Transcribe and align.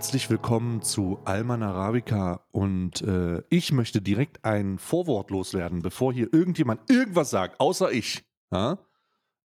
Herzlich 0.00 0.30
willkommen 0.30 0.80
zu 0.80 1.18
Alman 1.26 1.62
Arabica 1.62 2.46
und 2.52 3.02
äh, 3.02 3.42
ich 3.50 3.70
möchte 3.70 4.00
direkt 4.00 4.46
ein 4.46 4.78
Vorwort 4.78 5.30
loswerden, 5.30 5.82
bevor 5.82 6.14
hier 6.14 6.32
irgendjemand 6.32 6.88
irgendwas 6.88 7.28
sagt, 7.28 7.60
außer 7.60 7.92
ich. 7.92 8.24
Ja? 8.50 8.78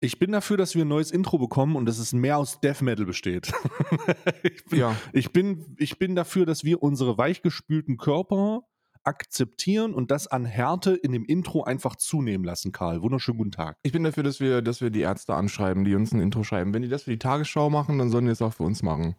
Ich 0.01 0.19
bin 0.19 0.33
dafür, 0.33 0.57
dass 0.57 0.75
wir 0.75 0.83
ein 0.83 0.89
neues 0.89 1.11
Intro 1.11 1.37
bekommen 1.37 1.77
und 1.77 1.85
dass 1.85 1.99
es 1.99 2.11
mehr 2.11 2.37
aus 2.37 2.59
Death 2.59 2.81
Metal 2.81 3.05
besteht. 3.05 3.53
ich, 4.43 4.65
bin, 4.65 4.79
Ja. 4.79 4.93
ich, 5.13 5.31
bin, 5.31 5.73
ich 5.79 5.97
bin 5.97 6.15
dafür, 6.17 6.45
dass 6.45 6.65
wir 6.65 6.83
unsere 6.83 7.17
weichgespülten 7.17 7.95
Körper 7.95 8.63
akzeptieren 9.05 9.93
und 9.93 10.11
das 10.11 10.27
an 10.27 10.43
Härte 10.43 10.95
in 10.95 11.13
dem 11.13 11.23
Intro 11.23 11.63
einfach 11.63 11.95
zunehmen 11.95 12.43
lassen, 12.43 12.73
Karl. 12.73 13.01
Wunderschönen 13.01 13.37
guten 13.37 13.51
Tag. 13.51 13.77
Ich 13.83 13.93
bin 13.93 14.03
dafür, 14.03 14.23
dass 14.23 14.41
wir, 14.41 14.61
dass 14.61 14.81
wir 14.81 14.89
die 14.89 14.99
Ärzte 14.99 15.33
anschreiben, 15.33 15.85
die 15.85 15.95
uns 15.95 16.11
ein 16.11 16.19
Intro 16.19 16.43
schreiben. 16.43 16.73
Wenn 16.73 16.81
die 16.81 16.89
das 16.89 17.03
für 17.03 17.11
die 17.11 17.19
Tagesschau 17.19 17.69
machen, 17.69 17.97
dann 17.97 18.09
sollen 18.09 18.25
die 18.25 18.31
das 18.31 18.41
auch 18.41 18.53
für 18.53 18.63
uns 18.63 18.83
machen. 18.83 19.15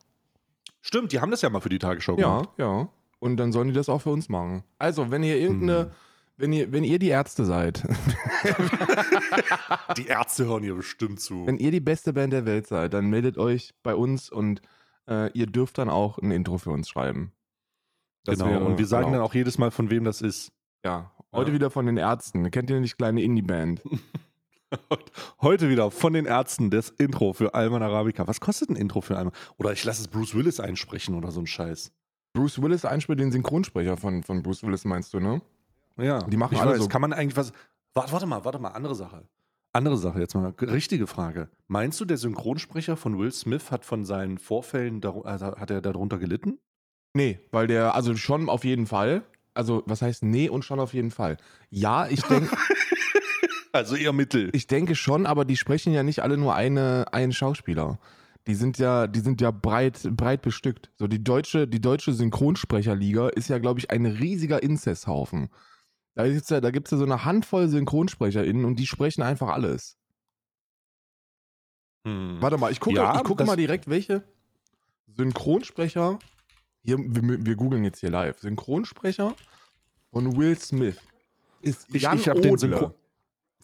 Stimmt, 0.83 1.13
die 1.13 1.21
haben 1.21 1.31
das 1.31 1.41
ja 1.43 1.49
mal 1.49 1.61
für 1.61 1.69
die 1.71 1.79
Tagesschau 1.79 2.17
gemacht. 2.17 2.51
Ja, 2.59 2.81
ja. 2.81 2.89
Und 3.21 3.37
dann 3.39 3.53
sollen 3.53 3.69
die 3.69 3.75
das 3.75 3.89
auch 3.89 4.01
für 4.03 4.11
uns 4.11 4.29
machen. 4.29 4.65
Also, 4.79 5.11
wenn 5.11 5.23
ihr 5.23 5.39
irgendeine, 5.39 5.85
Hm. 5.85 5.91
wenn 6.37 6.53
ihr, 6.53 6.73
wenn 6.73 6.85
ihr 6.85 6.99
die 6.99 7.09
Ärzte 7.09 7.45
seid, 7.45 7.85
Die 9.97 10.07
Ärzte 10.07 10.47
hören 10.47 10.63
hier 10.63 10.75
bestimmt 10.75 11.21
zu. 11.21 11.47
wenn 11.47 11.59
ihr 11.59 11.71
die 11.71 11.81
beste 11.81 12.13
Band 12.13 12.33
der 12.33 12.47
Welt 12.47 12.67
seid, 12.67 12.95
dann 12.95 13.11
meldet 13.11 13.39
euch 13.39 13.75
bei 13.83 13.95
uns 13.95 14.31
und 14.31 14.61
äh, 15.09 15.31
ihr 15.33 15.47
dürft 15.47 15.79
dann 15.79 15.89
auch 15.89 16.19
ein 16.19 16.31
Intro 16.31 16.59
für 16.59 16.71
uns 16.71 16.89
schreiben. 16.89 17.33
Das 18.25 18.39
genau, 18.39 18.51
wäre 18.51 18.65
und 18.65 18.79
wir 18.79 18.87
sagen 18.87 19.07
dann 19.07 19.15
erlaubt. 19.15 19.31
auch 19.31 19.35
jedes 19.35 19.59
Mal, 19.59 19.71
von 19.71 19.91
wem 19.91 20.05
das 20.05 20.21
ist. 20.21 20.53
Ja, 20.85 21.13
heute 21.33 21.51
Ja. 21.51 21.55
wieder 21.55 21.71
von 21.71 21.87
den 21.87 21.97
Ärzten. 21.97 22.51
Kennt 22.51 22.71
ihr 22.71 22.81
nicht 22.81 22.97
kleine 22.99 23.23
Indie-Band? 23.23 23.83
Heute 25.41 25.69
wieder 25.69 25.91
von 25.91 26.13
den 26.13 26.27
Ärzten 26.27 26.71
das 26.71 26.91
Intro 26.91 27.33
für 27.33 27.55
Alman 27.55 27.83
Arabica. 27.83 28.27
Was 28.27 28.41
kostet 28.41 28.71
ein 28.71 28.77
Intro 28.77 29.01
für 29.01 29.17
Alman? 29.17 29.33
Oder 29.59 29.73
ich 29.73 29.85
lasse 29.85 30.03
es 30.03 30.09
Bruce 30.09 30.35
Willis 30.35 30.61
einsprechen 30.61 31.15
oder 31.15 31.31
so 31.31 31.41
ein 31.41 31.47
Scheiß. 31.47 31.93
Bruce 32.35 32.63
Willis 32.63 32.85
einspielt 32.85 33.21
den 33.21 33.31
Synchronsprecher 33.33 33.97
von, 33.97 34.23
von 34.23 34.43
Bruce 34.43 34.63
Willis, 34.63 34.85
meinst 34.85 35.13
du, 35.15 35.21
ne? 35.21 35.43
Ja, 35.99 36.21
Die 36.23 36.37
machen 36.37 36.55
ich 36.55 36.61
alle 36.61 36.73
weiß. 36.73 36.79
so- 36.83 36.89
Kann 36.89 37.03
man 37.03 37.13
eigentlich 37.13 37.37
was. 37.37 37.53
Warte, 37.95 38.13
warte 38.13 38.27
mal, 38.27 38.45
warte 38.45 38.59
mal, 38.59 38.69
andere 38.71 38.95
Sache. 38.95 39.25
Andere 39.75 39.97
Sache, 39.99 40.19
jetzt 40.21 40.35
mal 40.35 40.53
richtige 40.61 41.07
Frage. 41.07 41.49
Meinst 41.69 41.99
du, 42.01 42.05
der 42.05 42.17
Synchronsprecher 42.19 42.97
von 42.97 43.19
Will 43.19 43.33
Smith 43.33 43.71
hat 43.71 43.85
von 43.85 44.05
seinen 44.05 44.39
Vorfällen, 44.39 45.03
also 45.05 45.47
hat 45.47 45.71
er 45.71 45.81
darunter 45.81 46.19
gelitten? 46.19 46.59
Nee, 47.15 47.41
weil 47.53 47.67
der, 47.67 47.95
also 47.95 48.15
schon 48.17 48.49
auf 48.49 48.65
jeden 48.65 48.87
Fall. 48.87 49.23
Also, 49.55 49.83
was 49.87 50.01
heißt 50.01 50.23
nee 50.25 50.49
und 50.49 50.65
schon 50.65 50.81
auf 50.81 50.95
jeden 50.95 51.11
Fall? 51.11 51.37
Ja, 51.71 52.07
ich 52.07 52.23
denke, 52.23 52.55
Also 53.73 53.97
eher 53.97 54.13
mittel. 54.13 54.51
ich 54.53 54.67
denke 54.67 54.95
schon, 54.95 55.25
aber 55.27 55.45
die 55.45 55.57
sprechen 55.57 55.93
ja 55.93 56.03
nicht 56.03 56.21
alle 56.21 56.37
nur 56.37 56.55
eine, 56.55 57.07
einen 57.13 57.33
Schauspieler. 57.33 57.99
Die 58.47 58.55
sind 58.55 58.79
ja, 58.79 59.07
die 59.07 59.21
sind 59.21 59.41
ja 59.41 59.51
breit, 59.51 60.09
breit 60.17 60.43
bestückt. 60.43 60.91
So, 60.99 61.07
die 61.07 61.23
deutsche, 61.23 61.69
die 61.69 61.81
deutsche 61.81 62.13
Synchronsprecherliga 62.13 63.29
ist 63.29 63.49
ja, 63.49 63.59
glaube 63.59 63.81
ich, 63.81 63.91
ein 63.91 64.05
riesiger 64.05 64.63
Inzesthaufen. 64.63 65.49
Da 66.15 66.29
gibt's 66.29 66.51
ja, 66.51 66.61
da 66.61 66.71
gibt's 66.71 66.91
ja 66.91 66.99
so 66.99 67.05
eine 67.05 67.25
Handvoll 67.25 67.69
SynchronsprecherInnen 67.69 68.65
und 68.65 68.79
die 68.79 68.87
sprechen 68.87 69.23
einfach 69.23 69.49
alles. 69.49 69.97
Hm. 72.07 72.39
Warte 72.41 72.59
mal, 72.59 72.73
ich 72.73 72.81
gucke 72.81 72.97
Ja, 72.97 73.17
ich 73.17 73.23
gucke 73.23 73.45
mal 73.45 73.57
direkt, 73.57 73.89
welche 73.89 74.25
Synchronsprecher. 75.07 76.19
Hier, 76.83 76.99
wir, 76.99 77.47
wir 77.47 77.55
googeln 77.55 77.85
jetzt 77.85 78.01
hier 78.01 78.11
live. 78.11 78.41
Synchronsprecher 78.41 79.35
von 80.11 80.37
Will 80.37 80.59
Smith 80.59 80.99
ist 81.61 81.87
Ich, 81.95 82.03
Jan 82.03 82.19
ich 82.19 82.25
den 82.25 82.37
Odle. 82.37 82.59
Synchron. 82.59 82.95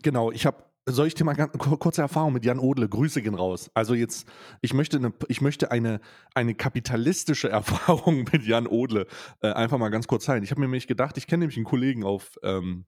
Genau, 0.03 0.31
ich 0.33 0.47
habe. 0.47 0.65
Soll 0.91 1.07
ich 1.07 1.15
dir 1.15 1.25
mal 1.25 1.35
ganz, 1.35 1.53
kur- 1.59 1.79
kurze 1.79 2.01
Erfahrung 2.01 2.33
mit 2.33 2.47
Jan 2.47 2.59
Odle? 2.59 2.89
Grüße 2.89 3.21
gehen 3.21 3.35
raus. 3.35 3.71
Also 3.75 3.93
jetzt, 3.93 4.27
ich 4.63 4.73
möchte 4.73 4.97
eine, 4.97 5.13
ich 5.29 5.43
möchte 5.43 5.71
eine, 5.71 6.01
eine 6.35 6.55
kapitalistische 6.55 7.49
Erfahrung 7.51 8.25
mit 8.33 8.45
Jan 8.47 8.67
Odle 8.67 9.07
äh, 9.43 9.49
einfach 9.53 9.77
mal 9.77 9.91
ganz 9.91 10.07
kurz 10.07 10.25
teilen. 10.25 10.43
Ich 10.45 10.51
habe 10.51 10.61
mir 10.63 10.67
nämlich 10.67 10.87
gedacht, 10.87 11.19
ich 11.19 11.27
kenne 11.27 11.41
nämlich 11.41 11.59
einen 11.59 11.67
Kollegen 11.67 12.05
auf, 12.05 12.39
ähm, 12.43 12.87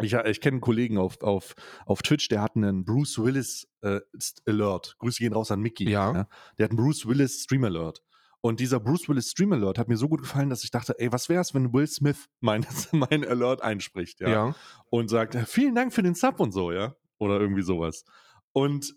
ich, 0.00 0.12
ich 0.12 0.40
kenne 0.42 0.56
einen 0.56 0.60
Kollegen 0.60 0.98
auf, 0.98 1.22
auf, 1.22 1.54
auf 1.86 2.02
Twitch, 2.02 2.28
der 2.28 2.42
hat 2.42 2.56
einen 2.56 2.84
Bruce 2.84 3.18
Willis 3.18 3.68
äh, 3.80 4.00
Alert. 4.46 4.96
Grüße 4.98 5.20
gehen 5.20 5.32
raus 5.32 5.50
an 5.50 5.60
Mickey. 5.60 5.88
Ja. 5.88 6.26
Der 6.58 6.64
hat 6.64 6.72
einen 6.72 6.76
Bruce 6.76 7.06
Willis 7.06 7.44
Stream 7.44 7.64
Alert. 7.64 8.02
Und 8.44 8.60
dieser 8.60 8.78
Bruce 8.78 9.08
Willis 9.08 9.30
Stream 9.30 9.54
Alert 9.54 9.78
hat 9.78 9.88
mir 9.88 9.96
so 9.96 10.06
gut 10.06 10.20
gefallen, 10.20 10.50
dass 10.50 10.64
ich 10.64 10.70
dachte, 10.70 10.94
ey, 10.98 11.10
was 11.10 11.30
wäre 11.30 11.40
es, 11.40 11.54
wenn 11.54 11.72
Will 11.72 11.86
Smith 11.86 12.28
mein, 12.40 12.66
mein 12.92 13.24
Alert 13.24 13.62
einspricht, 13.62 14.20
ja? 14.20 14.28
Ja. 14.28 14.54
und 14.90 15.08
sagt, 15.08 15.34
"Äh, 15.34 15.46
vielen 15.46 15.74
Dank 15.74 15.94
für 15.94 16.02
den 16.02 16.14
Sub 16.14 16.38
und 16.40 16.52
so, 16.52 16.70
ja? 16.70 16.94
Oder 17.16 17.40
irgendwie 17.40 17.62
sowas. 17.62 18.04
Und 18.52 18.96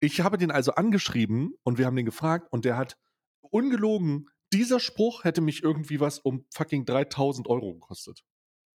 ich 0.00 0.22
habe 0.22 0.38
den 0.38 0.50
also 0.50 0.72
angeschrieben 0.76 1.52
und 1.62 1.76
wir 1.76 1.84
haben 1.84 1.94
den 1.94 2.06
gefragt 2.06 2.48
und 2.50 2.64
der 2.64 2.78
hat 2.78 2.96
ungelogen, 3.42 4.30
dieser 4.54 4.80
Spruch 4.80 5.24
hätte 5.24 5.42
mich 5.42 5.62
irgendwie 5.62 6.00
was 6.00 6.18
um 6.18 6.46
fucking 6.54 6.86
3000 6.86 7.48
Euro 7.48 7.74
gekostet. 7.74 8.24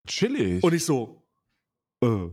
Chillig. 0.06 0.64
Und 0.64 0.74
ich 0.76 0.86
so, 0.86 1.28
äh, 2.04 2.30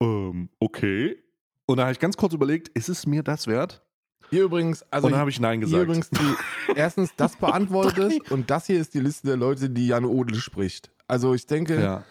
ähm, 0.00 0.50
okay. 0.60 1.20
Und 1.66 1.78
da 1.78 1.84
habe 1.84 1.92
ich 1.92 1.98
ganz 1.98 2.16
kurz 2.16 2.34
überlegt, 2.34 2.68
ist 2.68 2.88
es 2.88 3.04
mir 3.04 3.24
das 3.24 3.48
wert? 3.48 3.85
Hier 4.30 4.44
übrigens, 4.44 4.84
also 4.90 5.06
und 5.06 5.12
dann 5.12 5.20
habe 5.20 5.30
ich 5.30 5.40
Nein 5.40 5.60
hier 5.60 5.66
gesagt. 5.66 5.84
übrigens 5.84 6.10
die, 6.10 6.34
erstens 6.76 7.14
das 7.16 7.36
beantwortet 7.36 8.30
und 8.30 8.50
das 8.50 8.66
hier 8.66 8.80
ist 8.80 8.94
die 8.94 9.00
Liste 9.00 9.26
der 9.28 9.36
Leute, 9.36 9.70
die 9.70 9.86
Jan 9.88 10.04
Odle 10.04 10.38
spricht. 10.40 10.90
Also 11.08 11.34
ich 11.34 11.46
denke, 11.46 11.80
ja. 11.80 12.04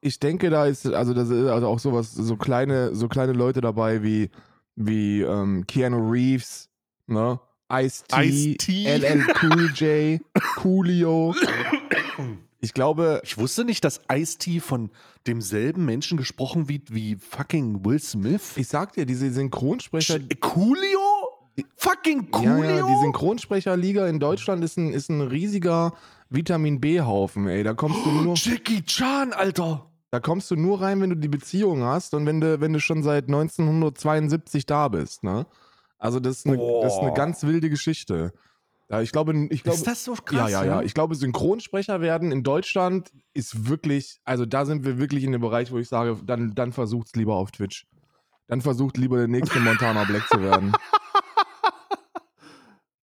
ich 0.00 0.18
denke, 0.18 0.50
da 0.50 0.66
ist 0.66 0.86
also 0.86 1.12
das 1.14 1.28
ist 1.30 1.46
also 1.48 1.66
auch 1.68 1.78
sowas, 1.78 2.12
so 2.12 2.36
kleine, 2.36 2.94
so 2.94 3.08
kleine 3.08 3.32
Leute 3.32 3.60
dabei 3.60 4.02
wie 4.02 4.30
wie 4.76 5.20
ähm, 5.22 5.66
Keanu 5.66 6.10
Reeves, 6.10 6.68
ne? 7.06 7.38
Ice-T, 7.72 8.16
Ice-T. 8.24 8.84
LL 8.98 9.26
Cool 9.42 9.70
J, 9.76 10.20
Coolio. 10.56 11.34
Ich 12.62 12.74
glaube, 12.74 13.20
Ich 13.24 13.38
wusste 13.38 13.64
nicht, 13.64 13.84
dass 13.84 14.00
Ice-T 14.12 14.60
von 14.60 14.90
demselben 15.26 15.84
Menschen 15.84 16.18
gesprochen 16.18 16.68
wird 16.68 16.92
wie 16.92 17.16
fucking 17.16 17.84
Will 17.84 18.00
Smith. 18.00 18.52
ich 18.56 18.68
sag 18.68 18.92
dir, 18.94 19.06
diese 19.06 19.30
Synchronsprecher, 19.30 20.16
Sch- 20.16 20.40
Coolio? 20.40 20.98
Fucking 21.76 22.30
Coolio? 22.30 22.64
ja, 22.64 22.76
ja, 22.76 22.86
die 22.86 23.00
Synchronsprecherliga 23.02 24.06
in 24.06 24.18
Deutschland 24.18 24.64
ist 24.64 24.76
ein, 24.76 24.92
ist 24.92 25.08
ein 25.08 25.20
riesiger 25.20 25.92
Vitamin 26.28 26.80
B-Haufen, 26.80 27.48
ey. 27.48 27.62
Da 27.62 27.74
kommst 27.74 28.04
du 28.04 28.10
nur, 28.10 28.34
Jackie 28.36 28.82
Chan, 28.84 29.32
Alter. 29.32 29.90
da 30.10 30.20
kommst 30.20 30.50
du 30.50 30.56
nur 30.56 30.80
rein, 30.80 31.00
wenn 31.00 31.10
du 31.10 31.16
die 31.16 31.28
Beziehung 31.28 31.82
hast 31.82 32.14
und 32.14 32.26
wenn 32.26 32.40
du, 32.40 32.60
wenn 32.60 32.72
du 32.72 32.80
schon 32.80 33.02
seit 33.02 33.24
1972 33.24 34.66
da 34.66 34.88
bist, 34.88 35.24
ne? 35.24 35.46
Also 35.98 36.18
das 36.18 36.38
ist 36.38 36.46
eine, 36.46 36.56
das 36.82 36.94
ist 36.94 37.00
eine 37.00 37.12
ganz 37.12 37.42
wilde 37.42 37.68
Geschichte. 37.68 38.32
Ja, 38.90 39.00
ich 39.02 39.12
glaube, 39.12 39.32
ich 39.50 39.62
glaube, 39.62 39.76
ist 39.76 39.86
das 39.86 40.02
so 40.02 40.14
ja, 40.14 40.20
krass? 40.24 40.50
ja, 40.50 40.64
ja. 40.64 40.82
Ich 40.82 40.94
glaube, 40.94 41.14
Synchronsprecher 41.14 42.00
werden 42.00 42.32
in 42.32 42.42
Deutschland 42.42 43.12
ist 43.34 43.68
wirklich, 43.68 44.20
also 44.24 44.46
da 44.46 44.64
sind 44.64 44.84
wir 44.84 44.98
wirklich 44.98 45.22
in 45.22 45.30
dem 45.30 45.40
Bereich, 45.40 45.70
wo 45.70 45.78
ich 45.78 45.88
sage, 45.88 46.18
dann, 46.24 46.54
dann 46.56 46.72
versucht's 46.72 47.14
lieber 47.14 47.36
auf 47.36 47.52
Twitch. 47.52 47.86
Dann 48.48 48.62
versucht 48.62 48.96
lieber 48.96 49.18
der 49.18 49.28
nächste 49.28 49.60
Montana 49.60 50.02
Black 50.04 50.26
zu 50.28 50.42
werden. 50.42 50.72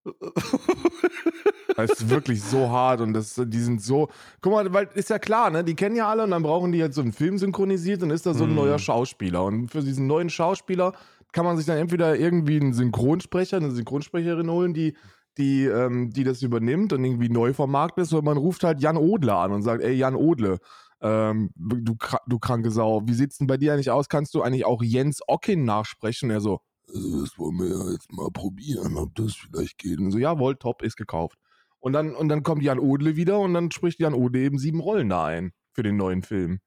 Das 1.75 1.91
ist 1.91 2.09
wirklich 2.09 2.41
so 2.41 2.69
hart 2.69 3.01
und 3.01 3.13
das, 3.13 3.35
die 3.45 3.59
sind 3.59 3.81
so. 3.81 4.07
Guck 4.41 4.53
mal, 4.53 4.73
weil 4.73 4.89
ist 4.95 5.09
ja 5.11 5.19
klar, 5.19 5.51
ne? 5.51 5.63
Die 5.63 5.75
kennen 5.75 5.95
ja 5.95 6.09
alle 6.09 6.23
und 6.23 6.31
dann 6.31 6.41
brauchen 6.41 6.71
die 6.71 6.79
jetzt 6.79 6.95
so 6.95 7.01
einen 7.01 7.11
Film 7.11 7.37
synchronisiert 7.37 8.01
und 8.01 8.09
ist 8.09 8.25
da 8.25 8.33
so 8.33 8.45
ein 8.45 8.49
Mhm. 8.49 8.55
neuer 8.55 8.79
Schauspieler. 8.79 9.43
Und 9.43 9.69
für 9.69 9.81
diesen 9.81 10.07
neuen 10.07 10.29
Schauspieler 10.29 10.93
kann 11.33 11.45
man 11.45 11.55
sich 11.57 11.67
dann 11.67 11.77
entweder 11.77 12.17
irgendwie 12.17 12.59
einen 12.59 12.73
Synchronsprecher, 12.73 13.57
eine 13.57 13.71
Synchronsprecherin 13.71 14.49
holen, 14.49 14.73
die, 14.73 14.95
die, 15.37 15.65
ähm, 15.65 16.09
die 16.09 16.23
das 16.23 16.41
übernimmt 16.41 16.93
und 16.93 17.03
irgendwie 17.03 17.29
neu 17.29 17.53
vermarktet 17.53 18.05
ist, 18.05 18.13
oder 18.13 18.23
man 18.23 18.37
ruft 18.37 18.63
halt 18.63 18.81
Jan 18.81 18.97
Odle 18.97 19.35
an 19.35 19.51
und 19.51 19.61
sagt, 19.61 19.83
ey 19.83 19.93
Jan 19.93 20.15
Odle, 20.15 20.57
ähm, 21.01 21.51
du, 21.55 21.95
du 22.25 22.39
kranke 22.39 22.71
Sau, 22.71 23.03
wie 23.05 23.13
sieht's 23.13 23.37
denn 23.37 23.45
bei 23.45 23.57
dir 23.57 23.73
eigentlich 23.73 23.91
aus? 23.91 24.09
Kannst 24.09 24.33
du 24.33 24.41
eigentlich 24.41 24.65
auch 24.65 24.81
Jens 24.81 25.19
Ockin 25.27 25.63
nachsprechen? 25.63 26.31
Er 26.31 26.41
so, 26.41 26.61
"Äh, 26.89 27.21
das 27.21 27.37
wollen 27.37 27.57
wir 27.59 27.67
ja 27.69 27.91
jetzt 27.91 28.11
mal 28.11 28.29
probieren, 28.31 28.97
ob 28.97 29.15
das 29.15 29.35
vielleicht 29.35 29.77
geht. 29.77 29.99
Und 29.99 30.11
so, 30.11 30.17
jawohl, 30.17 30.55
top, 30.55 30.81
ist 30.81 30.97
gekauft. 30.97 31.37
Und 31.79 31.93
dann, 31.93 32.15
und 32.15 32.29
dann 32.29 32.43
kommt 32.43 32.63
Jan 32.63 32.79
Odle 32.79 33.15
wieder 33.15 33.39
und 33.39 33.53
dann 33.53 33.71
spricht 33.71 33.99
Jan 33.99 34.13
Odle 34.13 34.39
eben 34.41 34.57
sieben 34.57 34.79
Rollen 34.79 35.09
da 35.09 35.25
ein 35.25 35.53
für 35.73 35.83
den 35.83 35.95
neuen 35.95 36.23
Film. 36.23 36.59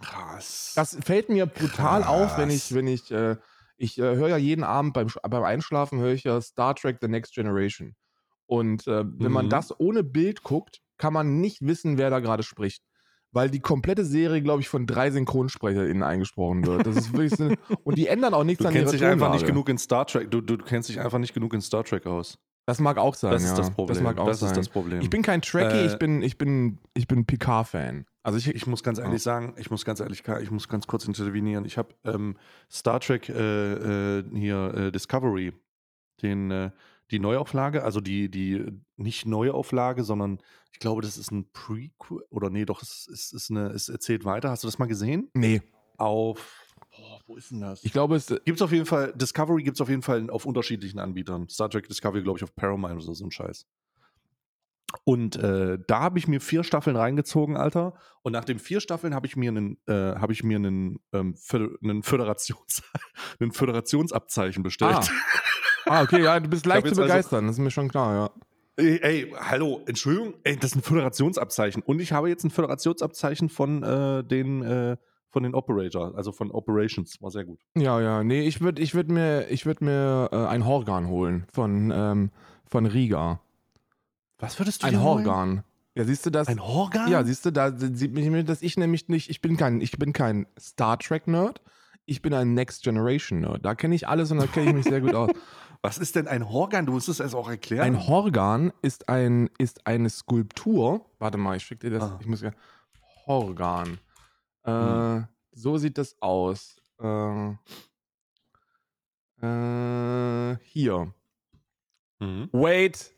Krass. 0.00 0.72
Das 0.76 0.96
fällt 1.02 1.28
mir 1.28 1.46
brutal 1.46 2.04
auf, 2.04 2.36
wenn 2.36 2.48
Krass. 2.48 2.70
ich, 2.70 2.74
wenn 2.74 2.86
ich, 2.86 3.10
äh, 3.10 3.36
ich 3.78 3.98
äh, 3.98 4.02
höre 4.16 4.28
ja 4.28 4.36
jeden 4.36 4.64
Abend 4.64 4.92
beim, 4.92 5.08
beim 5.22 5.42
Einschlafen 5.44 5.98
höre 6.00 6.12
ich 6.12 6.24
ja 6.24 6.40
Star 6.40 6.74
Trek 6.74 6.98
The 7.00 7.08
Next 7.08 7.34
Generation. 7.34 7.94
Und 8.46 8.86
äh, 8.86 9.04
wenn 9.06 9.32
man 9.32 9.46
Mhm. 9.46 9.50
das 9.50 9.78
ohne 9.80 10.04
Bild 10.04 10.42
guckt, 10.42 10.82
kann 10.98 11.12
man 11.12 11.40
nicht 11.40 11.62
wissen, 11.66 11.96
wer 11.98 12.10
da 12.10 12.20
gerade 12.20 12.42
spricht. 12.42 12.82
Weil 13.36 13.50
die 13.50 13.60
komplette 13.60 14.06
Serie, 14.06 14.40
glaube 14.40 14.62
ich, 14.62 14.68
von 14.70 14.86
drei 14.86 15.10
SynchronsprecherInnen 15.10 16.02
eingesprochen 16.02 16.64
wird. 16.64 16.86
Das 16.86 16.96
ist 16.96 17.12
wirklich 17.12 17.36
so, 17.36 17.52
und 17.84 17.98
die 17.98 18.06
ändern 18.06 18.32
auch 18.32 18.44
nichts 18.44 18.62
du 18.62 18.68
an 18.68 18.72
kennst 18.72 18.94
ihrer 18.94 19.00
dich 19.00 19.06
einfach 19.12 19.30
nicht 19.30 19.46
genug 19.46 19.68
in 19.68 19.76
Star 19.76 20.06
Trek. 20.06 20.30
Du, 20.30 20.40
du 20.40 20.56
kennst 20.56 20.88
dich 20.88 20.98
einfach 21.00 21.18
nicht 21.18 21.34
genug 21.34 21.52
in 21.52 21.60
Star 21.60 21.84
Trek 21.84 22.06
aus. 22.06 22.38
Das 22.64 22.80
mag 22.80 22.96
auch 22.96 23.14
sein. 23.14 23.32
Das 23.32 23.44
ja. 23.44 23.50
ist 23.50 23.58
das 23.58 23.70
Problem. 23.70 23.94
Das 23.94 24.02
mag 24.02 24.18
auch 24.18 24.26
das 24.26 24.40
sein. 24.40 24.48
ist 24.52 24.56
das 24.56 24.70
Problem. 24.70 25.02
Ich 25.02 25.10
bin 25.10 25.20
kein 25.20 25.42
Trekkie, 25.42 25.76
Äh, 25.76 25.86
ich 25.86 25.98
bin, 25.98 26.22
ich 26.22 26.38
bin, 26.38 26.78
ich 26.94 27.06
bin 27.06 27.26
Picard-Fan. 27.26 28.06
Also 28.22 28.38
ich, 28.38 28.48
Ich 28.54 28.66
muss 28.66 28.82
ganz 28.82 28.98
ehrlich 28.98 29.22
sagen, 29.22 29.52
ich 29.58 29.70
muss 29.70 29.84
ganz 29.84 30.00
ehrlich, 30.00 30.22
ich 30.40 30.50
muss 30.50 30.66
ganz 30.66 30.86
kurz 30.86 31.06
intervenieren. 31.06 31.66
Ich 31.66 31.76
habe 31.76 31.90
ähm, 32.04 32.38
Star 32.72 33.00
Trek 33.00 33.28
äh, 33.28 34.18
äh, 34.18 34.24
hier 34.32 34.74
äh, 34.74 34.92
Discovery, 34.92 35.52
den, 36.22 36.50
äh, 36.50 36.70
die 37.10 37.18
Neuauflage, 37.18 37.84
also 37.84 38.00
die, 38.00 38.30
die 38.30 38.64
nicht 38.96 39.26
Neuauflage, 39.26 40.02
sondern 40.04 40.40
ich 40.72 40.80
glaube, 40.80 41.02
das 41.02 41.16
ist 41.16 41.30
ein 41.30 41.50
Prequel 41.52 42.22
oder 42.30 42.50
nee, 42.50 42.64
doch, 42.64 42.82
es, 42.82 43.08
es 43.12 43.32
ist 43.32 43.50
eine, 43.50 43.68
es 43.68 43.88
erzählt 43.88 44.24
weiter. 44.24 44.50
Hast 44.50 44.64
du 44.64 44.68
das 44.68 44.78
mal 44.78 44.86
gesehen? 44.86 45.30
Nee. 45.34 45.62
Auf, 45.96 46.74
boah, 46.90 47.20
wo 47.26 47.36
ist 47.36 47.50
denn 47.50 47.60
das? 47.60 47.84
Ich 47.84 47.92
glaube, 47.92 48.16
es. 48.16 48.26
Gibt 48.26 48.56
es 48.56 48.62
auf 48.62 48.72
jeden 48.72 48.86
Fall, 48.86 49.12
Discovery 49.14 49.62
gibt 49.62 49.76
es 49.76 49.80
auf 49.80 49.88
jeden 49.88 50.02
Fall 50.02 50.28
auf 50.30 50.44
unterschiedlichen 50.44 50.98
Anbietern. 50.98 51.48
Star 51.48 51.70
Trek 51.70 51.88
Discovery, 51.88 52.22
glaube 52.22 52.38
ich, 52.38 52.44
auf 52.44 52.54
Paramount 52.54 53.02
oder 53.02 53.14
so 53.14 53.24
ein 53.24 53.30
Scheiß. 53.30 53.66
Und 55.04 55.36
äh, 55.36 55.78
da 55.86 56.00
habe 56.00 56.18
ich 56.18 56.28
mir 56.28 56.40
vier 56.40 56.64
Staffeln 56.64 56.96
reingezogen, 56.96 57.56
Alter. 57.56 57.94
Und 58.22 58.32
nach 58.32 58.44
den 58.44 58.58
vier 58.58 58.80
Staffeln 58.80 59.14
habe 59.14 59.26
ich 59.26 59.36
mir 59.36 59.50
einen, 59.50 59.78
äh, 59.86 59.92
habe 59.92 60.32
ich 60.32 60.42
mir 60.42 60.56
einen, 60.56 61.00
ähm, 61.12 61.34
einen, 61.82 62.02
Föderations 62.02 62.82
einen 63.40 63.52
Föderationsabzeichen 63.52 64.62
bestellt. 64.62 64.94
Ah. 64.94 65.06
ah, 65.86 66.02
okay, 66.02 66.22
ja, 66.22 66.38
du 66.40 66.48
bist 66.48 66.66
leicht 66.66 66.86
zu 66.86 66.90
also- 66.90 67.02
begeistern, 67.02 67.46
das 67.46 67.56
ist 67.56 67.62
mir 67.62 67.70
schon 67.70 67.88
klar, 67.88 68.14
ja. 68.14 68.30
Ey, 68.78 69.00
ey, 69.02 69.34
hallo, 69.38 69.80
Entschuldigung, 69.86 70.34
ey, 70.44 70.56
das 70.56 70.72
ist 70.72 70.76
ein 70.76 70.82
Föderationsabzeichen. 70.82 71.82
Und 71.82 71.98
ich 71.98 72.12
habe 72.12 72.28
jetzt 72.28 72.44
ein 72.44 72.50
Föderationsabzeichen 72.50 73.48
von 73.48 73.82
äh, 73.82 74.22
den 74.22 74.62
äh, 74.62 74.98
von 75.36 75.42
den 75.42 75.54
Operator, 75.54 76.16
also 76.16 76.32
von 76.32 76.50
Operations. 76.50 77.20
War 77.20 77.30
sehr 77.30 77.44
gut. 77.44 77.60
Ja, 77.76 78.00
ja, 78.00 78.24
nee, 78.24 78.46
ich 78.46 78.62
würde 78.62 78.80
ich 78.80 78.94
würd 78.94 79.10
mir, 79.10 79.46
ich 79.50 79.66
würd 79.66 79.82
mir 79.82 80.30
äh, 80.32 80.46
ein 80.46 80.64
Horgan 80.64 81.08
holen 81.08 81.44
von, 81.52 81.92
ähm, 81.94 82.30
von 82.64 82.86
Riga. 82.86 83.40
Was 84.38 84.58
würdest 84.58 84.82
Ein 84.82 85.02
Horgan. 85.02 85.62
Ja, 85.94 86.04
siehst 86.04 86.24
du 86.24 86.30
das? 86.30 86.48
Ein 86.48 86.62
Horgan? 86.62 87.10
Ja, 87.10 87.22
siehst 87.22 87.44
du, 87.44 87.50
da 87.50 87.70
sieht 87.76 88.12
mich, 88.14 88.44
dass 88.46 88.62
ich 88.62 88.78
nämlich 88.78 89.08
nicht, 89.08 89.28
ich 89.28 89.42
bin 89.42 89.58
kein, 89.58 89.82
ich 89.82 89.98
bin 89.98 90.14
kein 90.14 90.46
Star 90.58 90.98
Trek 90.98 91.26
Nerd, 91.26 91.60
ich 92.06 92.22
bin 92.22 92.32
ein 92.32 92.54
Next 92.54 92.82
Generation 92.82 93.40
Nerd. 93.40 93.62
Da 93.62 93.74
kenne 93.74 93.94
ich 93.94 94.08
alles 94.08 94.30
und 94.30 94.38
da 94.38 94.46
kenne 94.46 94.70
ich 94.70 94.74
mich 94.74 94.84
sehr 94.84 95.02
gut 95.02 95.14
aus. 95.14 95.30
Was 95.86 95.98
ist 95.98 96.16
denn 96.16 96.26
ein 96.26 96.50
Horgan? 96.50 96.84
Du 96.86 96.92
musst 96.92 97.08
es 97.08 97.20
erst 97.20 97.34
auch 97.36 97.48
erklären. 97.48 97.84
Ein 97.84 98.08
Horgan 98.08 98.72
ist 98.82 99.08
ein, 99.08 99.48
ist 99.58 99.86
eine 99.86 100.10
Skulptur. 100.10 101.06
Warte 101.20 101.38
mal, 101.38 101.56
ich 101.56 101.62
schicke 101.62 101.88
dir 101.88 101.98
das. 101.98 102.10
Ah. 102.10 102.18
Ich 102.20 102.26
muss 102.26 102.40
ja. 102.42 102.50
Horgan. 103.26 103.98
Äh, 104.64 104.70
Hm. 104.72 105.28
So 105.52 105.78
sieht 105.78 105.96
das 105.96 106.20
aus. 106.20 106.76
Äh, 107.00 107.50
äh, 109.42 110.56
hier. 110.64 111.12
Mhm. 112.18 112.48
Wait. 112.52 113.12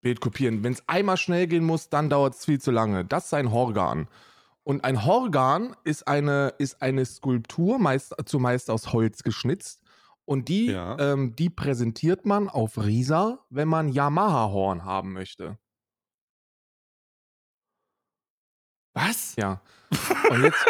Bild 0.00 0.20
kopieren. 0.20 0.64
Wenn 0.64 0.72
es 0.72 0.82
einmal 0.88 1.18
schnell 1.18 1.46
gehen 1.46 1.64
muss, 1.64 1.90
dann 1.90 2.08
dauert 2.08 2.34
es 2.34 2.46
viel 2.46 2.60
zu 2.60 2.70
lange. 2.70 3.04
Das 3.04 3.26
ist 3.26 3.34
ein 3.34 3.52
Horgan. 3.52 4.08
Und 4.64 4.84
ein 4.84 5.04
Horgan 5.04 5.76
ist 5.84 6.08
eine, 6.08 6.54
ist 6.58 6.80
eine 6.80 7.04
Skulptur, 7.04 7.78
meist, 7.78 8.14
zumeist 8.24 8.70
aus 8.70 8.92
Holz 8.94 9.22
geschnitzt. 9.22 9.79
Und 10.30 10.46
die, 10.46 10.66
Ja. 10.66 10.96
ähm, 11.00 11.34
die 11.34 11.50
präsentiert 11.50 12.24
man 12.24 12.48
auf 12.48 12.78
Risa, 12.78 13.40
wenn 13.50 13.66
man 13.66 13.88
Yamaha-Horn 13.88 14.84
haben 14.84 15.12
möchte. 15.12 15.58
Was? 18.94 19.34
Ja. 19.36 19.60
Und 20.30 20.42
jetzt, 20.44 20.64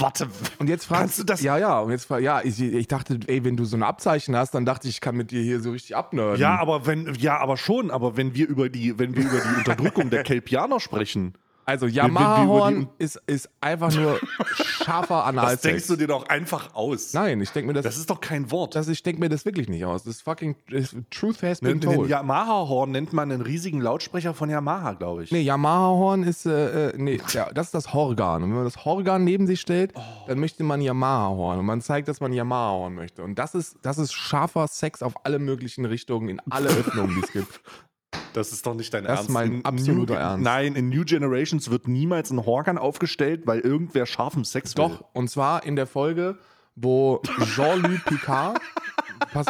Warte. 0.00 0.28
und 0.60 0.68
jetzt 0.68 0.84
fragst 0.86 1.00
Kannst 1.00 1.18
du 1.18 1.24
das- 1.24 1.42
Ja, 1.42 1.58
ja. 1.58 1.80
Und 1.80 1.90
jetzt 1.90 2.08
ja, 2.08 2.40
ich, 2.42 2.60
ich 2.60 2.86
dachte, 2.86 3.18
ey, 3.26 3.42
wenn 3.44 3.56
du 3.56 3.64
so 3.64 3.76
ein 3.76 3.82
Abzeichen 3.82 4.36
hast, 4.36 4.52
dann 4.54 4.64
dachte 4.64 4.86
ich, 4.88 4.94
ich 4.94 5.00
kann 5.00 5.16
mit 5.16 5.30
dir 5.32 5.42
hier 5.42 5.60
so 5.60 5.72
richtig 5.72 5.96
abnörden. 5.96 6.40
Ja, 6.40 6.58
aber 6.60 6.86
wenn, 6.86 7.12
ja, 7.16 7.38
aber 7.38 7.56
schon, 7.56 7.90
aber 7.90 8.16
wenn 8.16 8.34
wir 8.34 8.48
über 8.48 8.68
die, 8.68 8.98
wenn 9.00 9.16
wir 9.16 9.24
über 9.24 9.40
die 9.40 9.58
Unterdrückung 9.58 10.10
der 10.10 10.22
Kelpianer 10.24 10.78
sprechen, 10.78 11.34
Also 11.64 11.86
Yamaha-Horn 11.86 12.88
ist, 12.98 13.20
ist 13.26 13.48
einfach 13.60 13.94
nur 13.94 14.18
scharfer 14.54 15.14
das 15.18 15.24
Analsex. 15.26 15.60
denkst 15.62 15.86
du 15.86 15.96
dir 15.96 16.08
doch 16.08 16.26
einfach 16.28 16.74
aus. 16.74 17.12
Nein, 17.14 17.40
ich 17.40 17.50
denke 17.50 17.68
mir 17.68 17.72
das, 17.74 17.84
Das 17.84 17.96
ist 17.98 18.10
doch 18.10 18.20
kein 18.20 18.50
Wort. 18.50 18.74
das, 18.74 18.88
ich 18.88 19.02
denke 19.02 19.20
mir 19.20 19.28
das 19.28 19.44
wirklich 19.44 19.68
nicht 19.68 19.84
aus. 19.84 20.02
Das 20.02 20.16
ist 20.16 20.22
fucking 20.22 20.56
das, 20.70 20.94
Truth 21.10 21.42
has 21.42 21.60
been 21.60 21.80
told. 21.80 22.08
Yamaha-Horn 22.10 22.90
nennt 22.90 23.12
man 23.12 23.30
einen 23.30 23.42
riesigen 23.42 23.80
Lautsprecher 23.80 24.34
von 24.34 24.50
Yamaha, 24.50 24.92
glaube 24.94 25.22
ich. 25.24 25.30
Nee, 25.30 25.42
Yamaha-Horn 25.42 26.24
ist, 26.24 26.46
äh, 26.46 26.88
äh, 26.90 26.92
nee, 26.96 27.20
ja, 27.32 27.50
das 27.52 27.66
ist 27.66 27.74
das 27.74 27.92
Horgan. 27.94 28.42
Und 28.42 28.50
wenn 28.50 28.56
man 28.56 28.64
das 28.64 28.84
Horgan 28.84 29.22
neben 29.24 29.46
sich 29.46 29.60
stellt, 29.60 29.92
Oh. 29.94 30.00
dann 30.26 30.40
möchte 30.40 30.64
man 30.64 30.80
Yamaha-Horn. 30.80 31.58
Und 31.60 31.66
man 31.66 31.80
zeigt, 31.80 32.08
dass 32.08 32.20
man 32.20 32.32
Yamaha-Horn 32.32 32.94
möchte. 32.94 33.22
Und 33.22 33.38
das 33.38 33.54
ist, 33.54 33.76
das 33.82 33.98
ist 33.98 34.12
scharfer 34.12 34.66
Sex 34.68 35.02
auf 35.02 35.14
alle 35.24 35.38
möglichen 35.38 35.84
Richtungen, 35.84 36.28
in 36.28 36.40
alle 36.50 36.68
Öffnungen, 36.70 37.14
die 37.14 37.20
es 37.24 37.32
gibt. 37.32 37.60
Das 38.32 38.52
ist 38.52 38.66
doch 38.66 38.74
nicht 38.74 38.92
dein 38.94 39.04
Das 39.04 39.12
ist 39.12 39.18
Ernst. 39.26 39.30
mein 39.30 39.52
In 39.52 39.64
absoluter 39.64 40.14
New, 40.14 40.20
Ernst. 40.20 40.44
Nein, 40.44 40.74
in 40.74 40.88
New 40.88 41.04
Generations 41.04 41.70
wird 41.70 41.86
niemals 41.88 42.30
ein 42.30 42.44
Horgan 42.46 42.78
aufgestellt, 42.78 43.46
weil 43.46 43.60
irgendwer 43.60 44.06
scharfen 44.06 44.44
Sex 44.44 44.76
will. 44.76 44.84
Doch, 44.84 45.04
und 45.12 45.28
zwar 45.28 45.64
in 45.64 45.76
der 45.76 45.86
Folge, 45.86 46.38
wo 46.74 47.20
Jean-Luc 47.54 48.04
Picard, 48.06 48.58
pass, 49.32 49.46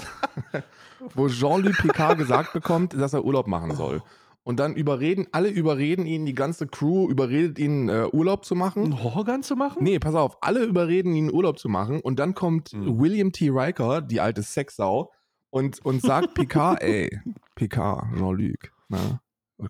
wo 1.15 1.29
Jean-Luc 1.29 1.77
Picard 1.79 2.19
gesagt 2.19 2.53
bekommt, 2.53 2.95
dass 2.95 3.13
er 3.13 3.25
Urlaub 3.25 3.47
machen 3.47 3.75
soll. 3.77 4.03
Und 4.45 4.59
dann 4.59 4.75
überreden, 4.75 5.29
alle 5.31 5.49
überreden 5.51 6.05
ihn, 6.05 6.27
die 6.27 6.35
ganze 6.35 6.67
Crew 6.67 7.09
überredet 7.09 7.61
ihn, 7.61 7.89
äh, 7.89 8.09
Urlaub 8.11 8.45
zu 8.45 8.57
machen. 8.57 8.83
Ein 8.87 9.05
Horgan 9.05 9.45
zu 9.45 9.55
machen? 9.55 9.85
Nee, 9.85 10.01
pass 10.01 10.17
auf, 10.17 10.39
alle 10.41 10.65
überreden 10.65 11.15
ihn, 11.15 11.33
Urlaub 11.33 11.61
zu 11.61 11.69
machen. 11.69 12.01
Und 12.01 12.19
dann 12.19 12.35
kommt 12.35 12.71
Hm. 12.71 12.99
William 12.99 13.31
T. 13.31 13.51
Riker, 13.51 14.01
die 14.01 14.21
alte 14.21 14.43
Sexsau, 14.43 15.13
und, 15.51 15.85
und 15.85 16.03
sagt 16.03 16.35
Picard, 16.35 16.83
ey, 16.83 17.21
Picard, 17.55 18.07
Jean-Luc, 18.17 18.73
ne? 18.89 19.21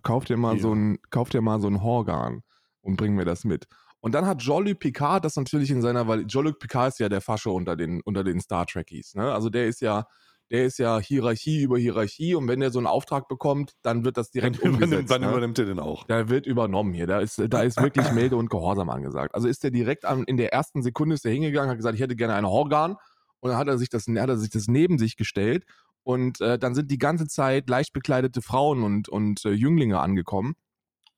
Kauf 0.01 0.25
dir 0.25 0.37
mal 0.37 0.55
Ja. 0.55 0.61
so 0.61 0.73
ein, 0.73 0.97
kauf 1.11 1.29
dir 1.29 1.41
mal 1.41 1.59
so 1.61 1.67
ein 1.67 1.83
Horgan 1.83 2.41
und 2.81 2.95
bring 2.97 3.13
mir 3.15 3.25
das 3.25 3.43
mit. 3.43 3.67
Und 3.99 4.13
dann 4.15 4.25
hat 4.25 4.39
Jean-Luc 4.39 4.79
Picard 4.79 5.23
das 5.23 5.35
natürlich 5.35 5.69
in 5.71 5.81
seiner, 5.81 6.07
weil 6.07 6.25
Jean-Luc 6.25 6.59
Picard 6.59 6.89
ist 6.89 6.99
ja 6.99 7.09
der 7.09 7.21
Fasche 7.21 7.51
unter 7.51 7.75
den, 7.75 8.01
unter 8.01 8.23
den 8.23 8.39
Star 8.41 8.65
Trekkies, 8.65 9.13
ne? 9.15 9.31
Also 9.33 9.49
der 9.49 9.67
ist 9.67 9.81
ja, 9.81 10.05
der 10.51 10.65
ist 10.65 10.77
ja 10.77 10.99
Hierarchie 10.99 11.61
über 11.61 11.77
Hierarchie 11.77 12.35
und 12.35 12.47
wenn 12.47 12.59
der 12.59 12.69
so 12.69 12.77
einen 12.79 12.85
Auftrag 12.87 13.27
bekommt, 13.27 13.73
dann 13.81 14.03
wird 14.03 14.17
das 14.17 14.29
direkt 14.29 14.57
Dann 14.57 14.71
übernimmt, 14.71 14.83
umgesetzt. 14.83 15.11
dann 15.11 15.21
ne? 15.21 15.29
übernimmt 15.29 15.57
er 15.59 15.65
den 15.65 15.79
auch. 15.79 16.05
Da 16.07 16.27
wird 16.29 16.45
übernommen 16.47 16.93
hier. 16.93 17.07
Da 17.07 17.19
ist, 17.19 17.41
da 17.49 17.61
ist 17.61 17.81
wirklich 17.81 18.11
Melde 18.11 18.35
und 18.35 18.49
Gehorsam 18.49 18.89
angesagt. 18.89 19.33
Also 19.35 19.47
ist 19.47 19.63
der 19.63 19.71
direkt 19.71 20.05
an, 20.05 20.23
in 20.25 20.37
der 20.37 20.51
ersten 20.53 20.83
Sekunde 20.83 21.15
ist 21.15 21.23
der 21.25 21.31
hingegangen, 21.31 21.69
hat 21.69 21.77
gesagt, 21.77 21.95
ich 21.95 22.01
hätte 22.01 22.15
gerne 22.15 22.33
ein 22.35 22.45
Horgan. 22.45 22.97
Und 23.39 23.49
dann 23.49 23.57
hat 23.57 23.67
er 23.67 23.77
sich 23.77 23.89
das, 23.89 24.05
hat 24.07 24.29
er 24.29 24.37
sich 24.37 24.49
das 24.51 24.67
neben 24.67 24.97
sich 24.97 25.17
gestellt. 25.17 25.65
Und 26.03 26.41
äh, 26.41 26.59
dann 26.59 26.75
sind 26.75 26.91
die 26.91 26.97
ganze 26.97 27.27
Zeit 27.27 27.69
leicht 27.69 27.93
bekleidete 27.93 28.41
Frauen 28.41 28.83
und, 28.83 29.07
und 29.09 29.45
äh, 29.45 29.51
Jünglinge 29.51 29.99
angekommen 29.99 30.55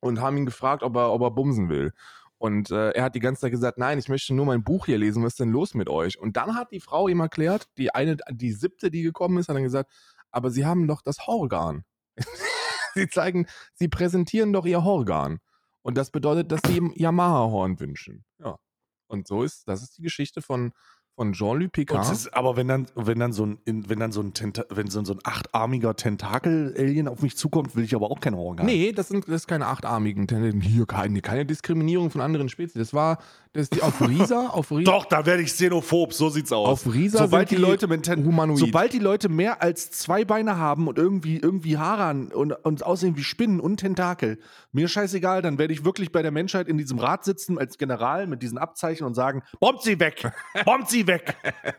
und 0.00 0.20
haben 0.20 0.36
ihn 0.36 0.46
gefragt, 0.46 0.82
ob 0.82 0.96
er, 0.96 1.12
ob 1.12 1.22
er 1.22 1.30
bumsen 1.30 1.68
will. 1.68 1.92
Und 2.38 2.70
äh, 2.70 2.90
er 2.90 3.04
hat 3.04 3.14
die 3.14 3.20
ganze 3.20 3.40
Zeit 3.42 3.50
gesagt, 3.50 3.78
nein, 3.78 3.98
ich 3.98 4.08
möchte 4.08 4.34
nur 4.34 4.46
mein 4.46 4.62
Buch 4.62 4.86
hier 4.86 4.98
lesen, 4.98 5.22
was 5.22 5.32
ist 5.32 5.40
denn 5.40 5.50
los 5.50 5.74
mit 5.74 5.88
euch? 5.88 6.18
Und 6.18 6.36
dann 6.36 6.54
hat 6.54 6.70
die 6.70 6.80
Frau 6.80 7.08
ihm 7.08 7.20
erklärt, 7.20 7.68
die 7.78 7.94
eine, 7.94 8.16
die 8.30 8.52
siebte, 8.52 8.90
die 8.90 9.02
gekommen 9.02 9.38
ist, 9.38 9.48
hat 9.48 9.56
dann 9.56 9.62
gesagt, 9.62 9.90
aber 10.30 10.50
sie 10.50 10.66
haben 10.66 10.86
doch 10.86 11.00
das 11.02 11.26
Horgan. 11.26 11.84
sie 12.94 13.08
zeigen, 13.08 13.46
sie 13.74 13.88
präsentieren 13.88 14.52
doch 14.52 14.66
ihr 14.66 14.84
Horgan. 14.84 15.38
Und 15.82 15.96
das 15.96 16.10
bedeutet, 16.10 16.52
dass 16.52 16.60
sie 16.66 16.76
ihm 16.76 16.92
Yamaha-Horn 16.94 17.80
wünschen. 17.80 18.24
Ja. 18.38 18.58
Und 19.06 19.28
so 19.28 19.42
ist, 19.42 19.66
das 19.68 19.82
ist 19.82 19.96
die 19.96 20.02
Geschichte 20.02 20.42
von, 20.42 20.72
von 21.16 21.32
Jean-Luc 21.32 21.72
Picard. 21.72 22.12
ist, 22.12 22.34
aber 22.34 22.56
wenn 22.56 22.68
dann, 22.68 22.86
wenn 22.94 23.18
dann 23.18 23.32
so 23.32 23.46
ein, 23.46 23.58
in- 23.64 23.88
wenn 23.88 23.98
dann 23.98 24.12
so 24.12 24.20
ein, 24.20 24.34
Tenta 24.34 24.64
wenn 24.68 24.88
so 24.88 24.98
ein, 24.98 25.06
so 25.06 25.14
ein 25.14 25.20
achtarmiger 25.24 25.96
Tentakel-Alien 25.96 27.08
auf 27.08 27.22
mich 27.22 27.36
zukommt, 27.36 27.74
will 27.74 27.84
ich 27.84 27.94
aber 27.94 28.10
auch 28.10 28.20
kein 28.20 28.36
Horgan. 28.36 28.66
Nee, 28.66 28.92
das 28.92 29.08
sind 29.08 29.26
das 29.26 29.34
ist 29.42 29.46
keine 29.48 29.66
achtarmigen 29.66 30.26
Tendenzen. 30.26 30.60
Hier 30.60 30.86
keine, 30.86 31.20
keine 31.22 31.46
Diskriminierung 31.46 32.10
von 32.10 32.20
anderen 32.20 32.48
Spezies. 32.48 32.74
Das 32.78 32.92
war 32.94 33.18
das 33.56 33.70
die 33.70 33.82
auf 33.82 34.00
Risa, 34.00 34.48
auf 34.48 34.70
Risa. 34.70 34.90
Doch, 34.90 35.04
da 35.06 35.26
werde 35.26 35.42
ich 35.42 35.48
xenophob, 35.48 36.12
so 36.12 36.28
sieht's 36.28 36.52
aus. 36.52 36.68
Auf 36.68 36.94
Risa 36.94 37.18
sobald 37.18 37.50
die 37.50 37.56
die 37.56 37.60
Leute 37.60 37.88
mit 37.88 38.08
humanoid. 38.08 38.58
sobald 38.58 38.92
die 38.92 38.98
Leute 38.98 39.28
mehr 39.28 39.62
als 39.62 39.90
zwei 39.90 40.24
Beine 40.24 40.56
haben 40.56 40.88
und 40.88 40.98
irgendwie 40.98 41.38
irgendwie 41.38 41.78
Haare 41.78 42.04
an 42.04 42.28
und, 42.28 42.52
und 42.52 42.84
aussehen 42.84 43.16
wie 43.16 43.24
Spinnen 43.24 43.60
und 43.60 43.78
Tentakel, 43.78 44.38
mir 44.72 44.88
scheißegal, 44.88 45.42
dann 45.42 45.58
werde 45.58 45.72
ich 45.72 45.84
wirklich 45.84 46.12
bei 46.12 46.22
der 46.22 46.30
Menschheit 46.30 46.68
in 46.68 46.78
diesem 46.78 46.98
Rat 46.98 47.24
sitzen 47.24 47.58
als 47.58 47.78
General 47.78 48.26
mit 48.26 48.42
diesen 48.42 48.58
Abzeichen 48.58 49.06
und 49.06 49.14
sagen, 49.14 49.42
bombt 49.58 49.82
sie 49.82 49.98
weg, 49.98 50.30
bombt 50.64 50.88
sie 50.88 51.06
weg. 51.06 51.36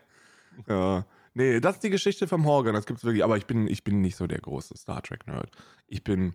Ja. 0.67 1.05
Nee, 1.37 1.59
das 1.59 1.75
ist 1.75 1.83
die 1.83 1.91
Geschichte 1.91 2.27
vom 2.27 2.45
Horgan. 2.45 2.73
Das 2.73 2.87
gibt's 2.87 3.03
wirklich. 3.03 3.23
Aber 3.23 3.37
ich 3.37 3.45
bin, 3.45 3.67
ich 3.67 3.83
bin 3.83 4.01
nicht 4.01 4.15
so 4.15 4.25
der 4.25 4.39
große 4.39 4.75
Star 4.75 5.03
Trek-Nerd. 5.03 5.51
Ich 5.87 6.03
bin. 6.03 6.33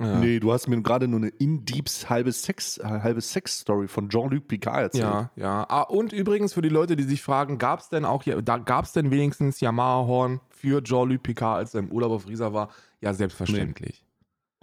Äh, 0.00 0.18
Nee, 0.18 0.40
du 0.40 0.52
hast 0.52 0.66
mir 0.66 0.82
gerade 0.82 1.06
nur 1.06 1.20
eine 1.20 1.28
in-deeps 1.28 2.10
halbe 2.10 2.32
Sex 2.32 2.78
äh, 2.78 2.82
halbe 2.84 3.20
Sex-Story 3.20 3.86
von 3.86 4.08
Jean-Luc 4.08 4.48
Picard 4.48 4.82
erzählt. 4.82 5.04
Ja, 5.04 5.30
ja. 5.36 5.66
Ah, 5.68 5.82
und 5.82 6.12
übrigens 6.12 6.54
für 6.54 6.62
die 6.62 6.68
Leute, 6.70 6.96
die 6.96 7.04
sich 7.04 7.22
fragen, 7.22 7.58
gab 7.58 7.78
es 7.78 7.88
denn 7.88 8.04
auch 8.04 8.24
hier, 8.24 8.42
da 8.42 8.58
gab 8.58 8.84
es 8.86 8.92
denn 8.92 9.12
wenigstens 9.12 9.60
Yamaha-Horn 9.60 10.40
für 10.50 10.82
Jean-Luc 10.82 11.22
Picard, 11.22 11.58
als 11.58 11.74
er 11.74 11.80
im 11.80 11.92
Urlaub 11.92 12.10
auf 12.10 12.26
Risa 12.28 12.52
war? 12.52 12.70
Ja, 13.00 13.14
selbstverständlich. 13.14 14.04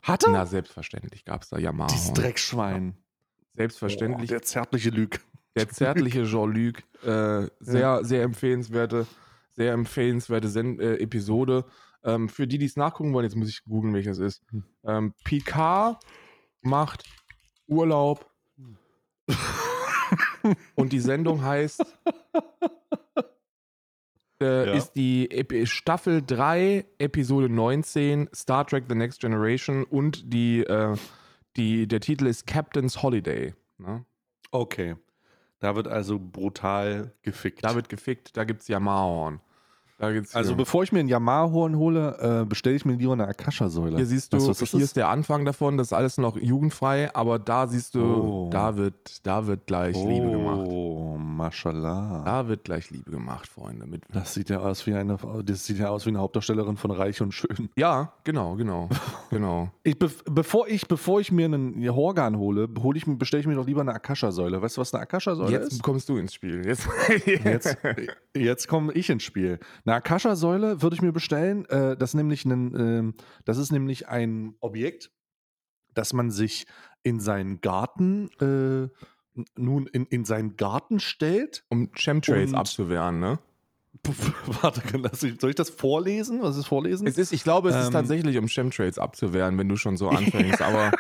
Hat 0.04 0.24
er? 0.26 0.32
Na, 0.32 0.46
selbstverständlich 0.46 1.24
gab 1.24 1.44
es 1.44 1.50
da 1.50 1.56
Dieses 1.56 1.66
Yamaha-Horn. 1.68 2.14
Dreckschwein. 2.16 2.98
Selbstverständlich. 3.56 4.30
Oh, 4.30 4.34
der 4.34 4.42
zärtliche 4.42 4.90
Lüg. 4.90 5.22
Der 5.56 5.70
zärtliche 5.70 6.24
Jean-Luc, 6.26 6.84
äh, 7.06 7.48
sehr, 7.62 8.04
sehr 8.04 8.24
empfehlenswerte, 8.24 9.08
sehr 9.60 9.74
empfehlenswerte 9.74 10.48
Sen 10.48 10.80
äh, 10.80 10.96
Episode. 10.96 11.66
Ähm, 12.01 12.30
für 12.30 12.48
die, 12.48 12.58
die 12.58 12.66
es 12.66 12.78
nachgucken 12.78 13.13
wollen, 13.13 13.25
jetzt 13.25 13.36
muss 13.36 13.50
ich 13.50 13.62
googeln, 13.66 13.94
welches 13.94 14.18
ist. 14.18 14.42
Hm. 14.51 14.63
Ähm, 14.86 15.13
Picard 15.25 16.01
macht 16.62 17.04
Urlaub 17.68 18.25
und 20.75 20.94
die 20.94 21.01
Sendung 21.01 21.44
heißt 21.44 21.84
äh, 24.42 24.66
Ja. 24.68 24.74
ist 24.75 24.94
die 24.94 25.30
Epi 25.30 25.68
Staffel 25.68 26.24
3, 26.25 26.86
Episode 26.98 27.50
19, 27.50 28.30
Star 28.34 28.66
Trek 28.66 28.86
The 28.88 28.96
Next 28.96 29.20
Generation 29.20 29.84
und 29.84 30.34
die, 30.34 30.62
äh, 30.62 30.96
die, 31.58 31.86
der 31.86 32.00
Titel 32.00 32.28
ist 32.28 32.48
Captain's 32.48 33.04
Holiday. 33.04 33.54
Ne? 33.78 34.06
Okay. 34.51 34.96
Da 35.60 35.75
wird 35.75 35.89
also 35.89 36.18
brutal 36.18 37.13
gefickt. 37.24 37.66
Da 37.66 37.75
wird 37.75 37.89
gefickt, 37.89 38.38
da 38.38 38.46
gibt 38.46 38.62
es 38.62 38.70
Yamahorn. 38.70 39.42
Also 40.34 40.56
bevor 40.56 40.84
ich 40.84 40.91
mir 40.91 41.00
ein 41.01 41.08
Yamaha-Horn 41.10 41.75
hole, 41.77 42.41
äh, 42.41 42.46
bestelle 42.46 42.75
ich 42.75 42.86
mir 42.86 42.94
lieber 42.94 43.13
eine 43.13 43.27
Akasha-Säule. 43.27 43.98
hier 43.98 44.06
siehst 44.06 44.32
du, 44.32 44.38
Weißt 44.38 44.48
was 44.50 44.58
das 44.60 44.72
hier 44.72 44.79
ist 44.82 44.96
der 44.96 45.10
Anfang 45.10 45.44
davon, 45.44 45.77
das 45.77 45.88
ist 45.88 45.94
alles 45.94 46.18
noch 46.18 46.38
jugendfrei, 46.38 47.13
aber 47.13 47.38
da 47.38 47.68
siehst 47.68 47.96
du, 47.96 48.00
Oh. 48.01 48.50
da, 48.51 48.77
wird, 48.77 49.25
da 49.27 49.46
wird 49.46 49.68
gleich 49.68 49.96
Liebe 49.98 50.29
gemacht. 50.32 50.68
Mashallah. 51.39 52.24
Da 52.25 52.48
wird 52.50 52.65
gleich 52.65 52.91
Liebe 52.91 53.10
gemacht, 53.12 53.48
Freunde. 53.48 53.86
Mit, 53.88 54.03
Das 54.12 54.34
sieht 54.34 54.50
ja 54.50 54.60
aus 54.60 54.86
wie 54.86 54.93
eine, 54.93 55.17
das 55.46 55.65
sieht 55.65 55.79
ja 55.79 55.88
aus 55.88 56.05
wie 56.05 56.10
eine 56.10 56.19
Hauptdarstellerin 56.19 56.75
von 56.75 56.91
Reich 56.91 57.22
und 57.22 57.34
Schön. 57.34 57.69
ja, 57.77 58.12
genau, 58.25 58.55
genau, 58.55 58.89
genau. 59.29 59.72
Ich, 59.84 59.98
be 59.98 60.10
bevor, 60.25 60.67
ich, 60.67 60.88
bevor 60.88 61.22
ich 61.22 61.31
mir 61.31 61.46
einen 61.46 61.89
Horgan 61.89 62.38
hole, 62.38 62.67
hole 62.81 62.98
ich, 62.98 63.05
bestelle 63.08 63.39
ich 63.39 63.48
mir 63.48 63.55
doch 63.55 63.65
lieber 63.65 63.81
eine 63.81 63.93
Akasha-Säule. 63.93 64.62
Weißt 64.62 64.75
du, 64.75 64.81
was 64.81 64.93
eine 64.93 65.03
Akasha-Säule 65.03 65.51
Jetzt 65.51 65.72
ist? 65.72 65.84
kommst 65.84 66.10
du 66.10 66.17
ins 66.17 66.34
Spiel. 66.34 66.65
Jetzt, 66.65 66.88
Jetzt, 67.25 67.77
jetzt 68.36 68.67
komme 68.67 68.91
ich 68.93 69.10
ins 69.10 69.24
Spiel. 69.24 69.60
Eine 69.86 69.96
Akasha-Säule 69.96 70.81
würde 70.81 70.96
ich 70.96 71.01
mir 71.01 71.13
bestellen. 71.13 71.65
Äh, 71.69 71.96
das, 71.96 72.10
ist 72.10 72.15
nämlich 72.15 72.43
ein, 72.46 72.75
ähm, 72.75 73.13
das 73.46 73.58
ist 73.58 73.72
nämlich 73.72 74.10
ein 74.10 74.55
Objekt, 74.60 75.12
das 75.93 76.12
man 76.12 76.31
sich 76.31 76.67
in 77.03 77.19
seinen 77.22 77.62
Garten, 77.62 78.29
äh, 78.41 78.89
nun 79.58 79.88
in, 79.88 80.05
in 80.05 80.25
seinen 80.25 80.55
Garten 80.58 81.00
stellt. 81.00 81.63
um 81.69 81.91
Chemtrails 81.93 82.53
abzuwehren, 82.53 83.19
ne? 83.19 83.39
Warte, 84.62 84.81
kann 84.81 85.03
das, 85.03 85.19
soll 85.19 85.50
ich 85.50 85.55
das 85.55 85.69
vorlesen? 85.69 86.41
Was 86.41 86.58
ist 86.58 86.67
vorlesen? 86.67 87.08
Es 87.08 87.17
ist, 87.17 87.34
ich 87.34 87.43
glaube, 87.43 87.69
es 87.69 87.75
ist 87.75 87.88
Ähm. 87.88 87.91
tatsächlich, 87.93 88.38
um 88.38 88.48
Chemtrails 88.48 88.98
abzuwehren, 89.00 89.58
wenn 89.58 89.67
du 89.67 89.75
schon 89.77 89.98
so 89.98 90.10
anfängst, 90.10 90.62
aber 90.62 90.91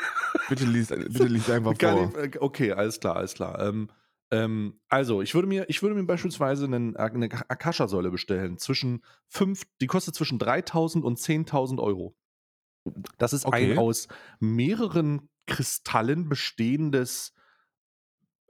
bitte 0.49 0.65
lies, 0.65 0.87
bitte 0.87 1.27
lies 1.27 1.49
einfach 1.49 1.75
vor. 1.79 2.11
ich, 2.25 2.35
äh, 2.35 2.39
okay, 2.39 2.71
alles 2.73 2.99
klar, 2.99 3.15
alles 3.15 3.35
klar. 3.35 3.59
Ähm, 3.59 3.89
ähm, 4.31 4.79
also, 4.89 5.21
ich 5.21 5.33
würde 5.33 5.47
mir, 5.47 5.65
ich 5.69 5.81
würde 5.81 5.95
mir 5.95 6.03
beispielsweise 6.03 6.65
einen, 6.65 6.95
eine 6.97 7.29
Akasha-Säule 7.49 8.11
bestellen. 8.11 8.57
Zwischen 8.57 9.03
fünf, 9.27 9.63
die 9.81 9.87
kostet 9.87 10.15
zwischen 10.15 10.37
3000 10.39 11.03
und 11.05 11.19
10.000 11.19 11.79
Euro. 11.79 12.15
Das 13.17 13.33
ist 13.33 13.45
Okay. 13.45 13.73
ein 13.73 13.77
aus 13.77 14.07
mehreren 14.39 15.29
Kristallen 15.47 16.27
bestehendes. 16.29 17.33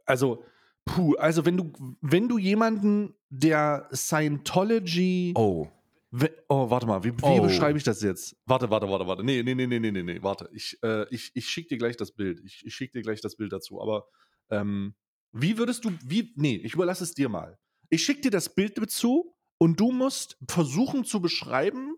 Also, 0.09 0.43
puh, 0.85 1.15
also 1.17 1.45
wenn 1.45 1.55
du, 1.57 1.71
wenn 2.01 2.27
du 2.27 2.37
jemanden, 2.37 3.13
der 3.29 3.87
Scientology. 3.93 5.33
Oh, 5.35 5.67
We- 6.11 6.33
Oh, 6.47 6.67
warte 6.71 6.87
mal, 6.87 7.03
wie, 7.03 7.11
wie 7.15 7.21
Oh. 7.21 7.41
beschreibe 7.43 7.77
ich 7.77 7.83
das 7.83 8.01
jetzt? 8.01 8.35
Warte, 8.47 8.67
warte, 8.71 8.89
warte, 8.89 9.05
warte. 9.05 9.23
Nee, 9.23 9.43
nee, 9.43 9.53
nee, 9.53 9.67
nee, 9.67 9.79
nee, 9.79 9.91
nee, 9.91 10.01
nee, 10.01 10.23
warte. 10.23 10.49
Ich, 10.51 10.79
äh, 10.81 11.05
ich, 11.13 11.29
ich 11.35 11.47
schicke 11.47 11.69
dir 11.69 11.77
gleich 11.77 11.97
das 11.97 12.11
Bild. 12.11 12.41
Ich, 12.43 12.65
ich 12.65 12.73
schicke 12.73 12.93
dir 12.97 13.03
gleich 13.03 13.21
das 13.21 13.35
Bild 13.35 13.53
dazu. 13.53 13.79
Aber 13.79 14.07
ähm, 14.49 14.95
wie 15.31 15.59
würdest 15.59 15.85
du, 15.85 15.91
wie, 16.03 16.33
nee, 16.35 16.55
ich 16.55 16.73
überlasse 16.73 17.03
es 17.03 17.13
dir 17.13 17.29
mal. 17.29 17.59
Ich 17.91 18.03
schicke 18.03 18.21
dir 18.21 18.31
das 18.31 18.55
Bild 18.55 18.75
dazu 18.79 19.35
und 19.59 19.79
du 19.79 19.91
musst 19.91 20.35
versuchen 20.49 21.03
zu 21.05 21.21
beschreiben, 21.21 21.95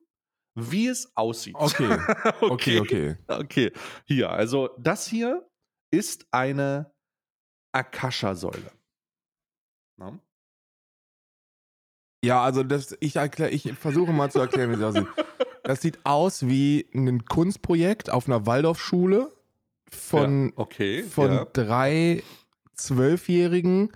wie 0.55 0.87
es 0.87 1.15
aussieht. 1.15 1.55
okay, 1.57 1.97
okay, 2.41 2.79
okay. 2.81 3.15
Okay, 3.29 3.71
hier, 4.05 4.29
also 4.29 4.71
das 4.77 5.07
hier 5.07 5.47
ist 5.89 6.25
eine 6.31 6.91
Akasha-Säule. 7.71 8.71
Na? 9.97 10.19
Ja, 12.23 12.43
also 12.43 12.63
das, 12.63 12.95
ich 12.99 13.15
erkläre, 13.15 13.51
ich 13.51 13.73
versuche 13.73 14.13
mal 14.13 14.31
zu 14.31 14.39
erklären, 14.39 14.71
wie 14.71 14.75
es 14.75 14.81
aussieht. 14.81 15.07
Das 15.63 15.81
sieht 15.81 15.99
aus 16.05 16.47
wie 16.47 16.87
ein 16.91 17.23
Kunstprojekt 17.25 18.09
auf 18.09 18.27
einer 18.27 18.47
Waldorfschule 18.47 19.31
von, 19.87 20.47
ja, 20.47 20.51
okay, 20.55 21.03
von 21.03 21.31
ja. 21.31 21.45
drei 21.53 22.23
Zwölfjährigen, 22.73 23.91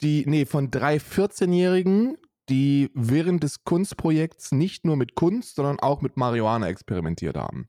die, 0.00 0.24
nee, 0.26 0.46
von 0.46 0.70
drei 0.70 0.96
14-Jährigen, 0.96 2.16
die 2.48 2.90
während 2.94 3.42
des 3.42 3.64
Kunstprojekts 3.64 4.52
nicht 4.52 4.84
nur 4.84 4.96
mit 4.96 5.14
Kunst, 5.14 5.56
sondern 5.56 5.80
auch 5.80 6.00
mit 6.00 6.16
Marihuana 6.16 6.68
experimentiert 6.68 7.36
haben. 7.36 7.68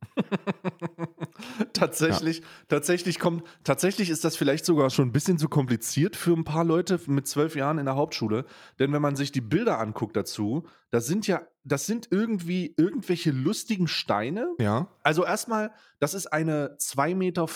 tatsächlich, 1.74 2.44
tatsächlich 2.68 3.20
kommt, 3.20 3.44
tatsächlich 3.64 4.10
ist 4.10 4.24
das 4.24 4.36
vielleicht 4.36 4.66
sogar 4.66 4.90
schon 4.90 5.10
ein 5.10 5.12
bisschen 5.12 5.40
zu 5.40 5.50
kompliziert 5.50 6.16
für 6.16 6.34
ein 6.34 6.44
paar 6.44 6.64
Leute 6.64 7.00
mit 7.08 7.28
zwölf 7.28 7.56
Jahren 7.56 7.80
in 7.80 7.86
der 7.86 7.96
Hauptschule. 7.96 8.46
Denn 8.80 8.94
wenn 8.94 9.02
man 9.02 9.16
sich 9.16 9.32
die 9.32 9.42
Bilder 9.42 9.80
anguckt 9.80 10.16
dazu, 10.16 10.68
das 10.92 11.08
sind 11.08 11.28
ja, 11.28 11.42
das 11.64 11.86
sind 11.86 12.08
irgendwie 12.12 12.74
irgendwelche 12.78 13.32
lustigen 13.32 13.88
Steine. 13.88 14.54
Ja. 14.60 14.88
Also 15.04 15.26
erstmal, 15.26 15.72
das 16.00 16.14
ist 16.14 16.28
eine 16.28 16.78
2,50 16.80 17.16
Meter 17.16 17.48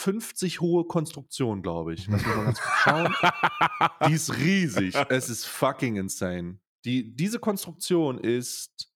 hohe 0.61 0.85
Konstruktion, 0.85 1.61
glaube 1.61 1.93
ich. 1.93 2.07
Lass 2.07 2.25
mich 2.25 2.35
mal 2.35 2.45
ganz 2.45 2.59
kurz 2.59 2.77
schauen. 2.79 3.15
Die 4.07 4.13
ist 4.13 4.37
riesig. 4.37 4.95
Es 5.09 5.29
ist 5.29 5.45
fucking 5.45 5.95
insane. 5.95 6.59
Die, 6.85 7.15
diese 7.15 7.39
Konstruktion 7.39 8.17
ist, 8.17 8.91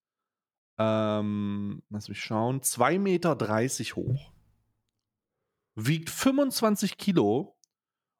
ähm, 0.77 1.83
lass 1.89 2.09
mich 2.09 2.19
schauen, 2.19 2.61
2,30 2.61 2.99
Meter 2.99 3.95
hoch. 3.95 4.31
Wiegt 5.75 6.09
25 6.09 6.97
Kilo 6.97 7.57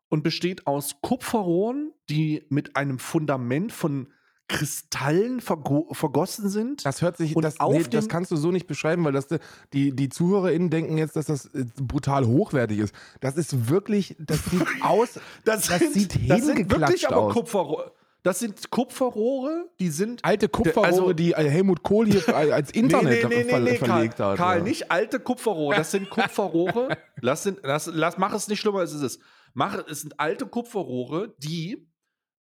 und 0.10 0.24
besteht 0.24 0.68
aus 0.68 1.02
Kupferrohren, 1.02 1.94
die 2.10 2.46
mit 2.50 2.76
einem 2.76 3.00
Fundament 3.00 3.72
von 3.72 4.12
Kristallen 4.48 5.42
vergo 5.42 5.92
vergossen 5.92 6.50
sind. 6.50 6.86
Das 6.86 7.02
hört 7.02 7.18
sich, 7.18 7.36
Und 7.36 7.42
das, 7.42 7.60
auf 7.60 7.74
nee, 7.74 7.84
das 7.90 8.08
kannst 8.08 8.30
du 8.30 8.36
so 8.36 8.52
nicht 8.52 8.68
beschreiben, 8.68 9.04
weil 9.04 9.14
das, 9.14 9.28
die, 9.74 9.96
die 9.96 10.10
ZuhörerInnen 10.10 10.70
denken 10.70 10.98
jetzt, 11.00 11.16
dass 11.16 11.26
das 11.26 11.48
äh, 11.48 11.66
brutal 11.82 12.28
hochwertig 12.28 12.78
ist. 12.78 12.94
Das 13.22 13.38
ist 13.38 13.70
wirklich, 13.70 14.16
das 14.20 14.46
sieht 14.46 14.68
aus, 14.82 15.20
das 15.46 15.66
sieht 15.94 16.30
das 16.30 16.46
sind 16.46 16.70
wirklich 16.70 17.08
aber 17.08 17.18
aus. 17.18 17.34
Kupferrohre. 17.34 17.95
Das 18.26 18.40
sind 18.40 18.72
Kupferrohre, 18.72 19.70
die 19.80 19.90
sind 19.90 20.26
alte 20.26 20.50
Kupferrohre, 20.50 20.88
Also- 20.88 21.14
die 21.14 21.36
Helmut 21.36 21.84
Kohl 21.84 22.08
hier 22.08 22.36
als 22.36 22.72
Internet 22.72 23.22
ver 23.22 23.46
verlegt 23.46 23.84
Karl, 23.84 24.10
hat. 24.10 24.38
Karl, 24.38 24.58
ja. 24.58 24.64
nicht 24.64 24.92
alte 24.92 25.20
Kupferrohre. 25.20 25.76
Das 25.76 25.92
sind 25.92 26.10
Kupferrohre. 26.10 26.98
lass, 27.22 27.44
den, 27.44 27.58
lass, 27.62 27.86
lass, 27.86 28.18
mach 28.18 28.34
es 28.34 28.48
nicht 28.48 28.60
schlimmer, 28.62 28.80
als 28.80 28.94
es 28.94 29.04
ist. 29.04 29.22
Mach, 29.54 29.78
es 29.88 30.02
sind 30.02 30.20
alte 30.20 30.48
Kupferrohre, 30.48 31.36
die 31.38 31.88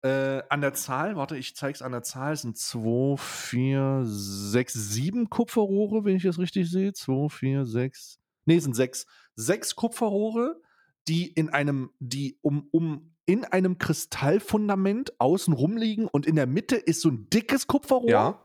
äh, 0.02 0.42
an 0.48 0.62
der 0.62 0.74
Zahl, 0.74 1.14
warte, 1.14 1.36
ich 1.36 1.54
zeig's 1.54 1.80
an 1.80 1.92
der 1.92 2.02
Zahl, 2.02 2.32
es 2.32 2.42
sind 2.42 2.58
2, 2.58 3.16
4, 3.16 4.00
6, 4.02 4.74
7 4.74 5.30
Kupferrohre, 5.30 6.04
wenn 6.04 6.16
ich 6.16 6.24
das 6.24 6.40
richtig 6.40 6.68
sehe. 6.68 6.92
2, 6.92 7.28
4, 7.28 7.66
6. 7.66 8.18
Nee, 8.46 8.56
es 8.56 8.64
sind 8.64 8.74
6. 8.74 9.06
Sechs 9.36 9.76
Kupferrohre, 9.76 10.60
die 11.06 11.28
in 11.28 11.50
einem, 11.50 11.90
die 12.00 12.36
um, 12.42 12.66
um 12.72 13.14
in 13.28 13.44
einem 13.44 13.76
Kristallfundament 13.76 15.20
außen 15.20 15.52
rumliegen 15.52 16.08
und 16.08 16.24
in 16.24 16.34
der 16.34 16.46
Mitte 16.46 16.76
ist 16.76 17.02
so 17.02 17.10
ein 17.10 17.28
dickes 17.28 17.66
Kupferrohr. 17.66 18.08
Ja. 18.08 18.42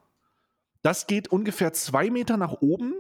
Das 0.82 1.08
geht 1.08 1.30
ungefähr 1.30 1.72
zwei 1.72 2.10
Meter 2.10 2.36
nach 2.36 2.62
oben 2.62 2.94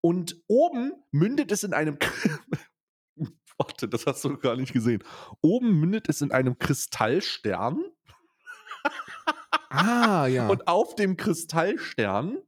und 0.00 0.42
oben 0.46 0.94
mündet 1.10 1.52
es 1.52 1.64
in 1.64 1.74
einem. 1.74 1.98
Warte, 3.58 3.88
das 3.88 4.06
hast 4.06 4.24
du 4.24 4.38
gar 4.38 4.56
nicht 4.56 4.72
gesehen. 4.72 5.04
Oben 5.42 5.78
mündet 5.78 6.08
es 6.08 6.22
in 6.22 6.32
einem 6.32 6.58
Kristallstern 6.58 7.84
Ah, 9.68 10.26
ja. 10.28 10.48
und 10.48 10.66
auf 10.66 10.94
dem 10.94 11.18
Kristallstern 11.18 12.38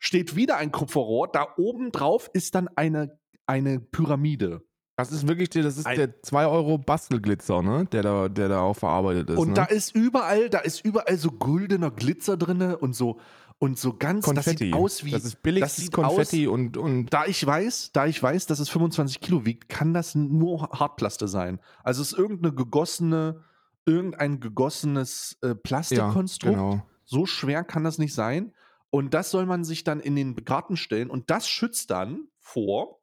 steht 0.00 0.34
wieder 0.34 0.56
ein 0.56 0.72
Kupferrohr. 0.72 1.28
Da 1.30 1.54
oben 1.56 1.92
drauf 1.92 2.30
ist 2.32 2.56
dann 2.56 2.66
eine, 2.74 3.16
eine 3.46 3.78
Pyramide. 3.78 4.66
Das 4.96 5.10
ist 5.12 5.26
wirklich, 5.26 5.50
der- 5.50 5.62
das 5.62 5.78
ist 5.78 5.86
Ein- 5.86 5.96
der 5.96 6.22
2 6.22 6.46
Euro 6.46 6.78
Bastelglitzer, 6.78 7.62
ne? 7.62 7.86
Der 7.92 8.02
da, 8.02 8.28
der 8.28 8.48
da 8.48 8.60
auch 8.60 8.74
verarbeitet 8.76 9.30
ist. 9.30 9.38
Und 9.38 9.48
ne? 9.48 9.54
da 9.54 9.64
ist 9.64 9.94
überall, 9.94 10.50
da 10.50 10.58
ist 10.58 10.84
überall 10.84 11.16
so 11.16 11.30
goldener 11.32 11.90
Glitzer 11.90 12.36
drinne 12.36 12.78
und 12.78 12.94
so 12.94 13.18
und 13.58 13.78
so 13.78 13.94
ganz. 13.94 14.24
Konfetti. 14.24 14.50
Das 14.50 14.58
sieht 14.58 14.74
aus 14.74 15.04
wie. 15.04 15.10
das 15.12 15.24
ist 15.24 15.42
billigstes 15.42 15.84
das 15.90 15.92
Konfetti 15.92 16.46
und, 16.48 16.76
und 16.76 17.06
Da 17.10 17.26
ich 17.26 17.44
weiß, 17.46 17.90
da 17.92 18.06
ich 18.06 18.22
weiß, 18.22 18.46
dass 18.46 18.58
es 18.58 18.68
25 18.68 19.20
Kilo 19.20 19.44
wiegt, 19.46 19.68
kann 19.68 19.94
das 19.94 20.14
nur 20.14 20.68
Hartplaste 20.72 21.28
sein. 21.28 21.58
Also 21.84 22.02
es 22.02 22.12
ist 22.12 22.18
irgendeine 22.18 22.54
gegossene, 22.54 23.40
irgendein 23.86 24.40
gegossenes 24.40 25.38
äh, 25.42 25.48
ja, 25.48 25.54
Plastikkonstrukt. 25.54 26.54
genau. 26.56 26.82
So 27.04 27.26
schwer 27.26 27.64
kann 27.64 27.84
das 27.84 27.98
nicht 27.98 28.14
sein. 28.14 28.52
Und 28.90 29.14
das 29.14 29.30
soll 29.30 29.46
man 29.46 29.64
sich 29.64 29.84
dann 29.84 30.00
in 30.00 30.16
den 30.16 30.34
Garten 30.44 30.76
stellen 30.76 31.08
und 31.08 31.30
das 31.30 31.48
schützt 31.48 31.90
dann 31.90 32.26
vor. 32.40 32.98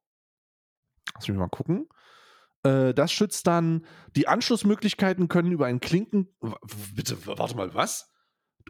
Lass 1.15 1.27
mich 1.27 1.37
mal 1.37 1.47
gucken. 1.49 1.87
Äh, 2.63 2.93
das 2.93 3.11
schützt 3.11 3.47
dann, 3.47 3.85
die 4.15 4.27
Anschlussmöglichkeiten 4.27 5.27
können 5.27 5.51
über 5.51 5.65
einen 5.65 5.79
Klinken. 5.79 6.27
Bitte, 6.93 7.17
warte 7.25 7.55
mal, 7.55 7.73
was? 7.73 8.11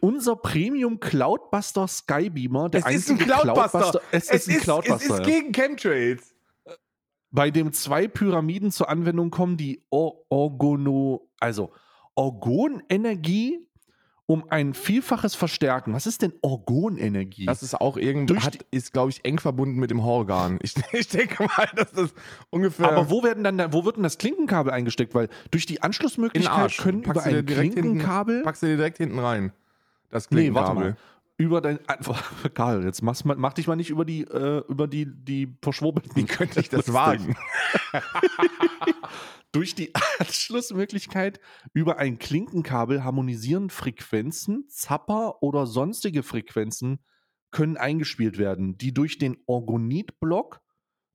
Unser 0.00 0.36
Premium 0.36 1.00
Cloudbuster 1.00 1.86
Skybeamer, 1.86 2.70
der 2.70 2.86
Es 2.86 2.94
ist 2.94 3.10
ein 3.10 3.18
einzige 3.18 3.32
Cloudbuster. 3.32 4.00
Es, 4.12 4.30
ist 4.30 4.48
ein 4.48 4.60
Cloudbuster. 4.60 5.18
ja 5.18 5.24
gegen 5.24 5.52
Chemtrails. 5.52 6.34
bei 7.30 7.50
dem 7.50 7.72
zwei 7.72 8.08
Pyramiden 8.08 8.70
zur 8.70 8.88
Anwendung 8.88 9.30
kommen, 9.30 9.56
die 9.56 9.84
Or 9.90 10.24
Orgono, 10.30 11.28
also 11.38 11.72
Orgonenergie 12.14 13.69
um 14.30 14.44
ein 14.48 14.74
Vielfaches 14.74 15.34
verstärken. 15.34 15.92
Was 15.92 16.06
ist 16.06 16.22
denn 16.22 16.32
Orgonenergie? 16.40 17.46
Das 17.46 17.64
ist 17.64 17.74
auch 17.80 17.96
irgendwie, 17.96 18.36
hat, 18.38 18.58
ist, 18.70 18.92
glaube 18.92 19.10
ich, 19.10 19.24
eng 19.24 19.40
verbunden 19.40 19.80
mit 19.80 19.90
dem 19.90 20.04
Horgan. 20.04 20.60
Ich, 20.62 20.74
ich 20.92 21.08
denke 21.08 21.42
mal, 21.42 21.68
dass 21.74 21.90
das 21.90 22.14
ungefähr. 22.50 22.92
Aber 22.92 23.10
wo 23.10 23.24
werden 23.24 23.42
dann, 23.42 23.58
da- 23.58 23.72
wo 23.72 23.84
wird 23.84 23.96
denn 23.96 24.04
das 24.04 24.18
Klinkenkabel 24.18 24.72
eingesteckt? 24.72 25.16
Weil 25.16 25.28
durch 25.50 25.66
die 25.66 25.82
Anschlussmöglichkeit 25.82 26.76
können 26.78 27.02
Packst 27.02 27.26
über 27.26 27.38
ein 27.38 27.44
direkt 27.44 27.72
Klinkenkabel. 27.72 28.34
Hinten, 28.36 28.44
packst 28.44 28.62
du 28.62 28.66
dir 28.66 28.76
direkt 28.76 28.98
hinten 28.98 29.18
rein. 29.18 29.52
Das 30.10 30.30
nee, 30.30 30.54
warte 30.54 30.74
Klinkenkabel. 30.74 30.90
mal. 30.92 30.96
Über 31.36 31.60
dein 31.60 31.78
Karl, 32.54 32.84
jetzt 32.84 33.02
machst, 33.02 33.24
mal- 33.24 33.34
mach 33.36 33.54
dich 33.54 33.66
mal 33.66 33.74
nicht 33.74 33.90
über 33.90 34.04
die, 34.04 34.22
äh, 34.22 34.62
über 34.68 34.86
die, 34.86 35.06
die 35.06 35.56
verschwurbelten. 35.60 36.14
Wie 36.14 36.24
könnte 36.26 36.60
ich 36.60 36.68
das 36.68 36.92
wagen? 36.92 37.34
Durch 39.52 39.74
die 39.74 39.92
Anschlussmöglichkeit 40.18 41.40
über 41.72 41.98
ein 41.98 42.18
Klinkenkabel 42.18 43.04
harmonisieren 43.04 43.70
Frequenzen, 43.70 44.66
Zapper 44.68 45.42
oder 45.42 45.66
sonstige 45.66 46.22
Frequenzen 46.22 47.04
können 47.50 47.76
eingespielt 47.76 48.38
werden, 48.38 48.78
die 48.78 48.94
durch 48.94 49.18
den 49.18 49.36
Orgonitblock 49.46 50.60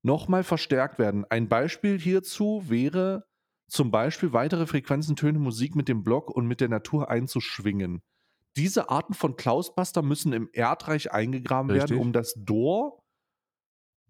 nochmal 0.03 0.43
verstärkt 0.43 0.99
werden. 0.99 1.25
Ein 1.29 1.47
Beispiel 1.47 1.99
hierzu 1.99 2.63
wäre 2.67 3.25
zum 3.67 3.89
Beispiel 3.89 4.33
weitere 4.33 4.67
Frequenzen, 4.67 5.15
Töne, 5.15 5.39
Musik 5.39 5.75
mit 5.75 5.87
dem 5.87 6.03
Block 6.03 6.29
und 6.29 6.45
mit 6.45 6.61
der 6.61 6.69
Natur 6.69 7.09
einzuschwingen. 7.09 8.01
Diese 8.57 8.89
Arten 8.89 9.13
von 9.13 9.35
Klausbuster 9.35 10.01
müssen 10.01 10.33
im 10.33 10.49
Erdreich 10.53 11.11
eingegraben 11.11 11.71
Richtig. 11.71 11.91
werden, 11.91 12.01
um 12.01 12.13
das 12.13 12.35
Dor 12.37 13.04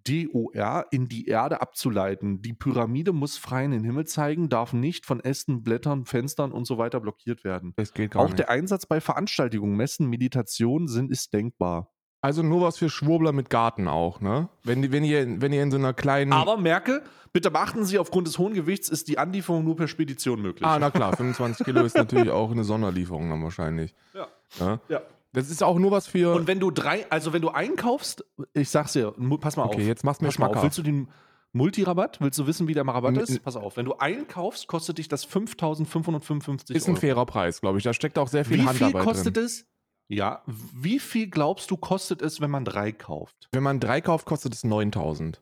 DOR 0.07 0.85
in 0.91 1.07
die 1.07 1.27
Erde 1.27 1.61
abzuleiten. 1.61 2.41
Die 2.41 2.53
Pyramide 2.53 3.13
muss 3.13 3.37
frei 3.37 3.65
in 3.65 3.71
den 3.71 3.83
Himmel 3.83 4.05
zeigen, 4.05 4.49
darf 4.49 4.73
nicht 4.73 5.05
von 5.05 5.19
Ästen, 5.19 5.63
Blättern, 5.63 6.05
Fenstern 6.05 6.51
und 6.51 6.65
so 6.65 6.77
weiter 6.77 6.99
blockiert 6.99 7.43
werden. 7.43 7.73
Das 7.75 7.93
geht 7.93 8.11
gar 8.11 8.21
Auch 8.21 8.27
nicht. 8.27 8.39
der 8.39 8.49
Einsatz 8.49 8.85
bei 8.85 9.01
Veranstaltungen, 9.01 9.75
Messen, 9.75 10.07
Meditationen 10.07 10.87
sind 10.87 11.11
ist 11.11 11.33
denkbar. 11.33 11.91
Also 12.21 12.41
nur 12.41 12.61
was 12.61 12.77
für 12.77 12.89
Schwurbler 12.89 13.33
mit 13.33 13.51
Garten 13.51 13.87
auch, 13.87 14.19
ne? 14.19 14.49
Wenn, 14.63 14.91
wenn, 14.91 15.03
ihr, 15.03 15.41
wenn 15.41 15.53
ihr 15.53 15.61
in 15.61 15.69
so 15.69 15.77
einer 15.77 15.93
kleinen. 15.93 16.33
Aber 16.33 16.57
merke, 16.57 17.03
bitte 17.33 17.51
beachten 17.51 17.85
Sie, 17.85 17.99
aufgrund 17.99 18.25
des 18.25 18.39
hohen 18.39 18.55
Gewichts 18.55 18.89
ist 18.89 19.07
die 19.07 19.19
Anlieferung 19.19 19.63
nur 19.63 19.75
per 19.75 19.87
Spedition 19.87 20.41
möglich. 20.41 20.65
ah, 20.65 20.79
na 20.79 20.89
klar, 20.89 21.15
25 21.15 21.63
Kilo 21.63 21.83
ist 21.83 21.95
natürlich 21.95 22.31
auch 22.31 22.49
eine 22.49 22.63
Sonderlieferung 22.63 23.29
dann 23.29 23.43
wahrscheinlich. 23.43 23.93
ja. 24.13 24.27
Ne? 24.59 24.79
ja. 24.89 25.01
Das 25.35 25.49
ist 25.49 25.61
auch 25.61 25.77
nur 25.77 25.91
was 25.91 26.07
für. 26.07 26.33
Und 26.33 26.47
wenn 26.47 26.59
du 26.59 26.71
drei, 26.71 27.09
also 27.11 27.33
wenn 27.33 27.41
du 27.41 27.49
einkaufst, 27.49 28.25
ich 28.53 28.69
sag's 28.69 28.93
dir, 28.93 29.11
pass 29.39 29.57
mal 29.57 29.63
auf. 29.63 29.73
okay, 29.75 29.85
jetzt 29.85 30.03
machst 30.03 30.21
du 30.21 30.25
mir 30.25 30.31
mal 30.39 30.47
auf, 30.55 30.63
willst 30.63 30.77
du 30.77 30.81
den 30.83 31.09
Multirabatt? 31.51 32.19
Willst 32.21 32.39
du 32.39 32.47
wissen, 32.47 32.67
wie 32.67 32.73
der 32.73 32.85
Rabatt 32.87 33.15
N- 33.15 33.19
ist? 33.21 33.41
Pass 33.43 33.55
auf, 33.55 33.77
wenn 33.77 33.85
du 33.85 33.95
einkaufst, 33.95 34.67
kostet 34.67 34.97
dich 34.97 35.07
das 35.07 35.27
5.555 35.27 36.71
Ist 36.73 36.87
ein 36.87 36.91
Euro. 36.91 36.99
fairer 37.01 37.25
Preis, 37.25 37.61
glaube 37.61 37.77
ich. 37.77 37.83
Da 37.83 37.93
steckt 37.93 38.17
auch 38.17 38.27
sehr 38.27 38.43
viel 38.45 38.57
Wie 38.57 38.61
viel 38.61 38.67
Handarbeit 38.69 39.03
kostet 39.03 39.37
drin. 39.37 39.45
es? 39.45 39.65
Ja, 40.07 40.43
wie 40.45 40.99
viel 40.99 41.27
glaubst 41.29 41.71
du 41.71 41.77
kostet 41.77 42.21
es, 42.21 42.39
wenn 42.41 42.51
man 42.51 42.63
drei 42.65 42.91
kauft? 42.91 43.47
Wenn 43.51 43.63
man 43.63 43.79
drei 43.79 44.01
kauft, 44.01 44.25
kostet 44.25 44.53
es 44.53 44.63
9000. 44.63 45.41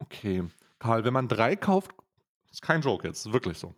Okay, 0.00 0.44
Karl, 0.78 1.04
wenn 1.04 1.12
man 1.12 1.28
drei 1.28 1.56
kauft, 1.56 1.92
ist 2.50 2.62
kein 2.62 2.80
Joke 2.80 3.06
jetzt, 3.06 3.26
ist 3.26 3.32
wirklich 3.32 3.58
so. 3.58 3.74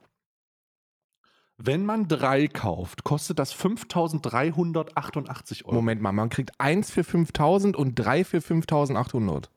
Wenn 1.63 1.85
man 1.85 2.09
drei 2.09 2.49
kauft, 2.49 3.05
kostet 3.05 3.39
das 3.39 3.55
5.388 3.55 5.67
Euro. 5.67 5.75
Moment 5.75 6.01
mal, 6.01 6.13
man 6.13 6.31
kriegt 6.31 6.59
eins 6.59 6.91
für 6.91 7.05
5000 7.05 7.77
und 7.77 7.97
drei 7.97 8.25
für 8.25 8.41
5800. 8.41 9.51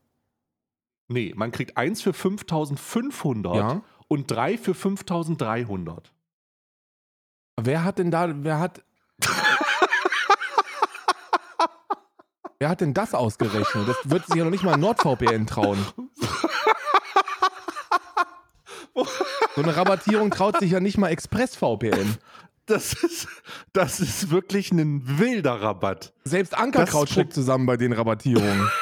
Nee, 1.07 1.31
man 1.33 1.53
kriegt 1.53 1.77
eins 1.77 2.01
für 2.01 2.11
5.500 2.11 3.55
Ja. 3.55 3.81
und 4.09 4.29
drei 4.29 4.57
für 4.57 4.73
5.300. 4.73 6.11
Wer 7.61 7.85
hat 7.85 7.99
denn 7.99 8.11
da, 8.11 8.27
wer 8.43 8.59
hat. 8.59 8.83
wer 12.59 12.67
hat 12.67 12.81
denn 12.81 12.93
das 12.93 13.13
ausgerechnet? 13.13 13.87
Das 13.87 14.09
wird 14.09 14.25
sich 14.25 14.35
ja 14.35 14.43
noch 14.43 14.51
nicht 14.51 14.65
mal 14.65 14.75
NordVPN 14.75 15.47
trauen. 15.47 15.79
So 19.55 19.61
eine 19.61 19.75
Rabattierung 19.75 20.31
traut 20.31 20.59
sich 20.59 20.71
ja 20.71 20.79
nicht 20.79 20.97
mal 20.97 21.09
ExpressVPN. 21.09 22.17
Das 22.65 22.93
ist, 22.93 23.27
das 23.73 23.99
ist 23.99 24.31
wirklich 24.31 24.71
ein 24.71 25.19
wilder 25.19 25.61
Rabatt. 25.61 26.13
Selbst 26.23 26.57
Ankerkraut 26.57 27.09
steckt 27.09 27.33
zusammen 27.33 27.65
bei 27.65 27.77
den 27.77 27.93
Rabattierungen. 27.93 28.67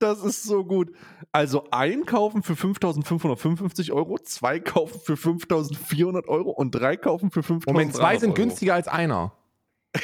Das 0.00 0.22
ist 0.24 0.42
so 0.42 0.64
gut. 0.64 0.90
Also 1.30 1.70
einkaufen 1.70 2.42
für 2.42 2.54
5.555 2.54 3.92
Euro, 3.92 4.18
zwei 4.18 4.58
kaufen 4.58 5.00
für 5.00 5.14
5.400 5.14 6.26
Euro 6.26 6.50
und 6.50 6.72
drei 6.72 6.96
kaufen 6.96 7.30
für 7.30 7.40
5.000 7.40 7.62
Moment, 7.70 7.94
zwei 7.94 8.18
sind 8.18 8.30
Euro. 8.30 8.34
günstiger 8.34 8.74
als 8.74 8.88
einer. 8.88 9.32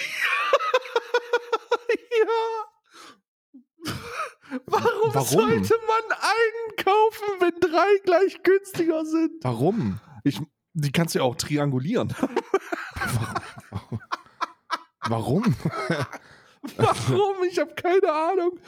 Warum, 4.67 5.15
Warum? 5.15 5.27
sollte 5.27 5.75
man 5.87 6.19
einen 6.19 6.85
kaufen, 6.85 7.29
wenn 7.41 7.61
drei 7.61 7.99
gleich 8.05 8.43
günstiger 8.43 9.05
sind? 9.05 9.33
Warum? 9.43 10.01
Ich, 10.25 10.41
die 10.75 10.93
kannst 10.93 11.15
du 11.15 11.21
ja 11.21 11.25
auch 11.25 11.37
triangulieren. 11.37 12.13
Warum? 15.09 15.43
Warum? 16.77 17.37
Ich 17.51 17.59
habe 17.59 17.75
keine 17.75 18.13
Ahnung. 18.13 18.59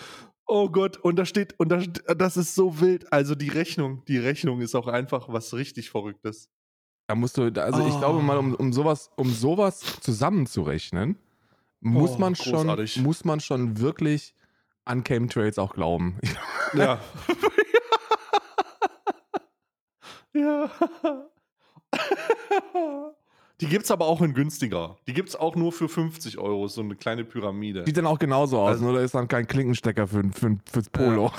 Oh 0.46 0.68
Gott, 0.68 0.96
und 0.98 1.16
da 1.16 1.24
steht, 1.24 1.58
und 1.58 1.68
da, 1.70 1.78
das 2.14 2.36
ist 2.36 2.54
so 2.54 2.80
wild. 2.80 3.12
Also 3.12 3.34
die 3.34 3.48
Rechnung, 3.48 4.04
die 4.06 4.18
Rechnung 4.18 4.60
ist 4.60 4.74
auch 4.74 4.88
einfach 4.88 5.28
was 5.28 5.54
richtig 5.54 5.90
Verrücktes. 5.90 6.50
Da 7.06 7.14
musst 7.14 7.36
du, 7.36 7.44
also 7.60 7.86
ich 7.86 7.94
Oh. 7.94 7.98
glaube 7.98 8.22
mal, 8.22 8.38
um, 8.38 8.54
um 8.54 8.72
sowas, 8.72 9.10
um 9.16 9.30
sowas 9.32 9.80
zusammenzurechnen, 10.00 11.16
muss 11.80 12.12
Oh, 12.12 12.18
man 12.18 12.34
schon, 12.34 12.52
großartig. 12.52 12.96
muss 12.98 13.24
man 13.24 13.40
schon 13.40 13.78
wirklich 13.78 14.34
an 14.84 15.04
Chemtrails 15.04 15.58
auch 15.58 15.74
glauben. 15.74 16.18
Ja. 16.74 16.98
ja. 20.32 20.70
Die 23.60 23.66
gibt 23.68 23.84
es 23.84 23.90
aber 23.90 24.06
auch 24.06 24.22
in 24.22 24.32
günstiger. 24.34 24.96
Die 25.06 25.12
gibt 25.12 25.28
es 25.28 25.36
auch 25.36 25.54
nur 25.54 25.70
für 25.70 25.88
50 25.88 26.38
Euro, 26.38 26.66
so 26.66 26.80
eine 26.80 26.96
kleine 26.96 27.24
Pyramide. 27.24 27.84
Sieht 27.84 27.96
dann 27.98 28.06
auch 28.06 28.18
genauso 28.18 28.58
aus, 28.58 28.70
Also- 28.70 28.84
nur 28.86 28.94
da 28.94 29.00
ist 29.02 29.14
dann 29.14 29.28
kein 29.28 29.46
Klinkenstecker 29.46 30.08
für, 30.08 30.22
für, 30.32 30.56
fürs 30.64 30.88
Polo. 30.90 31.30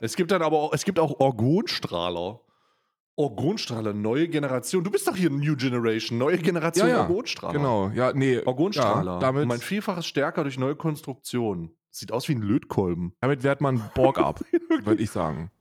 Es 0.00 0.14
gibt 0.14 0.30
dann 0.30 0.42
aber 0.42 0.58
auch, 0.58 0.72
es 0.74 0.84
gibt 0.84 0.98
auch 1.00 1.18
Orgonstrahler. 1.18 2.40
Orgonstrahler, 3.16 3.92
neue 3.94 4.28
Generation. 4.28 4.84
Du 4.84 4.90
bist 4.90 5.08
doch 5.08 5.16
hier 5.16 5.30
New 5.30 5.56
Generation, 5.56 6.18
neue 6.18 6.36
Generation 6.38 6.88
Ja, 6.88 6.94
ja, 6.96 7.00
Orgonstrahler. 7.02 7.52
Genau, 7.54 7.88
ja, 7.94 8.12
nee. 8.12 8.40
Orgonstrahler. 8.44 9.12
Ja, 9.14 9.18
damit, 9.20 9.44
um 9.44 9.50
ein 9.52 9.60
Vielfaches 9.60 10.06
stärker 10.06 10.42
durch 10.42 10.58
neue 10.58 10.76
Konstruktion. 10.76 11.70
Sieht 11.96 12.10
aus 12.10 12.28
wie 12.28 12.34
ein 12.34 12.42
Lötkolben. 12.42 13.12
damit 13.20 13.44
wehrt 13.44 13.60
man 13.60 13.80
Borg 13.94 14.18
ab, 14.18 14.40
würde 14.84 15.00
ich 15.00 15.10
sagen. 15.12 15.52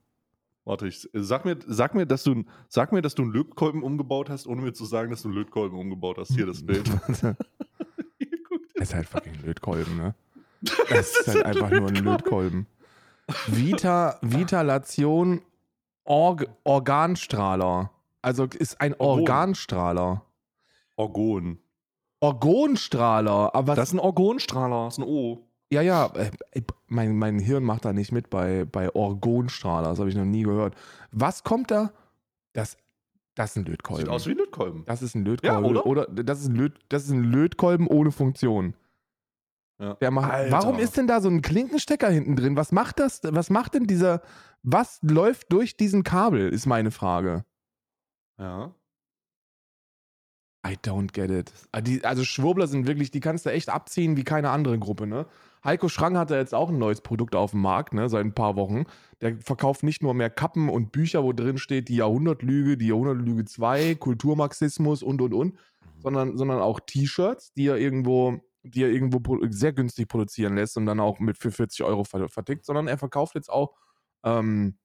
Warte, 0.65 0.87
ich, 0.87 1.07
sag, 1.13 1.45
mir, 1.45 1.57
sag, 1.67 1.93
mir, 1.93 2.07
dass 2.07 2.23
du, 2.23 2.31
ein- 2.33 2.49
sag 2.69 2.91
mir, 2.91 3.03
dass 3.03 3.13
du 3.13 3.21
einen 3.21 3.31
Lötkolben 3.33 3.83
umgebaut 3.83 4.29
hast, 4.31 4.47
ohne 4.47 4.61
mir 4.63 4.73
zu 4.73 4.85
sagen, 4.85 5.11
dass 5.11 5.21
du 5.21 5.27
einen 5.27 5.37
Lötkolben 5.37 5.77
umgebaut 5.77 6.17
hast. 6.17 6.29
Hier 6.33 6.47
das 6.47 6.65
Bild. 6.65 6.89
Hier, 7.17 7.35
Das 8.75 8.89
ist 8.89 8.95
halt 8.95 9.07
fucking 9.09 9.35
Lötkolben, 9.45 9.95
ne? 9.97 10.15
Das 10.89 11.15
ist 11.19 11.27
halt 11.27 11.45
einfach 11.45 11.69
nur 11.69 11.87
ein 11.89 11.95
Lötkolben. 11.95 12.65
Vita, 13.47 14.17
Vitalation 14.21 15.41
Org, 16.05 16.47
Organstrahler. 16.63 17.91
Also 18.23 18.45
ist 18.45 18.81
ein. 18.81 18.95
Organstrahler. 18.99 20.25
Orgon. 20.95 21.59
Orgonstrahler. 22.21 23.53
Aber 23.53 23.67
was, 23.67 23.75
Das 23.75 23.89
ist 23.89 23.93
ein 23.95 23.99
Orgonstrahler, 23.99 24.85
das 24.85 24.95
ist 24.95 24.99
ein 24.99 25.07
O. 25.07 25.45
ja, 25.73 25.81
ja, 25.81 26.05
äh, 26.15 26.61
mein, 26.87 27.17
mein 27.17 27.39
Hirn 27.39 27.63
macht 27.63 27.85
da 27.85 27.93
nicht 27.93 28.11
mit 28.11 28.29
bei, 28.29 28.65
bei 28.65 28.93
Orgonstrahler. 28.93 29.89
Das 29.89 29.99
habe 29.99 30.09
ich 30.09 30.15
noch 30.15 30.25
nie 30.25 30.43
gehört. 30.43 30.75
Was 31.11 31.43
kommt 31.43 31.71
da? 31.71 31.91
Das, 32.53 32.77
das 33.35 33.51
ist 33.51 33.57
ein 33.57 33.65
Lötkolben. 33.65 34.05
Sieht 34.05 34.13
aus 34.13 34.27
wie 34.27 34.31
ein 34.31 34.37
Lötkolben. 34.37 34.85
Das 34.85 35.01
ist 35.01 35.15
ein 35.15 35.25
Lötkolben. 35.25 35.75
Ja, 35.75 35.81
oder? 35.81 36.05
das, 36.07 36.41
ist 36.41 36.49
ein 36.49 36.55
Löt, 36.55 36.79
das 36.89 37.05
ist 37.05 37.11
ein 37.11 37.23
Lötkolben 37.23 37.87
ohne 37.87 38.11
Funktion. 38.11 38.75
Ja. 39.79 39.95
Der 39.95 40.11
macht, 40.11 40.31
warum 40.51 40.77
ist 40.79 40.97
denn 40.97 41.07
da 41.07 41.19
so 41.19 41.29
ein 41.29 41.41
Klinkenstecker 41.41 42.09
hinten 42.09 42.35
drin? 42.35 42.55
Was 42.55 42.71
macht 42.71 42.99
das? 42.99 43.21
Was 43.23 43.49
macht 43.49 43.73
denn 43.73 43.85
dieser. 43.85 44.21
Was 44.61 44.99
läuft 45.01 45.51
durch 45.51 45.75
diesen 45.75 46.03
Kabel, 46.03 46.49
ist 46.49 46.67
meine 46.67 46.91
Frage. 46.91 47.43
Ja. 48.39 48.73
I 50.65 50.75
don't 50.77 51.11
get 51.11 51.29
it. 51.29 51.51
Ah, 51.73 51.81
Also 52.07 52.23
Schwurbler 52.23 52.67
sind 52.67 52.87
wirklich, 52.87 53.11
die 53.11 53.19
kannst 53.19 53.45
du 53.45 53.49
echt 53.49 53.69
abziehen 53.69 54.15
wie 54.15 54.23
keine 54.23 54.51
andere 54.51 54.79
Gruppe, 54.79 55.05
ne? 55.05 55.25
Heiko 55.63 55.87
Schrang 55.87 56.17
hat 56.17 56.29
ja 56.29 56.37
jetzt 56.37 56.53
auch 56.53 56.69
ein 56.69 56.77
neues 56.77 57.01
Produkt 57.01 57.35
auf 57.35 57.51
dem 57.51 57.61
Markt, 57.61 57.93
ne, 57.93 58.09
seit 58.09 58.25
ein 58.25 58.35
paar 58.35 58.55
Wochen. 58.55 58.83
Der 59.21 59.37
verkauft 59.39 59.83
nicht 59.83 60.03
nur 60.03 60.13
mehr 60.13 60.29
Kappen 60.29 60.67
und 60.69 60.91
Bücher, 60.91 61.23
wo 61.23 61.31
drin 61.31 61.57
steht 61.57 61.87
die 61.87 61.95
Jahrhundertlüge, 61.95 62.77
die 62.77 62.87
Jahrhundertlüge 62.87 63.45
2, 63.45 63.95
Kulturmarxismus 63.95 65.03
und 65.03 65.21
und 65.21 65.33
und, 65.33 65.57
sondern, 65.99 66.37
sondern 66.37 66.59
auch 66.59 66.81
T-Shirts, 66.81 67.53
die 67.53 67.67
er 67.67 67.77
irgendwo, 67.77 68.41
die 68.63 68.83
er 68.83 68.89
irgendwo 68.89 69.21
sehr 69.49 69.71
günstig 69.73 70.09
produzieren 70.09 70.55
lässt 70.55 70.75
und 70.75 70.85
dann 70.85 70.99
auch 70.99 71.19
mit 71.19 71.37
für 71.37 71.51
40 71.51 71.83
Euro 71.85 72.03
ver- 72.03 72.27
vertickt, 72.29 72.65
sondern 72.65 72.87
er 72.87 72.97
verkauft 72.97 73.35
jetzt 73.35 73.49
auch 73.49 73.73
ähm, 74.25 74.77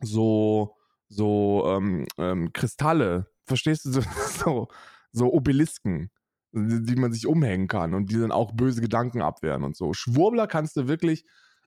so, 0.00 0.76
so 1.08 1.64
ähm, 1.66 2.06
ähm, 2.18 2.52
Kristalle, 2.52 3.26
verstehst 3.44 3.84
du, 3.84 3.90
so, 3.90 4.00
so, 4.44 4.68
so 5.12 5.32
Obelisken, 5.32 6.10
die, 6.52 6.96
man 6.96 7.12
sich 7.12 7.26
umhängen 7.26 7.66
kann 7.66 7.94
und 7.94 8.10
die 8.10 8.18
dann 8.18 8.32
auch 8.32 8.52
böse 8.52 8.80
Gedanken 8.80 9.22
abwehren 9.22 9.64
und 9.64 9.76
so. 9.76 9.92
Schwurbler 9.92 10.46
kannst 10.46 10.76
du 10.76 10.86
wirklich, 10.86 11.24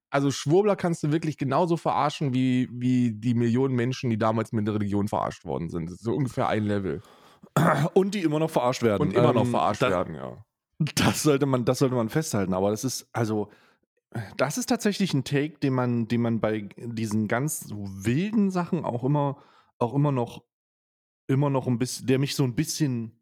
also 0.09 0.31
Schwurbler 0.31 0.75
kannst 0.75 1.03
du 1.03 1.11
wirklich 1.11 1.37
genauso 1.37 1.75
verarschen 1.77 2.33
wie, 2.33 2.69
wie 2.71 3.11
die 3.11 3.33
Millionen 3.33 3.75
Menschen, 3.75 4.09
die 4.09 4.17
damals 4.17 4.51
mit 4.51 4.67
der 4.67 4.75
Religion 4.75 5.07
verarscht 5.07 5.45
worden 5.45 5.69
sind. 5.69 5.87
Das 5.87 5.95
ist 5.95 6.03
so 6.03 6.13
ungefähr 6.13 6.47
ein 6.47 6.65
Level. 6.65 7.01
Und 7.93 8.13
die 8.15 8.21
immer 8.21 8.39
noch 8.39 8.49
verarscht 8.49 8.83
werden. 8.83 9.01
Und 9.01 9.13
immer 9.13 9.33
noch 9.33 9.43
Ähm, 9.43 9.51
verarscht 9.51 9.81
das, 9.81 9.91
werden, 9.91 10.15
ja. 10.15 10.45
Das 10.95 11.23
sollte 11.23 11.45
man, 11.45 11.65
das 11.65 11.79
sollte 11.79 11.95
man 11.95 12.09
festhalten. 12.09 12.53
Aber 12.53 12.69
das 12.69 12.83
ist, 12.83 13.07
also, 13.13 13.49
das 14.37 14.57
ist 14.57 14.67
tatsächlich 14.67 15.13
ein 15.13 15.23
Take, 15.23 15.59
den 15.59 15.73
man, 15.73 16.07
den 16.07 16.21
man 16.21 16.39
bei 16.39 16.69
diesen 16.77 17.27
ganz 17.27 17.69
wilden 17.71 18.51
Sachen 18.51 18.85
auch 18.85 19.03
immer, 19.03 19.37
auch 19.79 19.93
immer 19.93 20.11
noch, 20.11 20.43
immer 21.27 21.49
noch 21.49 21.67
ein 21.67 21.79
bisschen, 21.79 22.07
der 22.07 22.19
mich 22.19 22.35
so 22.35 22.43
ein 22.43 22.55
bisschen 22.55 23.19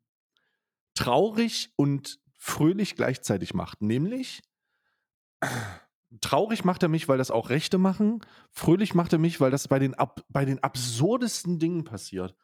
traurig 0.96 1.72
und 1.76 2.20
fröhlich 2.38 2.96
gleichzeitig 2.96 3.54
macht. 3.54 3.82
Nämlich, 3.82 4.42
traurig 6.22 6.64
macht 6.64 6.84
er 6.84 6.90
mich, 6.90 7.08
weil 7.08 7.18
das 7.18 7.32
auch 7.32 7.50
Rechte 7.50 7.78
machen. 7.78 8.22
Fröhlich 8.52 8.94
macht 8.94 9.14
er 9.14 9.20
mich, 9.20 9.40
weil 9.40 9.52
das 9.52 9.68
bei 9.68 9.80
den, 9.80 9.94
ab, 9.94 10.26
bei 10.30 10.46
den 10.46 10.62
absurdesten 10.62 11.60
Dingen 11.60 11.84
passiert. 11.84 12.36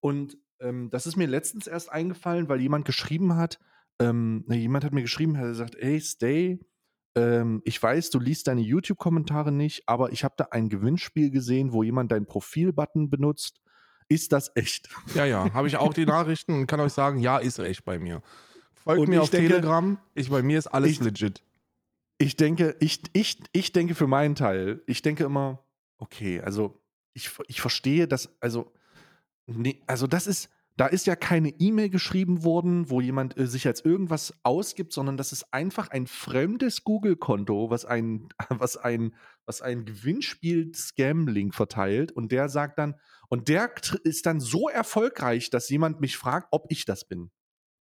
Und 0.00 0.36
ähm, 0.60 0.90
das 0.90 1.06
ist 1.06 1.16
mir 1.16 1.26
letztens 1.26 1.66
erst 1.66 1.90
eingefallen, 1.90 2.48
weil 2.48 2.60
jemand 2.60 2.84
geschrieben 2.84 3.36
hat, 3.36 3.58
ähm, 3.98 4.44
jemand 4.48 4.84
hat 4.84 4.92
mir 4.92 5.02
geschrieben, 5.02 5.38
hat 5.38 5.46
gesagt, 5.46 5.74
ey, 5.76 6.00
Stay, 6.00 6.60
ähm, 7.16 7.62
ich 7.64 7.82
weiß, 7.82 8.10
du 8.10 8.20
liest 8.20 8.46
deine 8.46 8.60
YouTube-Kommentare 8.60 9.50
nicht, 9.50 9.88
aber 9.88 10.12
ich 10.12 10.22
habe 10.22 10.34
da 10.36 10.48
ein 10.50 10.68
Gewinnspiel 10.68 11.30
gesehen, 11.30 11.72
wo 11.72 11.82
jemand 11.82 12.12
deinen 12.12 12.26
Profil-Button 12.26 13.08
benutzt. 13.10 13.60
Ist 14.08 14.32
das 14.32 14.52
echt? 14.54 14.88
Ja, 15.14 15.24
ja, 15.24 15.52
habe 15.52 15.66
ich 15.68 15.76
auch 15.76 15.92
die 15.92 16.06
Nachrichten 16.06 16.52
und 16.54 16.66
kann 16.66 16.80
euch 16.80 16.92
sagen, 16.92 17.18
ja, 17.18 17.38
ist 17.38 17.58
echt 17.58 17.84
bei 17.84 17.98
mir. 17.98 18.22
Folgt 18.74 19.00
Und 19.00 19.08
mir 19.08 19.20
auf 19.22 19.30
denke- 19.30 19.48
Telegram, 19.48 19.98
ich, 20.14 20.30
bei 20.30 20.42
mir 20.42 20.58
ist 20.58 20.68
alles 20.68 20.92
Ich- 20.92 21.00
legit. 21.00 21.42
Ich 22.18 22.36
denke, 22.36 22.76
ich, 22.80 23.02
ich, 23.12 23.42
ich 23.52 23.72
denke 23.72 23.94
für 23.94 24.06
meinen 24.06 24.34
Teil, 24.36 24.80
ich 24.86 25.02
denke 25.02 25.24
immer, 25.24 25.62
okay, 25.98 26.40
also 26.40 26.80
ich, 27.12 27.30
ich 27.46 27.60
verstehe 27.60 28.08
das, 28.08 28.30
also, 28.40 28.72
nee, 29.46 29.82
also 29.86 30.06
das 30.06 30.26
ist, 30.26 30.48
da 30.78 30.86
ist 30.86 31.06
ja 31.06 31.16
keine 31.16 31.48
E-Mail 31.50 31.90
geschrieben 31.90 32.42
worden, 32.44 32.88
wo 32.90 33.00
jemand 33.02 33.36
äh, 33.38 33.46
sich 33.46 33.66
als 33.66 33.82
irgendwas 33.84 34.32
ausgibt, 34.44 34.92
sondern 34.94 35.16
das 35.18 35.32
ist 35.32 35.52
einfach 35.52 35.88
ein 35.88 36.06
fremdes 36.06 36.84
Google-Konto, 36.84 37.68
was 37.70 37.84
ein, 37.84 38.28
was 38.50 38.76
ein, 38.78 39.14
was 39.44 39.60
ein 39.60 39.84
Gewinnspiel-Scam-Link 39.84 41.54
verteilt 41.54 42.12
und 42.12 42.32
der 42.32 42.48
sagt 42.48 42.78
dann, 42.78 42.94
und 43.28 43.48
der 43.48 43.72
ist 44.04 44.26
dann 44.26 44.40
so 44.40 44.68
erfolgreich, 44.68 45.50
dass 45.50 45.68
jemand 45.68 46.00
mich 46.00 46.16
fragt, 46.16 46.48
ob 46.50 46.66
ich 46.70 46.84
das 46.84 47.06
bin. 47.06 47.30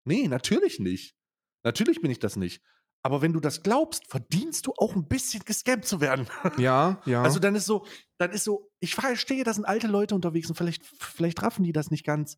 Nee, 0.06 0.28
natürlich 0.28 0.80
nicht. 0.80 1.16
Natürlich 1.64 2.02
bin 2.02 2.12
ich 2.12 2.20
das 2.20 2.36
nicht. 2.36 2.62
Aber 3.02 3.22
wenn 3.22 3.34
du 3.34 3.40
das 3.40 3.62
glaubst, 3.62 4.08
verdienst 4.08 4.66
du 4.66 4.74
auch 4.78 4.96
ein 4.96 5.08
bisschen 5.08 5.44
gescampt 5.46 5.86
zu 5.86 6.02
werden. 6.02 6.28
Ja, 6.58 7.02
ja. 7.06 7.22
Also 7.22 7.38
dann 7.38 7.54
ist 7.54 7.68
so, 7.68 7.86
dann 8.18 8.32
ist 8.32 8.44
so, 8.44 8.72
ich 8.80 8.96
verstehe, 8.96 9.44
da 9.44 9.54
sind 9.54 9.66
alte 9.66 9.86
Leute 9.86 10.16
unterwegs 10.16 10.50
und 10.50 10.56
vielleicht, 10.56 10.84
vielleicht 10.84 11.42
raffen 11.44 11.64
die 11.64 11.72
das 11.72 11.92
nicht 11.92 12.04
ganz. 12.04 12.38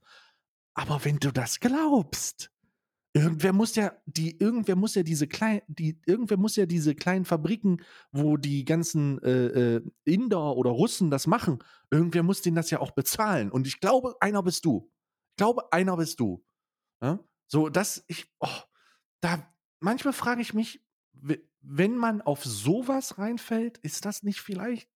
Aber 0.73 1.05
wenn 1.05 1.19
du 1.19 1.31
das 1.31 1.61
glaubst, 1.61 2.51
irgendwer 3.17 3.53
muss 3.53 3.75
ja, 3.75 3.93
die, 4.05 4.37
irgendwer 4.37 4.75
muss 4.75 4.95
ja 4.95 5.03
diese 5.03 5.27
kleinen, 5.27 5.61
die, 5.67 5.99
irgendwer 6.05 6.37
muss 6.37 6.55
ja 6.55 6.65
diese 6.65 6.93
kleinen 6.93 7.25
Fabriken, 7.25 7.81
wo 8.11 8.37
die 8.37 8.63
ganzen 8.63 9.21
äh, 9.23 9.75
äh, 9.75 9.81
Inder 10.05 10.55
oder 10.55 10.69
Russen 10.69 11.09
das 11.09 11.25
machen, 11.25 11.59
irgendwer 11.89 12.23
muss 12.23 12.41
denen 12.41 12.55
das 12.55 12.69
ja 12.69 12.79
auch 12.79 12.91
bezahlen. 12.91 13.51
Und 13.51 13.65
ich 13.65 13.79
glaube, 13.79 14.15
einer 14.21 14.43
bist 14.43 14.65
du. 14.65 14.91
Ich 15.31 15.37
glaube, 15.37 15.71
einer 15.71 15.97
bist 15.97 16.19
du. 16.19 16.45
Ja? 17.01 17.19
So, 17.47 17.69
dass 17.69 18.03
ich, 18.07 18.31
oh, 18.39 18.61
da, 19.21 19.51
manchmal 19.79 20.13
frage 20.13 20.41
ich 20.41 20.53
mich, 20.53 20.83
wenn 21.61 21.97
man 21.97 22.21
auf 22.21 22.45
sowas 22.45 23.17
reinfällt, 23.17 23.79
ist 23.79 24.05
das 24.05 24.21
nicht 24.21 24.41
vielleicht, 24.41 24.89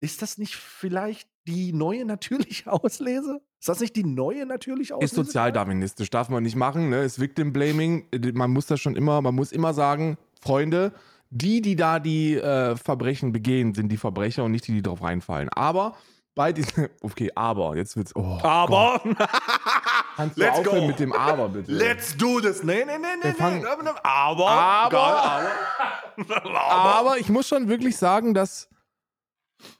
ist 0.00 0.22
das 0.22 0.38
nicht 0.38 0.56
vielleicht 0.56 1.30
die 1.46 1.72
neue 1.72 2.04
natürliche 2.04 2.72
Auslese? 2.72 3.40
Ist 3.64 3.68
das 3.70 3.80
nicht 3.80 3.96
die 3.96 4.04
neue 4.04 4.44
natürliche 4.44 4.94
Auslese? 4.94 5.10
ist 5.14 5.16
sozialdarwinistisch, 5.16 6.10
darf 6.10 6.28
man 6.28 6.42
nicht 6.42 6.54
machen, 6.54 6.90
ne? 6.90 7.02
Ist 7.02 7.18
Victim 7.18 7.50
Blaming. 7.54 8.06
Man 8.34 8.50
muss 8.50 8.66
das 8.66 8.78
schon 8.78 8.94
immer, 8.94 9.22
man 9.22 9.34
muss 9.34 9.52
immer 9.52 9.72
sagen, 9.72 10.18
Freunde, 10.42 10.92
die, 11.30 11.62
die 11.62 11.74
da 11.74 11.98
die 11.98 12.34
äh, 12.34 12.76
Verbrechen 12.76 13.32
begehen, 13.32 13.72
sind 13.72 13.88
die 13.88 13.96
Verbrecher 13.96 14.44
und 14.44 14.50
nicht 14.50 14.68
die, 14.68 14.72
die 14.72 14.82
drauf 14.82 15.00
reinfallen. 15.00 15.48
Aber 15.48 15.96
bei 16.34 16.52
diesen, 16.52 16.90
okay, 17.00 17.30
aber, 17.34 17.74
jetzt 17.74 17.96
wird's, 17.96 18.14
oh, 18.14 18.38
Aber, 18.42 19.00
kannst 20.16 20.36
du 20.36 20.42
let's 20.42 20.58
aufhören 20.58 20.80
go. 20.80 20.86
mit 20.88 20.98
dem 20.98 21.14
Aber, 21.14 21.48
bitte. 21.48 21.72
let's 21.72 22.14
do 22.18 22.42
this. 22.42 22.62
Nee, 22.64 22.84
nee, 22.84 22.98
nee, 22.98 23.06
nee, 23.22 23.32
nee. 23.32 23.64
Aber, 24.02 24.50
Aber- 24.50 24.50
aber, 26.28 26.60
Aber 26.60 27.16
ich 27.16 27.30
muss 27.30 27.48
schon 27.48 27.66
wirklich 27.66 27.96
sagen, 27.96 28.34
dass. 28.34 28.68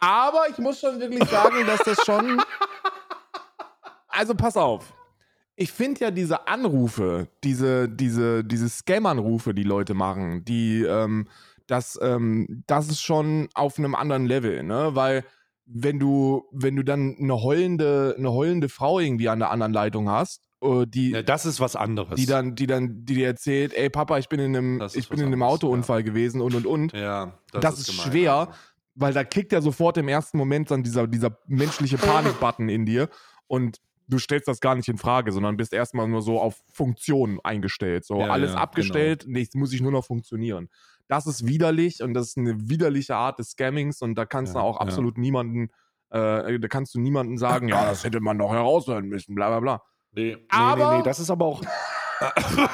Aber 0.01 0.49
ich 0.49 0.57
muss 0.57 0.81
schon 0.81 0.99
wirklich 1.01 1.29
sagen, 1.29 1.67
dass 1.67 1.81
das 1.81 2.03
schon. 2.07 2.41
Also 4.17 4.35
pass 4.35 4.57
auf. 4.57 4.95
Ich 5.57 5.71
finde 5.73 6.01
ja 6.01 6.11
diese 6.11 6.49
Anrufe, 6.49 7.29
diese, 7.45 7.89
diese, 7.89 8.43
diese 8.45 8.69
Scam-Anrufe, 8.69 9.55
die 9.55 9.63
Leute 9.63 9.95
machen, 9.95 10.45
die, 10.45 10.83
ähm, 10.83 11.29
das, 11.69 11.99
ähm, 12.03 12.65
das 12.67 12.89
ist 12.89 13.01
schon 13.03 13.49
auf 13.55 13.79
einem 13.79 13.95
anderen 13.95 14.27
Level, 14.27 14.63
ne? 14.65 14.91
Weil 14.95 15.25
wenn 15.67 15.99
du, 15.99 16.45
wenn 16.53 16.77
du 16.77 16.83
dann 16.83 17.17
eine 17.21 17.41
heulende, 17.41 18.15
eine 18.19 18.33
heulende 18.33 18.69
Frau 18.69 18.99
irgendwie 18.99 19.29
an 19.29 19.39
der 19.39 19.51
anderen 19.51 19.73
Leitung 19.73 20.11
hast, 20.11 20.43
äh, 20.61 20.87
die, 20.87 21.11
Ja, 21.13 21.23
das 21.23 21.47
ist 21.47 21.61
was 21.61 21.77
anderes. 21.77 22.17
die 22.17 22.27
dann, 22.27 22.55
die 22.57 22.67
dann, 22.67 23.05
die 23.07 23.15
dir 23.15 23.29
erzählt, 23.29 23.73
ey 23.75 23.89
Papa, 23.91 24.19
ich 24.19 24.29
bin 24.29 24.41
in 24.41 24.57
einem, 24.57 24.79
Das 24.81 24.95
ist 24.95 25.03
ich 25.05 25.09
bin 25.09 25.21
in 25.21 25.27
einem 25.27 25.43
anderes, 25.43 25.63
Autounfall 25.63 26.03
gewesen 26.03 26.41
und 26.41 26.55
und 26.55 26.67
und. 26.67 26.93
ja, 26.93 27.39
Das, 27.53 27.79
ist, 27.79 27.87
gemein. 27.91 28.11
schwer, 28.11 28.49
weil 28.97 29.13
da 29.15 29.23
klickt 29.25 29.53
ja 29.53 29.61
sofort 29.63 29.97
im 29.99 30.09
ersten 30.09 30.37
Moment 30.37 30.71
dann 30.71 30.83
dieser, 30.83 31.07
dieser 31.07 31.39
menschliche 31.47 31.97
Panik-Button 31.99 32.69
in 32.69 32.85
dir 32.85 33.09
und 33.47 33.81
du 34.09 34.19
stellst 34.19 34.49
das 34.49 34.61
gar 34.61 34.75
nicht 34.75 34.89
in 34.89 34.99
Frage, 34.99 35.33
sondern 35.33 35.57
bist 35.57 35.73
erstmal 35.73 36.07
nur 36.09 36.23
so 36.23 36.41
auf 36.41 36.61
Funktion 36.73 37.41
eingestellt. 37.43 38.05
So 38.05 38.21
Ja, 38.21 38.29
alles 38.29 38.53
ja, 38.53 38.59
abgestellt, 38.59 39.25
nichts 39.27 39.55
muss 39.55 39.73
ich 39.73 39.81
nur 39.81 39.93
noch 39.93 40.05
funktionieren. 40.05 40.69
Das 41.09 41.27
ist 41.27 41.47
widerlich 41.47 42.03
und 42.03 42.15
das 42.15 42.29
ist 42.29 42.39
eine 42.39 42.69
widerliche 42.69 43.17
Art 43.17 43.39
des 43.39 43.51
Scammings 43.51 44.03
und 44.03 44.15
da 44.17 44.27
kannst 44.27 44.55
Ja, 44.55 44.61
du 44.61 44.67
auch 44.67 44.77
ja. 44.77 44.81
absolut 44.81 45.19
niemanden, 45.19 45.71
äh, 46.11 46.59
da 46.59 46.69
kannst 46.69 46.95
du 46.95 47.01
niemanden 47.01 47.39
sagen, 47.39 47.69
ja, 47.69 47.85
das 47.87 48.05
hätte 48.05 48.21
man 48.21 48.39
doch 48.39 48.53
heraushören 48.53 49.07
müssen, 49.07 49.35
bla 49.35 49.49
bla 49.49 49.61
bla. 49.61 49.83
Nee, 50.13 50.37
nee, 50.37 50.47
Aber- 50.51 50.91
nee, 50.93 50.99
nee, 50.99 51.03
das 51.05 51.21
ist 51.21 51.31
aber 51.31 51.45
auch. 51.47 51.63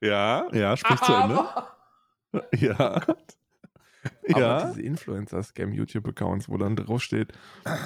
ja, 0.00 0.46
ja, 0.52 0.76
sprich 0.76 1.00
zu 1.00 1.12
Ende. 1.12 1.44
Ja. 2.56 2.78
Aber 2.78 3.16
Ja. 4.28 4.66
diese 4.66 4.82
Influencer-Scam-YouTube-Accounts, 4.82 6.48
wo 6.48 6.56
dann 6.56 6.76
draufsteht, 6.76 7.32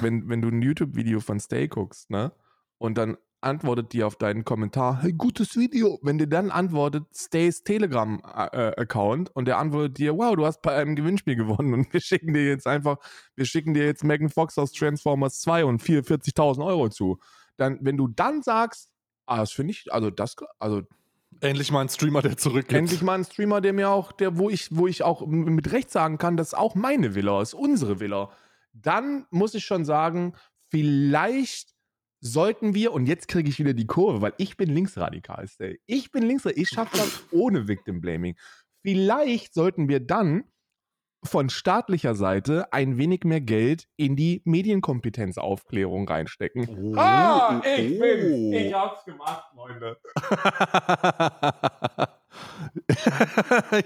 wenn, 0.01 0.29
wenn 0.29 0.43
du 0.43 0.49
ein 0.49 0.61
YouTube-Video 0.61 1.21
von 1.21 1.41
Stay 1.41 1.69
guckst, 1.69 2.11
ne? 2.11 2.33
Und 2.79 2.99
dann 2.99 3.17
antwortet 3.43 3.93
die 3.93 4.05
auf 4.05 4.17
deinen 4.17 4.45
Kommentar, 4.45 5.03
hey, 5.03 5.13
gutes 5.13 5.57
Video. 5.57 5.99
Wenn 6.03 6.19
dir 6.19 6.29
dann 6.29 6.51
antwortet 6.51 7.05
Stays 7.15 7.65
Telegram-Account 7.65 9.31
und 9.35 9.47
der 9.47 9.59
antwortet 9.59 9.99
dir, 9.99 10.17
wow, 10.17 10.35
du 10.37 10.47
hast 10.47 10.63
bei 10.63 10.77
einem 10.77 10.95
Gewinnspiel 10.95 11.37
gewonnen 11.37 11.75
und 11.75 11.93
wir 11.93 12.01
schicken 12.01 12.33
dir 12.33 12.47
jetzt 12.47 12.67
einfach, 12.67 12.99
wir 13.35 13.45
schicken 13.45 13.75
dir 13.75 13.85
jetzt 13.85 14.05
Megan 14.05 14.29
Fox 14.29 14.59
aus 14.59 14.73
Transformers 14.73 15.41
2 15.41 15.65
und 15.65 15.83
44.000 15.83 16.65
Euro 16.65 16.89
zu. 16.89 17.19
Dann, 17.57 17.79
wenn 17.83 17.97
du 17.97 18.09
dann 18.09 18.43
sagst, 18.43 18.91
ah, 19.27 19.39
das 19.39 19.53
finde 19.53 19.73
ich, 19.73 19.93
also 19.93 20.11
das, 20.11 20.37
also 20.59 20.83
Endlich 21.41 21.71
mal 21.71 21.81
ein 21.81 21.89
Streamer, 21.89 22.23
der 22.23 22.37
zurückgeht. 22.37 22.77
Endlich 22.77 23.03
mal 23.03 23.15
ein 23.15 23.25
Streamer, 23.25 23.61
der 23.61 23.73
mir 23.73 23.91
auch, 23.91 24.13
der, 24.13 24.39
wo 24.39 24.51
ich, 24.51 24.69
wo 24.71 24.87
ich 24.87 25.03
auch 25.03 25.27
mit 25.27 25.73
Recht 25.73 25.91
sagen 25.91 26.19
kann, 26.19 26.37
das 26.37 26.49
ist 26.49 26.55
auch 26.55 26.75
meine 26.75 27.15
Villa, 27.15 27.43
ist 27.43 27.55
unsere 27.55 28.01
Villa. 28.01 28.31
Dann 28.73 29.27
muss 29.31 29.55
ich 29.55 29.65
schon 29.65 29.85
sagen, 29.85 30.35
vielleicht 30.71 31.75
sollten 32.21 32.75
wir, 32.75 32.93
und 32.93 33.07
jetzt 33.07 33.29
kriege 33.29 33.49
ich 33.49 33.59
wieder 33.59 33.75
die 33.75 33.87
Kurve, 33.87 34.21
weil 34.21 34.35
ich 34.39 34.57
bin 34.57 34.71
linksradikal, 34.71 35.47
Stay. 35.49 35.81
Ich 35.87 36.13
bin 36.13 36.23
linksradikal, 36.23 36.63
ich 36.63 36.69
schaffe 36.69 36.97
das 36.97 37.25
ohne 37.33 37.67
Victim 37.67 38.01
Blaming. 38.01 38.37
Vielleicht 38.83 39.55
sollten 39.55 39.89
wir 39.89 40.01
dann 40.01 40.45
von 41.25 41.51
staatlicher 41.51 42.15
Seite 42.15 42.73
ein 42.73 42.99
wenig 42.99 43.25
mehr 43.25 43.41
Geld 43.41 43.89
in 43.97 44.17
die 44.17 44.43
Medienkompetenzaufklärung 44.45 46.09
reinstecken. 46.09 46.69
Oh, 46.69 46.95
Ah, 46.97 47.63
ich 47.77 47.97
oh. 47.97 48.01
bin's. 48.01 48.57
Ich 48.57 48.75
hab's 48.75 49.05
gemacht, 49.05 49.45
Freunde. 49.55 49.99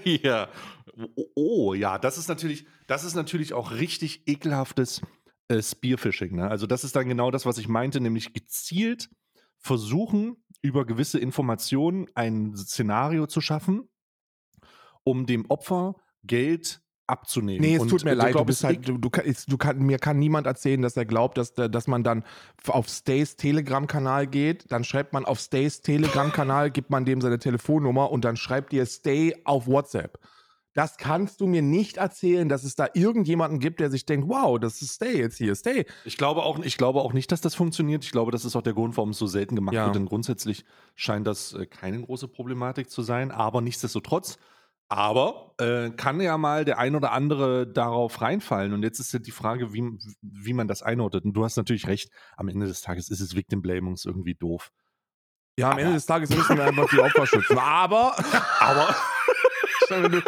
ja. 0.23 0.47
Oh, 1.15 1.25
oh, 1.35 1.73
ja, 1.73 1.99
das 1.99 2.17
ist 2.17 2.27
natürlich, 2.27 2.65
das 2.87 3.03
ist 3.03 3.13
natürlich 3.15 3.53
auch 3.53 3.71
richtig 3.71 4.27
ekelhaftes 4.27 5.01
äh, 5.47 5.61
Spearfishing. 5.61 6.35
Ne? 6.35 6.49
Also 6.49 6.65
das 6.65 6.83
ist 6.83 6.95
dann 6.95 7.07
genau 7.07 7.29
das, 7.29 7.45
was 7.45 7.59
ich 7.59 7.67
meinte, 7.67 8.01
nämlich 8.01 8.33
gezielt 8.33 9.09
versuchen, 9.59 10.37
über 10.61 10.85
gewisse 10.85 11.19
Informationen 11.19 12.07
ein 12.15 12.55
Szenario 12.55 13.27
zu 13.27 13.41
schaffen, 13.41 13.89
um 15.03 15.27
dem 15.27 15.45
Opfer 15.49 15.95
Geld 16.23 16.81
abzunehmen. 17.07 17.61
Nee, 17.61 17.75
es 17.75 17.81
Und, 17.81 17.89
tut 17.89 18.03
mir 18.03 18.13
leid, 18.13 18.35
du 18.35 18.45
bist 18.45 18.63
halt, 18.63 18.87
du, 18.87 18.97
du, 18.97 19.09
du 19.09 19.57
kann, 19.57 19.79
mir 19.79 19.97
kann 19.97 20.19
niemand 20.19 20.45
erzählen, 20.45 20.81
dass 20.81 20.97
er 20.97 21.05
glaubt, 21.05 21.37
dass, 21.37 21.53
dass 21.53 21.87
man 21.87 22.03
dann 22.03 22.23
auf 22.67 22.89
Stays 22.89 23.35
Telegram-Kanal 23.37 24.27
geht, 24.27 24.71
dann 24.71 24.83
schreibt 24.83 25.13
man 25.13 25.25
auf 25.25 25.39
Stays 25.39 25.81
Telegram-Kanal, 25.81 26.69
gibt 26.71 26.89
man 26.89 27.05
dem 27.05 27.21
seine 27.21 27.39
Telefonnummer 27.39 28.11
und 28.11 28.25
dann 28.25 28.35
schreibt 28.35 28.71
dir 28.73 28.85
Stay 28.85 29.35
auf 29.45 29.67
WhatsApp. 29.67 30.19
Das 30.73 30.97
kannst 30.97 31.41
du 31.41 31.47
mir 31.47 31.63
nicht 31.63 31.97
erzählen, 31.97 32.49
dass 32.49 32.63
es 32.63 32.75
da 32.75 32.87
irgendjemanden 32.93 33.59
gibt, 33.59 33.79
der 33.79 33.89
sich 33.89 34.05
denkt, 34.05 34.27
wow, 34.29 34.59
das 34.59 34.83
ist 34.83 34.93
Stay 34.93 35.17
jetzt 35.17 35.37
hier, 35.37 35.55
Stay. 35.55 35.87
Ich 36.05 36.17
glaube, 36.17 36.43
auch, 36.43 36.59
ich 36.59 36.77
glaube 36.77 37.01
auch 37.01 37.13
nicht, 37.13 37.31
dass 37.31 37.41
das 37.41 37.55
funktioniert. 37.55 38.03
Ich 38.03 38.11
glaube, 38.11 38.31
das 38.31 38.45
ist 38.45 38.55
auch 38.55 38.61
der 38.61 38.73
Grund, 38.73 38.95
warum 38.95 39.09
es 39.09 39.17
so 39.17 39.25
selten 39.25 39.55
gemacht 39.55 39.73
Ja. 39.73 39.85
wird. 39.85 39.95
Denn 39.95 40.05
grundsätzlich 40.05 40.65
scheint 40.95 41.25
das 41.25 41.53
äh, 41.53 41.65
keine 41.65 41.99
große 42.01 42.27
Problematik 42.27 42.91
zu 42.91 43.01
sein. 43.01 43.31
Aber 43.31 43.61
nichtsdestotrotz, 43.61 44.37
aber 44.89 45.53
äh, 45.59 45.89
kann 45.91 46.21
ja 46.21 46.37
mal 46.37 46.63
der 46.63 46.77
ein 46.77 46.95
oder 46.95 47.11
andere 47.11 47.67
darauf 47.67 48.21
reinfallen. 48.21 48.73
Und 48.73 48.83
jetzt 48.83 48.99
ist 48.99 49.11
ja 49.11 49.19
die 49.19 49.31
Frage, 49.31 49.73
wie, 49.73 49.83
wie 50.21 50.53
man 50.53 50.67
das 50.67 50.81
einordnet. 50.81 51.25
Und 51.25 51.33
du 51.33 51.43
hast 51.43 51.57
natürlich 51.57 51.87
recht, 51.87 52.11
am 52.37 52.47
Ende 52.47 52.67
des 52.67 52.81
Tages 52.81 53.09
ist 53.09 53.19
es 53.19 53.35
Victim 53.35 53.61
Blamings 53.61 54.05
irgendwie 54.05 54.35
doof. 54.35 54.71
Ja, 55.59 55.71
am 55.71 55.79
Ende 55.79 55.93
des 55.93 56.05
Tages 56.05 56.29
müssen 56.29 56.55
wir 56.55 56.65
einfach 56.65 56.87
die 56.89 56.99
Opfer 56.99 57.25
schützen. 57.25 57.57
Aber, 57.57 58.15
Aber 58.59 58.95
wenn 59.89 60.11
du, 60.11 60.21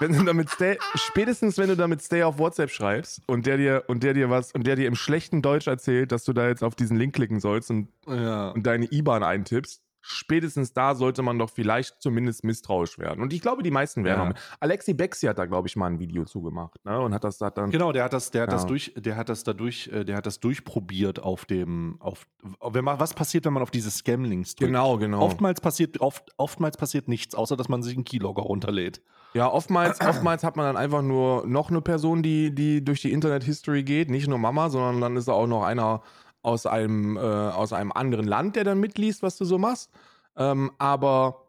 wenn 0.00 0.12
du 0.12 0.24
damit 0.24 0.50
Stay, 0.50 0.78
spätestens 0.94 1.56
wenn 1.58 1.68
du 1.68 1.76
damit 1.76 2.02
Stay 2.02 2.22
auf 2.22 2.38
WhatsApp 2.38 2.70
schreibst 2.70 3.22
und 3.26 3.46
der 3.46 3.56
dir 3.56 3.84
und 3.86 4.02
der 4.02 4.14
dir 4.14 4.30
was 4.30 4.52
und 4.52 4.66
der 4.66 4.76
dir 4.76 4.86
im 4.86 4.96
schlechten 4.96 5.40
Deutsch 5.40 5.66
erzählt, 5.66 6.12
dass 6.12 6.24
du 6.24 6.32
da 6.32 6.48
jetzt 6.48 6.62
auf 6.62 6.74
diesen 6.74 6.96
Link 6.96 7.14
klicken 7.14 7.40
sollst 7.40 7.70
und, 7.70 7.88
ja. 8.06 8.50
und 8.50 8.66
deine 8.66 8.86
IBAN 8.90 9.22
eintippst, 9.22 9.83
spätestens 10.06 10.72
da 10.74 10.94
sollte 10.94 11.22
man 11.22 11.38
doch 11.38 11.48
vielleicht 11.50 12.00
zumindest 12.00 12.44
misstrauisch 12.44 12.98
werden. 12.98 13.22
Und 13.22 13.32
ich 13.32 13.40
glaube, 13.40 13.62
die 13.62 13.70
meisten 13.70 14.04
werden. 14.04 14.34
Ja. 14.34 14.40
Alexi 14.60 14.92
Bexi 14.92 15.26
hat 15.26 15.38
da, 15.38 15.46
glaube 15.46 15.66
ich, 15.66 15.76
mal 15.76 15.86
ein 15.86 15.98
Video 15.98 16.24
zugemacht, 16.26 16.84
ne? 16.84 17.00
Und 17.00 17.14
hat 17.14 17.24
das 17.24 17.40
hat 17.40 17.56
dann. 17.56 17.70
Genau, 17.70 17.90
der 17.90 18.04
hat 18.04 18.12
das, 18.12 18.30
der 18.30 18.42
hat 18.42 18.52
das 18.52 18.62
Ja. 18.62 18.68
durch, 18.68 18.92
der 18.96 19.16
hat 19.16 19.28
das 19.30 19.44
dadurch, 19.44 19.88
äh, 19.88 20.04
der 20.04 20.16
hat 20.16 20.26
das 20.26 20.40
durchprobiert 20.40 21.22
auf 21.22 21.46
dem, 21.46 21.96
auf, 22.00 22.26
wenn 22.62 22.84
man, 22.84 23.00
was 23.00 23.14
passiert, 23.14 23.46
wenn 23.46 23.54
man 23.54 23.62
auf 23.62 23.70
diese 23.70 23.90
Scam-Links 23.90 24.56
drückt? 24.56 24.68
Genau, 24.68 24.98
genau. 24.98 25.20
Oftmals 25.20 25.60
passiert, 25.62 26.00
oft, 26.00 26.32
oftmals 26.36 26.76
passiert 26.76 27.08
nichts, 27.08 27.34
außer 27.34 27.56
dass 27.56 27.68
man 27.70 27.82
sich 27.82 27.94
einen 27.94 28.04
Keylogger 28.04 28.42
runterlädt. 28.42 29.00
Ja, 29.32 29.50
oftmals, 29.50 30.00
oftmals 30.00 30.44
hat 30.44 30.54
man 30.56 30.66
dann 30.66 30.76
einfach 30.76 31.02
nur 31.02 31.44
noch 31.46 31.70
eine 31.70 31.80
Person, 31.80 32.22
die, 32.22 32.54
die 32.54 32.84
durch 32.84 33.00
die 33.00 33.10
Internet-History 33.10 33.82
geht, 33.82 34.08
nicht 34.10 34.28
nur 34.28 34.38
Mama, 34.38 34.68
sondern 34.70 35.00
dann 35.00 35.16
ist 35.16 35.26
da 35.26 35.32
auch 35.32 35.48
noch 35.48 35.64
einer 35.64 36.02
aus 36.44 36.66
einem, 36.66 37.16
äh, 37.16 37.20
aus 37.20 37.72
einem 37.72 37.90
anderen 37.90 38.26
Land, 38.26 38.56
der 38.56 38.64
dann 38.64 38.78
mitliest, 38.78 39.22
was 39.22 39.36
du 39.36 39.44
so 39.44 39.58
machst. 39.58 39.90
Ähm, 40.36 40.70
aber 40.78 41.48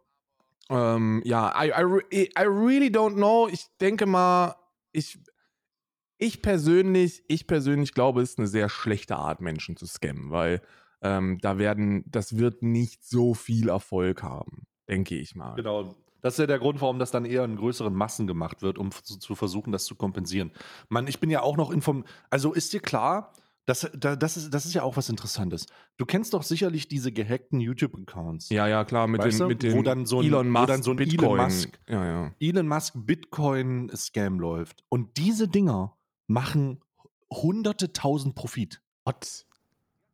ähm, 0.69 1.21
ja, 1.25 1.53
I, 1.61 1.71
I, 2.11 2.29
I 2.39 2.43
really 2.43 2.87
don't 2.87 3.15
know. 3.15 3.47
Ich 3.51 3.65
denke 3.81 4.05
mal, 4.05 4.55
ich, 4.93 5.19
ich 6.17 6.41
persönlich, 6.41 7.23
ich 7.27 7.45
persönlich 7.45 7.93
glaube, 7.93 8.21
es 8.21 8.31
ist 8.31 8.39
eine 8.39 8.47
sehr 8.47 8.69
schlechte 8.69 9.17
Art, 9.17 9.41
Menschen 9.41 9.75
zu 9.75 9.85
scammen, 9.85 10.31
weil 10.31 10.61
ähm, 11.01 11.39
da 11.41 11.57
werden, 11.57 12.05
das 12.07 12.37
wird 12.37 12.63
nicht 12.63 13.03
so 13.03 13.33
viel 13.33 13.67
Erfolg 13.67 14.23
haben, 14.23 14.65
denke 14.87 15.15
ich 15.15 15.35
mal. 15.35 15.55
Genau. 15.55 15.93
Das 16.21 16.35
ist 16.35 16.39
ja 16.39 16.47
der 16.47 16.57
Grund, 16.57 16.81
warum 16.81 16.97
das 16.97 17.11
dann 17.11 17.25
eher 17.25 17.43
in 17.43 17.57
größeren 17.57 17.93
Massen 17.93 18.25
gemacht 18.25 18.61
wird, 18.63 18.79
um 18.79 18.91
zu, 18.91 19.19
zu 19.19 19.35
versuchen, 19.35 19.71
das 19.71 19.85
zu 19.85 19.95
kompensieren. 19.95 20.51
Mann, 20.87 21.05
ich 21.05 21.19
bin 21.19 21.29
ja 21.29 21.41
auch 21.41 21.57
noch 21.57 21.69
informiert. 21.69 22.07
Also 22.31 22.53
ist 22.53 22.73
dir 22.73 22.79
klar, 22.79 23.33
das, 23.65 23.89
da, 23.97 24.15
das, 24.15 24.37
ist, 24.37 24.53
das 24.53 24.65
ist 24.65 24.73
ja 24.75 24.83
auch 24.83 24.95
was 24.97 25.09
Interessantes. 25.09 25.65
Du 25.97 26.05
kennst 26.05 26.33
doch 26.33 26.43
sicherlich 26.43 26.87
diese 26.87 27.11
gehackten 27.11 27.59
YouTube-Accounts. 27.59 28.49
Ja, 28.49 28.67
ja, 28.67 28.85
klar, 28.85 29.07
mit 29.07 29.21
Weißt 29.21 29.39
dem, 29.39 29.43
du, 29.43 29.47
mit 29.47 29.63
dem 29.63 29.73
wo 29.73 29.81
dann 29.81 30.05
so 30.05 30.19
ein- 30.19 30.25
Elon 30.27 30.47
wo 30.47 30.51
Musk, 30.51 30.67
dann 30.67 30.83
so 30.83 30.91
ein 30.91 30.97
Elon 30.99 31.09
Bitcoin. 31.09 31.41
Musk- 31.41 31.79
Ja, 31.87 32.05
ja. 32.05 32.31
Elon 32.39 32.67
Musk 32.67 32.93
Bitcoin-Scam 32.95 34.39
läuft. 34.39 34.83
Und 34.89 35.17
diese 35.17 35.47
Dinger 35.47 35.97
machen 36.27 36.79
hunderte 37.31 37.91
tausend 37.93 38.35
Profit. 38.35 38.81
What? 39.03 39.45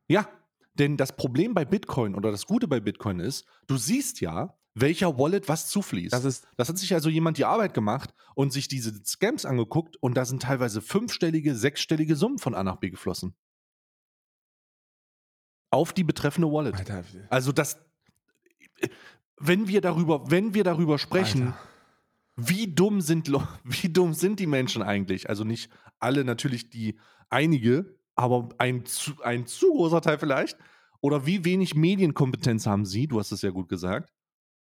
Ja, 0.08 0.28
denn 0.76 0.98
das 0.98 1.16
Problem 1.16 1.54
bei 1.54 1.66
Bitcoin 1.66 2.16
oder 2.16 2.32
das 2.32 2.46
Gute 2.46 2.68
bei 2.68 2.80
Bitcoin 2.80 3.20
ist, 3.20 3.46
du 3.68 3.78
siehst 3.78 4.22
ja, 4.22 4.56
welcher 4.74 5.18
Wallet 5.18 5.50
was 5.50 5.68
zufließt. 5.68 6.14
Das 6.14 6.26
ist, 6.26 6.48
Das 6.58 6.70
hat 6.70 6.78
sich 6.78 6.94
also 6.94 7.10
jemand 7.10 7.38
die 7.38 7.46
Arbeit 7.46 7.74
gemacht 7.74 8.14
und 8.36 8.54
sich 8.54 8.68
diese 8.68 8.94
Scams 9.06 9.46
angeguckt 9.46 9.98
und 9.98 10.16
da 10.16 10.26
sind 10.26 10.42
teilweise 10.42 10.82
fünfstellige, 10.82 11.56
sechsstellige 11.56 12.16
Summen 12.16 12.38
von 12.38 12.56
A 12.56 12.64
nach 12.64 12.78
B 12.78 12.90
geflossen. 12.90 13.36
Auf 15.70 15.94
die 15.94 16.04
betreffende 16.04 16.52
Wallet. 16.52 16.76
Alter, 16.76 17.04
Also 17.30 17.52
das, 17.52 17.80
wenn 19.38 19.68
wir 19.68 19.82
darüber, 19.82 20.30
wenn 20.30 20.54
wir 20.54 20.64
darüber 20.64 20.98
sprechen, 21.00 21.48
Alter. 21.48 21.60
wie 22.36 22.74
dumm 22.74 23.02
sind, 23.02 23.32
wie 23.64 23.90
dumm 23.90 24.14
sind 24.14 24.40
die 24.40 24.48
Menschen 24.48 24.82
eigentlich? 24.82 25.30
Also 25.30 25.44
nicht 25.44 25.70
alle 26.00 26.24
natürlich, 26.24 26.70
die 26.70 27.00
einige, 27.30 27.98
aber 28.16 28.50
ein 28.58 28.86
zu, 28.86 29.22
ein 29.24 29.48
zu 29.48 29.74
großer 29.74 30.02
Teil 30.02 30.18
vielleicht. 30.18 30.58
Oder 31.00 31.26
wie 31.26 31.44
wenig 31.46 31.74
Medienkompetenz 31.74 32.68
haben 32.68 32.86
sie? 32.86 33.08
Du 33.08 33.20
hast 33.20 33.32
es 33.32 33.42
ja 33.42 33.50
gut 33.50 33.70
gesagt. 33.70 34.14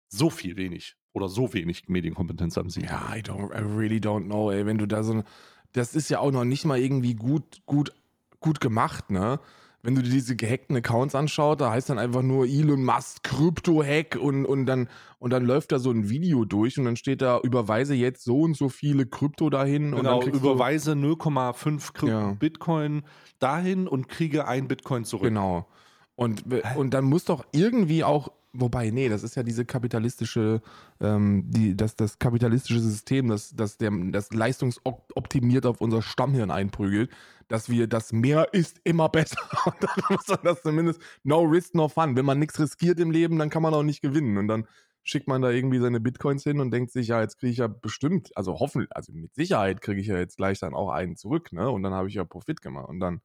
So 0.08 0.30
viel 0.30 0.56
wenig. 0.56 0.96
Oder 1.12 1.28
so 1.28 1.52
wenig 1.54 1.88
Medienkompetenz 1.88 2.56
haben 2.56 2.70
sie. 2.70 2.82
Ja, 2.82 3.14
I 3.14 3.20
don't, 3.20 3.50
I 3.52 3.62
really 3.76 3.98
don't 3.98 4.24
know, 4.24 4.50
ey. 4.50 4.66
Wenn 4.66 4.78
du 4.78 4.86
da 4.86 5.02
so, 5.02 5.14
ein- 5.14 5.24
das 5.72 5.94
ist 5.94 6.08
ja 6.10 6.20
auch 6.20 6.30
noch 6.30 6.44
nicht 6.44 6.64
mal 6.64 6.78
irgendwie 6.78 7.14
gut, 7.14 7.60
gut, 7.66 7.92
gut 8.40 8.60
gemacht, 8.60 9.10
ne? 9.10 9.40
Wenn 9.80 9.94
du 9.94 10.02
dir 10.02 10.10
diese 10.10 10.34
gehackten 10.34 10.76
Accounts 10.76 11.14
anschaust, 11.14 11.60
da 11.60 11.70
heißt 11.70 11.88
dann 11.88 11.98
einfach 12.00 12.22
nur 12.22 12.46
Elon 12.46 12.84
Musk 12.84 13.22
Krypto-Hack 13.22 14.16
und, 14.20 14.44
und, 14.44 14.66
dann, 14.66 14.88
und 15.20 15.30
dann 15.32 15.44
läuft 15.44 15.70
da 15.70 15.78
so 15.78 15.90
ein 15.92 16.08
Video 16.10 16.44
durch 16.44 16.78
und 16.78 16.84
dann 16.84 16.96
steht 16.96 17.22
da, 17.22 17.38
überweise 17.42 17.94
jetzt 17.94 18.24
so 18.24 18.40
und 18.40 18.56
so 18.56 18.68
viele 18.68 19.06
Krypto 19.06 19.50
dahin 19.50 19.92
und 19.94 20.00
Genau, 20.00 20.22
überweise 20.22 20.92
0,5 20.94 21.92
Kry- 21.94 22.08
Ja. 22.08 22.32
Bitcoin 22.32 23.02
dahin 23.38 23.86
und 23.86 24.08
kriege 24.08 24.48
ein 24.48 24.66
Bitcoin 24.68 25.04
zurück. 25.04 25.28
Genau. 25.28 25.68
Und, 26.16 26.44
und 26.76 26.92
dann 26.92 27.04
muss 27.04 27.24
doch 27.24 27.46
irgendwie 27.52 28.02
auch, 28.02 28.32
wobei, 28.60 28.90
nee, 28.90 29.08
das 29.08 29.22
ist 29.22 29.36
ja 29.36 29.42
diese 29.42 29.64
kapitalistische, 29.64 30.60
ähm, 31.00 31.44
die, 31.46 31.76
das, 31.76 31.96
das 31.96 32.18
kapitalistische 32.18 32.80
System, 32.80 33.28
das, 33.28 33.54
das, 33.54 33.78
der, 33.78 33.90
das 34.10 34.32
leistungsoptimiert 34.32 35.66
auf 35.66 35.80
unser 35.80 36.02
Stammhirn 36.02 36.50
einprügelt, 36.50 37.10
dass 37.48 37.68
wir 37.68 37.86
das 37.86 38.12
mehr 38.12 38.52
ist 38.52 38.80
immer 38.84 39.08
besser. 39.08 39.40
Und 39.64 39.76
dann 39.80 40.04
muss 40.10 40.28
man 40.28 40.40
das 40.42 40.62
zumindest 40.62 41.00
no 41.24 41.42
risk, 41.42 41.74
no 41.74 41.88
fun. 41.88 42.16
Wenn 42.16 42.24
man 42.26 42.38
nichts 42.38 42.58
riskiert 42.58 43.00
im 43.00 43.10
Leben, 43.10 43.38
dann 43.38 43.50
kann 43.50 43.62
man 43.62 43.74
auch 43.74 43.82
nicht 43.82 44.02
gewinnen. 44.02 44.36
Und 44.38 44.48
dann 44.48 44.66
schickt 45.02 45.26
man 45.28 45.40
da 45.40 45.50
irgendwie 45.50 45.78
seine 45.78 46.00
Bitcoins 46.00 46.44
hin 46.44 46.60
und 46.60 46.70
denkt 46.70 46.92
sich, 46.92 47.08
ja, 47.08 47.20
jetzt 47.22 47.38
kriege 47.38 47.52
ich 47.52 47.58
ja 47.58 47.66
bestimmt, 47.66 48.36
also 48.36 48.60
hoffentlich, 48.60 48.90
also 48.94 49.12
mit 49.12 49.34
Sicherheit 49.34 49.80
kriege 49.80 50.00
ich 50.00 50.06
ja 50.06 50.18
jetzt 50.18 50.36
gleich 50.36 50.58
dann 50.60 50.74
auch 50.74 50.90
einen 50.90 51.16
zurück, 51.16 51.52
ne? 51.52 51.70
Und 51.70 51.82
dann 51.82 51.94
habe 51.94 52.08
ich 52.08 52.14
ja 52.14 52.24
Profit 52.24 52.60
gemacht. 52.60 52.88
Und 52.88 53.00
dann 53.00 53.22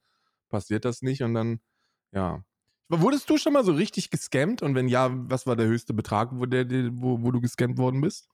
passiert 0.48 0.84
das 0.86 1.02
nicht 1.02 1.22
und 1.22 1.34
dann, 1.34 1.60
ja. 2.12 2.44
Wurdest 2.88 3.28
du 3.30 3.38
schon 3.38 3.52
mal 3.52 3.64
so 3.64 3.72
richtig 3.72 4.10
gescammt? 4.10 4.62
Und 4.62 4.74
wenn 4.74 4.88
ja, 4.88 5.10
was 5.12 5.46
war 5.46 5.56
der 5.56 5.66
höchste 5.66 5.94
Betrag, 5.94 6.30
wo, 6.32 6.46
der, 6.46 6.66
wo, 6.92 7.22
wo 7.22 7.30
du 7.30 7.40
gescammt 7.40 7.78
worden 7.78 8.00
bist? 8.00 8.28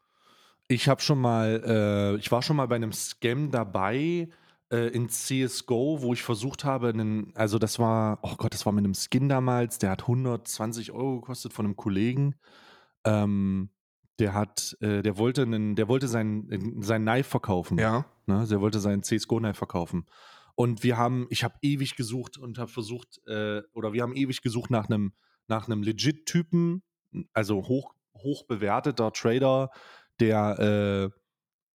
Ich 0.69 0.89
habe 0.89 1.01
schon 1.01 1.21
mal, 1.21 1.63
äh, 1.65 2.17
ich 2.17 2.31
war 2.31 2.43
schon 2.43 2.57
mal 2.57 2.67
bei 2.67 2.77
einem 2.77 2.93
Scam 2.93 3.51
dabei 3.51 4.29
äh, 4.71 4.89
in 4.89 5.09
CSGO, 5.09 6.03
wo 6.03 6.13
ich 6.13 6.23
versucht 6.23 6.65
habe, 6.65 6.89
einen, 6.89 7.33
also 7.35 7.59
das 7.59 7.79
war, 7.79 8.19
oh 8.23 8.37
Gott, 8.37 8.55
das 8.55 8.67
war 8.67 8.73
mit 8.73 8.85
einem 8.85 8.95
Skin 8.95 9.29
damals, 9.29 9.79
der 9.79 9.91
hat 9.91 10.03
120 10.03 10.93
Euro 10.93 11.21
gekostet 11.21 11.53
von 11.53 11.67
einem 11.67 11.77
Kollegen. 11.77 12.37
Ähm, 13.05 13.71
der 14.19 14.35
hat, 14.35 14.77
äh, 14.81 15.03
der 15.03 15.17
wollte 15.17 15.43
einen, 15.43 15.75
der 15.75 15.89
wollte 15.89 16.07
sein, 16.07 16.77
sein 16.81 17.03
Knife 17.03 17.31
verkaufen. 17.31 17.79
Ja. 17.79 18.05
Ne? 18.27 18.47
Der 18.49 18.61
wollte 18.61 18.79
seinen 18.79 19.03
CSGO-Knife 19.03 19.55
verkaufen. 19.55 20.07
Und 20.55 20.83
wir 20.83 20.97
haben, 20.97 21.27
ich 21.31 21.45
habe 21.45 21.55
ewig 21.63 21.97
gesucht 21.97 22.39
und 22.39 22.59
habe 22.59 22.71
versucht, 22.71 23.21
äh, 23.27 23.63
oder 23.73 23.93
wir 23.93 24.03
haben 24.03 24.15
ewig 24.15 24.43
gesucht 24.43 24.71
nach 24.71 24.89
einem, 24.89 25.13
nach 25.47 25.67
einem 25.67 25.83
legit-Typen, 25.83 26.83
also 27.33 27.67
hoch, 27.67 27.95
hoch 28.17 28.45
bewerteter 28.45 29.13
Trader, 29.13 29.71
der, 30.21 31.13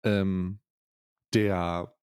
äh, 0.04 0.08
ähm, 0.08 0.61
der 1.35 1.94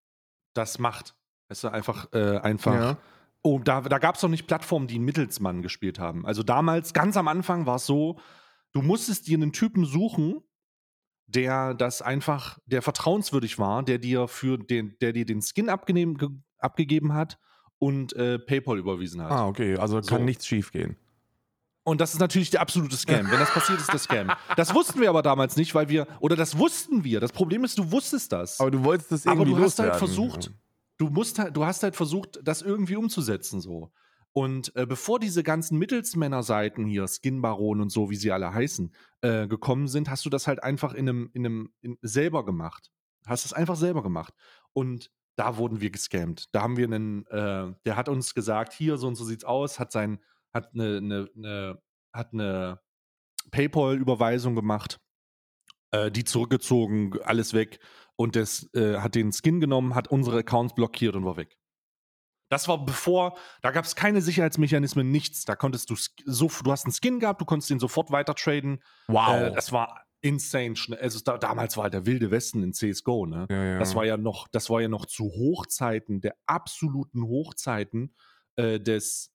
das 0.53 0.79
macht. 0.79 1.15
Weißt 1.49 1.63
du, 1.63 1.67
einfach, 1.69 2.11
äh, 2.13 2.37
einfach. 2.37 2.73
Ja. 2.73 2.97
Oh, 3.41 3.59
da, 3.59 3.81
da 3.81 3.99
gab 3.99 4.15
es 4.15 4.21
noch 4.21 4.29
nicht 4.29 4.47
Plattformen, 4.47 4.87
die 4.87 4.95
einen 4.95 5.05
Mittelsmann 5.05 5.61
gespielt 5.61 5.97
haben. 5.97 6.25
Also 6.25 6.43
damals, 6.43 6.93
ganz 6.93 7.15
am 7.15 7.27
Anfang 7.29 7.65
war 7.65 7.77
es 7.77 7.85
so, 7.85 8.19
du 8.73 8.81
musstest 8.81 9.27
dir 9.27 9.37
einen 9.37 9.53
Typen 9.53 9.85
suchen, 9.85 10.41
der 11.25 11.73
das 11.73 12.01
einfach, 12.01 12.59
der 12.65 12.81
vertrauenswürdig 12.81 13.57
war, 13.59 13.83
der 13.83 13.97
dir 13.97 14.27
für 14.27 14.57
den, 14.57 14.97
der 14.99 15.13
dir 15.13 15.25
den 15.25 15.41
Skin 15.41 15.69
abgenehm, 15.69 16.17
ge, 16.17 16.29
abgegeben 16.59 17.13
hat 17.13 17.39
und 17.77 18.13
äh, 18.13 18.39
PayPal 18.39 18.77
überwiesen 18.77 19.21
hat. 19.21 19.31
Ah, 19.31 19.47
okay. 19.47 19.77
Also 19.77 19.95
kann 20.01 20.19
So. 20.19 20.19
nichts 20.19 20.45
schief 20.45 20.71
gehen. 20.71 20.97
Und 21.83 22.01
das 22.01 22.13
ist 22.13 22.19
natürlich 22.19 22.51
der 22.51 22.61
absolute 22.61 22.95
Scam. 22.95 23.31
Wenn 23.31 23.39
das 23.39 23.51
passiert, 23.51 23.79
ist 23.79 23.91
das 23.91 24.03
Scam. 24.03 24.31
Das 24.55 24.75
wussten 24.75 25.01
wir 25.01 25.09
aber 25.09 25.23
damals 25.23 25.55
nicht, 25.55 25.73
weil 25.73 25.89
wir, 25.89 26.07
oder 26.19 26.35
das 26.35 26.57
wussten 26.57 27.03
wir. 27.03 27.19
Das 27.19 27.31
Problem 27.31 27.63
ist, 27.63 27.79
du 27.79 27.91
wusstest 27.91 28.31
das. 28.31 28.59
Aber 28.59 28.69
du 28.69 28.83
wolltest 28.83 29.11
das 29.11 29.25
Aber 29.25 29.41
irgendwie 29.41 29.59
du 29.59 29.65
hast 29.65 29.79
halt 29.79 29.95
versucht, 29.95 30.51
du 30.97 31.09
musst 31.09 31.39
halt, 31.39 31.57
du 31.57 31.65
hast 31.65 31.81
halt 31.81 31.95
versucht, 31.95 32.39
das 32.43 32.61
irgendwie 32.61 32.95
umzusetzen 32.95 33.59
so. 33.59 33.91
Und 34.33 34.75
äh, 34.75 34.85
bevor 34.85 35.19
diese 35.19 35.41
ganzen 35.41 35.79
Mittelsmänner-Seiten 35.79 36.85
hier, 36.85 37.07
Skin-Baron 37.07 37.81
und 37.81 37.89
so, 37.89 38.11
wie 38.11 38.15
sie 38.15 38.31
alle 38.31 38.53
heißen, 38.53 38.93
äh, 39.21 39.47
gekommen 39.47 39.87
sind, 39.87 40.09
hast 40.09 40.23
du 40.25 40.29
das 40.29 40.45
halt 40.45 40.61
einfach 40.63 40.93
in 40.93 41.09
einem, 41.09 41.29
in 41.33 41.45
einem 41.45 41.73
in, 41.81 41.97
selber 42.03 42.45
gemacht. 42.45 42.91
Hast 43.25 43.45
es 43.45 43.53
einfach 43.53 43.75
selber 43.75 44.03
gemacht. 44.03 44.33
Und 44.73 45.09
da 45.39 45.55
wurden 45.55 45.79
wir 45.79 45.89
gescammt. 45.89 46.53
Da 46.53 46.61
haben 46.61 46.75
wir 46.75 46.85
einen, 46.85 47.25
äh, 47.27 47.73
der 47.85 47.95
hat 47.95 48.09
uns 48.09 48.35
gesagt, 48.35 48.73
hier, 48.73 48.97
so 48.97 49.07
und 49.07 49.15
so 49.15 49.23
sieht's 49.23 49.45
aus, 49.45 49.79
hat 49.79 49.91
sein, 49.91 50.19
hat 50.53 50.73
eine, 50.73 50.97
eine, 50.97 51.29
eine 51.35 51.81
hat 52.11 52.33
eine 52.33 52.81
PayPal-Überweisung 53.51 54.55
gemacht, 54.55 54.99
äh, 55.91 56.11
die 56.11 56.25
zurückgezogen, 56.25 57.19
alles 57.23 57.53
weg 57.53 57.79
und 58.17 58.35
das 58.35 58.69
äh, 58.73 58.97
hat 58.97 59.15
den 59.15 59.31
Skin 59.31 59.61
genommen, 59.61 59.95
hat 59.95 60.09
unsere 60.09 60.39
Accounts 60.39 60.75
blockiert 60.75 61.15
und 61.15 61.23
war 61.23 61.37
weg. 61.37 61.55
Das 62.49 62.67
war 62.67 62.83
bevor, 62.83 63.37
da 63.61 63.71
gab 63.71 63.85
es 63.85 63.95
keine 63.95 64.21
Sicherheitsmechanismen, 64.21 65.09
nichts. 65.09 65.45
Da 65.45 65.55
konntest 65.55 65.89
du 65.91 65.95
so, 66.25 66.49
du 66.63 66.71
hast 66.71 66.85
einen 66.85 66.93
Skin 66.93 67.19
gehabt, 67.19 67.39
du 67.39 67.45
konntest 67.45 67.69
den 67.69 67.79
sofort 67.79 68.11
weiter 68.11 68.33
traden. 68.33 68.83
Wow. 69.07 69.29
Äh, 69.35 69.51
das 69.51 69.71
war 69.71 70.03
insane 70.21 70.75
schnell. 70.75 70.99
Also 70.99 71.19
da, 71.23 71.37
damals 71.37 71.77
war 71.77 71.83
halt 71.83 71.93
der 71.93 72.05
wilde 72.05 72.31
Westen 72.31 72.63
in 72.63 72.73
CSGO, 72.73 73.25
ne? 73.25 73.47
Ja, 73.49 73.63
ja. 73.65 73.79
Das 73.79 73.95
war 73.95 74.05
ja 74.05 74.17
noch, 74.17 74.47
das 74.47 74.69
war 74.69 74.81
ja 74.81 74.87
noch 74.87 75.05
zu 75.05 75.25
Hochzeiten, 75.25 76.21
der 76.21 76.35
absoluten 76.45 77.23
Hochzeiten 77.23 78.13
äh, 78.55 78.79
des, 78.79 79.31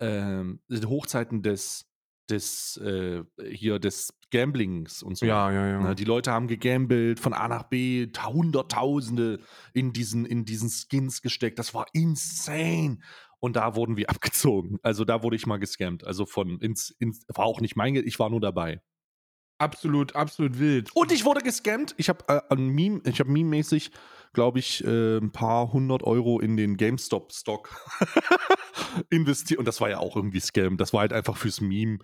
ähm, 0.00 0.60
Hochzeiten 0.70 1.42
des, 1.42 1.86
des, 2.28 2.76
äh, 2.78 3.22
hier 3.52 3.78
des 3.78 4.12
Gamblings 4.32 5.02
und 5.02 5.16
so. 5.16 5.26
ja, 5.26 5.50
ja, 5.52 5.68
ja. 5.68 5.80
Ne, 5.80 5.94
die 5.94 6.04
Leute 6.04 6.32
haben 6.32 6.48
gegambelt 6.48 7.20
von 7.20 7.32
A 7.32 7.46
nach 7.46 7.64
B, 7.64 8.08
ta- 8.08 8.32
Hunderttausende 8.32 9.38
in 9.72 9.92
diesen, 9.92 10.26
in 10.26 10.44
diesen 10.44 10.68
Skins 10.68 11.22
gesteckt. 11.22 11.58
Das 11.58 11.72
war 11.74 11.86
insane. 11.92 12.98
Und 13.38 13.54
da 13.54 13.76
wurden 13.76 13.96
wir 13.96 14.10
abgezogen. 14.10 14.78
Also 14.82 15.04
da 15.04 15.22
wurde 15.22 15.36
ich 15.36 15.46
mal 15.46 15.58
gescammt. 15.58 16.04
Also 16.04 16.26
von 16.26 16.58
ins, 16.60 16.90
ins 16.98 17.24
war 17.28 17.44
auch 17.44 17.60
nicht 17.60 17.76
mein 17.76 17.94
ich 17.94 18.18
war 18.18 18.28
nur 18.30 18.40
dabei. 18.40 18.82
Absolut, 19.58 20.14
absolut 20.14 20.58
wild. 20.58 20.90
Und 20.94 21.12
ich 21.12 21.24
wurde 21.24 21.40
gescammt. 21.40 21.94
Ich 21.96 22.08
habe 22.08 22.24
äh, 22.28 22.40
an 22.48 22.68
Meme, 22.68 23.00
ich 23.04 23.20
habe 23.20 23.30
meme-mäßig, 23.30 23.90
glaube 24.34 24.58
ich, 24.58 24.84
äh, 24.84 25.16
ein 25.18 25.32
paar 25.32 25.72
hundert 25.72 26.02
Euro 26.02 26.40
in 26.40 26.56
den 26.56 26.76
GameStop-Stock 26.76 27.70
investiert. 29.10 29.58
Und 29.58 29.66
das 29.66 29.80
war 29.80 29.88
ja 29.88 29.98
auch 29.98 30.14
irgendwie 30.16 30.40
Scam. 30.40 30.76
Das 30.76 30.92
war 30.92 31.00
halt 31.00 31.12
einfach 31.12 31.36
fürs 31.36 31.60
Meme. 31.60 31.98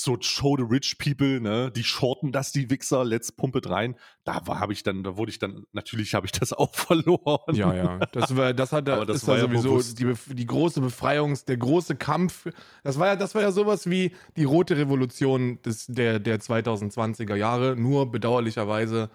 So 0.00 0.16
show 0.20 0.56
the 0.56 0.62
rich 0.62 0.96
people, 0.98 1.40
ne? 1.40 1.72
Die 1.72 1.82
shorten 1.82 2.30
das, 2.30 2.52
die 2.52 2.70
Wichser, 2.70 3.04
let's 3.04 3.32
pump 3.32 3.56
it 3.56 3.68
rein. 3.68 3.96
Da 4.22 4.46
war, 4.46 4.60
habe 4.60 4.72
ich 4.72 4.84
dann, 4.84 5.02
da 5.02 5.16
wurde 5.16 5.32
ich 5.32 5.40
dann, 5.40 5.64
natürlich 5.72 6.14
habe 6.14 6.24
ich 6.24 6.30
das 6.30 6.52
auch 6.52 6.72
verloren. 6.72 7.52
Ja, 7.56 7.74
ja. 7.74 7.98
Das, 8.12 8.36
war, 8.36 8.54
das 8.54 8.70
hat 8.70 8.88
Aber 8.88 9.06
das 9.06 9.26
war 9.26 9.38
ja 9.38 9.46
ja 9.46 9.60
sowieso 9.60 9.94
die, 9.96 10.34
die 10.34 10.46
große 10.46 10.80
Befreiungs-, 10.80 11.46
der 11.46 11.56
große 11.56 11.96
Kampf. 11.96 12.46
Das 12.84 13.00
war 13.00 13.08
ja, 13.08 13.16
das 13.16 13.34
war 13.34 13.42
ja 13.42 13.50
sowas 13.50 13.90
wie 13.90 14.14
die 14.36 14.44
rote 14.44 14.76
Revolution 14.76 15.60
des, 15.62 15.86
der, 15.86 16.20
der 16.20 16.38
2020er 16.38 17.34
Jahre. 17.34 17.74
Nur 17.74 18.08
bedauerlicherweise 18.08 19.10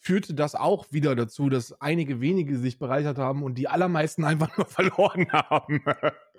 führte 0.00 0.34
das 0.34 0.56
auch 0.56 0.86
wieder 0.90 1.14
dazu, 1.14 1.48
dass 1.48 1.80
einige 1.80 2.20
wenige 2.20 2.58
sich 2.58 2.80
bereichert 2.80 3.18
haben 3.18 3.44
und 3.44 3.54
die 3.54 3.68
allermeisten 3.68 4.24
einfach 4.24 4.56
nur 4.56 4.66
verloren 4.66 5.30
haben. 5.30 5.84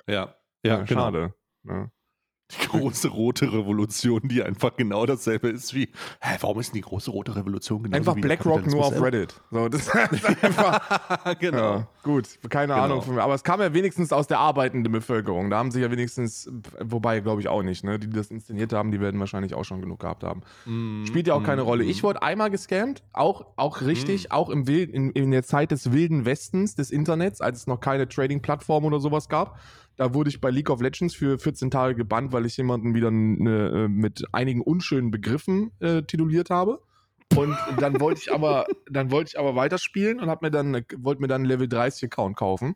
Ja, 0.05 0.36
ja, 0.65 0.81
genau. 0.81 1.01
schade. 1.01 1.34
Ja. 1.63 1.89
Die 2.51 2.67
große 2.67 3.08
rote 3.08 3.51
Revolution, 3.51 4.21
die 4.25 4.43
einfach 4.43 4.75
genau 4.77 5.08
dasselbe 5.08 5.49
ist 5.49 5.73
wie, 5.73 5.89
hä, 6.21 6.38
warum 6.41 6.60
ist 6.60 6.67
denn 6.67 6.75
die 6.75 6.81
große 6.81 7.10
rote 7.10 7.36
Revolution 7.36 7.81
genau 7.81 7.97
Einfach 7.97 8.13
BlackRock 8.13 8.67
nur 8.67 8.86
auf 8.86 9.01
Reddit. 9.01 9.41
So, 9.49 9.67
das 9.67 9.81
ist 9.81 9.95
einfach. 10.43 11.36
genau. 11.39 11.58
Ja, 11.58 11.88
gut, 12.03 12.27
keine 12.49 12.73
Genau. 12.73 12.86
Ahnung 12.86 13.01
von 13.01 13.15
mir. 13.15 13.23
Aber 13.23 13.34
es 13.34 13.43
kam 13.43 13.62
ja 13.62 13.73
wenigstens 13.73 14.13
aus 14.13 14.27
der 14.27 14.38
arbeitenden 14.38 14.91
Bevölkerung. 14.93 15.49
Da 15.49 15.58
haben 15.58 15.71
sie 15.71 15.81
ja 15.81 15.89
wenigstens, 15.89 16.47
wobei 16.79 17.19
glaube 17.21 17.41
ich 17.41 17.47
auch 17.47 17.63
nicht, 17.63 17.84
ne? 17.84 17.97
Die, 17.97 18.08
die 18.08 18.15
das 18.15 18.29
inszeniert 18.29 18.73
haben, 18.73 18.91
die 18.91 18.99
werden 19.01 19.19
wahrscheinlich 19.19 19.55
auch 19.55 19.65
schon 19.65 19.81
genug 19.81 19.99
gehabt 20.01 20.23
haben. 20.23 20.41
Mm, 20.65 21.03
Spielt 21.08 21.25
ja 21.25 21.34
auch 21.34 21.43
keine 21.43 21.63
mm, 21.63 21.65
Rolle. 21.65 21.84
mm. 21.84 21.89
Ich 21.89 22.03
wurde 22.03 22.21
einmal 22.21 22.51
gescammt, 22.51 23.01
auch, 23.12 23.47
auch 23.55 23.81
richtig, 23.81 24.31
auch 24.31 24.49
im 24.51 24.67
Wild, 24.67 24.91
in, 24.91 25.10
in 25.10 25.31
der 25.31 25.41
Zeit 25.43 25.71
des 25.71 25.91
wilden 25.91 26.25
Westens 26.25 26.75
des 26.75 26.91
Internets, 26.91 27.41
als 27.41 27.62
es 27.62 27.67
noch 27.67 27.79
keine 27.79 28.08
Trading-Plattform 28.08 28.86
oder 28.86 28.99
sowas 28.99 29.29
gab. 29.29 29.60
Da 29.97 30.13
wurde 30.13 30.29
ich 30.29 30.41
bei 30.41 30.49
League 30.49 30.69
of 30.69 30.81
Legends 30.81 31.15
für 31.15 31.39
14 31.39 31.71
Tage 31.71 31.95
gebannt, 31.95 32.34
weil 32.34 32.45
ich 32.45 32.58
jemanden 32.58 32.93
wieder 32.93 33.12
ne, 33.12 33.86
äh, 33.86 33.88
mit 33.88 34.25
einigen 34.34 34.62
unschönen 34.62 35.12
Begriffen 35.12 35.71
äh, 35.79 36.03
tituliert 36.03 36.49
habe. 36.49 36.81
Und 37.36 37.58
dann 37.79 37.99
wollte 37.99 38.21
ich 38.21 38.34
aber, 38.34 38.65
dann 38.89 39.12
wollte 39.12 39.29
ich 39.29 39.39
aber 39.39 39.55
weiterspielen 39.55 40.19
und 40.19 40.29
hab 40.29 40.41
mir 40.41 40.51
dann, 40.51 40.86
wollte 40.97 41.21
mir 41.21 41.27
dann 41.27 41.41
einen 41.41 41.45
Level 41.45 41.67
30 41.67 42.05
Account 42.05 42.36
kaufen. 42.36 42.75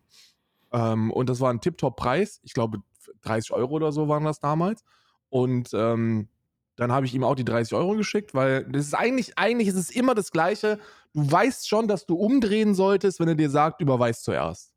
Ähm, 0.71 1.12
und 1.12 1.29
das 1.29 1.39
war 1.39 1.51
ein 1.51 1.62
Tip-Top-Preis. 1.62 2.39
Ich 2.43 2.53
glaube, 2.53 2.79
30 3.21 3.51
Euro 3.51 3.75
oder 3.75 3.91
so 3.91 4.08
waren 4.08 4.23
das 4.23 4.39
damals. 4.39 4.84
Und 5.29 5.69
ähm, 5.73 6.29
dann 6.75 6.91
habe 6.91 7.05
ich 7.05 7.13
ihm 7.13 7.23
auch 7.23 7.36
die 7.36 7.45
30 7.45 7.73
Euro 7.73 7.95
geschickt, 7.95 8.34
weil 8.34 8.63
das 8.65 8.86
ist 8.86 8.93
eigentlich, 8.93 9.38
eigentlich 9.38 9.67
ist 9.67 9.75
es 9.75 9.91
immer 9.91 10.15
das 10.15 10.32
Gleiche. 10.32 10.79
Du 11.13 11.29
weißt 11.29 11.67
schon, 11.67 11.88
dass 11.88 12.05
du 12.05 12.15
umdrehen 12.15 12.73
solltest, 12.73 13.19
wenn 13.19 13.27
er 13.27 13.36
dir 13.36 13.49
sagt, 13.49 13.82
überweist 13.82 14.23
zuerst. 14.23 14.71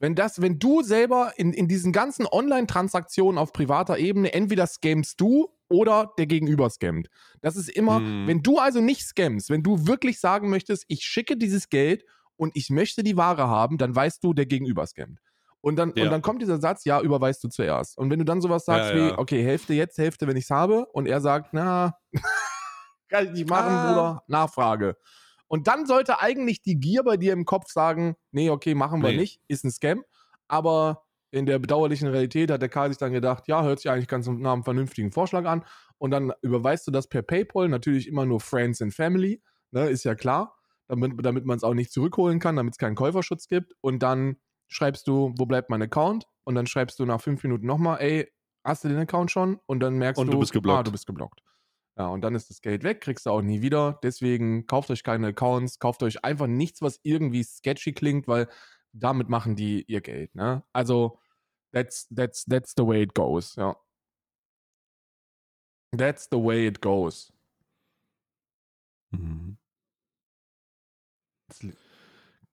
Wenn 0.00 0.14
das, 0.14 0.40
wenn 0.40 0.58
du 0.58 0.82
selber 0.82 1.32
in, 1.36 1.52
in 1.52 1.66
diesen 1.68 1.92
ganzen 1.92 2.26
Online-Transaktionen 2.26 3.38
auf 3.38 3.52
privater 3.52 3.98
Ebene 3.98 4.32
entweder 4.32 4.66
scammst 4.66 5.20
du 5.20 5.48
oder 5.68 6.12
der 6.18 6.26
Gegenüber 6.26 6.70
scammt. 6.70 7.08
Das 7.42 7.56
ist 7.56 7.68
immer, 7.68 7.98
Mhm. 8.00 8.26
wenn 8.26 8.42
du 8.42 8.58
also 8.58 8.80
nicht 8.80 9.02
scammst, 9.02 9.50
wenn 9.50 9.62
du 9.62 9.86
wirklich 9.86 10.20
sagen 10.20 10.50
möchtest, 10.50 10.84
ich 10.88 11.02
schicke 11.02 11.36
dieses 11.36 11.68
Geld 11.68 12.04
und 12.36 12.52
ich 12.56 12.70
möchte 12.70 13.02
die 13.02 13.16
Ware 13.16 13.48
haben, 13.48 13.76
dann 13.78 13.94
weißt 13.94 14.22
du, 14.22 14.32
der 14.32 14.46
Gegenüber 14.46 14.86
scammt. 14.86 15.18
Und 15.60 15.74
dann, 15.76 15.92
Ja. 15.96 16.04
und 16.04 16.10
dann 16.10 16.22
kommt 16.22 16.40
dieser 16.40 16.58
Satz, 16.60 16.84
ja, 16.84 17.00
überweist 17.00 17.42
du 17.42 17.48
zuerst. 17.48 17.98
Und 17.98 18.10
wenn 18.10 18.20
du 18.20 18.24
dann 18.24 18.40
sowas 18.40 18.64
sagst 18.64 18.90
Ja, 18.90 18.96
wie, 18.96 19.08
ja. 19.08 19.18
okay, 19.18 19.42
Hälfte 19.44 19.74
jetzt, 19.74 19.98
Hälfte, 19.98 20.28
wenn 20.28 20.36
ich 20.36 20.44
es 20.44 20.50
habe, 20.50 20.86
und 20.92 21.06
er 21.06 21.20
sagt, 21.20 21.48
na, 21.52 21.94
kann 23.08 23.26
ich 23.26 23.32
nicht 23.32 23.50
machen, 23.50 23.72
Ah. 23.72 23.86
Bruder, 23.88 24.22
Nachfrage. 24.28 24.96
Und 25.48 25.66
dann 25.66 25.86
sollte 25.86 26.20
eigentlich 26.20 26.62
die 26.62 26.78
Gier 26.78 27.02
bei 27.02 27.16
dir 27.16 27.32
im 27.32 27.44
Kopf 27.44 27.70
sagen, 27.70 28.16
nee, 28.32 28.50
okay, 28.50 28.74
machen 28.74 29.02
wir 29.02 29.10
Nee. 29.10 29.16
nicht, 29.16 29.40
ist 29.48 29.64
ein 29.64 29.70
Scam. 29.70 30.04
Aber 30.46 31.04
in 31.30 31.46
der 31.46 31.58
bedauerlichen 31.58 32.08
Realität 32.08 32.50
hat 32.50 32.62
der 32.62 32.68
Karl 32.68 32.88
sich 32.88 32.98
dann 32.98 33.12
gedacht, 33.12 33.48
ja, 33.48 33.62
hört 33.62 33.80
sich 33.80 33.90
eigentlich 33.90 34.08
ganz 34.08 34.26
nach 34.28 34.52
einem 34.52 34.64
vernünftigen 34.64 35.12
Vorschlag 35.12 35.44
an. 35.46 35.64
Und 35.98 36.10
dann 36.10 36.32
überweist 36.42 36.86
du 36.86 36.90
das 36.90 37.08
per 37.08 37.22
PayPal, 37.22 37.68
natürlich 37.68 38.06
immer 38.08 38.24
nur 38.24 38.40
Friends 38.40 38.80
and 38.80 38.94
Family, 38.94 39.42
ne, 39.72 39.88
ist 39.88 40.04
ja 40.04 40.14
klar, 40.14 40.56
damit, 40.86 41.12
damit 41.22 41.44
man 41.44 41.56
es 41.56 41.64
auch 41.64 41.74
nicht 41.74 41.92
zurückholen 41.92 42.38
kann, 42.38 42.56
damit 42.56 42.74
es 42.74 42.78
keinen 42.78 42.94
Käuferschutz 42.94 43.46
gibt. 43.48 43.74
Und 43.80 44.02
dann 44.02 44.36
schreibst 44.68 45.06
du, 45.08 45.34
wo 45.36 45.44
bleibt 45.46 45.70
mein 45.70 45.82
Account? 45.82 46.26
Und 46.44 46.54
dann 46.54 46.66
schreibst 46.66 46.98
du 46.98 47.04
nach 47.04 47.20
fünf 47.20 47.42
Minuten 47.42 47.66
nochmal, 47.66 48.00
ey, 48.00 48.32
hast 48.64 48.84
du 48.84 48.88
den 48.88 48.98
Account 48.98 49.30
schon? 49.30 49.58
Und 49.66 49.80
dann 49.80 49.98
merkst 49.98 50.18
Und 50.20 50.28
du, 50.28 50.32
du 50.32 50.38
bist 50.40 50.52
geblockt. 50.52 50.78
ah, 50.78 50.82
du 50.82 50.92
bist 50.92 51.06
geblockt. 51.06 51.42
Ja, 51.98 52.06
und 52.08 52.20
dann 52.20 52.36
ist 52.36 52.48
das 52.48 52.60
Geld 52.60 52.84
weg, 52.84 53.00
kriegst 53.00 53.26
du 53.26 53.30
auch 53.30 53.42
nie 53.42 53.60
wieder. 53.60 53.98
Deswegen 54.04 54.66
kauft 54.66 54.90
euch 54.90 55.02
keine 55.02 55.28
Accounts, 55.28 55.80
kauft 55.80 56.02
euch 56.04 56.24
einfach 56.24 56.46
nichts, 56.46 56.80
was 56.80 57.00
irgendwie 57.02 57.42
sketchy 57.42 57.92
klingt, 57.92 58.28
weil 58.28 58.48
damit 58.92 59.28
machen 59.28 59.56
die 59.56 59.82
ihr 59.88 60.00
Geld. 60.00 60.34
Ne? 60.36 60.62
Also, 60.72 61.18
that's, 61.72 62.08
that's, 62.14 62.44
that's 62.44 62.74
the 62.76 62.86
way 62.86 63.02
it 63.02 63.14
goes, 63.14 63.56
ja. 63.56 63.76
That's 65.96 66.28
the 66.30 66.36
way 66.38 66.68
it 66.68 66.80
goes. 66.80 67.32
Mhm. 69.10 69.56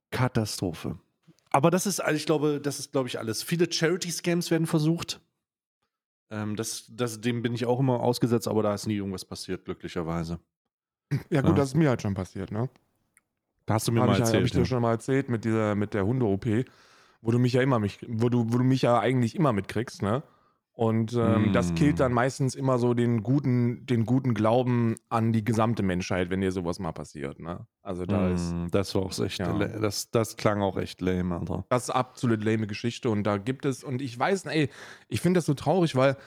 Katastrophe. 0.09 0.99
Aber 1.51 1.69
das 1.69 1.85
ist, 1.85 1.99
also 1.99 2.15
ich 2.15 2.25
glaube, 2.25 2.59
das 2.61 2.79
ist, 2.79 2.91
glaube 2.91 3.09
ich, 3.09 3.19
alles. 3.19 3.43
Viele 3.43 3.71
Charity-Scams 3.71 4.49
werden 4.49 4.67
versucht. 4.67 5.21
Ähm, 6.31 6.55
das, 6.55 6.85
das, 6.89 7.21
dem 7.21 7.41
bin 7.41 7.53
ich 7.53 7.65
auch 7.65 7.79
immer 7.79 7.99
ausgesetzt, 7.99 8.47
aber 8.47 8.63
da 8.63 8.73
ist 8.73 8.87
nie 8.87 8.95
irgendwas 8.95 9.25
passiert, 9.25 9.65
glücklicherweise. 9.65 10.39
Ja, 11.29 11.41
gut, 11.41 11.51
Ja. 11.51 11.55
das 11.55 11.69
ist 11.69 11.75
mir 11.75 11.89
halt 11.89 12.01
schon 12.01 12.13
passiert, 12.15 12.51
ne? 12.51 12.69
Da 13.67 13.75
hast 13.75 13.87
du 13.87 13.91
mir 13.91 14.01
Habe 14.01 14.11
mal 14.11 14.15
ich, 14.15 14.21
hab 14.21 14.27
erzählt. 14.27 14.45
ich 14.45 14.51
dir 14.51 14.59
ja. 14.59 14.65
schon 14.65 14.81
mal 14.81 14.91
erzählt 14.91 15.29
mit 15.29 15.43
dieser, 15.45 15.75
mit 15.75 15.93
der 15.93 16.05
Hunde-OP, 16.05 16.45
wo 17.21 17.31
du 17.31 17.39
mich 17.39 17.53
ja 17.53 17.61
immer 17.61 17.79
mich, 17.79 17.99
wo 18.07 18.29
du, 18.29 18.51
wo 18.51 18.57
du 18.57 18.63
mich 18.63 18.81
ja 18.83 18.99
eigentlich 18.99 19.35
immer 19.35 19.53
mitkriegst, 19.53 20.01
ne? 20.01 20.23
Und 20.75 21.13
ähm, 21.13 21.53
das 21.53 21.71
Mm. 21.71 21.75
killt 21.75 21.99
dann 22.01 22.11
meistens 22.11 22.53
immer 22.53 22.79
so 22.79 22.93
den 22.93 23.23
guten, 23.23 23.85
den 23.85 24.05
guten 24.05 24.33
Glauben 24.33 24.95
an 25.07 25.31
die 25.31 25.43
gesamte 25.45 25.83
Menschheit, 25.83 26.29
wenn 26.29 26.41
dir 26.41 26.51
sowas 26.51 26.79
mal 26.79 26.91
passiert, 26.91 27.39
ne? 27.39 27.65
Also 27.81 28.05
da 28.05 28.27
ist 28.27 28.57
Mm, 28.57 28.67
das 28.71 28.93
war 28.93 29.03
auch 29.03 29.17
echt, 29.19 29.39
Ja. 29.39 29.53
das, 29.57 30.11
das 30.11 30.35
klang 30.35 30.61
auch 30.61 30.75
echt 30.77 30.99
lame, 30.99 31.39
Alter. 31.39 31.65
das 31.69 31.83
ist 31.83 31.89
absolut 31.91 32.43
lame 32.43 32.67
Geschichte 32.67 33.09
und 33.09 33.23
da 33.23 33.37
gibt 33.37 33.65
es, 33.65 33.83
und 33.85 34.01
ich 34.01 34.19
weiß, 34.19 34.45
ey, 34.47 34.69
ich 35.07 35.21
finde 35.21 35.37
das 35.37 35.45
so 35.45 35.53
traurig, 35.53 35.95
weil 35.95 36.17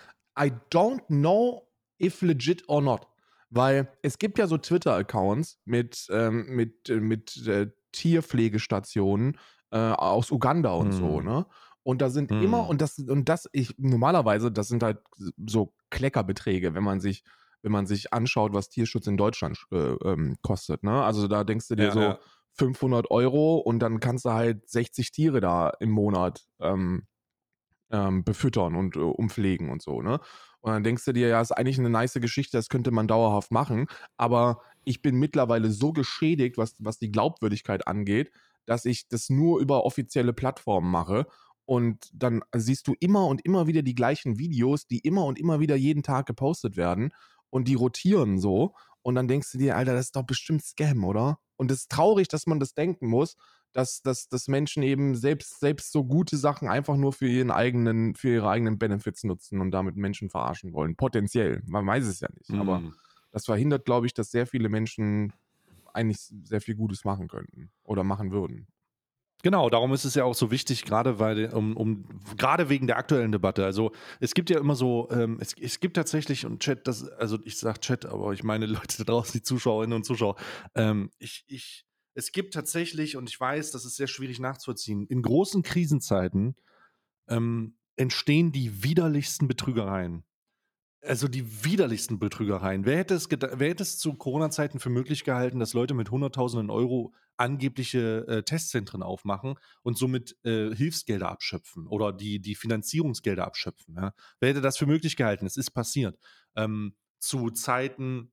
I 0.40 0.50
don't 0.70 1.04
know 1.08 1.68
if 2.00 2.22
legit 2.22 2.68
or 2.68 2.80
not. 2.80 3.06
Weil 3.50 3.88
es 4.02 4.18
gibt 4.18 4.38
ja 4.38 4.46
so 4.46 4.56
Twitter-Accounts 4.58 5.58
mit, 5.66 6.06
ähm, 6.10 6.46
mit, 6.54 6.88
äh, 6.88 7.00
mit 7.00 7.46
äh, 7.46 7.68
Tierpflegestationen 7.92 9.36
äh, 9.70 9.76
aus 9.78 10.30
Uganda 10.30 10.72
und 10.72 10.92
so, 10.92 11.18
Hm. 11.18 11.24
ne? 11.26 11.46
Und 11.82 12.02
da 12.02 12.10
sind 12.10 12.30
Hm. 12.30 12.42
immer, 12.42 12.68
und 12.68 12.80
das, 12.82 12.98
und 12.98 13.28
das, 13.28 13.48
ich, 13.52 13.74
normalerweise, 13.78 14.52
das 14.52 14.68
sind 14.68 14.82
halt 14.82 14.98
so 15.46 15.72
Kleckerbeträge, 15.90 16.74
wenn 16.74 16.84
man 16.84 17.00
sich, 17.00 17.24
wenn 17.62 17.72
man 17.72 17.86
sich 17.86 18.12
anschaut, 18.12 18.52
was 18.52 18.68
Tierschutz 18.68 19.06
in 19.06 19.16
Deutschland 19.16 19.58
äh, 19.72 19.76
ähm, 19.76 20.36
kostet, 20.42 20.82
ne? 20.84 21.02
Also 21.02 21.26
da 21.28 21.44
denkst 21.44 21.68
du 21.68 21.74
dir 21.76 21.86
Ja, 21.86 21.92
so, 21.92 22.00
ja. 22.00 22.18
500 22.52 23.10
Euro 23.10 23.58
und 23.58 23.78
dann 23.80 24.00
kannst 24.00 24.24
du 24.24 24.30
halt 24.32 24.68
60 24.68 25.10
Tiere 25.12 25.40
da 25.40 25.70
im 25.80 25.90
Monat 25.90 26.46
ähm, 26.60 27.06
ähm, 27.90 28.24
befüttern 28.24 28.74
und 28.76 28.96
äh, 28.96 29.00
umpflegen 29.00 29.70
und 29.70 29.82
so, 29.82 30.02
ne? 30.02 30.20
Und 30.60 30.72
dann 30.72 30.82
denkst 30.82 31.04
du 31.04 31.12
dir, 31.12 31.28
ja, 31.28 31.40
ist 31.40 31.52
eigentlich 31.52 31.78
eine 31.78 31.88
nice 31.90 32.14
Geschichte, 32.14 32.56
das 32.56 32.68
könnte 32.68 32.90
man 32.90 33.06
dauerhaft 33.08 33.52
machen, 33.52 33.86
aber 34.16 34.60
ich 34.84 35.02
bin 35.02 35.16
mittlerweile 35.16 35.70
so 35.70 35.92
geschädigt, 35.92 36.58
was, 36.58 36.74
was 36.80 36.98
die 36.98 37.12
Glaubwürdigkeit 37.12 37.86
angeht, 37.86 38.32
dass 38.66 38.84
ich 38.84 39.08
das 39.08 39.30
nur 39.30 39.60
über 39.60 39.84
offizielle 39.84 40.32
Plattformen 40.32 40.90
mache. 40.90 41.26
Und 41.68 42.08
dann 42.14 42.42
siehst 42.56 42.88
du 42.88 42.94
immer 42.98 43.26
und 43.26 43.44
immer 43.44 43.66
wieder 43.66 43.82
die 43.82 43.94
gleichen 43.94 44.38
Videos, 44.38 44.86
die 44.86 45.00
immer 45.00 45.26
und 45.26 45.38
immer 45.38 45.60
wieder 45.60 45.76
jeden 45.76 46.02
Tag 46.02 46.24
gepostet 46.24 46.78
werden. 46.78 47.12
Und 47.50 47.68
die 47.68 47.74
rotieren 47.74 48.38
so. 48.38 48.74
Und 49.02 49.16
dann 49.16 49.28
denkst 49.28 49.52
du 49.52 49.58
dir, 49.58 49.76
Alter, 49.76 49.92
das 49.92 50.06
ist 50.06 50.16
doch 50.16 50.22
bestimmt 50.22 50.62
Scam, 50.64 51.04
oder? 51.04 51.40
Und 51.56 51.70
es 51.70 51.80
ist 51.80 51.90
traurig, 51.90 52.26
dass 52.28 52.46
man 52.46 52.58
das 52.58 52.72
denken 52.72 53.08
muss, 53.08 53.36
dass, 53.72 54.00
dass, 54.00 54.30
dass 54.30 54.48
Menschen 54.48 54.82
eben 54.82 55.14
selbst, 55.14 55.60
selbst 55.60 55.92
so 55.92 56.04
gute 56.04 56.38
Sachen 56.38 56.68
einfach 56.68 56.96
nur 56.96 57.12
für 57.12 57.28
ihren 57.28 57.50
eigenen, 57.50 58.14
für 58.14 58.30
ihre 58.30 58.48
eigenen 58.48 58.78
Benefits 58.78 59.24
nutzen 59.24 59.60
und 59.60 59.70
damit 59.70 59.94
Menschen 59.94 60.30
verarschen 60.30 60.72
wollen. 60.72 60.96
Potenziell. 60.96 61.62
Man 61.66 61.86
weiß 61.86 62.06
es 62.06 62.20
ja 62.20 62.28
nicht. 62.34 62.48
Mm. 62.48 62.60
Aber 62.60 62.80
mhm. 62.80 62.94
das 63.30 63.44
verhindert, 63.44 63.84
glaube 63.84 64.06
ich, 64.06 64.14
dass 64.14 64.30
sehr 64.30 64.46
viele 64.46 64.70
Menschen 64.70 65.34
eigentlich 65.92 66.32
sehr 66.44 66.62
viel 66.62 66.76
Gutes 66.76 67.04
machen 67.04 67.28
könnten 67.28 67.70
oder 67.84 68.04
machen 68.04 68.30
würden. 68.30 68.68
Genau, 69.42 69.70
darum 69.70 69.92
ist 69.92 70.04
es 70.04 70.16
ja 70.16 70.24
auch 70.24 70.34
so 70.34 70.50
wichtig, 70.50 70.84
gerade 70.84 71.20
weil 71.20 71.52
um, 71.54 71.76
um 71.76 72.04
gerade 72.36 72.68
wegen 72.68 72.88
der 72.88 72.96
aktuellen 72.96 73.30
Debatte. 73.30 73.64
Also 73.64 73.92
es 74.18 74.34
gibt 74.34 74.50
ja 74.50 74.58
immer 74.58 74.74
so, 74.74 75.08
ähm, 75.12 75.38
es, 75.40 75.54
es 75.60 75.78
gibt 75.78 75.94
tatsächlich 75.94 76.44
und 76.44 76.60
Chat, 76.60 76.88
das, 76.88 77.08
also 77.08 77.38
ich 77.44 77.56
sage 77.56 77.78
Chat, 77.78 78.04
aber 78.04 78.32
ich 78.32 78.42
meine 78.42 78.66
Leute 78.66 78.98
da 78.98 79.04
draußen, 79.04 79.32
die 79.34 79.42
Zuschauerinnen 79.42 79.94
und 79.94 80.04
Zuschauer. 80.04 80.34
Ähm, 80.74 81.10
ich, 81.18 81.44
ich, 81.46 81.86
es 82.14 82.32
gibt 82.32 82.54
tatsächlich 82.54 83.16
und 83.16 83.28
ich 83.28 83.38
weiß, 83.38 83.70
das 83.70 83.84
ist 83.84 83.94
sehr 83.94 84.08
schwierig 84.08 84.40
nachzuvollziehen. 84.40 85.06
In 85.06 85.22
großen 85.22 85.62
Krisenzeiten 85.62 86.56
ähm, 87.28 87.76
entstehen 87.94 88.50
die 88.50 88.82
widerlichsten 88.82 89.46
Betrügereien 89.46 90.24
also 91.00 91.28
die 91.28 91.64
widerlichsten 91.64 92.18
Betrügereien. 92.18 92.84
Wer 92.84 92.98
hätte 92.98 93.14
es, 93.14 93.28
wer 93.30 93.68
hätte 93.68 93.84
es 93.84 93.98
zu 93.98 94.14
Corona-Zeiten 94.14 94.80
für 94.80 94.90
möglich 94.90 95.22
gehalten, 95.22 95.60
dass 95.60 95.72
Leute 95.72 95.94
mit 95.94 96.10
Hunderttausenden 96.10 96.70
Euro 96.70 97.14
angebliche 97.38 98.26
äh, 98.26 98.42
Testzentren 98.42 99.02
aufmachen 99.02 99.54
und 99.82 99.96
somit 99.96 100.36
äh, 100.44 100.74
Hilfsgelder 100.74 101.30
abschöpfen 101.30 101.86
oder 101.86 102.12
die, 102.12 102.40
die 102.40 102.54
Finanzierungsgelder 102.54 103.46
abschöpfen? 103.46 103.94
Ja? 103.96 104.12
Wer 104.40 104.50
hätte 104.50 104.60
das 104.60 104.76
für 104.76 104.86
möglich 104.86 105.16
gehalten? 105.16 105.46
Es 105.46 105.56
ist 105.56 105.70
passiert. 105.70 106.18
Ähm, 106.56 106.94
zu 107.18 107.50
Zeiten 107.50 108.32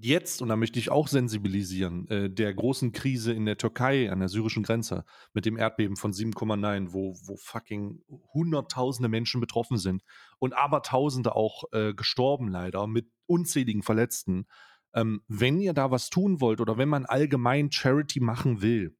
jetzt, 0.00 0.42
und 0.42 0.48
da 0.48 0.56
möchte 0.56 0.78
ich 0.78 0.90
auch 0.90 1.08
sensibilisieren, 1.08 2.08
äh, 2.08 2.30
der 2.30 2.54
großen 2.54 2.92
Krise 2.92 3.32
in 3.32 3.46
der 3.46 3.56
Türkei 3.56 4.10
an 4.10 4.20
der 4.20 4.28
syrischen 4.28 4.62
Grenze 4.62 5.04
mit 5.32 5.44
dem 5.46 5.56
Erdbeben 5.56 5.96
von 5.96 6.12
7,9, 6.12 6.92
wo, 6.92 7.14
wo 7.24 7.36
fucking 7.36 8.02
hunderttausende 8.32 9.08
Menschen 9.08 9.40
betroffen 9.40 9.78
sind 9.78 10.02
und 10.38 10.54
abertausende 10.54 11.34
auch 11.34 11.64
äh, 11.72 11.94
gestorben 11.94 12.48
leider 12.48 12.86
mit 12.86 13.08
unzähligen 13.26 13.82
Verletzten. 13.82 14.46
Ähm, 14.94 15.22
wenn 15.28 15.60
ihr 15.60 15.74
da 15.74 15.90
was 15.90 16.10
tun 16.10 16.40
wollt 16.40 16.60
oder 16.60 16.78
wenn 16.78 16.88
man 16.88 17.06
allgemein 17.06 17.70
Charity 17.70 18.20
machen 18.20 18.62
will, 18.62 18.96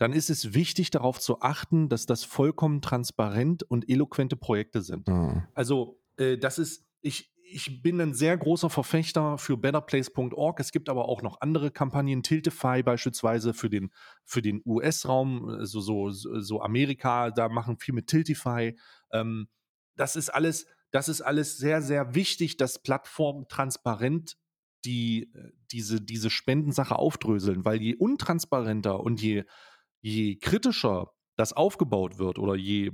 dann 0.00 0.12
ist 0.14 0.30
es 0.30 0.54
wichtig 0.54 0.90
darauf 0.90 1.20
zu 1.20 1.42
achten, 1.42 1.90
dass 1.90 2.06
das 2.06 2.24
vollkommen 2.24 2.80
transparent 2.80 3.62
und 3.64 3.88
eloquente 3.88 4.34
Projekte 4.34 4.80
sind. 4.80 5.08
Mhm. 5.08 5.44
Also 5.52 6.00
äh, 6.16 6.38
das 6.38 6.58
ist, 6.58 6.86
ich, 7.02 7.30
ich 7.52 7.82
bin 7.82 8.00
ein 8.00 8.14
sehr 8.14 8.36
großer 8.38 8.70
Verfechter 8.70 9.36
für 9.36 9.58
betterplace.org. 9.58 10.58
Es 10.58 10.72
gibt 10.72 10.88
aber 10.88 11.08
auch 11.08 11.20
noch 11.20 11.42
andere 11.42 11.70
Kampagnen, 11.70 12.22
Tiltify 12.22 12.82
beispielsweise 12.82 13.52
für 13.52 13.68
den, 13.68 13.90
für 14.24 14.40
den 14.40 14.62
US-Raum, 14.64 15.46
also 15.48 15.80
so, 15.80 16.10
so 16.10 16.62
Amerika, 16.62 17.30
da 17.30 17.50
machen 17.50 17.78
viel 17.78 17.94
mit 17.94 18.06
Tiltify. 18.06 18.78
Ähm, 19.12 19.48
das 19.96 20.16
ist 20.16 20.30
alles, 20.30 20.66
das 20.92 21.10
ist 21.10 21.20
alles 21.20 21.58
sehr, 21.58 21.82
sehr 21.82 22.14
wichtig, 22.14 22.56
dass 22.56 22.80
Plattformen 22.80 23.48
transparent 23.48 24.38
die, 24.84 25.32
diese, 25.70 26.00
diese 26.00 26.30
Spendensache 26.30 26.96
aufdröseln, 26.96 27.64
weil 27.64 27.80
je 27.80 27.94
untransparenter 27.96 29.00
und 29.00 29.20
je, 29.20 29.44
je 30.00 30.36
kritischer 30.36 31.12
das 31.36 31.52
aufgebaut 31.52 32.18
wird 32.18 32.38
oder 32.38 32.54
je 32.54 32.90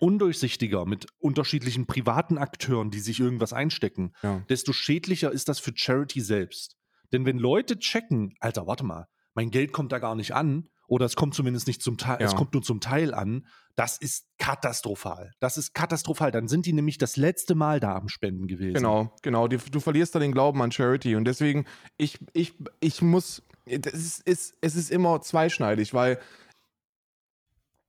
undurchsichtiger 0.00 0.86
mit 0.86 1.06
unterschiedlichen 1.18 1.86
privaten 1.86 2.38
Akteuren, 2.38 2.90
die 2.90 3.00
sich 3.00 3.20
irgendwas 3.20 3.52
einstecken, 3.52 4.12
ja. 4.22 4.44
desto 4.48 4.72
schädlicher 4.72 5.30
ist 5.30 5.48
das 5.48 5.60
für 5.60 5.72
Charity 5.74 6.20
selbst. 6.20 6.76
Denn 7.12 7.26
wenn 7.26 7.38
Leute 7.38 7.78
checken, 7.78 8.34
Alter, 8.40 8.66
warte 8.66 8.84
mal, 8.84 9.06
mein 9.34 9.50
Geld 9.50 9.72
kommt 9.72 9.92
da 9.92 9.98
gar 9.98 10.16
nicht 10.16 10.34
an, 10.34 10.68
oder 10.94 11.06
es 11.06 11.16
kommt 11.16 11.34
zumindest 11.34 11.66
nicht 11.66 11.82
zum 11.82 11.98
Teil, 11.98 12.18
ja. 12.20 12.26
es 12.26 12.36
kommt 12.36 12.54
nur 12.54 12.62
zum 12.62 12.80
Teil 12.80 13.12
an, 13.12 13.44
das 13.74 13.98
ist 13.98 14.28
katastrophal. 14.38 15.32
Das 15.40 15.58
ist 15.58 15.74
katastrophal. 15.74 16.30
Dann 16.30 16.46
sind 16.46 16.66
die 16.66 16.72
nämlich 16.72 16.98
das 16.98 17.16
letzte 17.16 17.56
Mal 17.56 17.80
da 17.80 17.96
am 17.96 18.08
Spenden 18.08 18.46
gewesen. 18.46 18.74
Genau, 18.74 19.12
genau. 19.22 19.48
Du, 19.48 19.58
du 19.58 19.80
verlierst 19.80 20.14
da 20.14 20.20
den 20.20 20.30
Glauben 20.30 20.62
an 20.62 20.70
Charity. 20.70 21.16
Und 21.16 21.24
deswegen, 21.24 21.64
ich, 21.96 22.20
ich, 22.32 22.54
ich 22.78 23.02
muss, 23.02 23.42
es 23.64 24.20
ist, 24.20 24.56
es 24.60 24.76
ist 24.76 24.92
immer 24.92 25.20
zweischneidig, 25.20 25.92
weil 25.92 26.20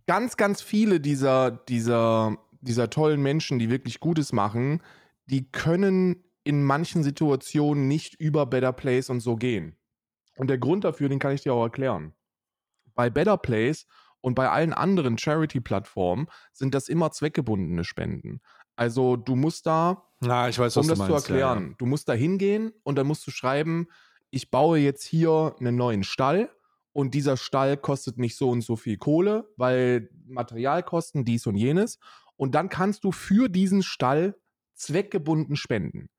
ganz, 0.08 0.36
ganz 0.36 0.64
viele 0.64 0.99
dieser, 0.99 1.51
dieser, 1.51 2.39
dieser 2.62 2.89
tollen 2.89 3.22
Menschen, 3.22 3.60
die 3.60 3.70
wirklich 3.70 3.99
Gutes 3.99 4.34
machen, 4.34 4.82
die 5.28 5.51
können 5.51 6.24
in 6.43 6.64
manchen 6.64 7.03
Situationen 7.03 7.88
nicht 7.88 8.16
über 8.16 8.47
Better 8.47 8.74
Place 8.74 9.12
und 9.12 9.20
so 9.20 9.36
gehen. 9.36 9.76
Und 10.36 10.47
der 10.47 10.58
Grund 10.58 10.84
dafür, 10.84 11.10
den 11.10 11.20
kann 11.20 11.34
ich 11.34 11.41
dir 11.41 11.53
auch 11.53 11.64
erklären. 11.64 12.14
Bei 12.96 13.10
Better 13.10 13.38
Place 13.38 13.86
und 14.22 14.34
bei 14.34 14.50
allen 14.50 14.74
anderen 14.74 15.18
Charity-Plattformen 15.18 16.28
sind 16.52 16.74
das 16.74 16.89
immer 16.89 17.12
zweckgebundene 17.12 17.84
Spenden. 17.84 18.41
Also 18.76 19.16
du 19.16 19.36
musst 19.36 19.66
da, 19.66 20.04
Na, 20.22 20.50
ich 20.50 20.58
weiß, 20.60 20.78
um 20.78 20.88
das 20.88 20.98
meinst, 20.98 21.10
zu 21.10 21.16
erklären, 21.16 21.64
ja, 21.64 21.70
ja. 21.70 21.76
du 21.78 21.86
musst 21.86 22.10
da 22.10 22.14
hingehen 22.14 22.74
und 22.84 22.98
dann 22.98 23.08
musst 23.08 23.26
du 23.28 23.32
schreiben, 23.32 23.88
ich 24.32 24.52
baue 24.52 24.80
jetzt 24.80 25.04
hier 25.04 25.56
einen 25.60 25.76
neuen 25.76 26.04
Stall 26.04 26.50
und 26.91 27.14
dieser 27.14 27.38
Stall 27.38 27.78
kostet 27.78 28.18
nicht 28.18 28.36
so 28.36 28.50
und 28.50 28.62
so 28.62 28.76
viel 28.76 28.98
Kohle, 28.98 29.50
weil 29.58 30.10
Materialkosten, 30.28 31.24
dies 31.26 31.46
und 31.46 31.56
jenes. 31.56 32.00
Und 32.36 32.56
dann 32.56 32.70
kannst 32.70 33.04
du 33.04 33.12
für 33.12 33.48
diesen 33.48 33.84
Stall 33.84 34.36
zweckgebunden 34.74 35.56
spenden. 35.56 36.10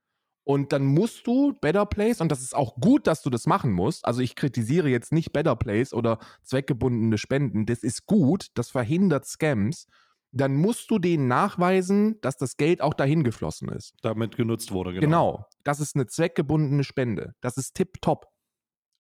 Und 0.47 0.73
dann 0.73 0.85
musst 0.85 1.27
du 1.27 1.55
Better 1.55 1.85
Place, 1.87 2.21
und 2.21 2.31
das 2.31 2.41
ist 2.41 2.55
auch 2.55 2.77
gut, 2.77 3.09
dass 3.09 3.21
du 3.21 3.31
das 3.31 3.49
machen 3.49 3.73
musst. 3.73 4.07
Also 4.07 4.21
ich 4.21 4.37
kritisiere 4.37 4.89
jetzt 4.89 5.13
nicht 5.13 5.33
Better 5.33 5.57
Place 5.57 5.93
oder 5.93 6.21
zweckgebundene 6.45 7.19
Spenden. 7.19 7.67
Das 7.67 7.83
ist 7.83 8.07
gut, 8.07 8.47
das 8.55 8.71
verhindert 8.71 9.27
Scams. 9.27 9.89
Dann 10.31 10.55
musst 10.55 10.89
du 10.93 11.01
denen 11.01 11.27
nachweisen, 11.27 12.21
dass 12.21 12.37
das 12.37 12.57
Geld 12.57 12.81
auch 12.81 12.95
dahin 12.95 13.25
geflossen 13.25 13.71
ist. 13.71 13.95
Damit 14.03 14.37
genutzt 14.37 14.71
wurde, 14.71 14.93
genau. 14.93 15.01
Genau. 15.01 15.47
Das 15.65 15.81
ist 15.81 15.97
eine 15.97 16.07
zweckgebundene 16.07 16.85
Spende. 16.85 17.35
Das 17.41 17.57
ist 17.57 17.75
tipptopp. 17.75 18.29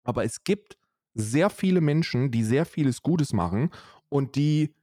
Aber 0.03 0.25
es 0.25 0.43
gibt 0.43 0.77
sehr 1.15 1.49
viele 1.49 1.81
Menschen, 1.81 2.33
die 2.33 2.43
sehr 2.43 2.67
vieles 2.67 3.03
Gutes 3.03 3.33
machen 3.33 3.71
und 4.09 4.35
die, 4.35 4.75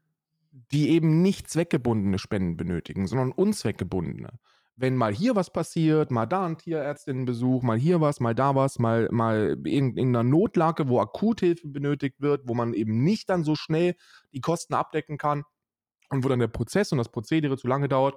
die 0.72 0.92
eben 0.92 1.22
nicht 1.22 1.50
zweckgebundene 1.50 2.20
Spenden 2.20 2.56
benötigen, 2.56 3.06
sondern 3.06 3.34
unzweckgebundene. 3.34 4.40
Wenn 4.76 4.96
mal 4.96 5.14
hier 5.14 5.36
was 5.36 5.54
passiert, 5.54 6.10
mal 6.10 6.26
da 6.26 6.46
ein 6.46 6.58
Tierärztinnenbesuch, 6.58 7.62
mal 7.62 7.78
hier 7.78 8.02
was, 8.02 8.20
mal 8.20 8.34
da 8.34 8.56
was, 8.56 8.80
mal, 8.80 9.08
mal 9.12 9.58
in, 9.66 9.96
in 9.98 10.10
einer 10.10 10.24
Notlage, 10.24 10.90
wo 10.90 11.00
Akuthilfe 11.00 11.68
benötigt 11.68 12.22
wird, 12.22 12.48
wo 12.48 12.56
man 12.56 12.74
eben 12.74 13.04
nicht 13.04 13.30
dann 13.30 13.44
so 13.44 13.56
schnell 13.56 13.96
die 14.32 14.42
Kosten 14.42 14.74
abdecken 14.74 15.18
kann 15.18 15.44
und 16.10 16.24
wo 16.24 16.30
dann 16.30 16.40
der 16.40 16.48
Prozess 16.48 16.92
und 16.92 16.98
das 16.98 17.10
Prozedere 17.10 17.58
zu 17.58 17.68
lange 17.68 17.88
dauert. 17.88 18.16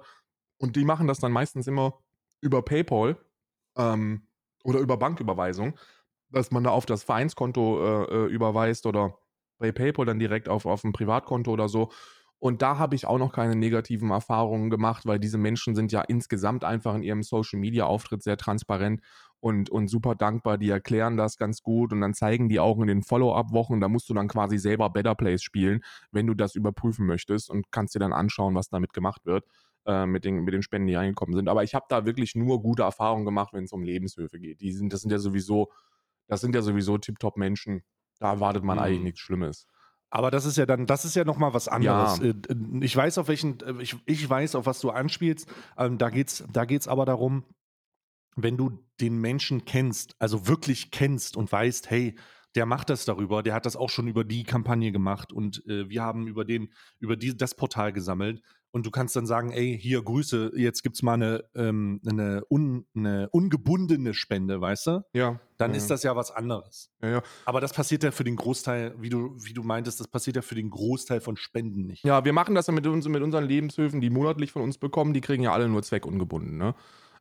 Und 0.57 0.75
die 0.75 0.85
machen 0.85 1.07
das 1.07 1.19
dann 1.19 1.31
meistens 1.31 1.67
immer 1.67 1.99
über 2.41 2.63
PayPal 2.63 3.17
ähm, 3.77 4.27
oder 4.63 4.79
über 4.79 4.97
Banküberweisung 4.97 5.77
dass 6.29 6.51
man 6.51 6.63
da 6.63 6.71
auf 6.71 6.85
das 6.85 7.03
Vereinskonto 7.03 7.83
äh, 7.83 8.03
äh, 8.03 8.25
überweist 8.27 8.85
oder 8.85 9.17
bei 9.59 9.71
PayPal 9.71 10.05
dann 10.05 10.19
direkt 10.19 10.49
auf, 10.49 10.65
auf 10.65 10.83
ein 10.83 10.93
Privatkonto 10.93 11.51
oder 11.51 11.69
so. 11.69 11.91
Und 12.39 12.61
da 12.61 12.77
habe 12.77 12.95
ich 12.95 13.07
auch 13.07 13.17
noch 13.17 13.33
keine 13.33 13.55
negativen 13.55 14.11
Erfahrungen 14.11 14.69
gemacht, 14.69 15.05
weil 15.05 15.19
diese 15.19 15.37
Menschen 15.37 15.75
sind 15.75 15.91
ja 15.91 16.01
insgesamt 16.01 16.63
einfach 16.63 16.93
in 16.95 17.01
ihrem 17.01 17.23
Social 17.23 17.59
Media 17.59 17.85
Auftritt 17.85 18.21
sehr 18.21 18.37
transparent 18.37 19.01
und, 19.39 19.69
und 19.69 19.87
super 19.87 20.13
dankbar. 20.13 20.57
Die 20.57 20.69
erklären 20.69 21.17
das 21.17 21.37
ganz 21.37 21.63
gut 21.63 21.93
und 21.93 22.01
dann 22.01 22.13
zeigen 22.13 22.47
die 22.47 22.59
auch 22.59 22.79
in 22.79 22.87
den 22.87 23.01
Follow-up-Wochen, 23.01 23.81
da 23.81 23.87
musst 23.87 24.09
du 24.09 24.13
dann 24.13 24.27
quasi 24.27 24.59
selber 24.59 24.89
Better 24.91 25.15
Place 25.15 25.41
spielen, 25.41 25.81
wenn 26.11 26.27
du 26.27 26.35
das 26.35 26.53
überprüfen 26.53 27.07
möchtest 27.07 27.49
und 27.49 27.71
kannst 27.71 27.95
dir 27.95 27.99
dann 27.99 28.13
anschauen, 28.13 28.53
was 28.53 28.69
damit 28.69 28.93
gemacht 28.93 29.25
wird, 29.25 29.45
äh, 29.85 30.05
mit, 30.05 30.23
den, 30.23 30.43
mit 30.43 30.53
den 30.53 30.61
Spenden, 30.61 30.87
die 30.87 30.95
reingekommen 30.95 31.35
sind. 31.35 31.49
Aber 31.49 31.63
ich 31.63 31.73
habe 31.73 31.85
da 31.89 32.05
wirklich 32.05 32.35
nur 32.35 32.61
gute 32.61 32.83
Erfahrungen 32.83 33.25
gemacht, 33.25 33.53
wenn 33.53 33.63
es 33.63 33.71
um 33.71 33.81
Lebenshöfe 33.81 34.39
geht. 34.39 34.61
Die 34.61 34.71
sind, 34.71 34.93
das 34.93 35.01
sind 35.01 35.11
ja 35.11 35.17
sowieso 35.17 35.71
das 36.27 36.41
sind 36.41 36.53
ja 36.55 36.61
sowieso 36.61 36.97
tiptop 36.97 37.37
Menschen. 37.37 37.83
Da 38.19 38.31
erwartet 38.31 38.63
man 38.63 38.77
mhm. 38.77 38.83
eigentlich 38.83 39.03
nichts 39.03 39.19
Schlimmes. 39.21 39.67
Aber 40.09 40.31
das 40.31 40.45
ist 40.45 40.57
ja 40.57 40.65
dann, 40.65 40.85
das 40.85 41.05
ist 41.05 41.15
ja 41.15 41.25
nochmal 41.25 41.53
was 41.53 41.67
anderes. 41.67 42.19
Ja. 42.19 42.25
Äh, 42.27 42.35
ich 42.81 42.95
weiß, 42.95 43.17
auf 43.17 43.27
welchen, 43.27 43.59
äh, 43.61 43.81
ich, 43.81 43.95
ich 44.05 44.29
weiß, 44.29 44.55
auf 44.55 44.65
was 44.65 44.79
du 44.79 44.89
anspielst. 44.89 45.47
Ähm, 45.77 45.97
da 45.97 46.09
geht's, 46.09 46.43
da 46.51 46.65
geht's 46.65 46.87
aber 46.87 47.05
darum, 47.05 47.43
wenn 48.35 48.55
du 48.55 48.79
den 49.01 49.19
Menschen 49.19 49.65
kennst, 49.65 50.15
also 50.19 50.47
wirklich 50.47 50.91
kennst 50.91 51.35
und 51.35 51.51
weißt, 51.51 51.89
hey, 51.89 52.15
der 52.55 52.65
macht 52.65 52.89
das 52.89 53.05
darüber, 53.05 53.43
der 53.43 53.53
hat 53.53 53.65
das 53.65 53.75
auch 53.75 53.89
schon 53.89 54.07
über 54.07 54.23
die 54.23 54.43
Kampagne 54.43 54.91
gemacht 54.91 55.33
und 55.33 55.65
äh, 55.67 55.89
wir 55.89 56.01
haben 56.01 56.27
über 56.27 56.45
den, 56.45 56.71
über 56.99 57.15
die, 57.15 57.35
das 57.35 57.55
Portal 57.55 57.91
gesammelt 57.91 58.41
und 58.71 58.85
du 58.85 58.91
kannst 58.91 59.15
dann 59.15 59.25
sagen, 59.25 59.51
ey, 59.51 59.77
hier 59.79 60.01
Grüße, 60.03 60.51
jetzt 60.55 60.83
gibt's 60.83 61.01
mal 61.01 61.13
eine, 61.13 61.43
ähm, 61.55 62.01
eine, 62.05 62.43
un, 62.49 62.85
eine 62.95 63.29
ungebundene 63.31 64.13
Spende, 64.13 64.59
weißt 64.61 64.87
du? 64.87 65.05
Ja. 65.13 65.39
Dann 65.57 65.71
ja, 65.71 65.77
ist 65.77 65.89
das 65.89 66.03
ja 66.03 66.15
was 66.15 66.31
anderes. 66.31 66.91
Ja, 67.01 67.09
ja. 67.09 67.21
Aber 67.45 67.61
das 67.61 67.73
passiert 67.73 68.03
ja 68.03 68.11
für 68.11 68.23
den 68.23 68.35
Großteil, 68.35 68.93
wie 68.99 69.09
du, 69.09 69.35
wie 69.43 69.53
du 69.53 69.63
meintest, 69.63 69.99
das 69.99 70.07
passiert 70.07 70.35
ja 70.35 70.41
für 70.41 70.55
den 70.55 70.69
Großteil 70.69 71.21
von 71.21 71.37
Spenden 71.37 71.85
nicht. 71.87 72.03
Ja, 72.03 72.25
wir 72.25 72.33
machen 72.33 72.53
das 72.55 72.67
ja 72.67 72.73
mit, 72.73 72.85
uns, 72.85 73.07
mit 73.07 73.23
unseren 73.23 73.45
Lebenshilfen, 73.45 74.01
die 74.01 74.09
monatlich 74.09 74.51
von 74.51 74.61
uns 74.61 74.77
bekommen, 74.77 75.13
die 75.13 75.21
kriegen 75.21 75.43
ja 75.43 75.53
alle 75.53 75.67
nur 75.67 75.81
zweckungebunden, 75.83 76.57
ne? 76.57 76.75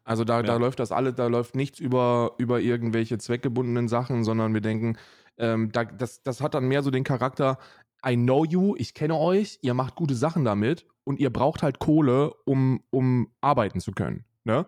Also 0.04 0.22
da, 0.22 0.42
da 0.42 0.52
Ja. 0.52 0.58
läuft 0.58 0.78
das 0.78 0.92
alle, 0.92 1.12
da 1.12 1.26
läuft 1.26 1.56
nichts 1.56 1.80
über, 1.80 2.34
über 2.38 2.60
irgendwelche 2.60 3.18
zweckgebundenen 3.18 3.88
Sachen, 3.88 4.22
sondern 4.22 4.54
wir 4.54 4.60
denken, 4.60 4.96
ähm, 5.38 5.72
da, 5.72 5.84
das, 5.84 6.22
das 6.22 6.40
hat 6.40 6.54
dann 6.54 6.68
mehr 6.68 6.82
so 6.84 6.90
den 6.92 7.02
Charakter, 7.02 7.58
I 8.06 8.16
know 8.16 8.44
you, 8.44 8.74
ich 8.76 8.94
kenne 8.94 9.16
euch, 9.16 9.58
ihr 9.62 9.74
macht 9.74 9.96
gute 9.96 10.14
Sachen 10.14 10.44
damit 10.44 10.86
und 11.04 11.18
ihr 11.18 11.30
braucht 11.30 11.62
halt 11.62 11.78
Kohle, 11.78 12.32
um, 12.44 12.82
um 12.90 13.32
arbeiten 13.40 13.80
zu 13.80 13.92
können. 13.92 14.24
Ne? 14.44 14.66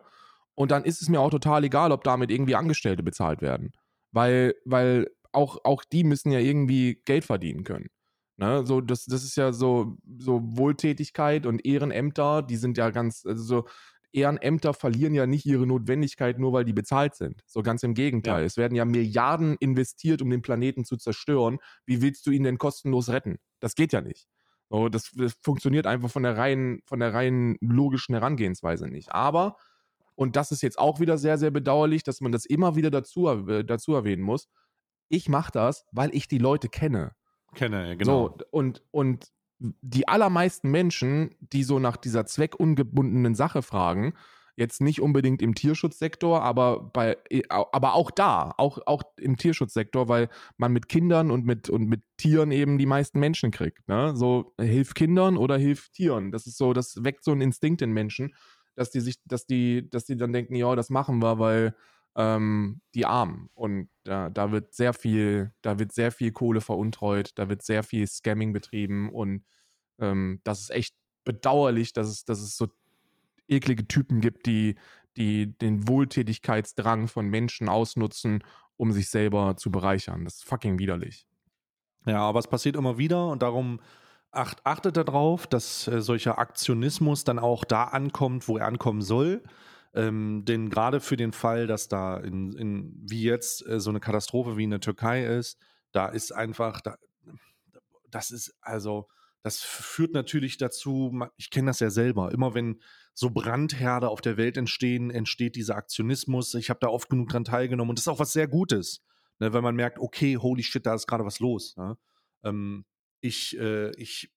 Und 0.55 0.70
dann 0.70 0.84
ist 0.84 1.03
es 1.03 1.09
mir 1.09 1.20
auch 1.20 1.30
total 1.30 1.64
egal, 1.64 1.93
ob 1.93 2.03
damit 2.05 2.30
irgendwie 2.30 2.57
Angestellte 2.57 3.03
bezahlt 3.03 3.41
werden. 3.41 3.72
Weil, 4.11 4.55
weil 4.64 5.09
auch, 5.32 5.59
auch 5.64 5.84
die 5.84 6.05
müssen 6.05 6.32
ja 6.32 6.41
irgendwie 6.41 7.01
Geld 7.05 7.24
verdienen 7.24 7.64
können. 7.64 7.91
Ne? 8.39 8.64
So, 8.66 8.80
das, 8.80 9.05
das 9.05 9.22
ist 9.22 9.36
ja 9.36 9.53
so, 9.53 9.99
so 10.18 10.41
Wohltätigkeit 10.43 11.47
und 11.47 11.64
Ehrenämter, 11.64 12.43
die 12.43 12.57
sind 12.57 12.76
ja 12.76 12.91
ganz, 12.91 13.24
also 13.26 13.43
so, 13.43 13.64
Ehrenämter 14.12 14.74
verlieren 14.74 15.14
ja 15.14 15.26
nicht 15.26 15.44
ihre 15.46 15.66
Notwendigkeit, 15.66 16.38
nur 16.38 16.52
weil 16.52 16.64
die 16.64 16.72
bezahlt 16.72 17.14
sind. 17.14 17.42
So 17.46 17.62
ganz 17.62 17.82
im 17.82 17.94
Gegenteil. 17.94 18.40
Ja. 18.40 18.46
Es 18.46 18.56
werden 18.56 18.74
ja 18.74 18.84
Milliarden 18.84 19.56
investiert, 19.61 20.22
um 20.22 20.30
den 20.30 20.42
Planeten 20.42 20.84
zu 20.84 20.96
zerstören. 20.96 21.59
Wie 21.84 22.00
willst 22.00 22.26
du 22.26 22.30
ihn 22.30 22.44
denn 22.44 22.59
kostenlos 22.59 23.09
retten? 23.11 23.38
Das 23.61 23.74
geht 23.74 23.92
ja 23.92 24.00
nicht. 24.00 24.26
So, 24.70 24.88
das, 24.88 25.11
das 25.14 25.34
funktioniert 25.42 25.86
einfach 25.86 26.11
von 26.11 26.22
der 26.22 26.36
reinen, 26.36 26.82
von 26.84 27.00
der 27.00 27.14
reinen 27.14 27.56
logischen 27.61 28.14
Herangehensweise 28.14 28.86
nicht. 28.88 29.12
Aber, 29.12 29.56
und 30.14 30.36
das 30.36 30.52
ist 30.52 30.62
jetzt 30.62 30.78
auch 30.78 31.00
wieder 31.00 31.16
sehr, 31.16 31.38
sehr 31.38 31.50
bedauerlich, 31.50 32.02
dass 32.02 32.20
man 32.20 32.32
das 32.32 32.44
immer 32.44 32.76
wieder 32.76 32.90
dazu, 32.90 33.28
äh, 33.28 33.64
dazu 33.64 33.94
erwähnen 33.94 34.22
muss. 34.22 34.48
Ich 35.09 35.28
mache 35.28 35.52
das, 35.52 35.86
weil 35.92 36.14
ich 36.14 36.28
die 36.28 36.38
Leute 36.38 36.68
kenne. 36.68 37.12
Kenne, 37.54 37.96
genau. 37.96 38.28
So, 38.28 38.44
und, 38.50 38.82
und 38.90 39.32
die 39.59 40.06
allermeisten 40.06 40.70
Menschen, 40.70 41.34
die 41.40 41.64
so 41.64 41.78
nach 41.78 41.96
dieser 41.96 42.26
zweckungebundenen 42.26 43.34
Sache 43.34 43.62
fragen, 43.62 44.14
jetzt 44.59 44.80
nicht 44.80 45.00
unbedingt 45.00 45.40
im 45.40 45.54
Tierschutzsektor, 45.54 46.42
aber 46.42 46.90
bei, 46.92 47.16
aber 47.48 47.94
auch 47.94 48.11
da, 48.11 48.54
auch, 48.59 48.78
auch 48.86 49.04
im 49.16 49.36
Tierschutzsektor, 49.36 50.09
weil 50.09 50.28
man 50.56 50.72
mit 50.72 50.88
Kindern 50.88 51.30
und 51.30 51.46
mit, 51.46 51.70
und 51.70 51.86
mit 51.88 52.02
Tieren 52.16 52.50
eben 52.50 52.76
die 52.76 52.86
meisten 52.86 53.20
Menschen 53.20 53.52
kriegt. 53.52 53.86
Ne? 53.88 54.16
So, 54.16 54.54
hilf 54.61 54.94
Kindern 54.94 55.36
oder 55.36 55.56
hilf 55.56 55.90
Tieren. 55.90 56.32
Das 56.32 56.48
ist 56.48 56.59
so, 56.59 56.72
das 56.72 57.04
weckt 57.04 57.22
so 57.22 57.30
einen 57.30 57.40
Instinkt 57.40 57.82
in 57.82 57.92
Menschen, 57.92 58.34
dass 58.74 58.90
die 58.90 59.00
sich, 59.00 59.20
dass 59.26 59.46
die, 59.46 59.88
dass 59.90 60.06
die 60.06 60.16
dann 60.16 60.32
denken, 60.32 60.56
ja, 60.56 60.74
das 60.74 60.90
machen 60.90 61.22
wir, 61.22 61.38
weil 61.38 61.76
ähm, 62.18 62.80
die 62.94 63.06
Armen. 63.06 63.48
Und 63.54 63.88
da, 64.02 64.28
da 64.28 64.50
wird 64.50 64.74
sehr 64.74 64.92
viel, 64.92 65.52
da 65.62 65.78
wird 65.78 65.92
sehr 65.92 66.10
viel 66.12 66.32
Kohle 66.32 66.60
veruntreut, 66.60 67.30
da 67.36 67.48
wird 67.48 67.62
sehr 67.62 67.84
viel 67.84 68.06
Scamming 68.06 68.52
betrieben 68.52 69.08
und 69.10 69.44
ähm, 70.00 70.40
das 70.44 70.62
ist 70.62 70.70
echt 70.70 70.94
bedauerlich, 71.24 71.92
dass 71.92 72.08
es, 72.08 72.24
dass 72.24 72.40
es 72.40 72.56
so 72.56 72.68
eklige 73.46 73.86
Typen 73.86 74.20
gibt, 74.20 74.46
die, 74.46 74.74
die 75.16 75.56
den 75.58 75.86
Wohltätigkeitsdrang 75.88 77.06
von 77.06 77.28
Menschen 77.28 77.68
ausnutzen, 77.68 78.42
um 78.76 78.92
sich 78.92 79.08
selber 79.10 79.56
zu 79.56 79.70
bereichern. 79.70 80.24
Das 80.24 80.36
ist 80.36 80.44
fucking 80.44 80.78
widerlich. 80.78 81.26
Ja, 82.04 82.20
aber 82.20 82.40
es 82.40 82.48
passiert 82.48 82.76
immer 82.76 82.98
wieder 82.98 83.28
und 83.28 83.42
darum 83.42 83.80
acht, 84.32 84.64
achtet 84.64 84.96
darauf, 84.96 85.46
dass 85.46 85.86
äh, 85.86 86.00
solcher 86.00 86.38
Aktionismus 86.38 87.22
dann 87.22 87.38
auch 87.38 87.64
da 87.64 87.84
ankommt, 87.84 88.48
wo 88.48 88.58
er 88.58 88.66
ankommen 88.66 89.02
soll. 89.02 89.42
Ähm, 89.95 90.45
denn 90.45 90.70
gerade 90.70 91.01
für 91.01 91.16
den 91.16 91.32
Fall, 91.32 91.66
dass 91.66 91.89
da 91.89 92.18
in, 92.18 92.53
in 92.53 92.95
wie 93.09 93.22
jetzt 93.22 93.66
äh, 93.66 93.80
so 93.80 93.91
eine 93.91 94.01
Katastrophe 94.01 94.57
wie 94.57 94.64
in 94.64 94.70
der 94.70 94.80
Türkei 94.80 95.24
ist, 95.24 95.59
da 95.93 96.07
ist 96.07 96.32
einfach, 96.32 96.80
da, 96.80 96.97
das 98.11 98.30
ist 98.30 98.55
also, 98.61 99.09
das 99.43 99.61
führt 99.61 100.12
natürlich 100.12 100.59
dazu, 100.59 101.18
ich 101.36 101.51
kenne 101.51 101.68
das 101.68 101.80
ja 101.80 101.91
selber, 101.91 102.32
immer 102.32 102.55
wenn 102.55 102.80
so 103.14 103.30
Brandherde 103.30 104.09
auf 104.09 104.20
der 104.20 104.36
Welt 104.36 104.57
entstehen, 104.57 105.11
entsteht 105.11 105.57
dieser 105.57 105.76
Aktionismus. 105.76 106.55
Ich 106.55 106.70
habe 106.70 106.80
da 106.80 106.89
oft 106.89 107.09
genug 107.09 107.30
dran 107.30 107.45
teilgenommen 107.45 107.91
und 107.91 107.99
das 107.99 108.05
ist 108.05 108.09
auch 108.09 108.18
was 108.18 108.32
sehr 108.32 108.49
Gutes, 108.49 109.03
ne, 109.39 109.53
wenn 109.53 109.62
man 109.62 109.74
merkt, 109.74 109.99
okay, 109.99 110.36
holy 110.36 110.62
shit, 110.62 110.84
da 110.84 110.95
ist 110.95 111.07
gerade 111.07 111.24
was 111.24 111.41
los. 111.41 111.76
Ne? 111.76 111.97
Ähm, 112.45 112.84
ich, 113.20 113.59
äh, 113.59 113.91
ich 113.97 114.30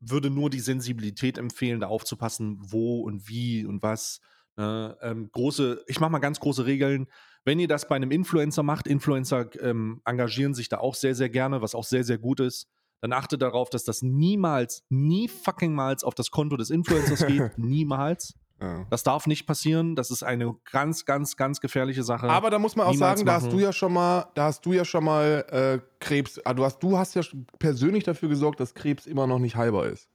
würde 0.00 0.30
nur 0.30 0.50
die 0.50 0.60
Sensibilität 0.60 1.38
empfehlen, 1.38 1.80
da 1.80 1.86
aufzupassen, 1.86 2.58
wo 2.60 3.00
und 3.02 3.28
wie 3.28 3.64
und 3.64 3.82
was. 3.82 4.20
Ne? 4.56 4.96
Ähm, 5.02 5.30
große, 5.32 5.84
ich 5.86 6.00
mache 6.00 6.10
mal 6.10 6.18
ganz 6.18 6.40
große 6.40 6.66
Regeln. 6.66 7.06
Wenn 7.44 7.58
ihr 7.58 7.68
das 7.68 7.88
bei 7.88 7.96
einem 7.96 8.10
Influencer 8.10 8.62
macht, 8.62 8.86
Influencer 8.86 9.48
ähm, 9.62 10.02
engagieren 10.04 10.54
sich 10.54 10.68
da 10.68 10.78
auch 10.78 10.94
sehr, 10.94 11.14
sehr 11.14 11.30
gerne, 11.30 11.62
was 11.62 11.74
auch 11.74 11.84
sehr, 11.84 12.04
sehr 12.04 12.18
gut 12.18 12.40
ist. 12.40 12.68
Dann 13.00 13.12
achtet 13.14 13.40
darauf, 13.40 13.70
dass 13.70 13.84
das 13.84 14.02
niemals, 14.02 14.84
nie 14.90 15.26
fucking 15.28 15.72
mals 15.72 16.04
auf 16.04 16.14
das 16.14 16.30
Konto 16.30 16.56
des 16.56 16.68
Influencers 16.68 17.26
geht. 17.26 17.52
niemals. 17.56 18.34
Ja. 18.60 18.86
Das 18.90 19.02
darf 19.02 19.26
nicht 19.26 19.46
passieren. 19.46 19.96
Das 19.96 20.10
ist 20.10 20.22
eine 20.22 20.54
ganz, 20.70 21.06
ganz, 21.06 21.36
ganz 21.36 21.62
gefährliche 21.62 22.02
Sache. 22.02 22.28
Aber 22.28 22.50
da 22.50 22.58
muss 22.58 22.76
man 22.76 22.86
auch 22.86 22.92
Niemals 22.92 23.20
sagen, 23.20 23.26
da 23.26 23.34
hast 23.34 23.50
du 23.50 23.58
ja 23.58 23.72
schon 23.72 23.94
mal, 23.94 24.26
da 24.34 24.44
hast 24.44 24.66
du 24.66 24.74
ja 24.74 24.84
schon 24.84 25.04
mal 25.04 25.46
äh, 25.48 25.78
Krebs, 25.98 26.38
ah, 26.44 26.52
du 26.52 26.64
hast, 26.64 26.78
du 26.80 26.98
hast 26.98 27.14
ja 27.14 27.22
persönlich 27.58 28.04
dafür 28.04 28.28
gesorgt, 28.28 28.60
dass 28.60 28.74
Krebs 28.74 29.06
immer 29.06 29.26
noch 29.26 29.38
nicht 29.38 29.56
heilbar 29.56 29.86
ist. 29.86 30.09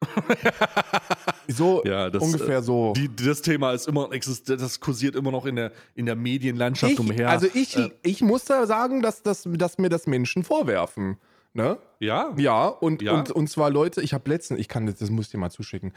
so 1.48 1.82
Ja, 1.84 2.10
das, 2.10 2.22
ungefähr 2.22 2.62
so. 2.62 2.92
Die, 2.94 3.14
das 3.14 3.42
Thema 3.42 3.72
ist 3.72 3.88
immer, 3.88 4.10
exist- 4.12 4.48
das 4.48 4.80
kursiert 4.80 5.16
immer 5.16 5.30
noch 5.30 5.46
in 5.46 5.56
der, 5.56 5.72
in 5.94 6.06
der 6.06 6.16
Medienlandschaft 6.16 6.92
ich, 6.94 7.00
umher. 7.00 7.28
Also 7.30 7.46
ich, 7.52 7.76
Äh, 7.76 7.90
ich 8.02 8.20
muss 8.22 8.44
da 8.44 8.66
sagen, 8.66 9.02
dass, 9.02 9.22
dass, 9.22 9.44
dass 9.46 9.78
mir 9.78 9.88
das 9.88 10.06
Menschen 10.06 10.44
vorwerfen. 10.44 11.18
Ne? 11.52 11.78
ja, 11.98 12.32
Ja, 12.36 12.68
und, 12.68 13.02
Ja. 13.02 13.12
Und, 13.12 13.30
und 13.32 13.48
zwar 13.48 13.70
Leute, 13.70 14.00
ich 14.02 14.14
habe 14.14 14.30
letztens, 14.30 14.60
ich 14.60 14.68
kann 14.68 14.86
das, 14.86 14.96
das 14.96 15.10
muss 15.10 15.26
ich 15.26 15.32
dir 15.32 15.38
mal 15.38 15.50
zuschicken. 15.50 15.92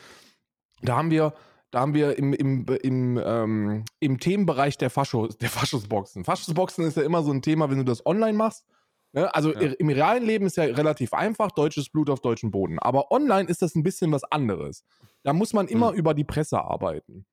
Da 0.82 0.98
haben 0.98 1.12
wir, 1.12 1.34
da 1.70 1.82
haben 1.82 1.94
wir 1.94 2.18
im, 2.18 2.34
im, 2.34 2.66
im, 2.82 3.22
ähm, 3.24 3.86
im 4.00 4.20
Themenbereich 4.20 4.78
der, 4.80 4.90
Fascho, 4.90 5.28
der 5.28 5.50
Faschosboxen. 5.50 6.24
Faschosboxen 6.26 6.86
ist 6.86 6.98
ja 6.98 7.04
immer 7.04 7.22
so 7.24 7.32
ein 7.32 7.42
Thema, 7.44 7.70
wenn 7.70 7.78
du 7.78 7.84
das 7.86 8.06
online 8.06 8.34
machst. 8.38 8.66
Ne? 9.14 9.34
Also 9.34 9.54
Ja. 9.54 9.60
im 9.62 9.90
realen 9.90 10.24
Leben 10.24 10.46
ist 10.46 10.58
ja 10.58 10.64
relativ 10.66 11.14
einfach, 11.14 11.52
deutsches 11.52 11.90
Blut 11.90 12.10
auf 12.10 12.20
deutschem 12.22 12.52
Boden. 12.52 12.80
Aber 12.80 13.12
online 13.12 13.48
ist 13.48 13.62
das 13.62 13.76
ein 13.76 13.84
bisschen 13.84 14.12
was 14.12 14.24
anderes. 14.26 14.84
Da 15.24 15.34
muss 15.34 15.54
man 15.54 15.68
immer 15.68 15.92
Mhm. 15.92 15.98
über 15.98 16.14
die 16.14 16.24
Presse 16.26 16.62
arbeiten. 16.62 17.26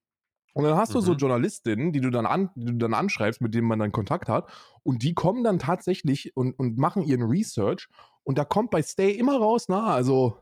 Und 0.53 0.65
dann 0.65 0.77
hast 0.77 0.95
du 0.95 1.01
so 1.01 1.13
Mhm. 1.13 1.19
Journalistinnen, 1.19 1.93
die 1.93 2.01
du 2.01 2.11
dann 2.11 2.27
an, 2.27 2.51
die 2.57 2.67
du 2.67 2.73
dann 2.79 2.93
anschreibst, 2.93 3.41
mit 3.41 3.55
denen 3.55 3.69
man 3.69 3.79
dann 3.79 3.93
Kontakt 3.93 4.29
hat, 4.29 4.51
und 4.83 5.03
die 5.03 5.15
kommen 5.15 5.45
dann 5.45 5.59
tatsächlich 5.59 6.37
und, 6.37 6.53
und 6.59 6.77
machen 6.77 7.03
ihren 7.05 7.23
Research 7.23 7.89
und 8.25 8.37
da 8.37 8.45
kommt 8.45 8.71
bei 8.71 8.83
Stay 8.83 9.13
immer 9.13 9.39
raus, 9.39 9.67
na, 9.69 9.87
also 9.95 10.39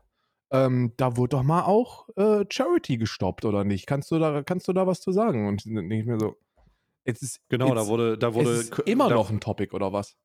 ähm, 0.51 0.93
da 0.97 1.15
wurde 1.15 1.37
doch 1.37 1.43
mal 1.43 1.61
auch 1.61 2.09
äh, 2.15 2.43
Charity 2.49 2.97
gestoppt, 2.97 3.45
oder 3.45 3.63
nicht? 3.63 3.85
Kannst 3.85 4.09
du 4.09 4.17
da, 4.17 4.41
kannst 4.41 4.67
du 4.67 4.73
da 4.73 4.87
was 4.87 4.99
zu 4.99 5.11
sagen? 5.11 5.47
Und 5.47 5.63
ich 5.65 5.71
mir 5.71 6.19
so, 6.19 6.35
jetzt 7.05 7.21
ist, 7.21 7.39
genau, 7.49 7.67
jetzt, 7.67 7.75
da 7.77 7.87
wurde, 7.87 8.17
da 8.17 8.33
wurde 8.33 8.53
es 8.53 8.69
ist 8.71 8.79
immer 8.79 9.09
da, 9.09 9.15
noch 9.15 9.29
ein 9.29 9.39
Topic, 9.39 9.75
oder 9.75 9.93
was? 9.93 10.17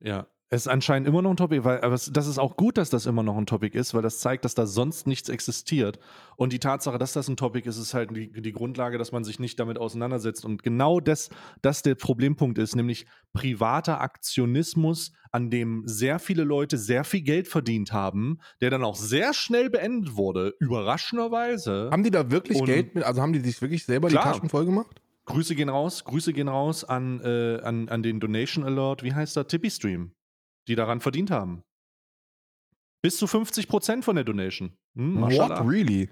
Ja, 0.00 0.26
es 0.50 0.62
ist 0.66 0.68
anscheinend 0.68 1.08
immer 1.08 1.20
noch 1.22 1.30
ein 1.30 1.36
Topic, 1.36 1.64
weil, 1.64 1.80
aber 1.80 1.96
das 1.96 2.26
ist 2.26 2.38
auch 2.38 2.56
gut, 2.56 2.76
dass 2.78 2.88
das 2.90 3.06
immer 3.06 3.24
noch 3.24 3.36
ein 3.36 3.46
Topic 3.46 3.76
ist, 3.76 3.92
weil 3.92 4.02
das 4.02 4.20
zeigt, 4.20 4.44
dass 4.44 4.54
da 4.54 4.66
sonst 4.66 5.06
nichts 5.06 5.28
existiert. 5.28 5.98
Und 6.36 6.52
die 6.52 6.60
Tatsache, 6.60 6.96
dass 6.98 7.12
das 7.12 7.26
ein 7.28 7.36
Topic 7.36 7.68
ist, 7.68 7.76
ist 7.76 7.92
halt 7.92 8.14
die, 8.14 8.30
die 8.30 8.52
Grundlage, 8.52 8.96
dass 8.98 9.10
man 9.10 9.24
sich 9.24 9.40
nicht 9.40 9.58
damit 9.58 9.78
auseinandersetzt. 9.78 10.44
Und 10.44 10.62
genau 10.62 11.00
das, 11.00 11.30
das 11.62 11.82
der 11.82 11.96
Problempunkt 11.96 12.58
ist, 12.58 12.76
nämlich 12.76 13.06
privater 13.32 14.00
Aktionismus, 14.00 15.12
an 15.32 15.50
dem 15.50 15.82
sehr 15.86 16.20
viele 16.20 16.44
Leute 16.44 16.78
sehr 16.78 17.02
viel 17.02 17.22
Geld 17.22 17.48
verdient 17.48 17.92
haben, 17.92 18.38
der 18.60 18.70
dann 18.70 18.84
auch 18.84 18.96
sehr 18.96 19.34
schnell 19.34 19.70
beendet 19.70 20.14
wurde, 20.14 20.54
überraschenderweise. 20.60 21.88
Haben 21.90 22.04
die 22.04 22.10
da 22.12 22.30
wirklich 22.30 22.60
Und- 22.60 22.66
Geld 22.66 22.94
mit, 22.94 23.02
also 23.02 23.20
haben 23.20 23.32
die 23.32 23.40
sich 23.40 23.60
wirklich 23.60 23.84
selber 23.84 24.08
Klar. 24.08 24.22
die 24.24 24.30
Taschen 24.30 24.48
voll 24.50 24.66
gemacht? 24.66 25.00
Grüße 25.26 25.54
gehen 25.54 25.68
raus, 25.68 26.04
Grüße 26.04 26.32
gehen 26.32 26.48
raus 26.48 26.84
an, 26.84 27.20
äh, 27.22 27.60
an, 27.62 27.88
an 27.88 28.02
den 28.02 28.20
Donation 28.20 28.64
Alert, 28.64 29.02
wie 29.02 29.14
heißt 29.14 29.36
der, 29.36 29.46
Tippy 29.46 29.70
Stream, 29.70 30.12
die 30.68 30.74
daran 30.74 31.00
verdient 31.00 31.30
haben. 31.30 31.62
Bis 33.02 33.16
zu 33.18 33.26
50 33.26 33.68
Prozent 33.68 34.04
von 34.04 34.16
der 34.16 34.24
Donation. 34.24 34.72
Hm. 34.96 35.20
What, 35.22 35.50
really? 35.66 36.10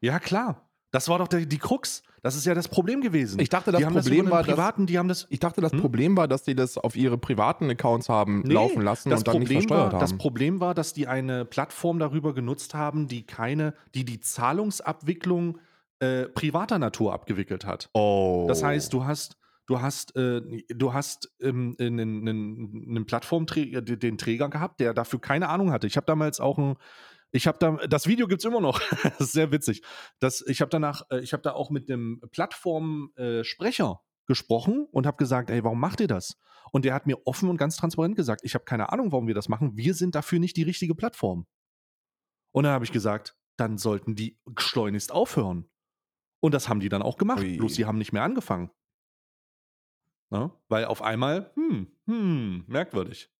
Ja, 0.00 0.18
klar. 0.18 0.68
Das 0.92 1.08
war 1.08 1.18
doch 1.18 1.28
der, 1.28 1.46
die 1.46 1.58
Krux. 1.58 2.02
Das 2.22 2.34
ist 2.36 2.44
ja 2.44 2.52
das 2.54 2.68
Problem 2.68 3.00
gewesen. 3.00 3.40
Ich 3.40 3.48
dachte, 3.48 3.72
das 3.72 3.80
Problem 3.82 3.94
das 3.94 4.10
war, 4.10 4.38
einen 4.38 4.46
dass- 4.46 4.46
privaten, 4.46 4.86
die 4.86 4.98
haben 4.98 5.08
das. 5.08 5.26
Ich 5.30 5.38
dachte, 5.40 5.60
das 5.60 5.72
Hm? 5.72 5.80
Problem 5.80 6.16
war, 6.16 6.28
dass 6.28 6.42
die 6.42 6.54
das 6.54 6.76
auf 6.76 6.96
ihre 6.96 7.16
privaten 7.16 7.70
Accounts 7.70 8.08
haben 8.08 8.42
Nee, 8.42 8.52
laufen 8.54 8.82
lassen 8.82 9.08
das 9.10 9.20
und 9.20 9.28
dann 9.28 9.38
nicht 9.38 9.44
Problem 9.48 9.60
versteuert 9.60 9.92
war, 9.92 9.92
haben. 9.92 10.00
Das 10.00 10.18
Problem 10.18 10.60
war, 10.60 10.74
dass 10.74 10.92
die 10.92 11.06
eine 11.06 11.44
Plattform 11.44 11.98
darüber 12.00 12.34
genutzt 12.34 12.74
haben, 12.74 13.06
die 13.08 13.22
keine, 13.22 13.74
die 13.94 14.04
die 14.04 14.20
Zahlungsabwicklung 14.20 15.58
äh, 16.00 16.28
privater 16.28 16.78
Natur 16.78 17.12
abgewickelt 17.12 17.64
hat. 17.64 17.90
oh. 17.94 18.46
Das 18.48 18.62
heißt, 18.62 18.92
du 18.92 19.04
hast, 19.04 19.38
du 19.66 19.80
hast, 19.80 20.16
äh, 20.16 20.40
du 20.68 20.92
hast 20.92 21.32
ähm, 21.40 21.76
einen, 21.78 22.00
einen, 22.00 22.86
einen 22.88 23.06
Plattformträger, 23.06 23.82
den 23.82 24.18
Träger 24.18 24.48
gehabt, 24.48 24.80
der 24.80 24.94
dafür 24.94 25.20
keine 25.20 25.48
Ahnung 25.48 25.70
hatte. 25.70 25.86
Ich 25.86 25.96
habe 25.96 26.06
damals 26.06 26.40
auch 26.40 26.58
ein, 26.58 26.76
Ich 27.32 27.46
habe 27.46 27.58
da, 27.58 27.86
das 27.86 28.06
Video 28.06 28.26
gibt 28.26 28.42
es 28.42 28.44
immer 28.44 28.60
noch. 28.60 28.80
das 29.02 29.20
ist 29.20 29.32
sehr 29.32 29.52
witzig. 29.52 29.82
Das, 30.18 30.42
ich 30.46 30.60
habe 30.60 30.70
danach, 30.70 31.02
äh, 31.10 31.20
ich 31.20 31.32
habe 31.32 31.42
da 31.42 31.52
auch 31.52 31.70
mit 31.70 31.88
dem 31.88 32.20
Plattformsprecher 32.32 34.00
äh, 34.00 34.26
gesprochen 34.26 34.86
und 34.90 35.06
habe 35.06 35.16
gesagt, 35.16 35.50
ey, 35.50 35.62
warum 35.64 35.80
macht 35.80 36.00
ihr 36.00 36.08
das? 36.08 36.38
Und 36.72 36.84
der 36.84 36.94
hat 36.94 37.06
mir 37.06 37.18
offen 37.26 37.48
und 37.48 37.56
ganz 37.56 37.76
transparent 37.76 38.16
gesagt, 38.16 38.42
ich 38.44 38.54
habe 38.54 38.64
keine 38.64 38.92
Ahnung, 38.92 39.12
warum 39.12 39.26
wir 39.26 39.34
das 39.34 39.48
machen. 39.48 39.76
Wir 39.76 39.94
sind 39.94 40.14
dafür 40.14 40.38
nicht 40.38 40.56
die 40.56 40.62
richtige 40.62 40.94
Plattform. 40.94 41.46
Und 42.52 42.64
dann 42.64 42.72
habe 42.72 42.84
ich 42.84 42.92
gesagt, 42.92 43.36
dann 43.56 43.76
sollten 43.78 44.14
die 44.14 44.38
schleunigst 44.56 45.12
aufhören. 45.12 45.69
Und 46.40 46.54
das 46.54 46.68
haben 46.68 46.80
die 46.80 46.88
dann 46.88 47.02
auch 47.02 47.18
gemacht. 47.18 47.42
Ui. 47.42 47.56
Bloß 47.56 47.74
sie 47.74 47.84
haben 47.84 47.98
nicht 47.98 48.12
mehr 48.12 48.22
angefangen. 48.22 48.70
Na? 50.30 50.54
Weil 50.68 50.84
auf 50.84 51.02
einmal, 51.02 51.50
hm, 51.54 51.88
hm, 52.06 52.64
merkwürdig. 52.66 53.30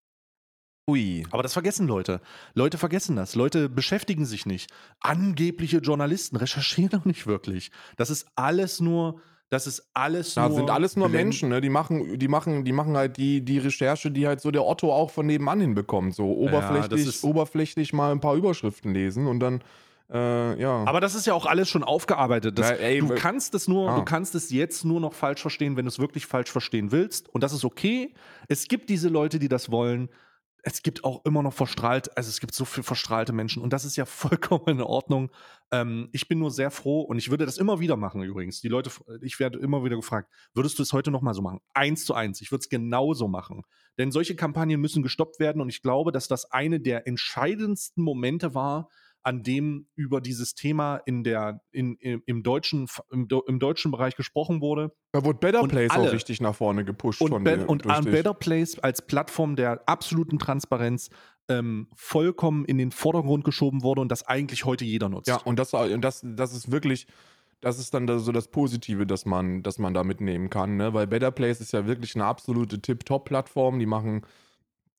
Ui. 0.88 1.24
Aber 1.30 1.42
das 1.42 1.52
vergessen 1.52 1.86
Leute. 1.86 2.20
Leute 2.54 2.78
vergessen 2.78 3.16
das. 3.16 3.34
Leute 3.34 3.68
beschäftigen 3.68 4.26
sich 4.26 4.44
nicht. 4.44 4.72
Angebliche 4.98 5.78
Journalisten 5.78 6.36
recherchieren 6.36 6.90
doch 6.98 7.04
nicht 7.04 7.26
wirklich. 7.26 7.70
Das 7.96 8.10
ist 8.10 8.26
alles 8.34 8.80
nur 8.80 9.20
das 9.50 9.66
ist 9.66 9.90
alles 9.94 10.36
nur. 10.36 10.46
Das 10.46 10.54
sind 10.54 10.70
alles 10.70 10.96
nur 10.96 11.08
Menschen, 11.08 11.48
ne? 11.48 11.60
Die 11.60 11.70
machen, 11.70 12.20
die 12.20 12.28
machen, 12.28 12.64
die 12.64 12.72
machen 12.72 12.96
halt 12.96 13.16
die, 13.16 13.44
die 13.44 13.58
Recherche, 13.58 14.12
die 14.12 14.28
halt 14.28 14.40
so 14.40 14.52
der 14.52 14.64
Otto 14.64 14.92
auch 14.92 15.10
von 15.10 15.26
nebenan 15.26 15.60
hinbekommt. 15.60 16.14
So 16.14 16.36
oberflächlich, 16.36 17.22
ja, 17.22 17.28
oberflächlich 17.28 17.92
mal 17.92 18.12
ein 18.12 18.20
paar 18.20 18.36
Überschriften 18.36 18.94
lesen 18.94 19.26
und 19.26 19.40
dann. 19.40 19.62
Äh, 20.12 20.60
ja. 20.60 20.84
Aber 20.84 21.00
das 21.00 21.14
ist 21.14 21.26
ja 21.26 21.34
auch 21.34 21.46
alles 21.46 21.68
schon 21.68 21.84
aufgearbeitet. 21.84 22.58
Das, 22.58 22.70
ja, 22.70 22.76
ey, 22.76 22.98
du 22.98 23.14
kannst 23.14 23.54
es 23.54 23.68
nur, 23.68 23.90
ah. 23.90 23.96
du 23.96 24.04
kannst 24.04 24.34
es 24.34 24.50
jetzt 24.50 24.84
nur 24.84 25.00
noch 25.00 25.14
falsch 25.14 25.40
verstehen, 25.40 25.76
wenn 25.76 25.84
du 25.84 25.88
es 25.88 25.98
wirklich 25.98 26.26
falsch 26.26 26.50
verstehen 26.50 26.90
willst. 26.90 27.28
Und 27.28 27.42
das 27.42 27.52
ist 27.52 27.64
okay. 27.64 28.14
Es 28.48 28.66
gibt 28.66 28.90
diese 28.90 29.08
Leute, 29.08 29.38
die 29.38 29.48
das 29.48 29.70
wollen 29.70 30.10
es 30.62 30.82
gibt 30.82 31.04
auch 31.04 31.24
immer 31.24 31.42
noch 31.42 31.52
verstrahlt, 31.52 32.16
also 32.16 32.28
es 32.28 32.40
gibt 32.40 32.54
so 32.54 32.64
viel 32.64 32.82
verstrahlte 32.82 33.32
Menschen 33.32 33.62
und 33.62 33.72
das 33.72 33.84
ist 33.84 33.96
ja 33.96 34.04
vollkommen 34.06 34.68
in 34.68 34.80
Ordnung. 34.80 35.30
Ähm, 35.70 36.08
ich 36.12 36.28
bin 36.28 36.38
nur 36.38 36.50
sehr 36.50 36.70
froh 36.70 37.00
und 37.02 37.18
ich 37.18 37.30
würde 37.30 37.46
das 37.46 37.58
immer 37.58 37.80
wieder 37.80 37.96
machen 37.96 38.22
übrigens. 38.22 38.60
Die 38.60 38.68
Leute, 38.68 38.90
ich 39.22 39.38
werde 39.38 39.58
immer 39.58 39.84
wieder 39.84 39.96
gefragt, 39.96 40.30
würdest 40.54 40.78
du 40.78 40.82
es 40.82 40.92
heute 40.92 41.10
nochmal 41.10 41.34
so 41.34 41.42
machen? 41.42 41.60
Eins 41.74 42.04
zu 42.04 42.14
eins. 42.14 42.40
Ich 42.40 42.50
würde 42.50 42.60
es 42.60 42.68
genauso 42.68 43.28
machen. 43.28 43.62
Denn 43.98 44.10
solche 44.10 44.36
Kampagnen 44.36 44.80
müssen 44.80 45.02
gestoppt 45.02 45.40
werden 45.40 45.60
und 45.60 45.68
ich 45.68 45.82
glaube, 45.82 46.12
dass 46.12 46.28
das 46.28 46.50
eine 46.50 46.80
der 46.80 47.06
entscheidendsten 47.06 48.02
Momente 48.02 48.54
war, 48.54 48.88
an 49.22 49.42
dem 49.42 49.86
über 49.94 50.20
dieses 50.20 50.54
Thema 50.54 50.96
in 51.04 51.24
der, 51.24 51.60
in, 51.72 51.96
im, 51.96 52.22
im, 52.26 52.42
deutschen, 52.42 52.86
im, 53.10 53.28
im, 53.46 53.58
deutschen 53.58 53.90
Bereich 53.90 54.16
gesprochen 54.16 54.60
wurde. 54.60 54.92
Da 55.12 55.24
wurde 55.24 55.38
Better 55.38 55.66
Place 55.66 55.90
alle, 55.90 56.08
auch 56.08 56.12
richtig 56.12 56.40
nach 56.40 56.54
vorne 56.54 56.84
gepusht. 56.84 57.20
Und, 57.20 57.30
von 57.30 57.44
Be 57.44 57.66
und 57.66 57.84
Better 58.04 58.34
Place 58.34 58.78
als 58.78 59.02
Plattform 59.02 59.56
der 59.56 59.82
absoluten 59.86 60.38
Transparenz 60.38 61.10
ähm, 61.48 61.88
vollkommen 61.94 62.64
in 62.64 62.78
den 62.78 62.92
Vordergrund 62.92 63.44
geschoben 63.44 63.82
wurde 63.82 64.00
und 64.00 64.10
das 64.10 64.26
eigentlich 64.26 64.64
heute 64.64 64.84
jeder 64.84 65.08
nutzt. 65.08 65.28
Ja, 65.28 65.36
und 65.36 65.58
das, 65.58 65.70
das, 65.70 66.24
das 66.24 66.54
ist 66.54 66.70
wirklich, 66.70 67.06
das 67.60 67.78
ist 67.78 67.92
dann 67.92 68.06
so 68.20 68.32
das 68.32 68.48
Positive, 68.48 69.06
das 69.06 69.26
man, 69.26 69.62
das 69.62 69.78
man 69.78 69.92
da 69.92 70.04
mitnehmen 70.04 70.48
kann, 70.48 70.76
ne? 70.76 70.94
Weil 70.94 71.06
Better 71.06 71.30
Place 71.30 71.60
ist 71.60 71.72
ja 71.72 71.86
wirklich 71.86 72.14
eine 72.14 72.24
absolute 72.24 72.80
Tip-Top-Plattform. 72.80 73.78
Die 73.78 73.86
machen, 73.86 74.22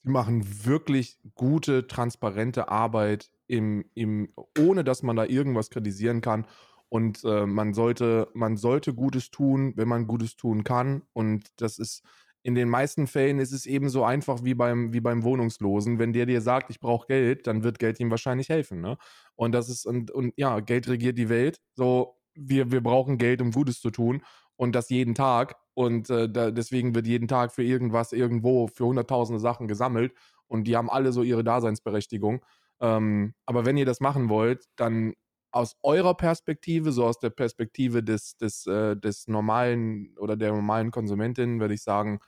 die 0.03 0.09
machen 0.09 0.45
wirklich 0.65 1.17
gute, 1.33 1.87
transparente 1.87 2.69
Arbeit 2.69 3.31
im, 3.51 3.83
im, 3.93 4.33
ohne 4.57 4.83
dass 4.83 5.03
man 5.03 5.17
da 5.17 5.25
irgendwas 5.25 5.69
kritisieren 5.69 6.21
kann. 6.21 6.47
Und 6.87 7.23
äh, 7.23 7.45
man, 7.45 7.73
sollte, 7.73 8.29
man 8.33 8.57
sollte 8.57 8.93
Gutes 8.93 9.29
tun, 9.29 9.73
wenn 9.75 9.87
man 9.87 10.07
Gutes 10.07 10.35
tun 10.35 10.63
kann. 10.63 11.03
Und 11.13 11.47
das 11.57 11.77
ist 11.77 12.03
in 12.43 12.55
den 12.55 12.69
meisten 12.69 13.05
Fällen 13.05 13.39
ist 13.39 13.51
es 13.51 13.65
eben 13.65 13.95
einfach 14.03 14.43
wie 14.43 14.55
beim, 14.55 14.93
wie 14.93 14.99
beim 14.99 15.23
Wohnungslosen. 15.23 15.99
Wenn 15.99 16.11
der 16.13 16.25
dir 16.25 16.41
sagt, 16.41 16.69
ich 16.71 16.79
brauche 16.79 17.07
Geld, 17.07 17.45
dann 17.45 17.63
wird 17.63 17.77
Geld 17.77 17.99
ihm 17.99 18.09
wahrscheinlich 18.09 18.49
helfen. 18.49 18.81
Ne? 18.81 18.97
Und 19.35 19.51
das 19.51 19.69
ist, 19.69 19.85
und, 19.85 20.09
und 20.11 20.33
ja, 20.37 20.59
Geld 20.59 20.87
regiert 20.87 21.17
die 21.17 21.29
Welt. 21.29 21.61
So, 21.75 22.17
wir, 22.33 22.71
wir 22.71 22.81
brauchen 22.81 23.17
Geld, 23.17 23.41
um 23.41 23.51
Gutes 23.51 23.79
zu 23.79 23.91
tun. 23.91 24.23
Und 24.55 24.75
das 24.75 24.89
jeden 24.89 25.13
Tag. 25.13 25.55
Und 25.73 26.09
äh, 26.09 26.29
da, 26.29 26.51
deswegen 26.51 26.95
wird 26.95 27.05
jeden 27.05 27.27
Tag 27.27 27.53
für 27.53 27.63
irgendwas 27.63 28.11
irgendwo 28.11 28.67
für 28.67 28.85
hunderttausende 28.85 29.39
Sachen 29.39 29.67
gesammelt. 29.67 30.13
Und 30.47 30.65
die 30.65 30.75
haben 30.75 30.89
alle 30.89 31.11
so 31.11 31.23
ihre 31.23 31.43
Daseinsberechtigung. 31.43 32.41
Ähm, 32.81 33.33
aber 33.45 33.65
wenn 33.65 33.77
ihr 33.77 33.85
das 33.85 33.99
machen 33.99 34.29
wollt, 34.29 34.65
dann 34.75 35.13
aus 35.51 35.77
eurer 35.83 36.15
Perspektive, 36.15 36.91
so 36.91 37.05
aus 37.05 37.19
der 37.19 37.29
Perspektive 37.29 38.03
des, 38.03 38.37
des, 38.37 38.65
äh, 38.67 38.95
des 38.97 39.27
normalen 39.27 40.17
oder 40.17 40.37
der 40.37 40.51
normalen 40.53 40.91
Konsumentin, 40.91 41.59
würde 41.59 41.73
ich 41.73 41.83
sagen, 41.83 42.19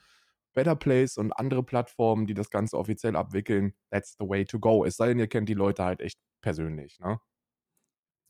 Better 0.54 0.76
Place 0.76 1.18
und 1.18 1.32
andere 1.32 1.62
Plattformen, 1.64 2.26
die 2.26 2.34
das 2.34 2.50
Ganze 2.50 2.78
offiziell 2.78 3.16
abwickeln, 3.16 3.74
that's 3.90 4.16
the 4.18 4.28
way 4.28 4.44
to 4.44 4.60
go. 4.60 4.84
Es 4.84 4.96
sei 4.96 5.08
denn, 5.08 5.18
ihr 5.18 5.28
kennt 5.28 5.48
die 5.48 5.54
Leute 5.54 5.84
halt 5.84 6.00
echt 6.00 6.18
persönlich, 6.42 7.00
ne? 7.00 7.20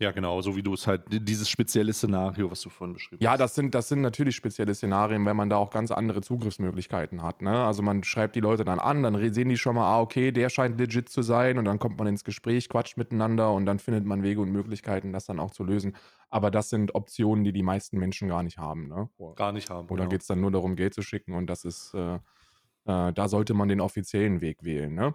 Ja, 0.00 0.10
genau, 0.10 0.40
so 0.42 0.56
wie 0.56 0.62
du 0.62 0.74
es 0.74 0.88
halt, 0.88 1.02
dieses 1.08 1.48
spezielle 1.48 1.92
Szenario, 1.92 2.50
was 2.50 2.60
du 2.62 2.68
vorhin 2.68 2.94
beschrieben 2.94 3.22
ja, 3.22 3.30
hast. 3.30 3.34
Ja, 3.34 3.44
das 3.44 3.54
sind, 3.54 3.74
das 3.76 3.88
sind 3.88 4.00
natürlich 4.00 4.34
spezielle 4.34 4.74
Szenarien, 4.74 5.24
wenn 5.24 5.36
man 5.36 5.48
da 5.48 5.56
auch 5.56 5.70
ganz 5.70 5.92
andere 5.92 6.20
Zugriffsmöglichkeiten 6.20 7.22
hat. 7.22 7.42
Ne? 7.42 7.64
Also 7.64 7.82
man 7.82 8.02
schreibt 8.02 8.34
die 8.34 8.40
Leute 8.40 8.64
dann 8.64 8.80
an, 8.80 9.04
dann 9.04 9.32
sehen 9.32 9.48
die 9.48 9.56
schon 9.56 9.76
mal, 9.76 9.86
ah, 9.86 10.00
okay, 10.00 10.32
der 10.32 10.48
scheint 10.48 10.80
legit 10.80 11.08
zu 11.08 11.22
sein 11.22 11.58
und 11.58 11.64
dann 11.64 11.78
kommt 11.78 11.96
man 11.96 12.08
ins 12.08 12.24
Gespräch, 12.24 12.68
quatscht 12.68 12.96
miteinander 12.96 13.52
und 13.52 13.66
dann 13.66 13.78
findet 13.78 14.04
man 14.04 14.24
Wege 14.24 14.40
und 14.40 14.50
Möglichkeiten, 14.50 15.12
das 15.12 15.26
dann 15.26 15.38
auch 15.38 15.52
zu 15.52 15.62
lösen. 15.62 15.96
Aber 16.28 16.50
das 16.50 16.70
sind 16.70 16.96
Optionen, 16.96 17.44
die 17.44 17.52
die 17.52 17.62
meisten 17.62 17.96
Menschen 17.96 18.26
gar 18.26 18.42
nicht 18.42 18.58
haben. 18.58 18.88
Ne? 18.88 19.08
Gar 19.36 19.52
nicht 19.52 19.70
haben. 19.70 19.88
Oder 19.90 20.02
genau. 20.04 20.10
geht 20.10 20.22
es 20.22 20.26
dann 20.26 20.40
nur 20.40 20.50
darum, 20.50 20.74
Geld 20.74 20.94
zu 20.94 21.02
schicken 21.02 21.34
und 21.34 21.46
das 21.46 21.64
ist, 21.64 21.94
äh, 21.94 22.16
äh, 22.16 23.12
da 23.12 23.28
sollte 23.28 23.54
man 23.54 23.68
den 23.68 23.80
offiziellen 23.80 24.40
Weg 24.40 24.64
wählen. 24.64 24.92
Ne? 24.92 25.14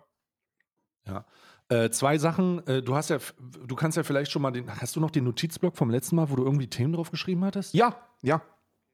Ja. 1.05 1.25
Äh, 1.69 1.91
zwei 1.91 2.17
Sachen. 2.17 2.65
Äh, 2.67 2.81
du 2.81 2.95
hast 2.95 3.09
ja, 3.09 3.19
du 3.65 3.75
kannst 3.75 3.95
ja 3.95 4.03
vielleicht 4.03 4.31
schon 4.31 4.41
mal 4.41 4.51
den. 4.51 4.69
Hast 4.81 4.95
du 4.95 4.99
noch 4.99 5.11
den 5.11 5.23
Notizblock 5.23 5.77
vom 5.77 5.91
letzten 5.91 6.15
Mal, 6.15 6.29
wo 6.29 6.35
du 6.35 6.43
irgendwie 6.43 6.67
Themen 6.67 6.93
drauf 6.93 7.11
geschrieben 7.11 7.45
hattest? 7.45 7.75
Ja, 7.75 7.95
ja. 8.21 8.41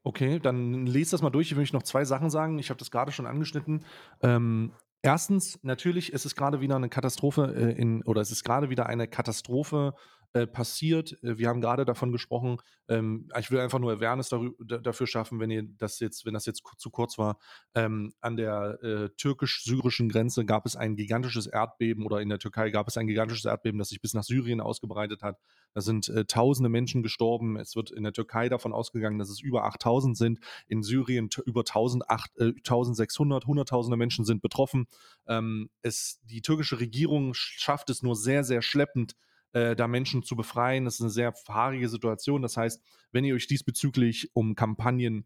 Okay, 0.04 0.40
dann 0.40 0.86
lese 0.86 1.12
das 1.12 1.22
mal 1.22 1.30
durch. 1.30 1.52
Ich 1.52 1.58
will 1.58 1.68
noch 1.72 1.84
zwei 1.84 2.06
Sachen 2.06 2.30
sagen. 2.30 2.60
Ich 2.60 2.70
habe 2.70 2.78
das 2.78 2.92
gerade 2.92 3.12
schon 3.12 3.26
angeschnitten. 3.26 3.84
Ähm, 4.22 4.74
erstens, 5.02 5.58
natürlich 5.64 6.14
ist 6.14 6.26
es 6.26 6.36
gerade 6.36 6.60
wieder 6.60 6.76
eine 6.76 6.90
Katastrophe 6.90 7.54
äh, 7.56 7.72
in, 7.72 8.04
oder 8.04 8.22
es 8.22 8.30
ist 8.30 8.44
gerade 8.44 8.70
wieder 8.70 8.88
eine 8.88 9.08
Katastrophe 9.08 9.96
äh, 10.36 10.48
passiert. 10.48 11.14
Äh, 11.24 11.38
wir 11.38 11.48
haben 11.48 11.62
gerade 11.62 11.86
davon 11.86 12.12
gesprochen. 12.12 12.58
Ähm, 12.90 13.30
ich 13.40 13.52
will 13.52 13.60
einfach 13.62 13.80
nur 13.80 13.94
Awareness 13.94 14.30
dafür 14.60 15.08
schaffen, 15.08 15.40
wenn 15.40 15.50
ihr 15.50 15.64
das 15.64 16.02
jetzt, 16.02 16.26
wenn 16.26 16.34
das 16.34 16.46
jetzt 16.46 16.62
zu 16.78 16.90
kurz 16.90 17.18
war. 17.18 17.40
Ähm, 17.74 18.14
an 18.20 18.36
der 18.36 18.78
äh, 18.84 19.10
türkisch-syrischen 19.16 20.10
Grenze 20.10 20.44
gab 20.44 20.66
es 20.66 20.76
ein 20.76 20.98
gigantisches 20.98 21.48
Erdbeben 21.48 22.06
oder 22.06 22.20
in 22.20 22.28
der 22.28 22.40
Türkei 22.40 22.70
gab 22.70 22.90
es 22.90 22.98
ein 22.98 23.08
gigantisches 23.08 23.46
Erdbeben, 23.46 23.80
das 23.80 23.88
sich 23.88 24.02
bis 24.02 24.14
nach 24.14 24.26
Syrien 24.26 24.60
ausgebreitet 24.60 25.24
hat. 25.24 25.40
Da 25.74 25.80
sind 25.80 26.10
äh, 26.10 26.26
tausende 26.26 26.68
Menschen 26.70 27.02
gestorben. 27.02 27.56
Es 27.56 27.78
wird 27.78 27.92
in 27.92 28.04
der 28.04 28.12
Türkei 28.12 28.50
davon 28.50 28.74
ausgegangen, 28.74 29.20
dass 29.20 29.30
es 29.30 29.40
über 29.40 29.64
8000 29.64 30.18
sind. 30.18 30.40
In 30.68 30.84
Syrien 30.84 31.30
über 31.46 31.62
1800, 31.62 32.32
äh, 32.40 32.44
1600, 32.58 33.46
hunderttausende 33.46 33.96
Menschen 33.96 34.26
sind 34.26 34.42
betroffen. 34.42 34.88
Ähm, 35.28 35.70
es, 35.82 36.20
die 36.26 36.42
türkische 36.42 36.82
Regierung 36.82 37.34
schafft 37.34 37.90
es 37.90 38.04
nur 38.04 38.18
sehr, 38.18 38.44
sehr 38.44 38.62
schleppend, 38.62 39.16
äh, 39.56 39.76
da 39.76 39.88
Menschen 39.88 40.22
zu 40.22 40.36
befreien. 40.36 40.84
Das 40.84 40.96
ist 40.96 41.02
eine 41.02 41.10
sehr 41.10 41.32
fahrige 41.32 41.88
Situation. 41.88 42.42
Das 42.42 42.58
heißt, 42.58 42.84
wenn 43.12 43.24
ihr 43.24 43.36
euch 43.36 43.48
diesbezüglich 43.48 44.30
um 44.34 44.54
Kampagnen 44.54 45.26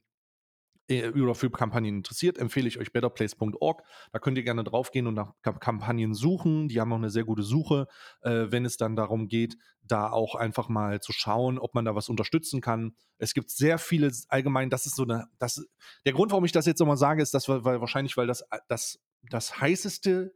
äh, 0.87 1.09
oder 1.09 1.33
für 1.33 1.49
Kampagnen 1.49 1.95
interessiert, 1.95 2.37
empfehle 2.37 2.67
ich 2.67 2.77
euch 2.77 2.93
betterplace.org. 2.93 3.81
Da 4.11 4.19
könnt 4.19 4.37
ihr 4.37 4.43
gerne 4.43 4.63
draufgehen 4.63 5.07
und 5.07 5.15
nach 5.15 5.33
Kampagnen 5.41 6.13
suchen. 6.13 6.67
Die 6.67 6.79
haben 6.79 6.93
auch 6.93 6.97
eine 6.97 7.09
sehr 7.09 7.23
gute 7.23 7.41
Suche, 7.41 7.87
äh, 8.21 8.45
wenn 8.49 8.65
es 8.65 8.77
dann 8.77 8.95
darum 8.95 9.29
geht, 9.29 9.57
da 9.81 10.11
auch 10.11 10.35
einfach 10.35 10.69
mal 10.69 11.01
zu 11.01 11.11
schauen, 11.11 11.57
ob 11.57 11.73
man 11.73 11.85
da 11.85 11.95
was 11.95 12.07
unterstützen 12.07 12.61
kann. 12.61 12.95
Es 13.17 13.33
gibt 13.33 13.49
sehr 13.49 13.79
viele 13.79 14.11
allgemein, 14.27 14.69
das 14.69 14.85
ist 14.85 14.95
so 14.95 15.03
eine, 15.03 15.25
das, 15.39 15.65
der 16.05 16.13
Grund, 16.13 16.29
warum 16.31 16.45
ich 16.45 16.51
das 16.51 16.67
jetzt 16.67 16.79
nochmal 16.79 16.97
sage, 16.97 17.23
ist, 17.23 17.33
dass 17.33 17.49
weil 17.49 17.81
wahrscheinlich, 17.81 18.15
weil 18.15 18.27
das 18.27 18.43
das, 18.67 18.99
das 19.23 19.59
heißeste 19.59 20.35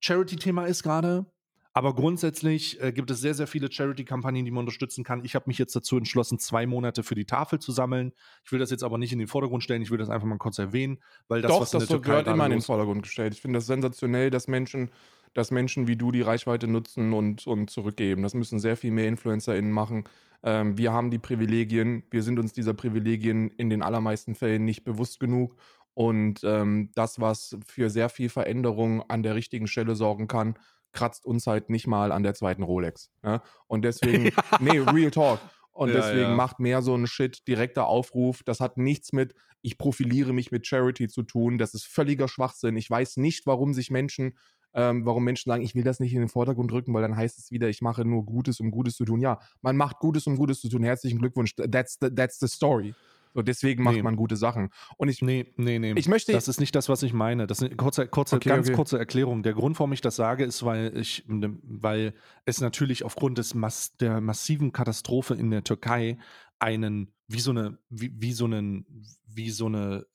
Charity-Thema 0.00 0.66
ist 0.66 0.82
gerade. 0.82 1.26
Aber 1.72 1.94
grundsätzlich 1.94 2.82
äh, 2.82 2.92
gibt 2.92 3.10
es 3.10 3.20
sehr, 3.20 3.34
sehr 3.34 3.46
viele 3.46 3.70
Charity-Kampagnen, 3.70 4.44
die 4.44 4.50
man 4.50 4.60
unterstützen 4.60 5.04
kann. 5.04 5.24
Ich 5.24 5.36
habe 5.36 5.44
mich 5.46 5.58
jetzt 5.58 5.74
dazu 5.76 5.96
entschlossen, 5.96 6.38
zwei 6.40 6.66
Monate 6.66 7.04
für 7.04 7.14
die 7.14 7.26
Tafel 7.26 7.60
zu 7.60 7.70
sammeln. 7.70 8.12
Ich 8.44 8.50
will 8.50 8.58
das 8.58 8.70
jetzt 8.70 8.82
aber 8.82 8.98
nicht 8.98 9.12
in 9.12 9.20
den 9.20 9.28
Vordergrund 9.28 9.62
stellen, 9.62 9.82
ich 9.82 9.90
will 9.90 9.98
das 9.98 10.10
einfach 10.10 10.26
mal 10.26 10.38
kurz 10.38 10.58
erwähnen, 10.58 10.98
weil 11.28 11.42
das, 11.42 11.50
Doch, 11.50 11.60
was 11.60 11.72
in 11.72 11.78
das 11.78 11.88
der 11.88 11.96
Türkei 11.96 12.10
gehört 12.10 12.26
immer 12.26 12.46
in 12.46 12.52
den 12.52 12.60
Vordergrund 12.60 13.02
gestellt. 13.02 13.34
Ich 13.34 13.40
finde 13.40 13.58
das 13.58 13.66
sensationell, 13.66 14.30
dass 14.30 14.48
Menschen, 14.48 14.90
dass 15.32 15.52
Menschen 15.52 15.86
wie 15.86 15.96
du 15.96 16.10
die 16.10 16.22
Reichweite 16.22 16.66
nutzen 16.66 17.12
und, 17.12 17.46
und 17.46 17.70
zurückgeben. 17.70 18.24
Das 18.24 18.34
müssen 18.34 18.58
sehr 18.58 18.76
viel 18.76 18.90
mehr 18.90 19.06
InfluencerInnen 19.06 19.70
machen. 19.70 20.04
Ähm, 20.42 20.76
wir 20.76 20.92
haben 20.92 21.12
die 21.12 21.18
Privilegien, 21.18 22.02
wir 22.10 22.24
sind 22.24 22.40
uns 22.40 22.52
dieser 22.52 22.74
Privilegien 22.74 23.50
in 23.50 23.70
den 23.70 23.82
allermeisten 23.82 24.34
Fällen 24.34 24.64
nicht 24.64 24.82
bewusst 24.82 25.20
genug. 25.20 25.54
Und 25.94 26.42
ähm, 26.44 26.90
das, 26.94 27.20
was 27.20 27.56
für 27.66 27.90
sehr 27.90 28.08
viel 28.08 28.28
Veränderung 28.28 29.02
an 29.08 29.22
der 29.22 29.34
richtigen 29.34 29.66
Stelle 29.66 29.94
sorgen 29.94 30.28
kann, 30.28 30.54
kratzt 30.92 31.24
uns 31.26 31.46
halt 31.46 31.70
nicht 31.70 31.86
mal 31.86 32.12
an 32.12 32.22
der 32.22 32.34
zweiten 32.34 32.62
Rolex. 32.62 33.10
Ne? 33.22 33.40
Und 33.66 33.82
deswegen, 33.82 34.26
ja. 34.26 34.32
nee, 34.60 34.78
Real 34.78 35.10
Talk. 35.10 35.40
Und 35.72 35.88
ja, 35.90 35.96
deswegen 35.96 36.30
ja. 36.30 36.34
macht 36.34 36.58
mehr 36.58 36.82
so 36.82 36.94
ein 36.94 37.06
Shit, 37.06 37.46
direkter 37.46 37.86
Aufruf. 37.86 38.42
Das 38.44 38.60
hat 38.60 38.76
nichts 38.76 39.12
mit, 39.12 39.34
ich 39.62 39.78
profiliere 39.78 40.32
mich 40.32 40.50
mit 40.50 40.66
Charity 40.66 41.08
zu 41.08 41.22
tun. 41.22 41.58
Das 41.58 41.74
ist 41.74 41.86
völliger 41.86 42.28
Schwachsinn. 42.28 42.76
Ich 42.76 42.90
weiß 42.90 43.16
nicht, 43.16 43.46
warum 43.46 43.72
sich 43.72 43.90
Menschen 43.90 44.34
ähm, 44.72 45.04
warum 45.04 45.24
Menschen 45.24 45.50
sagen, 45.50 45.62
ich 45.62 45.74
will 45.74 45.82
das 45.82 46.00
nicht 46.00 46.12
in 46.12 46.20
den 46.20 46.28
Vordergrund 46.28 46.72
rücken, 46.72 46.94
weil 46.94 47.02
dann 47.02 47.16
heißt 47.16 47.38
es 47.38 47.50
wieder, 47.50 47.68
ich 47.68 47.82
mache 47.82 48.04
nur 48.04 48.24
Gutes, 48.24 48.60
um 48.60 48.70
Gutes 48.70 48.94
zu 48.94 49.04
tun. 49.04 49.20
Ja, 49.20 49.40
man 49.62 49.76
macht 49.76 49.98
Gutes, 49.98 50.26
um 50.26 50.36
Gutes 50.36 50.60
zu 50.60 50.68
tun. 50.68 50.82
Herzlichen 50.84 51.18
Glückwunsch. 51.18 51.54
That's 51.56 51.98
the, 52.00 52.14
that's 52.14 52.38
the 52.38 52.46
story. 52.46 52.94
So, 53.32 53.42
deswegen 53.42 53.84
macht 53.84 53.96
Nee. 53.96 54.02
man 54.02 54.16
gute 54.16 54.36
Sachen. 54.36 54.70
Und 54.96 55.08
ich, 55.08 55.22
Nee, 55.22 55.52
nee, 55.56 55.78
nee. 55.78 55.92
Ich 55.96 56.08
möchte- 56.08 56.32
das 56.32 56.48
ist 56.48 56.58
nicht 56.60 56.74
das, 56.74 56.88
was 56.88 57.02
ich 57.02 57.12
meine. 57.12 57.46
Das 57.46 57.58
ist 57.58 57.64
eine 57.68 57.76
kurze, 57.76 58.08
kurze, 58.08 58.36
Okay, 58.36 58.48
ganz 58.48 58.66
okay. 58.68 58.76
kurze 58.76 58.98
Erklärung. 58.98 59.42
Der 59.42 59.52
Grund, 59.54 59.78
warum 59.78 59.92
ich 59.92 60.00
das 60.00 60.16
sage, 60.16 60.44
ist, 60.44 60.64
weil 60.64 60.96
ich, 60.96 61.24
weil 61.28 62.14
es 62.44 62.60
natürlich 62.60 63.04
aufgrund 63.04 63.38
des 63.38 63.54
Mass, 63.54 63.96
der 63.98 64.20
massiven 64.20 64.72
Katastrophe 64.72 65.34
in 65.34 65.50
der 65.50 65.62
Türkei 65.62 66.18
einen, 66.58 67.12
wie 67.28 67.40
so 67.40 67.52
eine, 67.52 67.78
wie, 67.88 68.12
wie 68.20 68.32
so 68.32 68.46
einen, 68.46 68.84
wie 69.26 69.50
so 69.50 69.66
eine, 69.66 70.06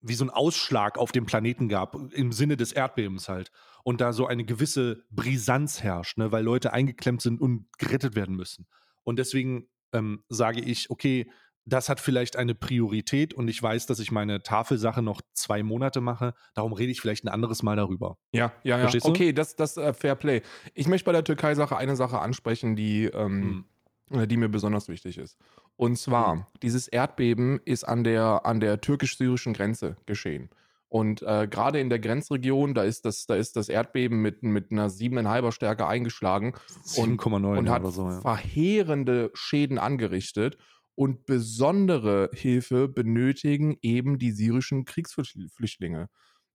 wie 0.00 0.14
so 0.14 0.24
ein 0.24 0.30
Ausschlag 0.30 0.96
auf 0.98 1.12
dem 1.12 1.26
Planeten 1.26 1.68
gab, 1.68 1.94
im 2.12 2.32
Sinne 2.32 2.56
des 2.56 2.72
Erdbebens 2.72 3.28
halt. 3.28 3.50
Und 3.84 4.00
da 4.00 4.12
so 4.12 4.26
eine 4.26 4.44
gewisse 4.44 5.04
Brisanz 5.10 5.82
herrscht, 5.82 6.18
ne, 6.18 6.30
weil 6.32 6.44
Leute 6.44 6.72
eingeklemmt 6.72 7.22
sind 7.22 7.40
und 7.40 7.66
gerettet 7.78 8.14
werden 8.16 8.36
müssen. 8.36 8.66
Und 9.04 9.18
deswegen 9.18 9.68
ähm, 9.92 10.22
sage 10.28 10.60
ich, 10.60 10.90
okay, 10.90 11.30
das 11.68 11.88
hat 11.88 12.00
vielleicht 12.00 12.36
eine 12.36 12.54
Priorität 12.54 13.34
und 13.34 13.48
ich 13.48 13.62
weiß, 13.62 13.86
dass 13.86 13.98
ich 13.98 14.10
meine 14.10 14.42
Tafelsache 14.42 15.02
noch 15.02 15.20
zwei 15.34 15.62
Monate 15.62 16.00
mache. 16.00 16.34
Darum 16.54 16.72
rede 16.72 16.90
ich 16.92 17.00
vielleicht 17.00 17.24
ein 17.24 17.28
anderes 17.28 17.62
Mal 17.62 17.76
darüber. 17.76 18.16
Ja, 18.32 18.52
ja, 18.62 18.78
ja. 18.78 18.90
Okay, 19.02 19.32
das, 19.32 19.56
das 19.56 19.76
äh, 19.76 19.92
Fair 19.92 20.14
Play. 20.14 20.42
Ich 20.74 20.88
möchte 20.88 21.04
bei 21.06 21.12
der 21.12 21.24
Türkei-Sache 21.24 21.76
eine 21.76 21.96
Sache 21.96 22.18
ansprechen, 22.20 22.76
die, 22.76 23.04
ähm, 23.04 23.64
Hm. 24.10 24.20
äh, 24.20 24.26
die 24.26 24.36
mir 24.36 24.48
besonders 24.48 24.88
wichtig 24.88 25.18
ist. 25.18 25.36
Und 25.76 25.96
zwar, 25.98 26.32
Hm. 26.32 26.44
dieses 26.62 26.88
Erdbeben 26.88 27.60
ist 27.64 27.84
an 27.84 28.02
der, 28.04 28.46
an 28.46 28.60
der 28.60 28.80
türkisch-syrischen 28.80 29.52
Grenze 29.52 29.96
geschehen. 30.06 30.50
Und 30.90 31.20
äh, 31.22 31.46
gerade 31.50 31.80
in 31.80 31.90
der 31.90 31.98
Grenzregion, 31.98 32.72
da 32.72 32.82
ist 32.82 33.04
das, 33.04 33.26
da 33.26 33.34
ist 33.34 33.56
das 33.56 33.68
Erdbeben 33.68 34.22
mit, 34.22 34.42
mit 34.42 34.72
einer 34.72 34.88
7,5er 34.88 35.52
Stärke 35.52 35.86
eingeschlagen 35.86 36.54
7,9 36.86 37.58
und 37.58 37.68
hat 37.68 37.84
so. 37.92 38.08
Ja. 38.08 38.20
verheerende 38.22 39.30
Schäden 39.34 39.78
angerichtet. 39.78 40.56
Und 40.98 41.26
besondere 41.26 42.28
Hilfe 42.32 42.88
benötigen 42.88 43.76
eben 43.82 44.18
die 44.18 44.32
syrischen 44.32 44.84
Kriegsflüchtlinge. 44.84 46.08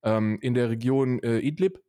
Ähm, 0.04 0.38
in 0.42 0.54
der 0.54 0.70
Region 0.70 1.20
äh, 1.24 1.40
Idlib, 1.40 1.80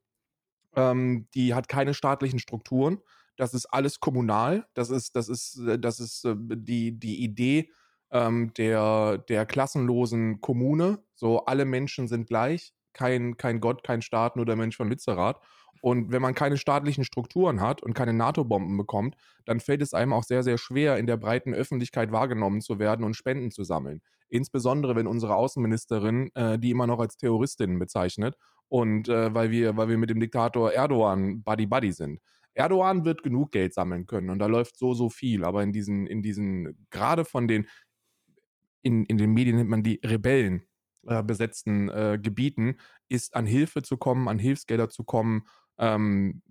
ähm, 0.76 1.26
die 1.34 1.52
hat 1.52 1.66
keine 1.68 1.94
staatlichen 1.94 2.38
Strukturen. 2.38 3.00
Das 3.36 3.54
ist 3.54 3.66
alles 3.66 3.98
kommunal. 3.98 4.68
Das 4.74 4.90
ist, 4.90 5.16
das 5.16 5.28
ist, 5.28 5.58
äh, 5.66 5.80
das 5.80 5.98
ist 5.98 6.24
äh, 6.26 6.36
die, 6.38 6.96
die 6.96 7.24
Idee 7.24 7.72
ähm, 8.12 8.54
der, 8.54 9.18
der 9.18 9.46
klassenlosen 9.46 10.40
Kommune. 10.40 11.02
So, 11.16 11.46
alle 11.46 11.64
Menschen 11.64 12.06
sind 12.06 12.28
gleich. 12.28 12.72
Kein, 12.92 13.36
kein 13.36 13.58
Gott, 13.58 13.82
kein 13.82 14.00
Staat, 14.00 14.36
nur 14.36 14.46
der 14.46 14.54
Mensch 14.54 14.76
von 14.76 14.88
Lützerath. 14.88 15.40
Und 15.84 16.10
wenn 16.12 16.22
man 16.22 16.34
keine 16.34 16.56
staatlichen 16.56 17.04
Strukturen 17.04 17.60
hat 17.60 17.82
und 17.82 17.92
keine 17.92 18.14
NATO-Bomben 18.14 18.74
bekommt, 18.78 19.16
dann 19.44 19.60
fällt 19.60 19.82
es 19.82 19.92
einem 19.92 20.14
auch 20.14 20.22
sehr, 20.22 20.42
sehr 20.42 20.56
schwer, 20.56 20.96
in 20.96 21.06
der 21.06 21.18
breiten 21.18 21.52
Öffentlichkeit 21.52 22.10
wahrgenommen 22.10 22.62
zu 22.62 22.78
werden 22.78 23.04
und 23.04 23.16
Spenden 23.16 23.50
zu 23.50 23.64
sammeln. 23.64 24.00
Insbesondere, 24.30 24.96
wenn 24.96 25.06
unsere 25.06 25.34
Außenministerin 25.34 26.30
äh, 26.36 26.58
die 26.58 26.70
immer 26.70 26.86
noch 26.86 27.00
als 27.00 27.18
Terroristin 27.18 27.78
bezeichnet 27.78 28.34
und 28.68 29.10
äh, 29.10 29.34
weil, 29.34 29.50
wir, 29.50 29.76
weil 29.76 29.90
wir 29.90 29.98
mit 29.98 30.08
dem 30.08 30.20
Diktator 30.20 30.72
Erdogan 30.72 31.42
Buddy-Buddy 31.42 31.92
sind. 31.92 32.18
Erdogan 32.54 33.04
wird 33.04 33.22
genug 33.22 33.52
Geld 33.52 33.74
sammeln 33.74 34.06
können 34.06 34.30
und 34.30 34.38
da 34.38 34.46
läuft 34.46 34.78
so, 34.78 34.94
so 34.94 35.10
viel, 35.10 35.44
aber 35.44 35.62
in 35.62 35.74
diesen, 35.74 36.06
in 36.06 36.22
diesen, 36.22 36.86
gerade 36.88 37.26
von 37.26 37.46
den, 37.46 37.66
in, 38.80 39.04
in 39.04 39.18
den 39.18 39.34
Medien 39.34 39.56
nennt 39.56 39.68
man 39.68 39.82
die 39.82 40.00
Rebellen 40.02 40.62
äh, 41.06 41.22
besetzten 41.22 41.90
äh, 41.90 42.18
Gebieten, 42.18 42.76
ist 43.10 43.36
an 43.36 43.44
Hilfe 43.44 43.82
zu 43.82 43.98
kommen, 43.98 44.28
an 44.28 44.38
Hilfsgelder 44.38 44.88
zu 44.88 45.04
kommen, 45.04 45.44
ähm, 45.78 46.42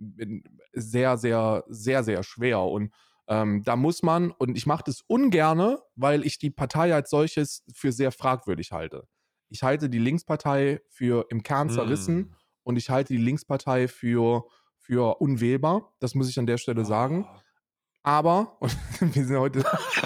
sehr, 0.73 1.17
sehr, 1.17 1.63
sehr, 1.67 2.03
sehr 2.03 2.23
schwer. 2.23 2.59
Und 2.61 2.93
ähm, 3.27 3.63
da 3.63 3.75
muss 3.75 4.03
man, 4.03 4.31
und 4.31 4.57
ich 4.57 4.65
mache 4.65 4.83
das 4.85 5.01
ungerne, 5.07 5.79
weil 5.95 6.25
ich 6.25 6.39
die 6.39 6.49
Partei 6.49 6.93
als 6.93 7.09
solches 7.09 7.63
für 7.73 7.91
sehr 7.91 8.11
fragwürdig 8.11 8.71
halte. 8.71 9.07
Ich 9.49 9.63
halte 9.63 9.89
die 9.89 9.99
Linkspartei 9.99 10.81
für 10.89 11.25
im 11.29 11.43
Kern 11.43 11.69
zerrissen 11.69 12.15
Hm. 12.17 12.35
und 12.63 12.75
ich 12.75 12.89
halte 12.89 13.13
die 13.13 13.21
Linkspartei 13.21 13.87
für, 13.87 14.45
für 14.77 15.21
unwählbar. 15.21 15.93
Das 15.99 16.15
muss 16.15 16.27
ich 16.27 16.37
an 16.39 16.47
der 16.47 16.57
Stelle 16.57 16.83
sagen. 16.85 17.27
Aber, 18.01 18.57
und 18.59 18.75
wir 19.15 19.25
sind 19.25 19.37
heute, 19.37 19.63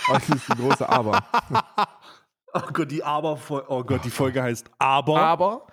heute 0.08 0.36
ist 0.36 0.48
die 0.50 0.58
große 0.62 0.88
Aber. 0.88 1.24
Oh 2.54 2.72
Gott, 2.74 2.90
die 2.90 3.04
Aber, 3.04 3.38
oh 3.68 3.84
Gott, 3.84 4.04
die 4.06 4.10
Folge 4.10 4.42
heißt 4.42 4.72
Aber. 4.80 5.20
Aber, 5.20 5.68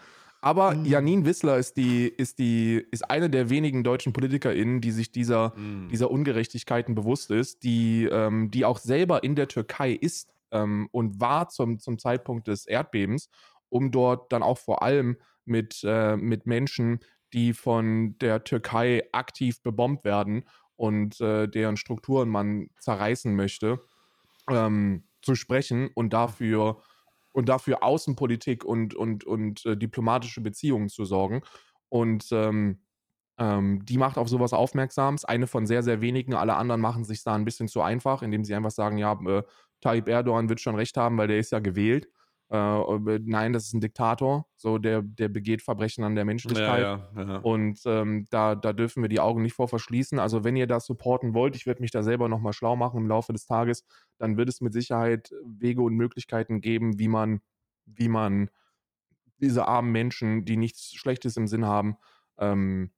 aber 0.45 0.75
Mhm. 0.75 0.85
Janine 0.85 1.25
Wissler 1.25 1.57
ist 1.59 1.77
die, 1.77 2.07
ist 2.07 2.39
die, 2.39 2.85
ist 2.91 3.09
eine 3.11 3.31
der 3.31 3.49
wenigen 3.51 3.83
deutschen 3.83 4.13
PolitikerInnen, 4.13 4.81
die 4.81 4.91
sich 4.91 5.11
dieser, 5.11 5.55
Hm. 5.57 5.89
dieser 5.91 6.11
Ungerechtigkeiten 6.11 6.95
bewusst 6.95 7.31
ist, 7.31 7.63
die, 7.63 8.05
ähm, 8.11 8.51
die 8.51 8.65
auch 8.65 8.79
selber 8.79 9.25
in 9.25 9.37
der 9.37 9.49
Türkei 9.49 9.93
ist 9.93 10.31
ähm, 10.53 10.89
und 10.93 11.21
war 11.21 11.49
zum, 11.49 11.79
zum 11.79 11.99
Zeitpunkt 11.99 12.47
des 12.49 12.67
Erdbebens, 12.67 13.31
um 13.71 13.91
dort 13.91 14.33
dann 14.33 14.43
auch 14.43 14.59
vor 14.59 14.83
allem 14.83 15.17
mit, 15.47 15.81
äh, 15.85 16.17
mit 16.17 16.47
Menschen, 16.47 17.01
die 17.33 17.53
von 17.55 18.17
der 18.19 18.45
Türkei 18.45 19.03
aktiv 19.13 19.63
bebombt 19.63 20.05
werden 20.05 20.45
und 20.77 21.21
äh, 21.21 21.49
deren 21.49 21.77
Strukturen 21.77 22.29
man 22.29 22.69
zerreißen 22.81 23.35
möchte, 23.35 23.81
ähm, 24.51 25.05
zu 25.23 25.35
sprechen 25.35 25.91
und 25.95 26.13
dafür 26.13 26.83
und 27.35 27.49
dafür 27.49 27.83
Außenpolitik 27.83 28.65
und, 28.65 28.95
und, 28.95 29.25
und 29.25 29.67
äh, 29.67 29.77
diplomatische 29.77 30.41
Beziehungen 30.41 30.89
zu 30.89 31.05
sorgen. 31.05 31.43
Und 31.89 32.29
ähm, 32.31 32.81
ähm, 33.39 33.85
die 33.85 33.99
macht 33.99 34.17
auf 34.19 34.29
sowas 34.29 34.53
aufmerksam. 34.53 35.17
Eine 35.25 35.49
von 35.49 35.67
sehr, 35.67 35.83
sehr 35.83 36.01
wenigen. 36.01 36.35
Alle 36.35 36.55
anderen 36.55 36.81
machen 36.81 37.05
sich 37.05 37.25
da 37.25 37.35
ein 37.35 37.45
bisschen 37.45 37.67
zu 37.67 37.83
einfach, 37.83 38.23
indem 38.23 38.45
sie 38.45 38.55
einfach 38.55 38.71
sagen, 38.71 38.99
ja, 38.99 39.19
äh, 39.27 39.43
Tayyip 39.81 40.09
Erdogan 40.09 40.49
wird 40.49 40.61
schon 40.61 40.77
recht 40.77 40.97
haben, 40.97 41.19
weil 41.19 41.27
der 41.29 41.39
ist 41.39 41.51
ja 41.51 41.59
gewählt. 41.59 42.09
Äh, 42.51 42.57
äh, 42.57 43.21
nein, 43.25 43.53
das 43.53 43.65
ist 43.67 43.73
ein 43.75 43.81
Diktator. 43.81 44.47
So, 44.57 44.79
der, 44.79 45.03
der 45.03 45.29
begeht 45.29 45.63
Verbrechen 45.63 46.05
an 46.05 46.15
der 46.15 46.25
Menschlichkeit. 46.25 46.83
ja, 46.83 47.11
ja, 47.17 47.23
ja. 47.23 47.37
Und 47.39 47.81
ähm, 47.87 48.27
da, 48.31 48.55
da 48.55 48.73
dürfen 48.73 49.03
wir 49.03 49.09
die 49.09 49.21
Augen 49.21 49.43
nicht 49.43 49.55
vor 49.55 49.69
verschließen. 49.69 50.19
Also 50.19 50.45
wenn 50.45 50.57
ihr 50.57 50.67
das 50.67 50.87
supporten 50.87 51.35
wollt, 51.35 51.57
ich 51.57 51.67
werde 51.67 51.81
mich 51.81 51.91
da 51.91 52.03
selber 52.03 52.29
nochmal 52.29 52.53
schlau 52.53 52.77
machen 52.77 52.99
im 53.01 53.09
Laufe 53.09 53.33
des 53.33 53.47
Tages, 53.47 53.85
dann 54.19 54.37
wird 54.37 54.49
es 54.49 54.61
mit 54.61 54.73
Sicherheit 54.73 55.33
Wege 55.45 55.83
und 55.83 55.95
Möglichkeiten 55.95 56.61
geben, 56.61 56.99
wie 56.99 57.09
man, 57.09 57.41
wie 57.87 58.09
man 58.09 58.51
diese 59.39 59.67
armen 59.67 59.91
Menschen, 59.93 60.45
die 60.45 60.57
nichts 60.57 60.95
Schlechtes 60.95 61.37
im 61.37 61.47
Sinn 61.47 61.67
haben, 61.67 61.97
ähm, 62.39 62.93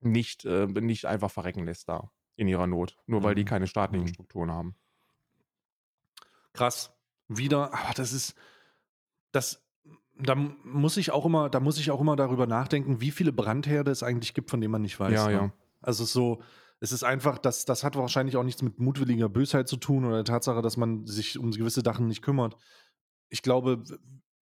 nicht, 0.00 0.44
äh, 0.46 0.66
nicht 0.66 1.06
einfach 1.06 1.30
verrecken 1.30 1.64
lässt 1.64 1.88
da 1.88 2.10
in 2.36 2.48
ihrer 2.48 2.66
Not, 2.66 2.96
nur 3.06 3.22
weil 3.22 3.34
die 3.34 3.44
Mhm. 3.44 3.48
keine 3.48 3.66
staatlichen 3.66 4.04
Mhm. 4.06 4.08
Strukturen 4.08 4.50
haben. 4.50 4.76
krass. 6.52 6.96
Wieder, 7.28 7.72
aber 7.72 7.94
das 7.94 8.12
ist, 8.12 8.34
das, 9.32 9.64
da 10.18 10.34
muss 10.34 10.96
ich 10.96 11.10
auch 11.10 11.24
immer, 11.26 11.48
da 11.48 11.60
muss 11.60 11.78
ich 11.78 11.90
auch 11.90 12.00
immer 12.00 12.16
darüber 12.16 12.46
nachdenken, 12.46 13.00
wie 13.00 13.10
viele 13.10 13.32
Brandherde 13.32 13.90
es 13.90 14.02
eigentlich 14.02 14.34
gibt, 14.34 14.50
von 14.50 14.60
denen 14.60 14.72
man 14.72 14.82
nicht 14.82 14.98
weiß. 14.98 15.12
Ja, 15.12 15.26
ne? 15.26 15.32
ja. 15.32 15.52
Also 15.80 16.02
es 16.02 16.10
ist 16.10 16.12
so, 16.14 16.42
es 16.80 16.92
ist 16.92 17.04
einfach, 17.04 17.38
das, 17.38 17.64
das 17.64 17.84
hat 17.84 17.96
wahrscheinlich 17.96 18.36
auch 18.36 18.42
nichts 18.42 18.62
mit 18.62 18.78
mutwilliger 18.78 19.28
Bösheit 19.28 19.68
zu 19.68 19.76
tun 19.76 20.04
oder 20.04 20.16
der 20.16 20.24
Tatsache, 20.24 20.62
dass 20.62 20.76
man 20.76 21.06
sich 21.06 21.38
um 21.38 21.50
gewisse 21.50 21.82
Sachen 21.82 22.06
nicht 22.06 22.22
kümmert. 22.22 22.56
Ich 23.28 23.42
glaube, 23.42 23.82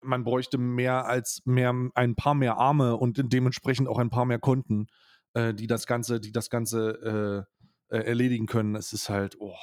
man 0.01 0.23
bräuchte 0.23 0.57
mehr 0.57 1.05
als 1.05 1.41
mehr, 1.45 1.73
ein 1.95 2.15
paar 2.15 2.36
mehr 2.36 2.57
Arme 2.57 2.95
und 2.97 3.19
dementsprechend 3.34 3.88
auch 3.88 3.97
ein 3.97 4.09
paar 4.09 4.25
mehr 4.25 4.39
Konten, 4.39 4.88
äh, 5.34 5.53
die 5.53 5.67
das 5.67 5.88
Ganze, 5.88 6.19
die 6.19 6.32
das 6.32 6.49
Ganze 6.49 7.45
äh, 7.91 7.95
äh, 7.95 8.03
erledigen 8.03 8.45
können. 8.45 8.75
Es 8.75 8.93
ist 8.93 9.09
halt, 9.09 9.38
oh. 9.39 9.55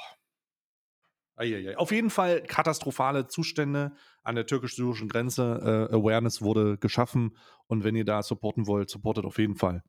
Eieiei. 1.35 1.77
Auf 1.77 1.91
jeden 1.91 2.09
Fall 2.09 2.41
katastrophale 2.41 3.27
Zustände 3.27 3.91
an 4.23 4.35
der 4.35 4.45
türkisch-syrischen 4.45 5.09
Grenze. 5.09 5.87
Äh, 5.91 5.95
Awareness 5.95 6.41
wurde 6.41 6.77
geschaffen 6.77 7.35
und 7.67 7.83
wenn 7.83 7.95
ihr 7.95 8.05
da 8.05 8.23
supporten 8.23 8.67
wollt, 8.67 8.89
supportet 8.89 9.25
auf 9.25 9.37
jeden 9.37 9.55
Fall. 9.55 9.83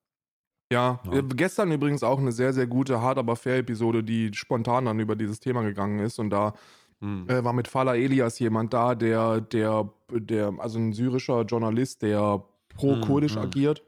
Ja, 0.73 1.01
Ja. 1.05 1.19
äh, 1.19 1.23
gestern 1.23 1.71
übrigens 1.71 2.03
auch 2.03 2.19
eine 2.19 2.33
sehr, 2.33 2.53
sehr 2.53 2.67
gute 2.67 3.01
Hard 3.01 3.19
aber 3.19 3.37
fair 3.37 3.59
Episode, 3.59 4.03
die 4.03 4.33
spontan 4.35 4.87
dann 4.87 4.99
über 4.99 5.15
dieses 5.15 5.39
Thema 5.39 5.63
gegangen 5.63 6.01
ist 6.01 6.19
und 6.19 6.31
da 6.31 6.55
Hm. 7.01 7.29
äh, 7.29 7.45
war 7.45 7.53
mit 7.53 7.69
Fala 7.69 7.95
Elias 7.95 8.39
jemand 8.39 8.73
da, 8.73 8.95
der, 8.95 9.41
der, 9.41 9.93
der, 10.11 10.55
also 10.59 10.79
ein 10.79 10.93
syrischer 10.93 11.43
Journalist, 11.43 12.03
der 12.03 12.43
pro-kurdisch 12.75 13.37
mm. 13.37 13.39
agiert. 13.39 13.83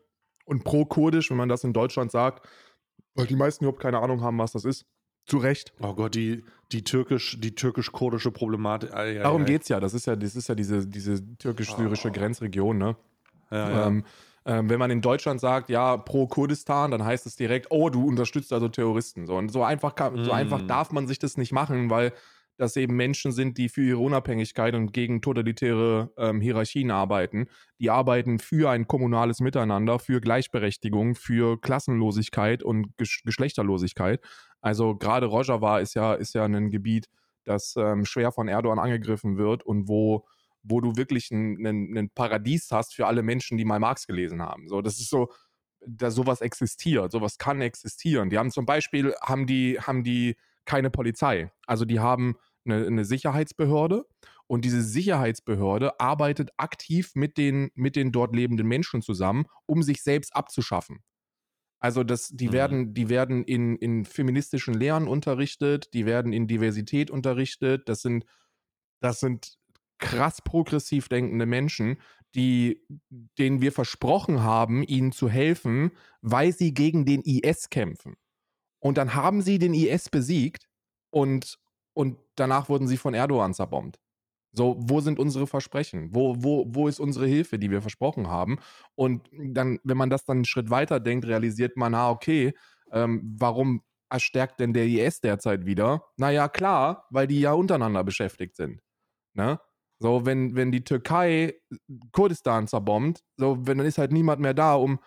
Und 0.45 0.65
pro-kurdisch, 0.65 1.31
wenn 1.31 1.37
man 1.37 1.49
das 1.49 1.65
in 1.65 1.73
Deutschland 1.73 2.11
sagt, 2.11 2.47
weil 3.15 3.27
die 3.27 3.37
meisten 3.37 3.65
überhaupt 3.65 3.83
keine 3.83 4.01
Ahnung 4.01 4.23
haben, 4.23 4.39
was 4.39 4.53
das 4.53 4.65
ist. 4.65 4.87
Zu 5.29 5.39
Recht. 5.39 5.72
Oh 5.81 5.95
Gott, 5.95 6.14
die, 6.14 6.43
die 6.72 6.83
türkisch, 6.83 7.39
die 7.39 7.55
türkisch-kurdische 7.55 8.31
Problematik. 8.33 8.93
Ei, 8.95 9.20
ei, 9.20 9.22
Darum 9.22 9.43
ei. 9.43 9.45
geht's 9.45 9.68
ja. 9.68 9.79
Das 9.79 9.95
ist 9.95 10.07
ja, 10.07 10.16
das 10.16 10.35
ist 10.35 10.49
ja 10.49 10.55
diese, 10.55 10.87
diese 10.87 11.37
türkisch-syrische 11.37 12.09
Oh. 12.09 12.12
Grenzregion, 12.12 12.79
ne? 12.79 12.97
Ja, 13.51 13.70
ja. 13.70 13.87
Ähm, 13.87 14.05
ähm, 14.47 14.70
wenn 14.70 14.79
man 14.79 14.91
in 14.91 15.03
Deutschland 15.03 15.41
sagt, 15.41 15.68
ja, 15.68 15.99
pro 15.99 16.26
Kurdistan, 16.26 16.91
dann 16.91 17.05
heißt 17.05 17.26
es 17.26 17.37
direkt, 17.37 17.66
oh, 17.70 17.91
du 17.91 18.07
unterstützt 18.07 18.53
also 18.53 18.68
Terroristen. 18.68 19.26
So, 19.26 19.37
und 19.37 19.51
so 19.53 19.62
einfach, 19.62 19.95
kann, 19.95 20.24
so 20.24 20.33
Mm. 20.33 20.35
einfach 20.35 20.62
darf 20.62 20.91
man 20.93 21.07
sich 21.07 21.18
das 21.18 21.37
nicht 21.37 21.53
machen, 21.53 21.91
weil 21.91 22.12
dass 22.57 22.74
eben 22.74 22.97
Menschen 22.97 23.31
sind, 23.31 23.57
die 23.57 23.68
für 23.68 23.83
ihre 23.83 23.99
Unabhängigkeit 23.99 24.74
und 24.74 24.93
gegen 24.93 25.20
totalitäre 25.22 26.11
ähm, 26.16 26.41
Hierarchien 26.41 26.91
arbeiten. 26.91 27.47
Die 27.79 27.89
arbeiten 27.89 28.41
für 28.41 28.68
ein 28.68 28.89
kommunales 28.89 29.39
Miteinander, 29.39 30.01
für 30.01 30.20
Gleichberechtigung, 30.20 31.14
für 31.14 31.61
Klassenlosigkeit 31.61 32.64
und 32.64 32.97
Gesch 32.97 33.22
Geschlechterlosigkeit. 33.24 34.20
Also 34.61 34.97
gerade 34.97 35.27
Rojava 35.27 35.79
ist 35.79 35.95
ja, 35.95 36.15
ist 36.15 36.35
ja 36.35 36.45
ein 36.45 36.71
Gebiet, 36.71 37.09
das 37.45 37.75
ähm, 37.77 38.05
schwer 38.05 38.33
von 38.33 38.49
Erdogan 38.49 38.79
angegriffen 38.79 39.39
wird 39.39 39.63
und 39.65 39.89
wo, 39.89 40.27
wo 40.63 40.81
du 40.81 40.97
wirklich 40.97 41.31
ein, 41.31 42.11
Paradies 42.15 42.71
hast 42.71 42.95
für 42.95 43.07
alle 43.07 43.23
Menschen, 43.23 43.57
die 43.57 43.65
mal 43.65 43.79
Marx 43.79 44.07
gelesen 44.07 44.43
haben. 44.43 44.69
So, 44.69 44.83
das 44.83 44.99
ist 44.99 45.11
so, 45.11 45.29
da 45.87 46.11
sowas 46.11 46.41
existiert, 46.41 47.13
sowas 47.13 47.39
kann 47.39 47.61
existieren. 47.61 48.31
Die 48.31 48.39
haben 48.39 48.51
zum 48.51 48.67
Beispiel, 48.67 49.15
haben 49.23 49.47
die, 49.47 49.79
haben 49.81 50.05
die 50.05 50.37
keine 50.65 50.91
Polizei. 50.91 51.51
Also 51.67 51.85
die 51.85 52.01
haben 52.01 52.37
eine, 52.65 52.87
eine 52.87 53.05
Sicherheitsbehörde 53.05 54.05
und 54.47 54.65
diese 54.65 54.83
Sicherheitsbehörde 54.83 56.01
arbeitet 56.01 56.51
aktiv 56.57 57.13
mit 57.15 57.39
den, 57.39 57.71
mit 57.75 57.97
den 57.97 58.13
dort 58.13 58.35
lebenden 58.35 58.67
Menschen 58.67 59.03
zusammen, 59.03 59.47
um 59.67 59.83
sich 59.83 60.03
selbst 60.03 60.35
abzuschaffen. 60.35 61.03
Also 61.81 62.03
das, 62.03 62.29
die 62.29 62.49
mhm. 62.49 62.53
werden, 62.53 62.95
die 62.95 63.09
werden 63.09 63.45
in, 63.45 63.76
in 63.76 64.05
feministischen 64.05 64.74
Lehren 64.74 65.07
unterrichtet, 65.07 65.95
die 65.95 66.07
werden 66.07 66.33
in 66.33 66.47
Diversität 66.47 67.11
unterrichtet. 67.11 67.89
Das 67.89 68.03
sind, 68.03 68.24
das 69.01 69.20
sind 69.20 69.59
krass 69.99 70.43
progressiv 70.43 71.09
denkende 71.09 71.47
Menschen, 71.47 71.99
die, 72.35 72.85
denen 73.39 73.61
wir 73.61 73.72
versprochen 73.72 74.43
haben, 74.43 74.83
ihnen 74.83 75.12
zu 75.12 75.29
helfen, 75.29 75.93
weil 76.20 76.53
sie 76.53 76.74
gegen 76.74 77.05
den 77.05 77.22
IS 77.22 77.70
kämpfen. 77.70 78.16
Und 78.81 78.99
dann 78.99 79.14
haben 79.14 79.43
sie 79.43 79.59
den 79.59 79.74
IS 79.74 80.09
besiegt 80.09 80.68
und, 81.11 81.59
und 81.95 82.18
danach 82.37 82.68
wurden 82.68 82.87
sie 82.87 82.97
von 82.97 83.14
Erdogan 83.14 83.55
zerbombt. 83.55 83.99
So, 84.53 84.77
wo 84.79 85.01
sind 85.01 85.19
unsere 85.19 85.47
Versprechen? 85.47 86.15
Wo, 86.15 86.35
wo, 86.39 86.65
wo 86.69 86.89
ist 86.89 87.01
unsere 87.01 87.27
Hilfe, 87.27 87.59
die 87.59 87.71
wir 87.71 87.83
versprochen 87.83 88.29
haben? 88.29 88.59
Und 88.95 89.29
dann, 89.33 89.79
wenn 89.85 89.97
man 89.97 90.11
das 90.11 90.25
dann 90.25 90.39
einen 90.39 90.45
Schritt 90.45 90.71
weiter 90.71 91.01
denkt, 91.01 91.27
realisiert 91.27 91.77
man, 91.77 91.95
ah, 91.95 92.11
okay, 92.11 92.55
ähm, 92.93 93.37
warum 93.39 93.83
erstärkt 94.11 94.61
denn 94.61 94.73
der 94.73 94.87
IS 94.87 95.21
derzeit 95.21 95.67
wieder? 95.67 96.05
Naja, 96.17 96.49
klar, 96.49 97.07
weil 97.11 97.27
die 97.27 97.41
ja 97.41 97.53
untereinander 97.53 98.05
beschäftigt 98.05 98.57
sind. 98.57 98.81
Ne? 99.35 99.61
So, 100.01 100.25
wenn, 100.25 100.55
wenn 100.55 100.73
die 100.73 100.85
Türkei 100.85 101.55
Kurdistan 102.13 102.69
zerbombt, 102.69 103.23
so, 103.37 103.59
wenn, 103.67 103.79
dann 103.79 103.87
ist 103.87 103.99
halt 103.99 104.13
niemand 104.13 104.41
mehr 104.41 104.55
da, 104.55 104.75
um, 104.75 105.01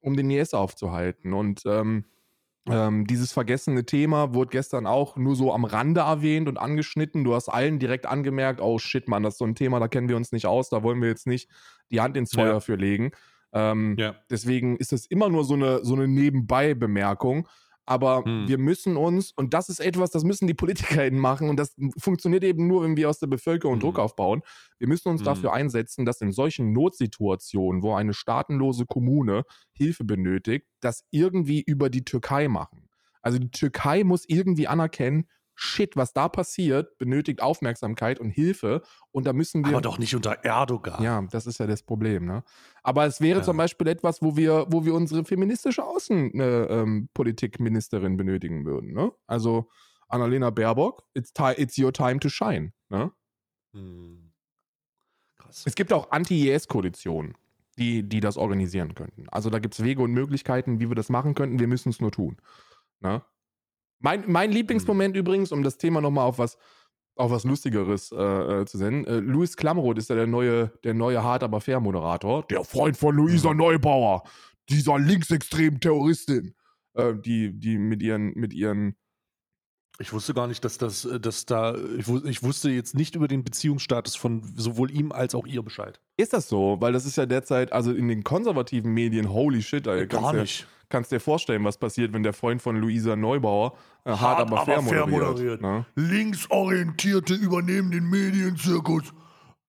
um 0.00 0.16
den 0.16 0.30
IS 0.30 0.54
aufzuhalten. 0.54 1.34
Und 1.34 1.62
ähm, 1.66 2.06
ähm, 2.68 3.06
dieses 3.06 3.32
vergessene 3.32 3.84
Thema 3.84 4.34
wurde 4.34 4.50
gestern 4.50 4.86
auch 4.86 5.16
nur 5.16 5.36
so 5.36 5.52
am 5.52 5.64
Rande 5.64 6.00
erwähnt 6.00 6.48
und 6.48 6.58
angeschnitten. 6.58 7.24
Du 7.24 7.34
hast 7.34 7.48
allen 7.48 7.78
direkt 7.78 8.06
angemerkt, 8.06 8.60
oh 8.60 8.78
shit, 8.78 9.08
Mann, 9.08 9.22
das 9.22 9.34
ist 9.34 9.38
so 9.38 9.44
ein 9.44 9.54
Thema, 9.54 9.78
da 9.78 9.88
kennen 9.88 10.08
wir 10.08 10.16
uns 10.16 10.32
nicht 10.32 10.46
aus, 10.46 10.68
da 10.68 10.82
wollen 10.82 11.00
wir 11.00 11.08
jetzt 11.08 11.26
nicht 11.26 11.48
die 11.90 12.00
Hand 12.00 12.16
ins 12.16 12.32
Feuer 12.32 12.54
ja. 12.54 12.60
für 12.60 12.74
legen. 12.74 13.12
Ähm, 13.52 13.96
ja. 13.98 14.16
Deswegen 14.30 14.76
ist 14.76 14.92
es 14.92 15.06
immer 15.06 15.28
nur 15.28 15.44
so 15.44 15.54
eine, 15.54 15.84
so 15.84 15.94
eine 15.94 16.08
Nebenbei-Bemerkung. 16.08 17.48
Aber 17.86 18.24
hm. 18.24 18.48
wir 18.48 18.58
müssen 18.58 18.96
uns, 18.96 19.32
und 19.32 19.54
das 19.54 19.68
ist 19.68 19.80
etwas, 19.80 20.10
das 20.10 20.24
müssen 20.24 20.46
die 20.46 20.54
PolitikerInnen 20.54 21.20
machen, 21.20 21.48
und 21.48 21.56
das 21.56 21.74
funktioniert 21.98 22.44
eben 22.44 22.66
nur, 22.66 22.82
wenn 22.82 22.96
wir 22.96 23.08
aus 23.08 23.20
der 23.20 23.28
Bevölkerung 23.28 23.74
hm. 23.74 23.80
Druck 23.80 23.98
aufbauen. 23.98 24.42
Wir 24.78 24.88
müssen 24.88 25.08
uns 25.08 25.20
hm. 25.20 25.26
dafür 25.26 25.52
einsetzen, 25.52 26.04
dass 26.04 26.20
in 26.20 26.32
solchen 26.32 26.72
Notsituationen, 26.72 27.82
wo 27.82 27.94
eine 27.94 28.12
staatenlose 28.12 28.86
Kommune 28.86 29.44
Hilfe 29.72 30.04
benötigt, 30.04 30.66
das 30.80 31.04
irgendwie 31.10 31.62
über 31.62 31.88
die 31.88 32.04
Türkei 32.04 32.48
machen. 32.48 32.88
Also 33.22 33.38
die 33.38 33.50
Türkei 33.50 34.04
muss 34.04 34.24
irgendwie 34.26 34.68
anerkennen, 34.68 35.28
shit, 35.56 35.96
was 35.96 36.12
da 36.12 36.28
passiert, 36.28 36.96
benötigt 36.98 37.42
Aufmerksamkeit 37.42 38.20
und 38.20 38.30
Hilfe. 38.30 38.82
Und 39.10 39.26
da 39.26 39.32
müssen 39.32 39.64
wir. 39.64 39.72
Aber 39.72 39.80
doch 39.80 39.98
nicht 39.98 40.14
unter 40.14 40.44
Erdogan. 40.44 41.02
Ja, 41.02 41.20
das 41.22 41.46
ist 41.46 41.58
ja 41.58 41.66
das 41.66 41.82
Problem, 41.82 42.26
ne? 42.26 42.44
Aber 42.82 43.06
es 43.06 43.20
wäre 43.20 43.38
ja. 43.40 43.44
zum 43.44 43.56
Beispiel 43.56 43.88
etwas, 43.88 44.22
wo 44.22 44.36
wir, 44.36 44.66
wo 44.68 44.84
wir 44.84 44.94
unsere 44.94 45.24
feministische 45.24 45.82
Außenpolitikministerin 45.82 48.04
äh, 48.04 48.10
ähm, 48.10 48.16
benötigen 48.16 48.64
würden, 48.64 48.92
ne? 48.92 49.10
Also 49.26 49.68
Annalena 50.08 50.50
Baerbock, 50.50 51.02
it's, 51.14 51.32
it's 51.56 51.76
your 51.78 51.92
time 51.92 52.20
to 52.20 52.28
shine, 52.28 52.72
ne? 52.90 53.10
Hm. 53.72 54.30
Krass. 55.38 55.64
Es 55.66 55.74
gibt 55.74 55.92
auch 55.92 56.12
Anti-IS-Koalitionen. 56.12 57.34
Die, 57.78 58.08
die 58.08 58.20
das 58.20 58.38
organisieren 58.38 58.94
könnten. 58.94 59.28
Also 59.28 59.50
da 59.50 59.58
gibt 59.58 59.74
es 59.74 59.84
Wege 59.84 60.00
und 60.00 60.12
Möglichkeiten, 60.12 60.80
wie 60.80 60.88
wir 60.88 60.94
das 60.94 61.10
machen 61.10 61.34
könnten. 61.34 61.58
Wir 61.58 61.68
müssen 61.68 61.90
es 61.90 62.00
nur 62.00 62.10
tun. 62.10 62.38
Ne? 63.00 63.22
Mein, 63.98 64.24
mein 64.26 64.52
Lieblingsmoment 64.52 65.14
mhm. 65.14 65.20
übrigens, 65.20 65.52
um 65.52 65.62
das 65.62 65.78
Thema 65.78 66.00
nochmal 66.00 66.26
auf 66.26 66.38
was, 66.38 66.56
auf 67.16 67.30
was 67.30 67.44
Lustigeres 67.44 68.12
äh, 68.12 68.16
äh, 68.60 68.66
zu 68.66 68.78
senden. 68.78 69.06
Äh, 69.06 69.20
Louis 69.20 69.56
Klamroth 69.56 69.98
ist 69.98 70.10
ja 70.10 70.16
der 70.16 70.26
neue, 70.26 70.72
der 70.84 70.94
neue 70.94 71.22
Hart 71.22 71.42
aber 71.42 71.60
fair 71.60 71.80
Moderator. 71.80 72.46
Der 72.48 72.64
Freund 72.64 72.96
von 72.96 73.14
Luisa 73.14 73.52
mhm. 73.52 73.58
Neubauer, 73.58 74.22
dieser 74.68 74.98
linksextremen 74.98 75.80
Terroristin, 75.80 76.54
äh, 76.94 77.14
die, 77.14 77.58
die 77.58 77.78
mit 77.78 78.02
ihren, 78.02 78.32
mit 78.34 78.52
ihren 78.52 78.96
ich 79.98 80.12
wusste 80.12 80.34
gar 80.34 80.46
nicht, 80.46 80.64
dass 80.64 80.78
das, 80.78 81.04
äh, 81.04 81.18
dass 81.20 81.46
da, 81.46 81.74
ich, 81.74 82.08
ich, 82.08 82.42
wusste 82.42 82.70
jetzt 82.70 82.94
nicht 82.94 83.14
über 83.14 83.28
den 83.28 83.44
Beziehungsstatus 83.44 84.16
von 84.16 84.42
sowohl 84.56 84.90
ihm 84.90 85.12
als 85.12 85.34
auch 85.34 85.46
ihr 85.46 85.62
Bescheid. 85.62 86.00
Ist 86.16 86.32
das 86.32 86.48
so? 86.48 86.76
Weil 86.80 86.92
das 86.92 87.06
ist 87.06 87.16
ja 87.16 87.26
derzeit, 87.26 87.72
also 87.72 87.92
in 87.92 88.08
den 88.08 88.24
konservativen 88.24 88.92
Medien, 88.92 89.30
holy 89.30 89.62
shit, 89.62 89.86
Alter. 89.88 90.06
Gar 90.06 90.32
nicht 90.34 90.66
kannst 90.88 91.12
dir 91.12 91.20
vorstellen, 91.20 91.64
was 91.64 91.78
passiert, 91.78 92.12
wenn 92.12 92.22
der 92.22 92.32
Freund 92.32 92.62
von 92.62 92.76
Luisa 92.76 93.16
Neubauer 93.16 93.76
äh, 94.04 94.10
hart, 94.10 94.20
hart, 94.20 94.40
aber, 94.40 94.64
fair, 94.64 94.78
aber 94.78 94.86
fair 94.86 95.06
moderiert. 95.06 95.60
moderiert. 95.60 95.62
Ne? 95.62 95.86
Linksorientierte 95.94 97.34
übernehmen 97.34 97.90
den 97.90 98.08
Medienzirkus. 98.08 99.12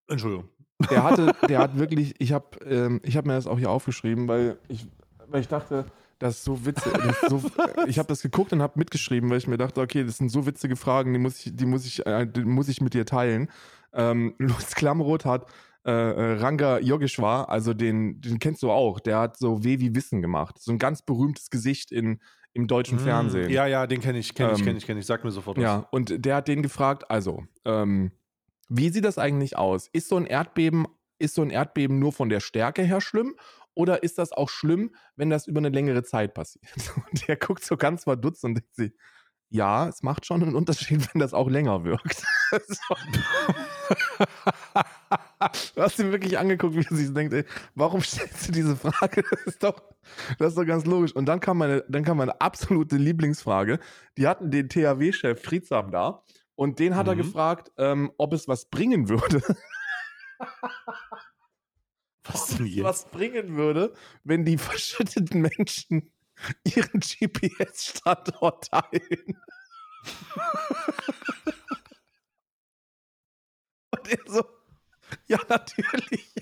Entschuldigung. 0.08 0.50
Der 0.92 1.04
hatte, 1.04 1.34
der 1.50 1.60
hat 1.60 1.78
wirklich, 1.78 2.14
ich 2.20 2.34
habe 2.34 2.58
ähm, 2.66 3.02
hab 3.04 3.26
mir 3.26 3.34
das 3.34 3.48
auch 3.48 3.58
hier 3.58 3.72
aufgeschrieben, 3.72 4.28
weil 4.28 4.60
ich, 4.68 4.88
weil 5.28 5.42
ich 5.42 5.48
dachte, 5.48 5.86
das 6.20 6.38
ist 6.38 6.44
so 6.44 6.66
witzig. 6.66 6.94
So, 7.30 7.42
ich 7.88 8.00
habe 8.00 8.08
das 8.08 8.22
geguckt 8.22 8.54
und 8.54 8.62
habe 8.62 8.80
mitgeschrieben, 8.80 9.30
weil 9.30 9.38
ich 9.38 9.48
mir 9.48 9.58
dachte, 9.58 9.82
okay, 9.82 10.04
das 10.04 10.18
sind 10.18 10.30
so 10.30 10.46
witzige 10.46 10.76
Fragen, 10.76 11.14
die 11.14 11.20
muss 11.20 11.46
ich, 11.46 11.56
die 11.56 11.66
muss 11.66 11.86
ich, 11.86 12.06
äh, 12.06 12.26
die 12.26 12.44
muss 12.44 12.68
ich 12.70 12.82
mit 12.82 12.94
dir 12.94 13.06
teilen. 13.06 13.50
Ähm, 13.94 14.36
Lutz 14.40 14.76
Klamroth 14.76 15.26
hat 15.26 15.48
äh, 15.86 15.92
äh, 15.92 16.34
Ranga 16.40 16.80
Yogeshwar, 16.80 17.50
also 17.50 17.74
den, 17.74 18.20
den 18.20 18.40
kennst 18.40 18.62
du 18.64 18.72
auch, 18.72 19.00
der 19.00 19.20
hat 19.20 19.38
so 19.38 19.64
Weh 19.64 19.80
wie 19.80 19.96
Wissen 19.96 20.22
gemacht. 20.22 20.60
So 20.60 20.72
ein 20.72 20.80
ganz 20.80 21.02
berühmtes 21.02 21.50
Gesicht 21.50 21.92
in, 21.92 22.20
im 22.54 22.68
deutschen 22.68 22.98
mm, 22.98 23.02
Fernsehen. 23.02 23.50
Ja, 23.50 23.68
ja, 23.68 23.88
den 23.88 24.02
kenne 24.02 24.20
ich, 24.20 24.34
kenne 24.34 24.54
ich, 24.54 24.60
ähm, 24.60 24.66
kenne 24.66 24.78
ich, 24.80 24.86
kenne 24.86 25.00
ich. 25.00 25.06
Sag 25.06 25.24
mir 25.24 25.32
sofort 25.32 25.58
was. 25.58 25.64
Ja, 25.64 25.88
und 25.92 26.26
der 26.26 26.36
hat 26.36 26.48
den 26.48 26.62
gefragt, 26.62 27.10
also, 27.10 27.46
ähm, 27.64 28.12
wie 28.70 28.90
sieht 28.90 29.06
das 29.06 29.18
eigentlich 29.18 29.58
aus? 29.58 29.88
Ist 29.88 30.10
so 30.10 30.18
ein 30.18 30.26
Erdbeben, 30.26 30.88
ist 31.20 31.36
so 31.36 31.42
ein 31.42 31.52
Erdbeben 31.52 32.00
nur 32.00 32.12
von 32.12 32.30
der 32.30 32.42
Stärke 32.42 32.82
her 32.82 33.00
schlimm? 33.00 33.36
Oder 33.78 34.02
ist 34.02 34.18
das 34.18 34.32
auch 34.32 34.50
schlimm, 34.50 34.96
wenn 35.16 35.30
das 35.30 35.46
über 35.46 35.60
eine 35.60 35.70
längere 35.70 36.02
Zeit 36.02 36.34
passiert? 36.34 36.66
Und 37.12 37.28
der 37.28 37.38
guckt 37.38 37.64
so 37.64 37.78
ganz 37.78 38.06
verdutzt 38.06 38.44
und 38.44 38.56
denkt 38.56 38.74
sich, 38.74 38.92
ja, 39.50 39.88
es 39.88 40.02
macht 40.02 40.26
schon 40.26 40.42
einen 40.42 40.56
Unterschied, 40.56 41.08
wenn 41.14 41.20
das 41.22 41.36
auch 41.36 41.48
länger 41.48 41.84
wirkt. 41.86 42.26
du 45.76 45.82
hast 45.82 46.00
ihn 46.00 46.12
wirklich 46.12 46.40
angeguckt, 46.40 46.76
wie 46.76 46.86
er 46.90 46.96
sich 46.96 47.14
denkt, 47.14 47.34
ey, 47.34 47.46
warum 47.76 48.02
stellst 48.02 48.48
du 48.48 48.52
diese 48.52 48.76
Frage? 48.76 49.24
Das 49.30 49.42
ist 49.44 49.64
doch, 49.64 49.82
das 50.40 50.50
ist 50.50 50.58
doch 50.58 50.66
ganz 50.66 50.86
logisch. 50.86 51.16
Und 51.16 51.28
dann 51.28 51.40
kam 51.40 51.60
meine, 51.60 51.86
dann 51.88 52.04
kam 52.04 52.18
meine 52.18 52.42
absolute 52.42 52.98
Lieblingsfrage. 52.98 53.80
Die 54.18 54.28
hatten 54.28 54.50
den 54.50 54.70
THW-Chef 54.70 55.40
Friedsam 55.42 55.92
da 55.92 56.24
und 56.56 56.80
den 56.80 56.96
hat 56.96 57.06
mhm. 57.06 57.12
er 57.12 57.16
gefragt, 57.18 57.72
ähm, 57.78 58.12
ob 58.18 58.34
es 58.34 58.48
was 58.48 58.66
bringen 58.66 59.08
würde. 59.08 59.42
was, 62.32 62.60
was 62.60 63.06
bringen 63.06 63.56
würde, 63.56 63.94
wenn 64.24 64.46
die 64.46 64.58
verschütteten 64.60 65.42
Menschen 65.42 66.12
ihren 66.64 67.00
GPS-Standort 67.00 68.70
teilen. 68.70 69.38
Und 73.92 74.08
er 74.10 74.20
so, 74.28 74.44
ja, 75.28 75.40
natürlich. 75.48 76.34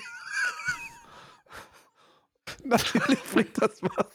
natürlich 2.64 3.24
bringt 3.32 3.62
das 3.62 3.82
was. 3.82 4.08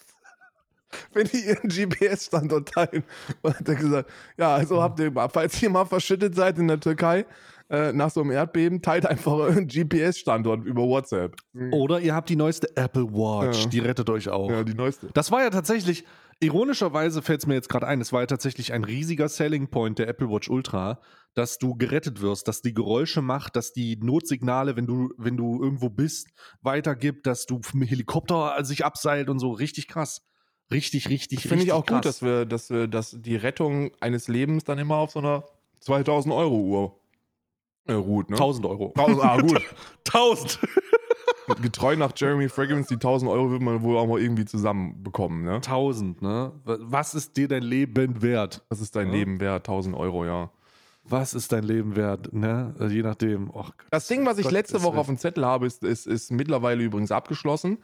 Wenn 1.12 1.26
die 1.26 1.44
ihren 1.46 1.68
GPS-Standort 1.68 2.68
teilen. 2.72 3.04
Und 3.42 3.58
hat 3.58 3.68
er 3.68 3.74
gesagt, 3.74 4.10
ja, 4.36 4.54
also 4.54 4.82
habt 4.82 5.00
ihr, 5.00 5.12
falls 5.32 5.62
ihr 5.62 5.70
mal 5.70 5.86
verschüttet 5.86 6.34
seid 6.34 6.58
in 6.58 6.68
der 6.68 6.80
Türkei, 6.80 7.24
äh, 7.70 7.92
nach 7.92 8.10
so 8.10 8.20
einem 8.20 8.32
Erdbeben, 8.32 8.82
teilt 8.82 9.06
einfach 9.06 9.32
euren 9.32 9.68
GPS-Standort 9.68 10.64
über 10.64 10.82
WhatsApp. 10.82 11.36
Mhm. 11.52 11.72
Oder 11.72 12.00
ihr 12.00 12.14
habt 12.14 12.28
die 12.28 12.36
neueste 12.36 12.76
Apple 12.76 13.04
Watch, 13.12 13.62
ja. 13.64 13.68
die 13.68 13.78
rettet 13.78 14.10
euch 14.10 14.28
auch. 14.28 14.50
Ja, 14.50 14.64
die 14.64 14.74
neueste. 14.74 15.08
Das 15.14 15.30
war 15.30 15.42
ja 15.42 15.50
tatsächlich, 15.50 16.04
ironischerweise 16.40 17.22
fällt 17.22 17.40
es 17.40 17.46
mir 17.46 17.54
jetzt 17.54 17.68
gerade 17.68 17.86
ein, 17.86 18.00
es 18.00 18.12
war 18.12 18.22
ja 18.22 18.26
tatsächlich 18.26 18.72
ein 18.72 18.82
riesiger 18.82 19.28
Selling 19.28 19.68
Point 19.68 20.00
der 20.00 20.08
Apple 20.08 20.28
Watch 20.28 20.50
Ultra, 20.50 21.00
dass 21.34 21.58
du 21.58 21.76
gerettet 21.76 22.20
wirst, 22.20 22.48
dass 22.48 22.60
die 22.60 22.74
Geräusche 22.74 23.22
macht, 23.22 23.54
dass 23.54 23.72
die 23.72 23.96
Notsignale, 23.96 24.74
wenn 24.74 24.86
du, 24.86 25.10
wenn 25.16 25.36
du 25.36 25.62
irgendwo 25.62 25.90
bist, 25.90 26.28
weitergibt, 26.62 27.26
dass 27.26 27.46
du 27.46 27.60
vom 27.62 27.82
Helikopter 27.82 28.64
sich 28.64 28.84
abseilt 28.84 29.28
und 29.28 29.38
so. 29.38 29.52
Richtig 29.52 29.86
krass. 29.86 30.22
Richtig, 30.72 31.08
richtig, 31.08 31.42
Finde 31.42 31.64
ich 31.64 31.72
auch 31.72 31.84
krass. 31.84 31.96
gut, 31.96 32.04
dass 32.04 32.22
wir, 32.22 32.46
dass 32.46 32.70
wir, 32.70 32.86
dass 32.86 33.16
die 33.18 33.34
Rettung 33.36 33.90
eines 34.00 34.28
Lebens 34.28 34.64
dann 34.64 34.78
immer 34.78 34.96
auf 34.96 35.10
so 35.12 35.18
einer 35.18 35.44
2000 35.80 36.32
Euro 36.32 36.60
Uhr 36.60 36.99
äh, 37.90 37.94
ruht, 37.94 38.30
ne? 38.30 38.36
1000 38.36 38.66
Euro. 38.66 38.92
1000, 38.96 39.24
ah, 39.24 39.36
gut. 39.40 39.62
1000. 40.06 40.58
Getreu 41.62 41.96
nach 41.96 42.12
Jeremy 42.14 42.48
Fragrance, 42.48 42.88
die 42.88 42.94
1000 42.94 43.28
Euro 43.30 43.50
wird 43.50 43.62
man 43.62 43.82
wohl 43.82 43.96
auch 43.96 44.06
mal 44.06 44.20
irgendwie 44.20 44.44
zusammenbekommen, 44.44 45.42
ne? 45.44 45.54
1000, 45.56 46.22
ne? 46.22 46.52
Was 46.64 47.14
ist 47.14 47.36
dir 47.36 47.48
dein 47.48 47.64
Leben 47.64 48.22
wert? 48.22 48.62
Was 48.68 48.80
ist 48.80 48.94
dein 48.94 49.08
Ja. 49.08 49.14
Leben 49.14 49.40
wert? 49.40 49.68
1000 49.68 49.96
Euro, 49.96 50.24
ja. 50.24 50.50
Was 51.04 51.34
ist 51.34 51.50
dein 51.50 51.64
Leben 51.64 51.96
wert, 51.96 52.32
ne? 52.32 52.72
Also 52.78 52.94
Je 52.94 53.02
nachdem. 53.02 53.50
Och, 53.50 53.72
Das 53.90 54.06
Ding, 54.06 54.24
was 54.26 54.38
ich 54.38 54.44
Gott, 54.44 54.52
letzte 54.52 54.82
Woche 54.84 54.98
auf 54.98 55.06
dem 55.06 55.18
Zettel 55.18 55.44
habe, 55.44 55.66
ist, 55.66 55.82
ist, 55.82 56.06
ist 56.06 56.30
mittlerweile 56.30 56.84
übrigens 56.84 57.10
abgeschlossen. 57.10 57.78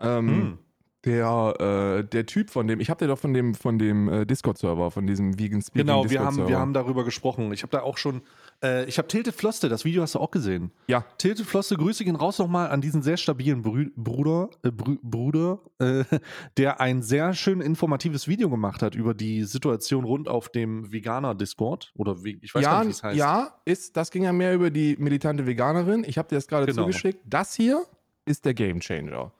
Ähm, 0.00 0.28
Hm. 0.28 0.58
der, 1.04 1.54
äh, 2.00 2.04
der 2.04 2.26
Typ 2.26 2.50
von 2.50 2.66
dem, 2.66 2.80
ich 2.80 2.90
habe 2.90 2.98
dir 2.98 3.06
doch 3.08 3.18
von 3.18 3.32
dem, 3.34 3.54
von 3.54 3.78
dem 3.78 4.08
äh, 4.08 4.26
Discord-Server, 4.26 4.90
von 4.90 5.06
diesem 5.06 5.38
Vegan 5.38 5.62
Speaking 5.62 5.86
Genau, 5.86 6.10
wir 6.10 6.24
haben, 6.24 6.48
wir 6.48 6.58
haben 6.58 6.72
darüber 6.72 7.04
gesprochen. 7.04 7.52
Ich 7.52 7.62
habe 7.62 7.70
da 7.70 7.82
auch 7.82 7.98
schon, 7.98 8.22
äh, 8.62 8.84
ich 8.86 8.98
habe 8.98 9.08
Tilted 9.08 9.34
Floste, 9.34 9.68
das 9.68 9.84
Video 9.84 10.02
hast 10.02 10.14
du 10.14 10.18
auch 10.20 10.30
gesehen. 10.30 10.70
Ja, 10.86 11.04
Tilted 11.18 11.46
Floste, 11.46 11.76
grüße 11.76 12.04
ihn 12.04 12.16
raus 12.16 12.38
nochmal 12.38 12.68
an 12.70 12.80
diesen 12.80 13.02
sehr 13.02 13.16
stabilen 13.16 13.62
Brü 13.62 13.90
Bruder, 13.96 14.50
äh, 14.62 14.70
Brü 14.70 14.98
Bruder 15.02 15.60
äh, 15.78 16.04
der 16.56 16.80
ein 16.80 17.02
sehr 17.02 17.34
schön 17.34 17.60
informatives 17.60 18.28
Video 18.28 18.48
gemacht 18.48 18.82
hat 18.82 18.94
über 18.94 19.14
die 19.14 19.44
Situation 19.44 20.04
rund 20.04 20.28
auf 20.28 20.48
dem 20.48 20.92
Veganer-Discord. 20.92 21.92
Oder 21.96 22.22
wie, 22.24 22.38
ich 22.42 22.54
weiß 22.54 22.62
gar 22.62 22.72
ja, 22.72 22.78
nicht, 22.84 22.88
wie 22.88 22.90
es 22.92 23.02
heißt. 23.02 23.16
ja 23.18 23.54
ist, 23.64 23.96
das 23.96 24.10
ging 24.10 24.24
ja 24.24 24.32
mehr 24.32 24.54
über 24.54 24.70
die 24.70 24.96
militante 24.98 25.46
Veganerin. 25.46 26.04
Ich 26.06 26.18
habe 26.18 26.28
dir 26.28 26.36
das 26.36 26.46
gerade 26.46 26.66
Genau. 26.66 26.82
zugeschickt. 26.82 27.20
Das 27.24 27.54
hier 27.54 27.84
ist 28.24 28.44
der 28.44 28.54
Gamechanger. 28.54 29.32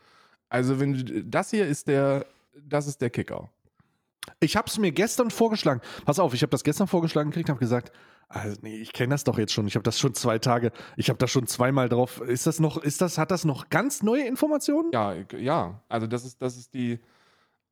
Also, 0.48 0.78
wenn 0.80 1.24
das 1.30 1.50
hier 1.50 1.66
ist 1.66 1.88
der, 1.88 2.26
das 2.68 2.86
ist 2.86 3.00
der 3.00 3.10
Kicker. 3.10 3.48
Ich 4.40 4.56
habe 4.56 4.68
es 4.68 4.78
mir 4.78 4.92
gestern 4.92 5.30
vorgeschlagen. 5.30 5.80
Pass 6.04 6.18
auf, 6.18 6.34
ich 6.34 6.42
habe 6.42 6.50
das 6.50 6.64
gestern 6.64 6.86
vorgeschlagen 6.86 7.30
gekriegt, 7.30 7.48
habe 7.48 7.58
gesagt, 7.58 7.92
also 8.28 8.56
nee, 8.62 8.76
ich 8.76 8.92
kenne 8.92 9.10
das 9.10 9.24
doch 9.24 9.38
jetzt 9.38 9.52
schon. 9.52 9.66
Ich 9.66 9.74
habe 9.74 9.82
das 9.82 9.98
schon 9.98 10.14
zwei 10.14 10.38
Tage, 10.38 10.72
ich 10.96 11.08
habe 11.08 11.18
da 11.18 11.28
schon 11.28 11.46
zweimal 11.46 11.88
drauf. 11.88 12.20
Ist 12.20 12.46
das 12.46 12.60
noch, 12.60 12.78
ist 12.78 13.00
das, 13.00 13.18
hat 13.18 13.30
das 13.30 13.44
noch 13.44 13.68
ganz 13.68 14.02
neue 14.02 14.26
Informationen? 14.26 14.90
Ja, 14.92 15.14
ja. 15.36 15.82
Also 15.88 16.06
das 16.06 16.24
ist, 16.24 16.40
das 16.40 16.56
ist 16.56 16.74
die. 16.74 16.98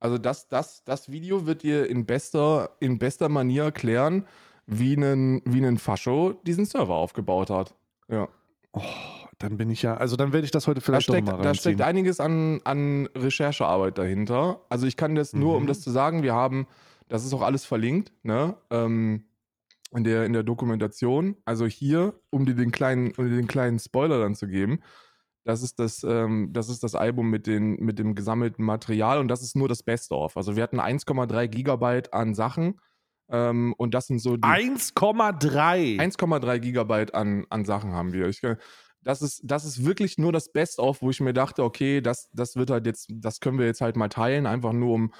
Also 0.00 0.16
das, 0.16 0.48
das, 0.48 0.82
das 0.84 1.10
Video 1.10 1.46
wird 1.46 1.62
dir 1.62 1.86
in 1.88 2.06
bester, 2.06 2.70
in 2.80 2.98
bester 2.98 3.28
Manier 3.28 3.64
erklären, 3.64 4.26
wie 4.66 4.94
ein, 4.94 5.42
wie 5.44 5.64
ein 5.64 5.78
Fascho 5.78 6.32
diesen 6.46 6.64
Server 6.64 6.94
aufgebaut 6.94 7.50
hat. 7.50 7.74
Ja. 8.08 8.28
Oh, 8.72 8.82
dann 9.40 9.56
bin 9.56 9.70
ich 9.70 9.82
ja, 9.82 9.96
also 9.96 10.14
dann 10.16 10.32
werde 10.32 10.44
ich 10.44 10.50
das 10.52 10.66
heute 10.68 10.80
Da 10.80 10.86
vielleicht 10.86 11.04
steckt, 11.04 11.26
doch 11.28 11.32
mal 11.32 11.42
da 11.42 11.48
reinziehen. 11.48 11.74
steckt 11.74 11.80
einiges 11.82 12.20
an, 12.20 12.60
an 12.64 13.08
Recherchearbeit 13.16 13.98
dahinter. 13.98 14.64
Also 14.68 14.86
ich 14.86 14.96
kann 14.96 15.14
das 15.16 15.32
nur, 15.32 15.56
um 15.56 15.64
Mhm. 15.64 15.66
das 15.66 15.80
zu 15.80 15.90
sagen, 15.90 16.22
wir 16.22 16.34
haben, 16.34 16.66
das 17.08 17.24
ist 17.24 17.32
auch 17.34 17.42
alles 17.42 17.64
verlinkt, 17.64 18.12
ne? 18.22 18.56
Ähm, 18.70 19.24
in 19.92 20.04
der, 20.04 20.24
in 20.24 20.32
der 20.32 20.44
Dokumentation. 20.44 21.36
Also 21.44 21.66
hier, 21.66 22.14
um 22.30 22.46
dir 22.46 22.54
den 22.54 22.70
kleinen, 22.70 23.12
um 23.16 23.24
dir 23.28 23.34
den 23.36 23.48
kleinen 23.48 23.80
Spoiler 23.80 24.20
dann 24.20 24.36
zu 24.36 24.46
geben, 24.46 24.80
das 25.44 25.62
ist 25.62 25.80
das, 25.80 26.04
ähm, 26.04 26.50
das 26.52 26.68
ist 26.68 26.84
das 26.84 26.94
Album 26.94 27.28
mit, 27.30 27.46
den, 27.48 27.76
mit 27.76 27.98
dem 27.98 28.14
gesammelten 28.14 28.64
Material 28.64 29.18
und 29.18 29.26
das 29.28 29.42
ist 29.42 29.56
nur 29.56 29.68
das 29.68 29.82
Best-of. 29.82 30.36
Also 30.36 30.54
wir 30.54 30.62
hatten 30.62 30.78
1,3 30.78 31.48
Gigabyte 31.48 32.12
an 32.12 32.34
Sachen 32.34 32.78
ähm, 33.32 33.74
und 33.78 33.94
das 33.94 34.06
sind 34.06 34.20
so 34.20 34.36
die 34.36 34.42
1,3. 34.46 35.98
1,3 35.98 36.58
Gigabyte 36.58 37.14
an, 37.14 37.46
an 37.50 37.64
Sachen 37.64 37.92
haben 37.92 38.12
wir. 38.12 38.28
Ich, 38.28 38.42
das, 39.02 39.22
ist, 39.22 39.40
das 39.44 39.64
ist 39.64 39.84
wirklich 39.84 40.18
nur 40.18 40.32
das 40.32 40.52
Best-of, 40.52 41.02
wo 41.02 41.10
ich 41.10 41.20
mir 41.20 41.32
dachte, 41.32 41.64
okay, 41.64 42.00
das, 42.00 42.28
das 42.32 42.56
wird 42.56 42.70
halt 42.70 42.86
jetzt, 42.86 43.08
das 43.10 43.40
können 43.40 43.58
wir 43.58 43.66
jetzt 43.66 43.80
halt 43.80 43.96
mal 43.96 44.08
teilen, 44.08 44.46
einfach 44.46 44.72
nur 44.72 44.94
um, 44.94 45.12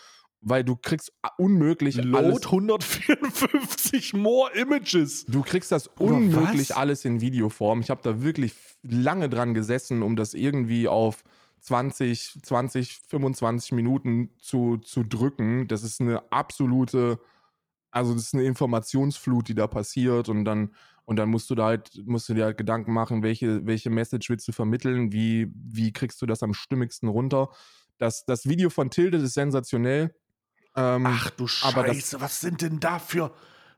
weil 0.42 0.64
du 0.64 0.76
kriegst 0.76 1.12
unmöglich 1.38 1.96
Load 1.96 2.26
alles. 2.26 2.46
154 2.46 4.14
more 4.14 4.50
images. 4.52 5.26
Du 5.26 5.42
kriegst 5.42 5.70
das 5.72 5.86
unmöglich 5.86 6.76
alles 6.76 7.04
in 7.04 7.20
Videoform. 7.20 7.80
Ich 7.80 7.90
habe 7.90 8.00
da 8.02 8.22
wirklich 8.22 8.54
lange 8.82 9.28
dran 9.28 9.54
gesessen, 9.54 10.02
um 10.02 10.16
das 10.16 10.34
irgendwie 10.34 10.88
auf 10.88 11.22
20, 11.60 12.40
20, 12.42 13.00
25 13.06 13.72
Minuten 13.72 14.30
zu, 14.38 14.78
zu 14.78 15.04
drücken. 15.04 15.68
Das 15.68 15.82
ist 15.82 16.00
eine 16.00 16.30
absolute, 16.32 17.20
also 17.90 18.14
das 18.14 18.24
ist 18.24 18.34
eine 18.34 18.44
Informationsflut, 18.44 19.48
die 19.48 19.54
da 19.54 19.66
passiert 19.66 20.28
und 20.28 20.44
dann 20.46 20.74
und 21.10 21.16
dann 21.16 21.28
musst 21.28 21.50
du 21.50 21.56
da 21.56 21.64
halt, 21.64 21.90
musst 22.06 22.28
du 22.28 22.34
dir 22.34 22.44
halt 22.44 22.56
Gedanken 22.56 22.92
machen, 22.92 23.24
welche, 23.24 23.66
welche 23.66 23.90
Message 23.90 24.30
willst 24.30 24.46
du 24.46 24.52
vermitteln, 24.52 25.10
wie, 25.10 25.50
wie 25.56 25.92
kriegst 25.92 26.22
du 26.22 26.26
das 26.26 26.44
am 26.44 26.54
stimmigsten 26.54 27.08
runter. 27.08 27.48
Das, 27.98 28.24
das 28.26 28.48
Video 28.48 28.70
von 28.70 28.90
Tilde 28.90 29.18
ist 29.18 29.34
sensationell. 29.34 30.14
Ähm, 30.76 31.04
Ach 31.08 31.30
du 31.30 31.48
aber 31.64 31.82
das- 31.82 31.96
Scheiße, 31.96 32.20
was 32.20 32.40
sind 32.40 32.62
denn 32.62 32.78
da 32.78 33.00
für, 33.00 33.32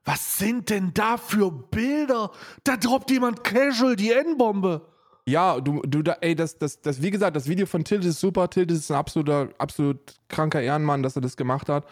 was 0.05 0.37
sind 0.37 0.69
denn 0.69 0.93
da 0.93 1.17
für 1.17 1.51
Bilder? 1.51 2.33
Da 2.65 2.77
droppt 2.77 3.11
jemand 3.11 3.43
casual 3.43 3.97
die 3.97 4.13
N-Bombe. 4.13 4.87
Ja, 5.25 5.59
du, 5.59 5.81
du, 5.87 6.03
da, 6.03 6.19
ey, 6.21 6.35
das, 6.35 6.59
das, 6.59 6.83
das, 6.83 7.01
wie 7.01 7.11
gesagt, 7.11 7.35
das 7.35 7.49
Video 7.49 7.65
von 7.65 7.83
Tilt 7.83 8.05
ist 8.05 8.21
super. 8.21 8.51
Tilt 8.51 8.71
ist 8.71 8.91
ein 8.91 8.99
absoluter, 8.99 9.49
absolut 9.57 10.17
kranker 10.29 10.61
Ehrenmann, 10.61 11.03
dass 11.03 11.17
er 11.17 11.23
das 11.23 11.39
gemacht 11.39 11.71
hat. 11.71 11.87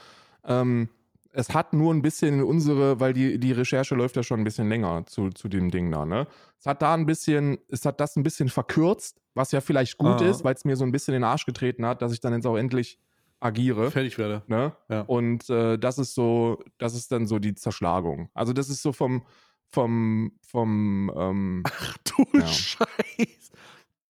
Ähm, 0.45 0.91
es 1.33 1.55
hat 1.55 1.73
nur 1.73 1.93
ein 1.95 2.03
bisschen 2.03 2.35
in 2.41 2.43
unsere, 2.43 2.99
weil 3.01 3.13
die, 3.13 3.39
die 3.39 3.53
Recherche 3.53 3.95
läuft 3.95 4.17
ja 4.17 4.23
schon 4.23 4.41
ein 4.41 4.45
bisschen 4.45 4.69
länger 4.69 5.07
zu, 5.07 5.31
zu 5.31 5.49
dem 5.49 5.71
Ding 5.71 5.91
da, 5.91 6.05
ne? 6.05 6.27
Es 6.59 6.67
hat 6.67 6.83
da 6.83 6.95
ein 6.95 7.07
bisschen, 7.07 7.59
es 7.69 7.85
hat 7.87 8.01
das 8.01 8.17
ein 8.17 8.23
bisschen 8.23 8.49
verkürzt, 8.49 9.21
was 9.35 9.53
ja 9.53 9.61
vielleicht 9.61 9.97
gut 9.99 10.21
Ah. 10.21 10.27
ist, 10.29 10.45
weil 10.45 10.55
es 10.55 10.65
mir 10.65 10.77
so 10.77 10.85
ein 10.85 10.93
bisschen 10.93 11.15
in 11.15 11.23
den 11.23 11.29
Arsch 11.29 11.47
getreten 11.47 11.87
hat, 11.87 12.03
dass 12.03 12.13
ich 12.13 12.21
dann 12.21 12.33
jetzt 12.33 12.47
auch 12.47 12.57
endlich 12.57 12.99
agiere. 13.39 13.91
Fertig 13.91 14.19
werde. 14.19 14.43
Ne? 14.49 14.77
Ja. 14.89 15.03
Und 15.03 15.49
äh, 15.49 15.79
das 15.79 15.99
ist 15.99 16.15
so, 16.15 16.63
das 16.79 16.95
ist 16.95 17.11
dann 17.13 17.27
so 17.27 17.39
die 17.39 17.55
Zerschlagung. 17.55 18.29
Also 18.35 18.53
das 18.53 18.69
ist 18.69 18.83
so 18.83 18.93
vom, 18.93 19.25
vom, 19.69 20.33
vom, 20.43 21.11
ähm, 21.17 21.63
Ach 21.67 21.97
du 22.05 22.27
Ja. 22.39 22.47
Scheiß. 22.47 23.51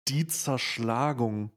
Die 0.08 0.26
Zerschlagung. 0.26 1.52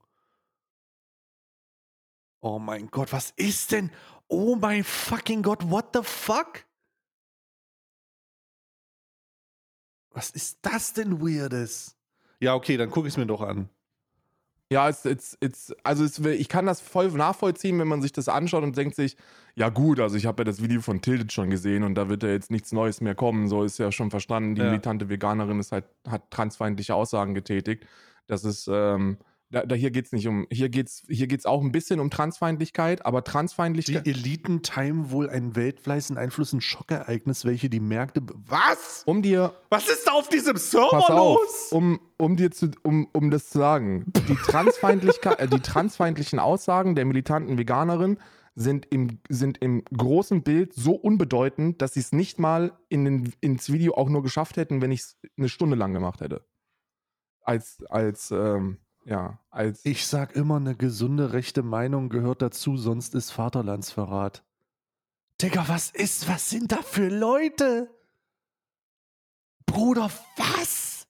Oh 2.41 2.59
mein 2.59 2.87
Gott, 2.91 3.13
was 3.13 3.31
ist 3.37 3.71
denn? 3.71 3.89
Oh 4.27 4.55
mein 4.55 4.83
fucking 4.83 5.41
Gott, 5.43 5.69
what 5.69 5.89
the 5.93 6.01
fuck? 6.03 6.65
Was 10.11 10.29
ist 10.29 10.59
das 10.61 10.93
denn 10.93 11.21
Weirdes? 11.21 11.95
Ja, 12.39 12.55
okay, 12.55 12.77
dann 12.77 12.89
gucke 12.91 13.07
ich 13.07 13.13
es 13.13 13.17
mir 13.17 13.25
doch 13.25 13.41
an. 13.41 13.69
Ja, 14.71 14.89
it's, 14.89 15.05
it's, 15.05 15.37
it's, 15.39 15.73
also 15.83 16.03
es, 16.03 16.17
ich 16.19 16.49
kann 16.49 16.65
das 16.65 16.81
voll 16.81 17.11
nachvollziehen, 17.11 17.77
wenn 17.79 17.87
man 17.87 18.01
sich 18.01 18.11
das 18.11 18.27
anschaut 18.27 18.63
und 18.63 18.75
denkt 18.75 18.95
sich, 18.95 19.17
ja 19.55 19.69
gut, 19.69 19.99
also 19.99 20.15
ich 20.15 20.25
habe 20.25 20.41
ja 20.41 20.45
das 20.45 20.63
Video 20.63 20.81
von 20.81 21.01
Tilted 21.01 21.31
schon 21.31 21.49
gesehen 21.51 21.83
und 21.83 21.93
da 21.95 22.09
wird 22.09 22.23
ja 22.23 22.29
jetzt 22.29 22.49
nichts 22.49 22.71
Neues 22.71 22.99
mehr 23.01 23.13
kommen. 23.13 23.47
So 23.47 23.63
ist 23.63 23.77
ja 23.77 23.91
schon 23.91 24.09
verstanden, 24.09 24.55
die 24.55 24.61
Ja. 24.61 24.67
militante 24.69 25.09
Veganerin 25.09 25.59
ist 25.59 25.71
halt, 25.71 25.85
hat 26.07 26.29
transfeindliche 26.31 26.95
Aussagen 26.95 27.35
getätigt. 27.35 27.85
Das 28.25 28.43
ist, 28.45 28.67
ähm, 28.71 29.17
da, 29.53 29.65
da 29.65 29.75
hier 29.75 29.91
geht's 29.91 30.11
nicht 30.11 30.27
um, 30.27 30.47
hier 30.51 30.69
geht's, 30.69 31.03
hier 31.07 31.27
geht's 31.27 31.45
auch 31.45 31.61
ein 31.61 31.71
bisschen 31.71 31.99
um 31.99 32.09
Transfeindlichkeit, 32.09 33.05
aber 33.05 33.21
Die 33.21 33.31
Transfeindlichkeit. 33.31 34.07
Eliten 34.07 34.63
timen 34.63 35.11
wohl 35.11 35.29
einen 35.29 35.55
weltweiten 35.55 36.17
Einfluss, 36.17 36.53
ein 36.53 36.61
Schockereignis, 36.61 37.45
welche 37.45 37.69
die 37.69 37.79
Märkte. 37.79 38.21
Was? 38.47 39.03
Um 39.05 39.21
dir, 39.21 39.53
Was 39.69 39.87
ist 39.87 40.07
da 40.07 40.13
auf 40.13 40.27
diesem 40.27 40.57
Server 40.57 40.89
pass 40.89 41.09
auf, 41.09 41.37
los? 41.39 41.67
um, 41.71 41.99
um 42.17 42.35
dir 42.35 42.49
zu, 42.51 42.71
um, 42.81 43.07
um 43.13 43.29
das 43.29 43.49
zu 43.49 43.59
sagen, 43.59 44.11
die 44.27 44.35
Transfeindlichkeit, 44.35 45.39
äh, 45.39 45.47
die 45.47 45.59
transfeindlichen 45.59 46.39
Aussagen 46.39 46.95
der 46.95 47.05
militanten 47.05 47.57
Veganerin 47.57 48.17
sind 48.55 48.87
im, 48.91 49.19
sind 49.29 49.59
im 49.59 49.83
großen 49.85 50.41
Bild 50.43 50.73
so 50.73 50.93
unbedeutend, 50.93 51.81
dass 51.81 51.93
sie 51.93 51.99
es 51.99 52.11
nicht 52.11 52.39
mal 52.39 52.77
in 52.89 53.05
den, 53.05 53.33
ins 53.39 53.71
Video 53.71 53.93
auch 53.95 54.09
nur 54.09 54.23
geschafft 54.23 54.57
hätten, 54.57 54.81
wenn 54.81 54.91
ich 54.91 55.01
es 55.01 55.17
eine 55.37 55.49
Stunde 55.49 55.75
lang 55.75 55.93
gemacht 55.93 56.21
hätte. 56.21 56.43
Als, 57.41 57.83
als, 57.89 58.31
ähm, 58.31 58.77
ja, 59.05 59.39
als. 59.49 59.85
Ich 59.85 60.07
sag 60.07 60.35
immer, 60.35 60.57
eine 60.57 60.75
gesunde 60.75 61.33
rechte 61.33 61.63
Meinung 61.63 62.09
gehört 62.09 62.41
dazu, 62.41 62.77
sonst 62.77 63.15
ist 63.15 63.31
Vaterlandsverrat. 63.31 64.43
Digga, 65.41 65.67
was 65.67 65.89
ist, 65.89 66.27
was 66.29 66.49
sind 66.49 66.71
da 66.71 66.81
für 66.81 67.09
Leute? 67.09 67.89
Bruder, 69.65 70.09
was? 70.37 71.07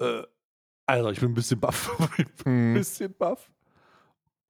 Äh, 0.00 0.22
Alter, 0.86 1.10
ich 1.10 1.20
bin 1.20 1.30
ein 1.30 1.34
bisschen 1.34 1.60
baff. 1.60 1.90
ich 2.18 2.32
bin 2.36 2.52
ein 2.52 2.68
Hm. 2.68 2.74
bisschen 2.74 3.14
baff. 3.14 3.50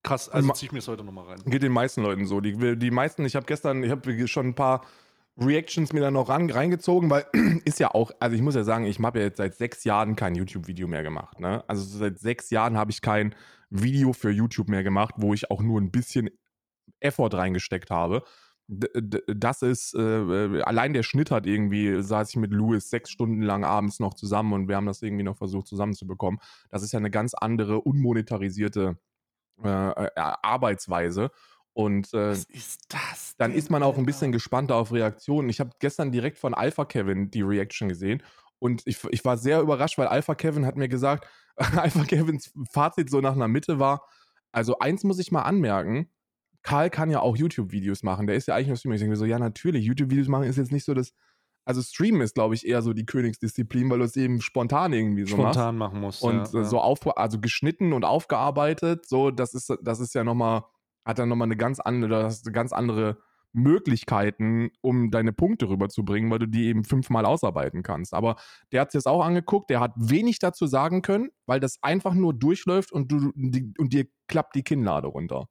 Krass, 0.02 0.28
also 0.28 0.52
zieh 0.52 0.66
ich 0.66 0.72
mir 0.72 0.78
das 0.78 0.88
heute 0.88 1.02
nochmal 1.02 1.24
rein. 1.26 1.42
Geht 1.46 1.62
den 1.62 1.72
meisten 1.72 2.02
Leuten 2.02 2.26
so. 2.26 2.40
Die, 2.42 2.76
die 2.76 2.90
meisten, 2.90 3.24
ich 3.24 3.36
habe 3.36 3.46
gestern, 3.46 3.82
ich 3.82 3.90
habe 3.90 4.28
schon 4.28 4.48
ein 4.48 4.54
paar 4.54 4.84
Reactions 5.36 5.92
mir 5.92 6.00
dann 6.00 6.14
noch 6.14 6.28
ran, 6.28 6.48
reingezogen, 6.48 7.10
weil 7.10 7.26
ist 7.64 7.80
ja 7.80 7.92
auch, 7.92 8.12
also 8.20 8.36
ich 8.36 8.42
muss 8.42 8.54
ja 8.54 8.64
sagen, 8.64 8.84
ich 8.84 8.98
habe 9.00 9.18
ja 9.18 9.24
jetzt 9.26 9.38
seit 9.38 9.54
sechs 9.54 9.84
Jahren 9.84 10.16
kein 10.16 10.34
YouTube-Video 10.34 10.86
mehr 10.86 11.02
gemacht. 11.02 11.40
Ne? 11.40 11.64
Also 11.68 11.82
seit 11.82 12.18
sechs 12.18 12.50
Jahren 12.50 12.76
habe 12.76 12.90
ich 12.90 13.00
kein 13.00 13.34
Video 13.70 14.12
für 14.12 14.30
YouTube 14.30 14.68
mehr 14.68 14.84
gemacht, 14.84 15.14
wo 15.18 15.34
ich 15.34 15.50
auch 15.50 15.60
nur 15.60 15.80
ein 15.80 15.90
bisschen 15.90 16.30
Effort 17.00 17.30
reingesteckt 17.34 17.90
habe. 17.90 18.22
D 18.66 18.88
das 19.26 19.60
ist, 19.60 19.94
äh, 19.94 20.62
allein 20.62 20.94
der 20.94 21.02
Schnitt 21.02 21.30
hat 21.30 21.46
irgendwie, 21.46 22.02
saß 22.02 22.30
ich 22.30 22.36
mit 22.36 22.50
Louis 22.52 22.88
sechs 22.88 23.10
Stunden 23.10 23.42
lang 23.42 23.62
abends 23.64 24.00
noch 24.00 24.14
zusammen 24.14 24.54
und 24.54 24.68
wir 24.68 24.76
haben 24.76 24.86
das 24.86 25.02
irgendwie 25.02 25.24
noch 25.24 25.36
versucht 25.36 25.66
zusammenzubekommen. 25.66 26.40
Das 26.70 26.82
ist 26.82 26.92
ja 26.92 26.98
eine 26.98 27.10
ganz 27.10 27.34
andere, 27.34 27.80
unmonetarisierte 27.80 28.96
äh, 29.62 29.68
äh, 29.68 30.10
Arbeitsweise. 30.16 31.30
Und 31.74 32.14
äh, 32.14 32.30
Was 32.30 32.44
ist 32.44 32.86
das? 32.88 33.34
dann 33.36 33.50
denn, 33.50 33.58
ist 33.58 33.70
man 33.70 33.82
auch 33.82 33.98
ein 33.98 34.06
bisschen 34.06 34.32
gespannter 34.32 34.76
auf 34.76 34.92
Reaktionen. 34.92 35.48
Ich 35.48 35.60
habe 35.60 35.70
gestern 35.80 36.12
direkt 36.12 36.38
von 36.38 36.54
Alpha 36.54 36.84
Kevin 36.84 37.30
die 37.30 37.42
Reaction 37.42 37.88
gesehen 37.88 38.22
und 38.60 38.82
ich, 38.86 39.02
ich 39.10 39.24
war 39.24 39.36
sehr 39.36 39.60
überrascht, 39.60 39.98
weil 39.98 40.06
Alpha 40.06 40.34
Kevin 40.34 40.64
hat 40.64 40.76
mir 40.76 40.88
gesagt, 40.88 41.28
Alpha 41.56 42.04
Kevins 42.04 42.52
Fazit 42.70 43.10
so 43.10 43.20
nach 43.20 43.34
einer 43.34 43.48
Mitte 43.48 43.78
war, 43.78 44.06
also 44.52 44.78
eins 44.78 45.04
muss 45.04 45.18
ich 45.18 45.32
mal 45.32 45.42
anmerken, 45.42 46.08
Karl 46.62 46.88
kann 46.88 47.10
ja 47.10 47.20
auch 47.20 47.36
YouTube-Videos 47.36 48.02
machen, 48.02 48.26
der 48.26 48.36
ist 48.36 48.48
ja 48.48 48.54
eigentlich 48.54 48.68
nur 48.68 48.76
Streamer. 48.76 48.94
Ich 48.94 49.00
denke 49.00 49.10
mir 49.10 49.16
so, 49.16 49.26
ja 49.26 49.38
natürlich, 49.38 49.84
YouTube-Videos 49.84 50.28
machen 50.28 50.44
ist 50.44 50.56
jetzt 50.56 50.72
nicht 50.72 50.84
so 50.84 50.94
das, 50.94 51.12
also 51.66 51.82
Streamen 51.82 52.22
ist 52.22 52.34
glaube 52.34 52.54
ich 52.54 52.66
eher 52.66 52.80
so 52.80 52.92
die 52.92 53.04
Königsdisziplin, 53.04 53.90
weil 53.90 53.98
du 53.98 54.04
es 54.04 54.16
eben 54.16 54.40
spontan 54.40 54.92
irgendwie 54.92 55.26
so 55.26 55.36
machst. 55.36 55.56
Spontan 55.56 55.76
machen 55.76 56.00
muss. 56.00 56.22
Und 56.22 56.52
ja, 56.52 56.60
äh, 56.60 56.62
ja. 56.62 56.64
so 56.64 56.80
auf, 56.80 57.18
also 57.18 57.40
geschnitten 57.40 57.92
und 57.92 58.04
aufgearbeitet, 58.04 59.06
so, 59.06 59.30
das 59.30 59.52
ist, 59.52 59.74
das 59.82 60.00
ist 60.00 60.14
ja 60.14 60.24
nochmal, 60.24 60.64
hat 61.04 61.18
dann 61.18 61.28
nochmal 61.28 61.46
eine 61.46 61.56
ganz 61.56 61.80
andere, 61.80 62.24
hast 62.24 62.52
ganz 62.52 62.72
andere 62.72 63.18
Möglichkeiten, 63.52 64.70
um 64.80 65.10
deine 65.10 65.32
Punkte 65.32 65.68
rüberzubringen, 65.68 66.30
weil 66.30 66.40
du 66.40 66.48
die 66.48 66.66
eben 66.66 66.84
fünfmal 66.84 67.24
ausarbeiten 67.24 67.82
kannst. 67.84 68.12
Aber 68.12 68.36
der 68.72 68.80
hat 68.80 68.90
sich 68.90 68.98
das 68.98 69.06
auch 69.06 69.24
angeguckt, 69.24 69.70
der 69.70 69.80
hat 69.80 69.92
wenig 69.96 70.40
dazu 70.40 70.66
sagen 70.66 71.02
können, 71.02 71.30
weil 71.46 71.60
das 71.60 71.78
einfach 71.82 72.14
nur 72.14 72.34
durchläuft 72.34 72.92
und 72.92 73.12
du 73.12 73.30
die, 73.36 73.72
und 73.78 73.92
dir 73.92 74.06
klappt 74.26 74.56
die 74.56 74.64
Kinnlade 74.64 75.06
runter. 75.06 75.48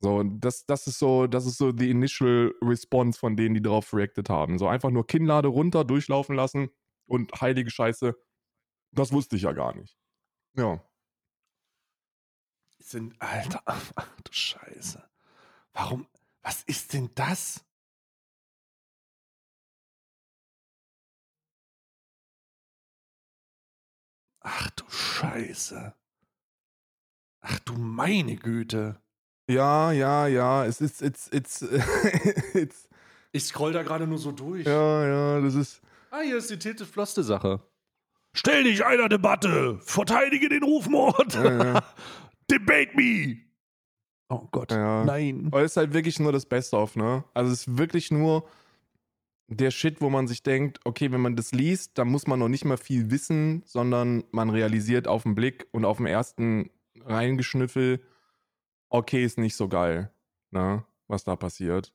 So, 0.00 0.22
das, 0.22 0.66
das 0.66 0.86
ist 0.86 0.98
so, 0.98 1.26
das 1.26 1.46
ist 1.46 1.58
so 1.58 1.72
die 1.72 1.90
initial 1.90 2.54
response 2.62 3.18
von 3.18 3.36
denen, 3.36 3.54
die 3.54 3.62
darauf 3.62 3.92
reacted 3.94 4.30
haben. 4.30 4.58
So 4.58 4.66
einfach 4.68 4.90
nur 4.90 5.06
Kinnlade 5.06 5.48
runter, 5.48 5.84
durchlaufen 5.84 6.36
lassen 6.36 6.68
und 7.06 7.32
heilige 7.40 7.70
Scheiße, 7.70 8.14
das 8.92 9.12
wusste 9.12 9.36
ich 9.36 9.42
ja 9.42 9.52
gar 9.52 9.74
nicht. 9.74 9.96
Ja. 10.54 10.82
Sind, 12.90 13.14
Alter, 13.20 13.62
ach 13.66 14.06
du 14.24 14.32
Scheiße. 14.32 15.02
Warum, 15.72 16.06
was 16.42 16.62
ist 16.64 16.92
denn 16.92 17.10
das? 17.14 17.64
Ach 24.40 24.70
du 24.70 24.84
Scheiße. 24.88 25.94
Ach 27.40 27.58
du 27.60 27.74
meine 27.74 28.36
Güte. 28.36 29.00
Ja, 29.48 29.92
ja, 29.92 30.26
ja, 30.26 30.64
es 30.66 30.80
ist, 30.80 31.02
it's, 31.02 31.28
it's, 31.32 31.62
it's, 32.54 32.88
Ich 33.32 33.44
scroll 33.44 33.72
da 33.72 33.82
gerade 33.82 34.06
nur 34.06 34.18
so 34.18 34.32
durch. 34.32 34.66
ja, 34.66 35.06
ja, 35.06 35.40
das 35.40 35.54
ist, 35.54 35.80
Ah, 36.10 36.20
hier 36.20 36.36
ist 36.36 36.50
die 36.50 36.58
Tilte 36.58 36.86
Floste 36.86 37.22
Sache. 37.22 37.60
Stell 38.34 38.64
dich 38.64 38.84
einer 38.84 39.08
Debatte. 39.08 39.78
Verteidige 39.80 40.48
den 40.48 40.62
Rufmord. 40.62 41.34
Ja, 41.34 41.64
ja. 41.64 41.82
Debate 42.50 42.94
me. 42.94 43.38
Oh 44.28 44.48
Gott. 44.50 44.72
Ja. 44.72 45.04
Nein. 45.04 45.46
aber 45.46 45.62
es 45.62 45.72
ist 45.72 45.76
halt 45.76 45.92
wirklich 45.92 46.18
nur 46.18 46.32
das 46.32 46.46
Best-of, 46.46 46.96
ne? 46.96 47.24
Also 47.34 47.52
es 47.52 47.66
ist 47.66 47.78
wirklich 47.78 48.10
nur 48.10 48.48
der 49.48 49.70
Shit, 49.70 50.00
wo 50.00 50.10
man 50.10 50.26
sich 50.26 50.42
denkt, 50.42 50.80
okay, 50.84 51.12
wenn 51.12 51.20
man 51.20 51.36
das 51.36 51.52
liest, 51.52 51.98
dann 51.98 52.08
muss 52.08 52.26
man 52.26 52.40
noch 52.40 52.48
nicht 52.48 52.64
mal 52.64 52.76
viel 52.76 53.10
wissen, 53.10 53.62
sondern 53.64 54.24
man 54.32 54.50
realisiert 54.50 55.06
auf 55.06 55.22
den 55.22 55.36
Blick 55.36 55.68
und 55.70 55.84
auf 55.84 55.98
dem 55.98 56.06
ersten 56.06 56.70
Reingeschnüffel, 57.04 58.00
okay, 58.88 59.24
ist 59.24 59.38
nicht 59.38 59.54
so 59.56 59.68
geil, 59.68 60.12
ne? 60.50 60.84
Was 61.06 61.22
da 61.22 61.36
passiert. 61.36 61.92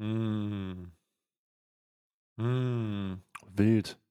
Hm. 0.00 0.90
Hm. 2.38 3.22
Wild. 3.54 4.01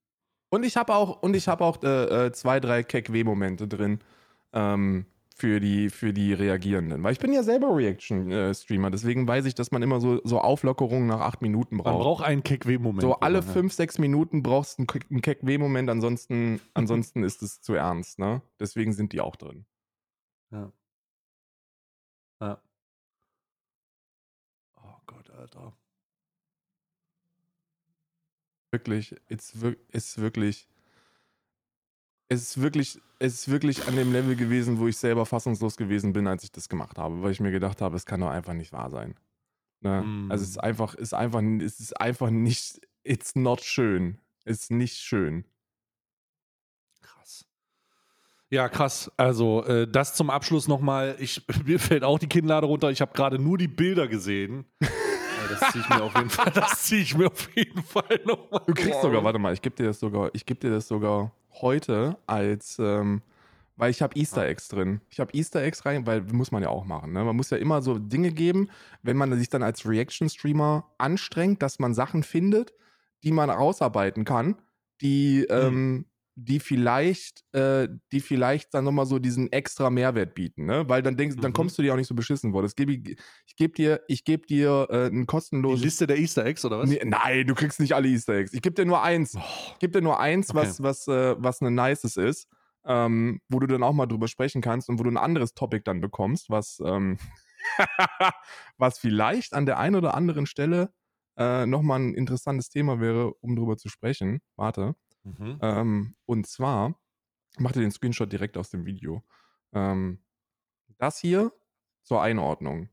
Und 0.53 0.63
ich 0.65 0.75
habe 0.75 0.93
auch, 0.93 1.21
und 1.21 1.33
ich 1.33 1.47
habe 1.47 1.63
auch 1.63 1.81
äh, 1.81 2.25
äh, 2.27 2.31
zwei, 2.33 2.59
drei 2.59 2.83
Keck-W-Momente 2.83 3.69
drin 3.69 3.99
ähm, 4.51 5.05
für, 5.33 5.61
die, 5.61 5.89
für 5.89 6.11
die 6.11 6.33
Reagierenden. 6.33 7.01
Weil 7.03 7.13
ich 7.13 7.19
bin 7.19 7.31
ja 7.31 7.41
selber 7.41 7.73
Reaction-Streamer, 7.73 8.91
deswegen 8.91 9.25
weiß 9.25 9.45
ich, 9.45 9.55
dass 9.55 9.71
man 9.71 9.81
immer 9.81 10.01
so, 10.01 10.19
so 10.25 10.39
Auflockerungen 10.41 11.07
nach 11.07 11.21
acht 11.21 11.41
Minuten 11.41 11.77
Man 11.77 11.85
braucht. 11.85 12.03
braucht 12.03 12.25
einen 12.25 12.43
Keck-W-Moment. 12.43 13.01
so 13.01 13.15
alle 13.21 13.39
Roman, 13.39 13.47
ja. 13.47 13.53
fünf, 13.53 13.73
sechs 13.73 13.97
Minuten 13.97 14.43
brauchst 14.43 14.77
du 14.77 14.85
einen 15.09 15.21
Keck-W-Moment, 15.21 15.89
ansonsten, 15.89 16.59
ansonsten 16.73 17.23
ist 17.23 17.41
es 17.43 17.61
zu 17.61 17.73
ernst, 17.73 18.19
ne? 18.19 18.41
Deswegen 18.59 18.91
sind 18.91 19.13
die 19.13 19.21
auch 19.21 19.37
drin. 19.37 19.65
Ja. 20.51 20.69
Ja. 22.41 22.61
Oh 24.75 24.97
Gott, 25.05 25.29
Alter. 25.29 25.73
Wirklich, 28.71 29.15
it's 29.27 29.53
ist 29.91 30.19
wirklich. 30.19 30.67
Es 32.29 32.41
ist 32.41 32.61
wirklich, 32.61 32.97
es 33.19 33.33
ist 33.33 33.51
wirklich 33.51 33.85
an 33.87 33.97
dem 33.97 34.13
Level 34.13 34.37
gewesen, 34.37 34.79
wo 34.79 34.87
ich 34.87 34.95
selber 34.95 35.25
fassungslos 35.25 35.75
gewesen 35.75 36.13
bin, 36.13 36.27
als 36.27 36.45
ich 36.45 36.51
das 36.51 36.69
gemacht 36.69 36.97
habe, 36.97 37.21
weil 37.21 37.31
ich 37.31 37.41
mir 37.41 37.51
gedacht 37.51 37.81
habe, 37.81 37.97
es 37.97 38.05
kann 38.05 38.21
doch 38.21 38.29
einfach 38.29 38.53
nicht 38.53 38.71
wahr 38.71 38.89
sein. 38.89 39.15
Ne? 39.81 40.01
Mm. 40.01 40.31
Also 40.31 40.43
es 40.43 40.51
ist 40.51 40.57
einfach, 40.57 40.95
ist 40.95 41.13
einfach, 41.13 41.41
es 41.41 41.81
ist 41.81 41.99
einfach 41.99 42.29
nicht, 42.29 42.79
it's 43.03 43.35
not 43.35 43.61
schön. 43.61 44.17
Es 44.45 44.61
ist 44.61 44.71
nicht 44.71 44.97
schön. 44.97 45.43
Krass. 47.01 47.45
Ja, 48.49 48.69
krass. 48.69 49.11
Also, 49.17 49.65
äh, 49.65 49.85
das 49.85 50.15
zum 50.15 50.29
Abschluss 50.29 50.69
nochmal. 50.69 51.17
Ich, 51.19 51.45
mir 51.65 51.79
fällt 51.79 52.05
auch 52.05 52.17
die 52.17 52.27
Kinnlade 52.27 52.65
runter. 52.65 52.91
Ich 52.91 53.01
habe 53.01 53.11
gerade 53.13 53.39
nur 53.39 53.57
die 53.57 53.67
Bilder 53.67 54.07
gesehen. 54.07 54.65
Das 55.59 55.71
ziehe 55.71 55.83
ich 55.89 55.89
mir 55.89 56.03
auf 56.03 56.15
jeden 56.15 56.29
Fall, 56.29 56.51
das 56.51 56.83
ziehe 56.83 57.01
ich 57.01 57.17
mir 57.17 57.27
auf 57.27 57.49
jeden 57.55 57.83
Fall 57.83 58.19
nochmal. 58.25 58.61
Du 58.65 58.73
kriegst 58.73 59.01
sogar, 59.01 59.23
warte 59.23 59.39
mal, 59.39 59.53
ich 59.53 59.61
gebe 59.61 59.75
dir 59.75 59.87
das 59.87 59.99
sogar, 59.99 60.29
ich 60.33 60.45
gebe 60.45 60.59
dir 60.59 60.71
das 60.71 60.87
sogar 60.87 61.31
heute 61.61 62.17
als, 62.27 62.77
ähm, 62.79 63.21
weil 63.75 63.91
ich 63.91 64.01
habe 64.01 64.15
Easter 64.15 64.45
Eggs 64.45 64.67
drin. 64.67 65.01
Ich 65.09 65.19
habe 65.19 65.33
Easter 65.33 65.61
Eggs 65.61 65.85
rein, 65.85 66.05
weil 66.05 66.21
muss 66.21 66.51
man 66.51 66.63
ja 66.63 66.69
auch 66.69 66.85
machen. 66.85 67.13
Ne? 67.13 67.23
Man 67.23 67.35
muss 67.35 67.49
ja 67.49 67.57
immer 67.57 67.81
so 67.81 67.97
Dinge 67.97 68.31
geben, 68.31 68.69
wenn 69.01 69.17
man 69.17 69.37
sich 69.37 69.49
dann 69.49 69.63
als 69.63 69.87
Reaction-Streamer 69.87 70.85
anstrengt, 70.97 71.61
dass 71.61 71.79
man 71.79 71.93
Sachen 71.93 72.23
findet, 72.23 72.73
die 73.23 73.31
man 73.31 73.49
rausarbeiten 73.49 74.23
kann, 74.23 74.55
die, 75.01 75.45
ähm, 75.49 76.05
die 76.43 76.59
vielleicht, 76.59 77.43
äh, 77.53 77.87
die 78.11 78.19
vielleicht 78.19 78.73
dann 78.73 78.83
nochmal 78.85 79.05
so 79.05 79.19
diesen 79.19 79.51
extra 79.51 79.89
Mehrwert 79.89 80.33
bieten, 80.33 80.65
ne? 80.65 80.87
Weil 80.89 81.01
dann 81.01 81.17
denkst, 81.17 81.37
dann 81.39 81.51
Mhm. 81.51 81.55
kommst 81.55 81.77
du 81.77 81.81
dir 81.81 81.93
auch 81.93 81.97
nicht 81.97 82.07
so 82.07 82.15
beschissen 82.15 82.51
vor. 82.51 82.61
Das 82.61 82.75
gebe 82.75 82.93
ich, 82.93 83.17
ich 83.47 83.55
gebe 83.55 83.73
dir, 83.73 84.01
ich 84.07 84.23
gebe 84.23 84.45
dir 84.47 84.87
äh, 84.89 85.07
ein 85.07 85.21
Die 85.21 85.25
kostenloses 85.25 85.83
Liste 85.83 86.07
der 86.07 86.17
Easter 86.17 86.45
Eggs, 86.45 86.65
oder 86.65 86.79
was? 86.79 86.89
Nee, 86.89 87.01
nein, 87.05 87.45
du 87.47 87.53
kriegst 87.53 87.79
nicht 87.79 87.93
alle 87.93 88.07
Easter 88.07 88.33
Eggs. 88.33 88.53
Ich 88.53 88.61
gebe 88.61 88.73
dir 88.75 88.85
nur 88.85 89.01
eins. 89.03 89.35
Ich 89.35 89.79
gebe 89.79 89.91
dir 89.91 90.01
nur 90.01 90.19
eins, 90.19 90.49
Okay. 90.49 90.55
was, 90.61 90.81
was, 90.81 91.07
äh, 91.07 91.35
was 91.37 91.61
ein 91.61 91.75
nices 91.75 92.17
ist, 92.17 92.47
ähm, 92.85 93.41
wo 93.49 93.59
du 93.59 93.67
dann 93.67 93.83
auch 93.83 93.93
mal 93.93 94.07
drüber 94.07 94.27
sprechen 94.27 94.61
kannst 94.61 94.89
und 94.89 94.99
wo 94.99 95.03
du 95.03 95.11
ein 95.11 95.17
anderes 95.17 95.53
Topic 95.53 95.83
dann 95.85 96.01
bekommst, 96.01 96.49
was, 96.49 96.79
ähm, 96.83 97.17
was 98.77 98.97
vielleicht 98.99 99.53
an 99.53 99.65
der 99.65 99.77
einen 99.79 99.95
oder 99.95 100.13
anderen 100.15 100.45
Stelle 100.45 100.91
äh, 101.37 101.65
nochmal 101.65 101.99
ein 101.99 102.13
interessantes 102.13 102.69
Thema 102.69 102.99
wäre, 102.99 103.33
um 103.35 103.55
drüber 103.55 103.77
zu 103.77 103.89
sprechen. 103.89 104.39
Warte. 104.55 104.95
Mhm. 105.23 105.59
Ähm, 105.61 106.15
und 106.25 106.47
zwar, 106.47 106.99
ich 107.53 107.59
mach 107.59 107.71
dir 107.71 107.81
den 107.81 107.91
Screenshot 107.91 108.31
direkt 108.31 108.57
aus 108.57 108.69
dem 108.69 108.85
Video. 108.85 109.23
Ähm, 109.73 110.23
das 110.97 111.17
hier 111.17 111.51
zur 112.03 112.21
Einordnung. 112.21 112.89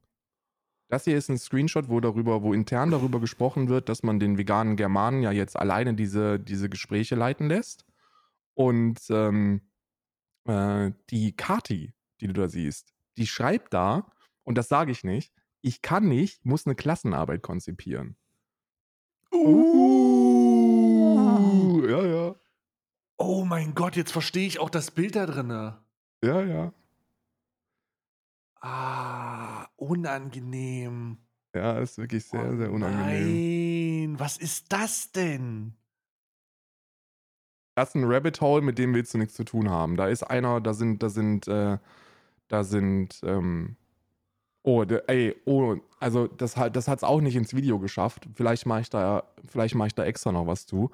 Das 0.88 1.04
hier 1.04 1.18
ist 1.18 1.28
ein 1.28 1.38
Screenshot, 1.38 1.88
wo 1.88 2.00
darüber, 2.00 2.42
wo 2.42 2.54
intern 2.54 2.90
darüber 2.90 3.20
gesprochen 3.20 3.68
wird, 3.68 3.88
dass 3.88 4.02
man 4.02 4.18
den 4.18 4.38
veganen 4.38 4.76
Germanen 4.76 5.22
ja 5.22 5.32
jetzt 5.32 5.56
alleine 5.56 5.94
diese, 5.94 6.40
diese 6.40 6.70
Gespräche 6.70 7.14
leiten 7.14 7.48
lässt. 7.48 7.84
Und 8.54 8.98
ähm, 9.10 9.60
äh, 10.44 10.92
die 11.10 11.36
Kati, 11.36 11.92
die 12.20 12.26
du 12.26 12.32
da 12.32 12.48
siehst, 12.48 12.94
die 13.18 13.26
schreibt 13.26 13.74
da, 13.74 14.10
und 14.44 14.56
das 14.56 14.68
sage 14.68 14.90
ich 14.90 15.04
nicht, 15.04 15.34
ich 15.60 15.82
kann 15.82 16.08
nicht, 16.08 16.46
muss 16.46 16.66
eine 16.66 16.74
Klassenarbeit 16.74 17.42
konzipieren. 17.42 18.16
Uh, 19.30 20.17
ja, 22.02 22.06
ja. 22.28 22.34
Oh 23.16 23.44
mein 23.44 23.74
Gott, 23.74 23.96
jetzt 23.96 24.12
verstehe 24.12 24.46
ich 24.46 24.58
auch 24.60 24.70
das 24.70 24.90
Bild 24.90 25.16
da 25.16 25.26
drinne. 25.26 25.82
Ja, 26.22 26.42
ja. 26.42 26.72
Ah, 28.60 29.66
unangenehm. 29.76 31.18
Ja, 31.54 31.78
ist 31.78 31.98
wirklich 31.98 32.24
sehr, 32.24 32.52
oh 32.52 32.56
sehr 32.56 32.70
unangenehm. 32.72 34.08
Nein, 34.10 34.20
was 34.20 34.36
ist 34.36 34.72
das 34.72 35.12
denn? 35.12 35.74
Das 37.74 37.90
ist 37.90 37.94
ein 37.94 38.04
Rabbit 38.04 38.40
Hole, 38.40 38.62
mit 38.62 38.78
dem 38.78 38.92
willst 38.94 39.14
du 39.14 39.18
nichts 39.18 39.34
zu 39.34 39.44
tun 39.44 39.70
haben. 39.70 39.96
Da 39.96 40.08
ist 40.08 40.24
einer, 40.24 40.60
da 40.60 40.74
sind, 40.74 41.02
da 41.02 41.08
sind, 41.08 41.46
äh, 41.46 41.78
da 42.48 42.64
sind, 42.64 43.20
ähm, 43.22 43.76
oh, 44.64 44.84
der, 44.84 45.08
ey, 45.08 45.36
oh, 45.46 45.76
also 46.00 46.26
das, 46.26 46.56
hat- 46.56 46.74
das 46.74 46.88
hat 46.88 46.98
es 46.98 47.04
auch 47.04 47.20
nicht 47.20 47.36
ins 47.36 47.54
Video 47.54 47.78
geschafft. 47.78 48.28
Vielleicht 48.34 48.66
mache 48.66 48.80
ich 48.80 48.90
da, 48.90 49.22
vielleicht 49.46 49.76
mache 49.76 49.88
ich 49.88 49.94
da 49.94 50.04
extra 50.04 50.32
noch 50.32 50.46
was 50.48 50.66
zu. 50.66 50.90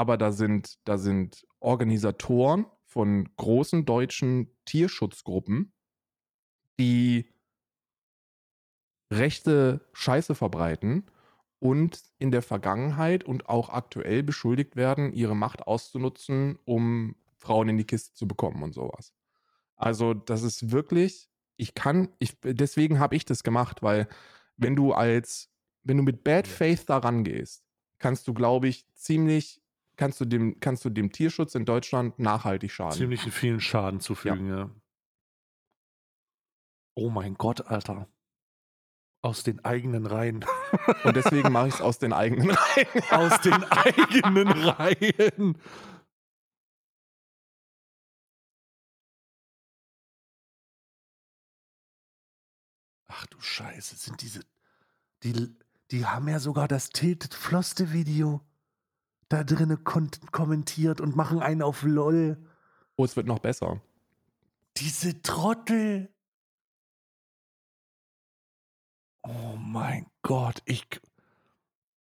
Aber 0.00 0.16
da 0.16 0.32
sind, 0.32 0.78
da 0.84 0.96
sind 0.96 1.46
Organisatoren 1.58 2.64
von 2.86 3.28
großen 3.36 3.84
deutschen 3.84 4.50
Tierschutzgruppen, 4.64 5.74
die 6.78 7.28
rechte 9.12 9.86
Scheiße 9.92 10.34
verbreiten 10.34 11.04
und 11.58 12.02
in 12.16 12.30
der 12.30 12.40
Vergangenheit 12.40 13.24
und 13.24 13.50
auch 13.50 13.68
aktuell 13.68 14.22
beschuldigt 14.22 14.74
werden, 14.74 15.12
ihre 15.12 15.36
Macht 15.36 15.66
auszunutzen, 15.66 16.58
um 16.64 17.14
Frauen 17.36 17.68
in 17.68 17.76
die 17.76 17.84
Kiste 17.84 18.14
zu 18.14 18.26
bekommen 18.26 18.62
und 18.62 18.72
sowas. 18.72 19.12
Also, 19.76 20.14
das 20.14 20.42
ist 20.42 20.70
wirklich, 20.70 21.28
ich 21.58 21.74
kann, 21.74 22.08
ich, 22.20 22.38
deswegen 22.42 23.00
habe 23.00 23.16
ich 23.16 23.26
das 23.26 23.42
gemacht, 23.42 23.82
weil 23.82 24.08
wenn 24.56 24.76
du 24.76 24.94
als, 24.94 25.50
wenn 25.82 25.98
du 25.98 26.02
mit 26.02 26.24
Bad 26.24 26.48
Faith 26.48 26.88
da 26.88 26.96
rangehst, 26.96 27.66
kannst 27.98 28.26
du, 28.28 28.32
glaube 28.32 28.68
ich, 28.68 28.86
ziemlich, 28.94 29.59
kannst 30.00 30.18
du 30.18 30.24
dem, 30.24 30.58
kannst 30.60 30.82
du 30.86 30.88
dem 30.88 31.12
Tierschutz 31.12 31.54
in 31.54 31.66
Deutschland 31.66 32.18
nachhaltig 32.18 32.72
schaden. 32.72 32.96
Ziemlich 32.96 33.20
vielen 33.20 33.60
Schaden 33.60 34.00
zufügen, 34.00 34.48
ja. 34.48 34.58
ja. 34.60 34.70
Oh 36.94 37.10
mein 37.10 37.34
Gott, 37.34 37.66
Alter. 37.66 38.08
Aus 39.22 39.42
den 39.42 39.62
eigenen 39.62 40.06
Reihen. 40.06 40.42
Und 41.04 41.16
deswegen 41.16 41.52
mache 41.52 41.68
ich 41.68 41.74
es 41.74 41.80
aus 41.82 41.98
den 41.98 42.14
eigenen 42.14 42.50
Reihen. 42.56 43.02
aus 43.10 43.42
den 43.42 43.62
eigenen 43.64 44.48
Reihen. 44.48 45.58
Ach 53.06 53.26
du 53.26 53.38
Scheiße, 53.38 53.96
sind 53.96 54.22
diese. 54.22 54.40
Die, 55.24 55.54
die 55.90 56.06
haben 56.06 56.26
ja 56.26 56.38
sogar 56.38 56.68
das 56.68 56.88
Tilted 56.88 57.34
Floste 57.34 57.92
Video 57.92 58.40
da 59.30 59.44
drinnen 59.44 59.84
kommentiert 59.84 61.00
und 61.00 61.16
machen 61.16 61.40
einen 61.40 61.62
auf 61.62 61.82
LOL. 61.84 62.36
Oh, 62.96 63.04
es 63.04 63.16
wird 63.16 63.26
noch 63.26 63.38
besser. 63.38 63.80
Diese 64.76 65.22
Trottel. 65.22 66.10
Oh 69.22 69.56
mein 69.56 70.06
Gott, 70.22 70.60
ich. 70.64 70.84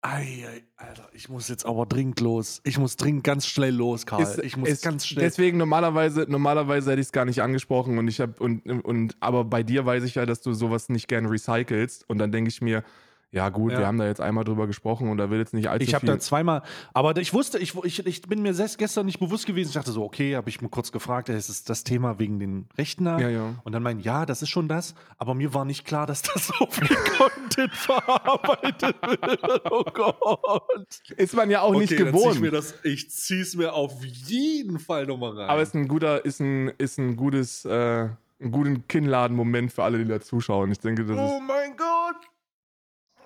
Ei, 0.00 0.46
ei, 0.48 0.64
Alter, 0.76 1.10
ich 1.12 1.28
muss 1.28 1.48
jetzt 1.48 1.66
aber 1.66 1.84
dringend 1.84 2.20
los. 2.20 2.62
Ich 2.64 2.78
muss 2.78 2.96
dringend 2.96 3.24
ganz 3.24 3.46
schnell 3.46 3.74
los, 3.74 4.06
Karl. 4.06 4.22
Ist, 4.22 4.38
ich 4.38 4.56
muss 4.56 4.68
ist, 4.68 4.82
ganz 4.82 5.06
schnell. 5.06 5.24
Deswegen 5.24 5.58
normalerweise, 5.58 6.24
normalerweise 6.28 6.92
hätte 6.92 7.00
ich 7.00 7.08
es 7.08 7.12
gar 7.12 7.26
nicht 7.26 7.42
angesprochen 7.42 7.98
und 7.98 8.08
ich 8.08 8.20
habe 8.20 8.42
und, 8.42 8.64
und 8.64 9.16
aber 9.20 9.44
bei 9.44 9.62
dir 9.62 9.84
weiß 9.84 10.04
ich 10.04 10.14
ja, 10.14 10.24
dass 10.24 10.40
du 10.40 10.54
sowas 10.54 10.88
nicht 10.88 11.08
gern 11.08 11.26
recycelst 11.26 12.08
und 12.08 12.18
dann 12.18 12.32
denke 12.32 12.48
ich 12.48 12.62
mir, 12.62 12.84
ja, 13.30 13.50
gut, 13.50 13.72
ja. 13.72 13.80
wir 13.80 13.86
haben 13.86 13.98
da 13.98 14.06
jetzt 14.06 14.22
einmal 14.22 14.44
drüber 14.44 14.66
gesprochen 14.66 15.10
und 15.10 15.18
da 15.18 15.28
will 15.28 15.38
jetzt 15.38 15.52
nicht 15.52 15.68
allzu 15.68 15.86
Ich 15.86 15.94
habe 15.94 16.06
da 16.06 16.18
zweimal, 16.18 16.62
aber 16.94 17.14
ich 17.18 17.34
wusste, 17.34 17.58
ich, 17.58 17.74
ich, 17.84 18.06
ich 18.06 18.22
bin 18.22 18.40
mir 18.40 18.54
gestern 18.54 19.04
nicht 19.04 19.20
bewusst 19.20 19.44
gewesen. 19.44 19.68
Ich 19.68 19.74
dachte 19.74 19.92
so, 19.92 20.02
okay, 20.02 20.34
habe 20.34 20.48
ich 20.48 20.62
mir 20.62 20.70
kurz 20.70 20.92
gefragt, 20.92 21.28
ist 21.28 21.50
es 21.50 21.62
das 21.62 21.84
Thema 21.84 22.18
wegen 22.18 22.38
den 22.38 22.68
Rechten 22.78 23.04
da? 23.04 23.18
Ja, 23.18 23.28
ja. 23.28 23.54
Und 23.64 23.72
dann 23.72 23.82
meinen, 23.82 24.00
ja, 24.00 24.24
das 24.24 24.40
ist 24.40 24.48
schon 24.48 24.66
das, 24.66 24.94
aber 25.18 25.34
mir 25.34 25.52
war 25.52 25.66
nicht 25.66 25.84
klar, 25.84 26.06
dass 26.06 26.22
das 26.22 26.46
so 26.58 26.66
viel 26.70 26.96
Content 27.18 27.74
verarbeitet 27.74 28.96
wird. 29.02 29.62
Oh 29.70 29.84
Gott. 29.84 31.02
Ist 31.16 31.34
man 31.34 31.50
ja 31.50 31.60
auch 31.60 31.70
okay, 31.70 31.80
nicht 31.80 31.96
gewohnt. 31.98 32.36
Zieh 32.36 32.46
ich, 32.46 32.50
das, 32.50 32.74
ich 32.82 33.10
zieh's 33.10 33.56
mir 33.56 33.74
auf 33.74 34.02
jeden 34.02 34.78
Fall 34.78 35.06
nochmal 35.06 35.32
rein. 35.32 35.50
Aber 35.50 35.60
es 35.60 35.68
ist 35.68 35.74
ein 35.74 35.88
guter, 35.88 36.24
ist 36.24 36.40
ein, 36.40 36.68
ist 36.78 36.98
ein 36.98 37.16
gutes, 37.16 37.66
äh, 37.66 38.08
einen 38.40 38.52
guten 38.52 38.88
Kinnladen-Moment 38.88 39.70
für 39.70 39.84
alle, 39.84 39.98
die 39.98 40.06
da 40.06 40.18
zuschauen. 40.18 40.72
Ich 40.72 40.80
denke, 40.80 41.04
das 41.04 41.18
oh 41.18 41.36
ist. 41.36 41.42
mein 41.46 41.76
Gott! 41.76 42.16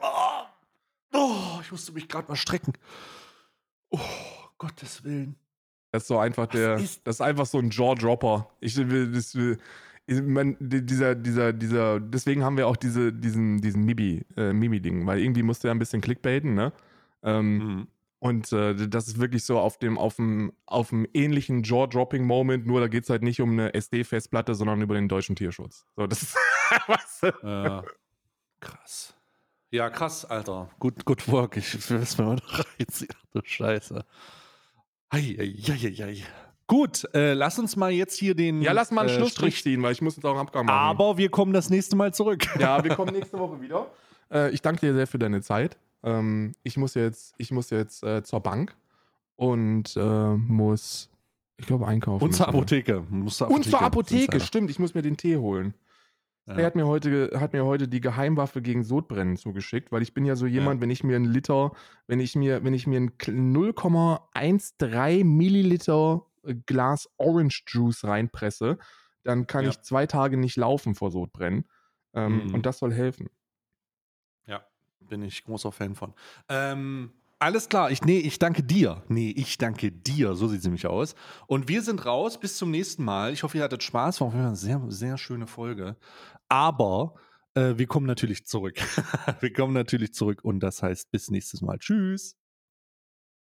Oh, 0.03 0.45
oh 1.13 1.59
ich 1.63 1.71
musste 1.71 1.93
mich 1.93 2.09
gerade 2.09 2.29
mal 2.29 2.37
strecken. 2.37 2.73
Oh, 3.91 3.99
Gottes 4.59 5.05
Willen. 5.05 5.37
Das 5.93 6.05
ist 6.05 6.09
so 6.09 6.19
einfach 6.19 6.47
der. 6.47 6.77
Ist 6.77 7.07
das 7.07 7.17
ist 7.17 7.21
einfach 7.21 7.47
so 7.47 7.59
ein 7.59 7.71
Jaw-Dropper. 7.71 8.49
Ich 8.61 8.77
will, 8.77 9.13
das 9.13 9.35
will. 9.35 9.59
Ich 10.07 10.21
mein, 10.21 10.57
dieser, 10.59 11.15
dieser, 11.15 11.53
dieser, 11.53 12.01
deswegen 12.01 12.43
haben 12.43 12.57
wir 12.57 12.67
auch 12.67 12.77
diese, 12.77 13.13
diesen, 13.13 13.61
diesen 13.61 13.85
Mimi, 13.85 14.25
äh, 14.37 14.53
Mimi-Ding, 14.53 15.07
weil 15.07 15.21
irgendwie 15.21 15.45
musst 15.45 15.63
du 15.63 15.69
ja 15.69 15.75
ein 15.75 15.79
bisschen 15.79 16.01
clickbaiten, 16.01 16.55
ne? 16.55 16.73
Ähm, 17.23 17.57
mhm. 17.57 17.89
Und 18.19 18.53
äh, 18.53 18.89
das 18.89 19.09
ist 19.09 19.21
wirklich 19.21 19.45
so 19.45 19.59
auf 19.59 19.79
dem, 19.79 19.99
auf 19.99 20.17
dem, 20.17 20.53
auf 20.67 20.89
dem 20.89 21.07
ähnlichen 21.13 21.63
Jaw-Dropping-Moment, 21.63 22.67
nur 22.67 22.81
da 22.81 22.89
geht 22.89 23.05
es 23.05 23.11
halt 23.11 23.23
nicht 23.23 23.41
um 23.41 23.53
eine 23.53 23.75
SD-Festplatte, 23.75 24.55
sondern 24.55 24.81
über 24.81 24.95
den 24.95 25.09
deutschen 25.09 25.37
Tierschutz. 25.37 25.87
So, 25.97 26.07
das 26.07 26.23
ist 26.23 26.37
was. 26.87 27.21
Ja. 27.43 27.83
Krass. 28.61 29.15
Ja, 29.73 29.89
krass, 29.89 30.27
Alter. 30.27 30.69
Good, 30.81 31.07
good 31.07 31.27
work. 31.29 31.57
Ich 31.57 31.75
es 31.75 32.19
mir 32.19 32.25
mal 32.25 32.39
reinziehen. 32.47 33.09
Du 33.33 33.41
Scheiße. 33.43 34.05
Eieieiei. 35.09 36.23
Gut, 36.67 37.09
äh, 37.15 37.33
lass 37.33 37.59
uns 37.59 37.75
mal 37.75 37.91
jetzt 37.91 38.19
hier 38.19 38.35
den. 38.35 38.61
Ja, 38.61 38.73
lass 38.73 38.91
mal 38.91 39.03
einen 39.03 39.11
äh, 39.11 39.15
Schlussstrich 39.15 39.63
ziehen, 39.63 39.83
weil 39.83 39.93
ich 39.93 40.03
muss 40.03 40.17
jetzt 40.17 40.27
auch 40.27 40.33
einen 40.33 40.41
Abgang 40.41 40.67
machen. 40.67 40.77
Aber 40.77 41.17
wir 41.17 41.31
kommen 41.31 41.55
das 41.55 41.71
nächste 41.71 41.97
Mal 41.97 42.13
zurück. 42.13 42.47
Ja, 42.59 42.85
wir 42.85 42.95
kommen 42.97 43.15
nächste 43.15 43.39
Woche 43.39 43.63
wieder. 43.63 43.91
Äh, 44.31 44.51
ich 44.51 44.61
danke 44.61 44.81
dir 44.81 44.93
sehr 44.93 45.07
für 45.07 45.19
deine 45.19 45.41
Zeit. 45.41 45.79
Ähm, 46.03 46.53
ich 46.65 46.77
muss 46.77 46.93
jetzt, 46.93 47.35
ich 47.39 47.51
muss 47.51 47.71
jetzt 47.71 48.03
äh, 48.05 48.23
zur 48.23 48.41
Bank 48.41 48.77
und 49.37 49.97
äh, 49.97 50.35
muss, 50.35 51.09
ich 51.57 51.67
glaube, 51.67 51.87
einkaufen. 51.87 52.25
Und 52.25 52.35
zur 52.35 52.49
Apotheke. 52.49 53.07
und 53.11 53.31
zur 53.65 53.81
Apotheke, 53.81 54.39
stimmt. 54.41 54.71
Ich 54.71 54.79
muss 54.79 54.93
mir 54.93 55.03
den 55.03 55.17
Tee 55.17 55.39
holen. 55.39 55.73
Ja. 56.47 56.57
Er 56.57 56.67
hat 56.67 56.75
mir, 56.75 56.89
heute, 56.89 57.39
hat 57.39 57.53
mir 57.53 57.65
heute 57.65 57.87
die 57.87 58.01
Geheimwaffe 58.01 58.63
gegen 58.63 58.83
Sodbrennen 58.83 59.37
zugeschickt, 59.37 59.93
weil 59.93 60.03
ich 60.03 60.13
bin 60.13 60.25
ja 60.25 60.35
so 60.35 60.47
jemand, 60.47 60.81
ja. 60.81 60.83
wenn 60.83 60.91
ich 60.91 61.05
mir 61.05 61.15
einen 61.15 61.33
Liter, 61.33 61.71
wenn 62.09 62.19
ich 62.19 62.35
mir, 62.35 62.65
wenn 62.65 62.75
ich 62.75 62.89
mir 62.89 63.01
ein 63.01 63.11
0,13 63.11 65.25
Milliliter 65.25 66.27
äh, 66.45 66.57
Glas 66.67 67.09
Orange 67.17 67.63
Juice 67.69 68.03
reinpresse, 68.05 68.79
dann 69.23 69.47
kann 69.47 69.65
ja. 69.65 69.71
ich 69.71 69.81
zwei 69.83 70.07
Tage 70.07 70.37
nicht 70.37 70.57
laufen 70.57 70.97
vor 70.97 71.13
Sodbrennen. 71.13 71.65
Ähm, 72.13 72.47
mhm. 72.47 72.55
Und 72.55 72.67
das 72.67 72.79
soll 72.79 72.93
helfen. 72.93 73.31
Ja, 74.47 74.67
bin 74.99 75.23
ich 75.23 75.45
großer 75.45 75.71
Fan 75.71 75.95
von. 75.95 76.13
Ähm, 76.49 77.13
alles 77.43 77.69
klar, 77.69 77.91
ich, 77.91 78.03
nee, 78.03 78.19
ich 78.19 78.39
danke 78.39 78.63
dir. 78.63 79.03
Nee, 79.09 79.31
ich 79.31 79.59
danke 79.59 79.91
dir. 79.91 80.35
So 80.35 80.47
sieht 80.47 80.61
es 80.61 80.65
nämlich 80.65 80.87
aus. 80.87 81.17
Und 81.49 81.69
wir 81.69 81.83
sind 81.83 82.07
raus. 82.07 82.39
Bis 82.39 82.57
zum 82.57 82.71
nächsten 82.71 83.05
Mal. 83.05 83.33
Ich 83.33 83.43
hoffe, 83.43 83.59
ihr 83.59 83.65
hattet 83.65 83.83
Spaß. 83.83 84.21
War 84.21 84.33
eine 84.33 84.55
sehr, 84.55 84.81
sehr 84.89 85.19
schöne 85.19 85.49
Folge. 85.49 85.97
Aber 86.49 87.15
äh, 87.55 87.75
wir 87.77 87.89
kommen 87.89 88.07
natürlich 88.07 88.47
zurück. 88.47 88.77
wir 89.41 89.53
kommen 89.53 89.75
natürlich 89.75 90.15
zurück. 90.15 90.45
Und 90.45 90.61
das 90.61 90.83
heißt, 90.85 91.11
bis 91.11 91.31
nächstes 91.31 91.63
Mal. 91.63 91.79
Tschüss. 91.79 92.37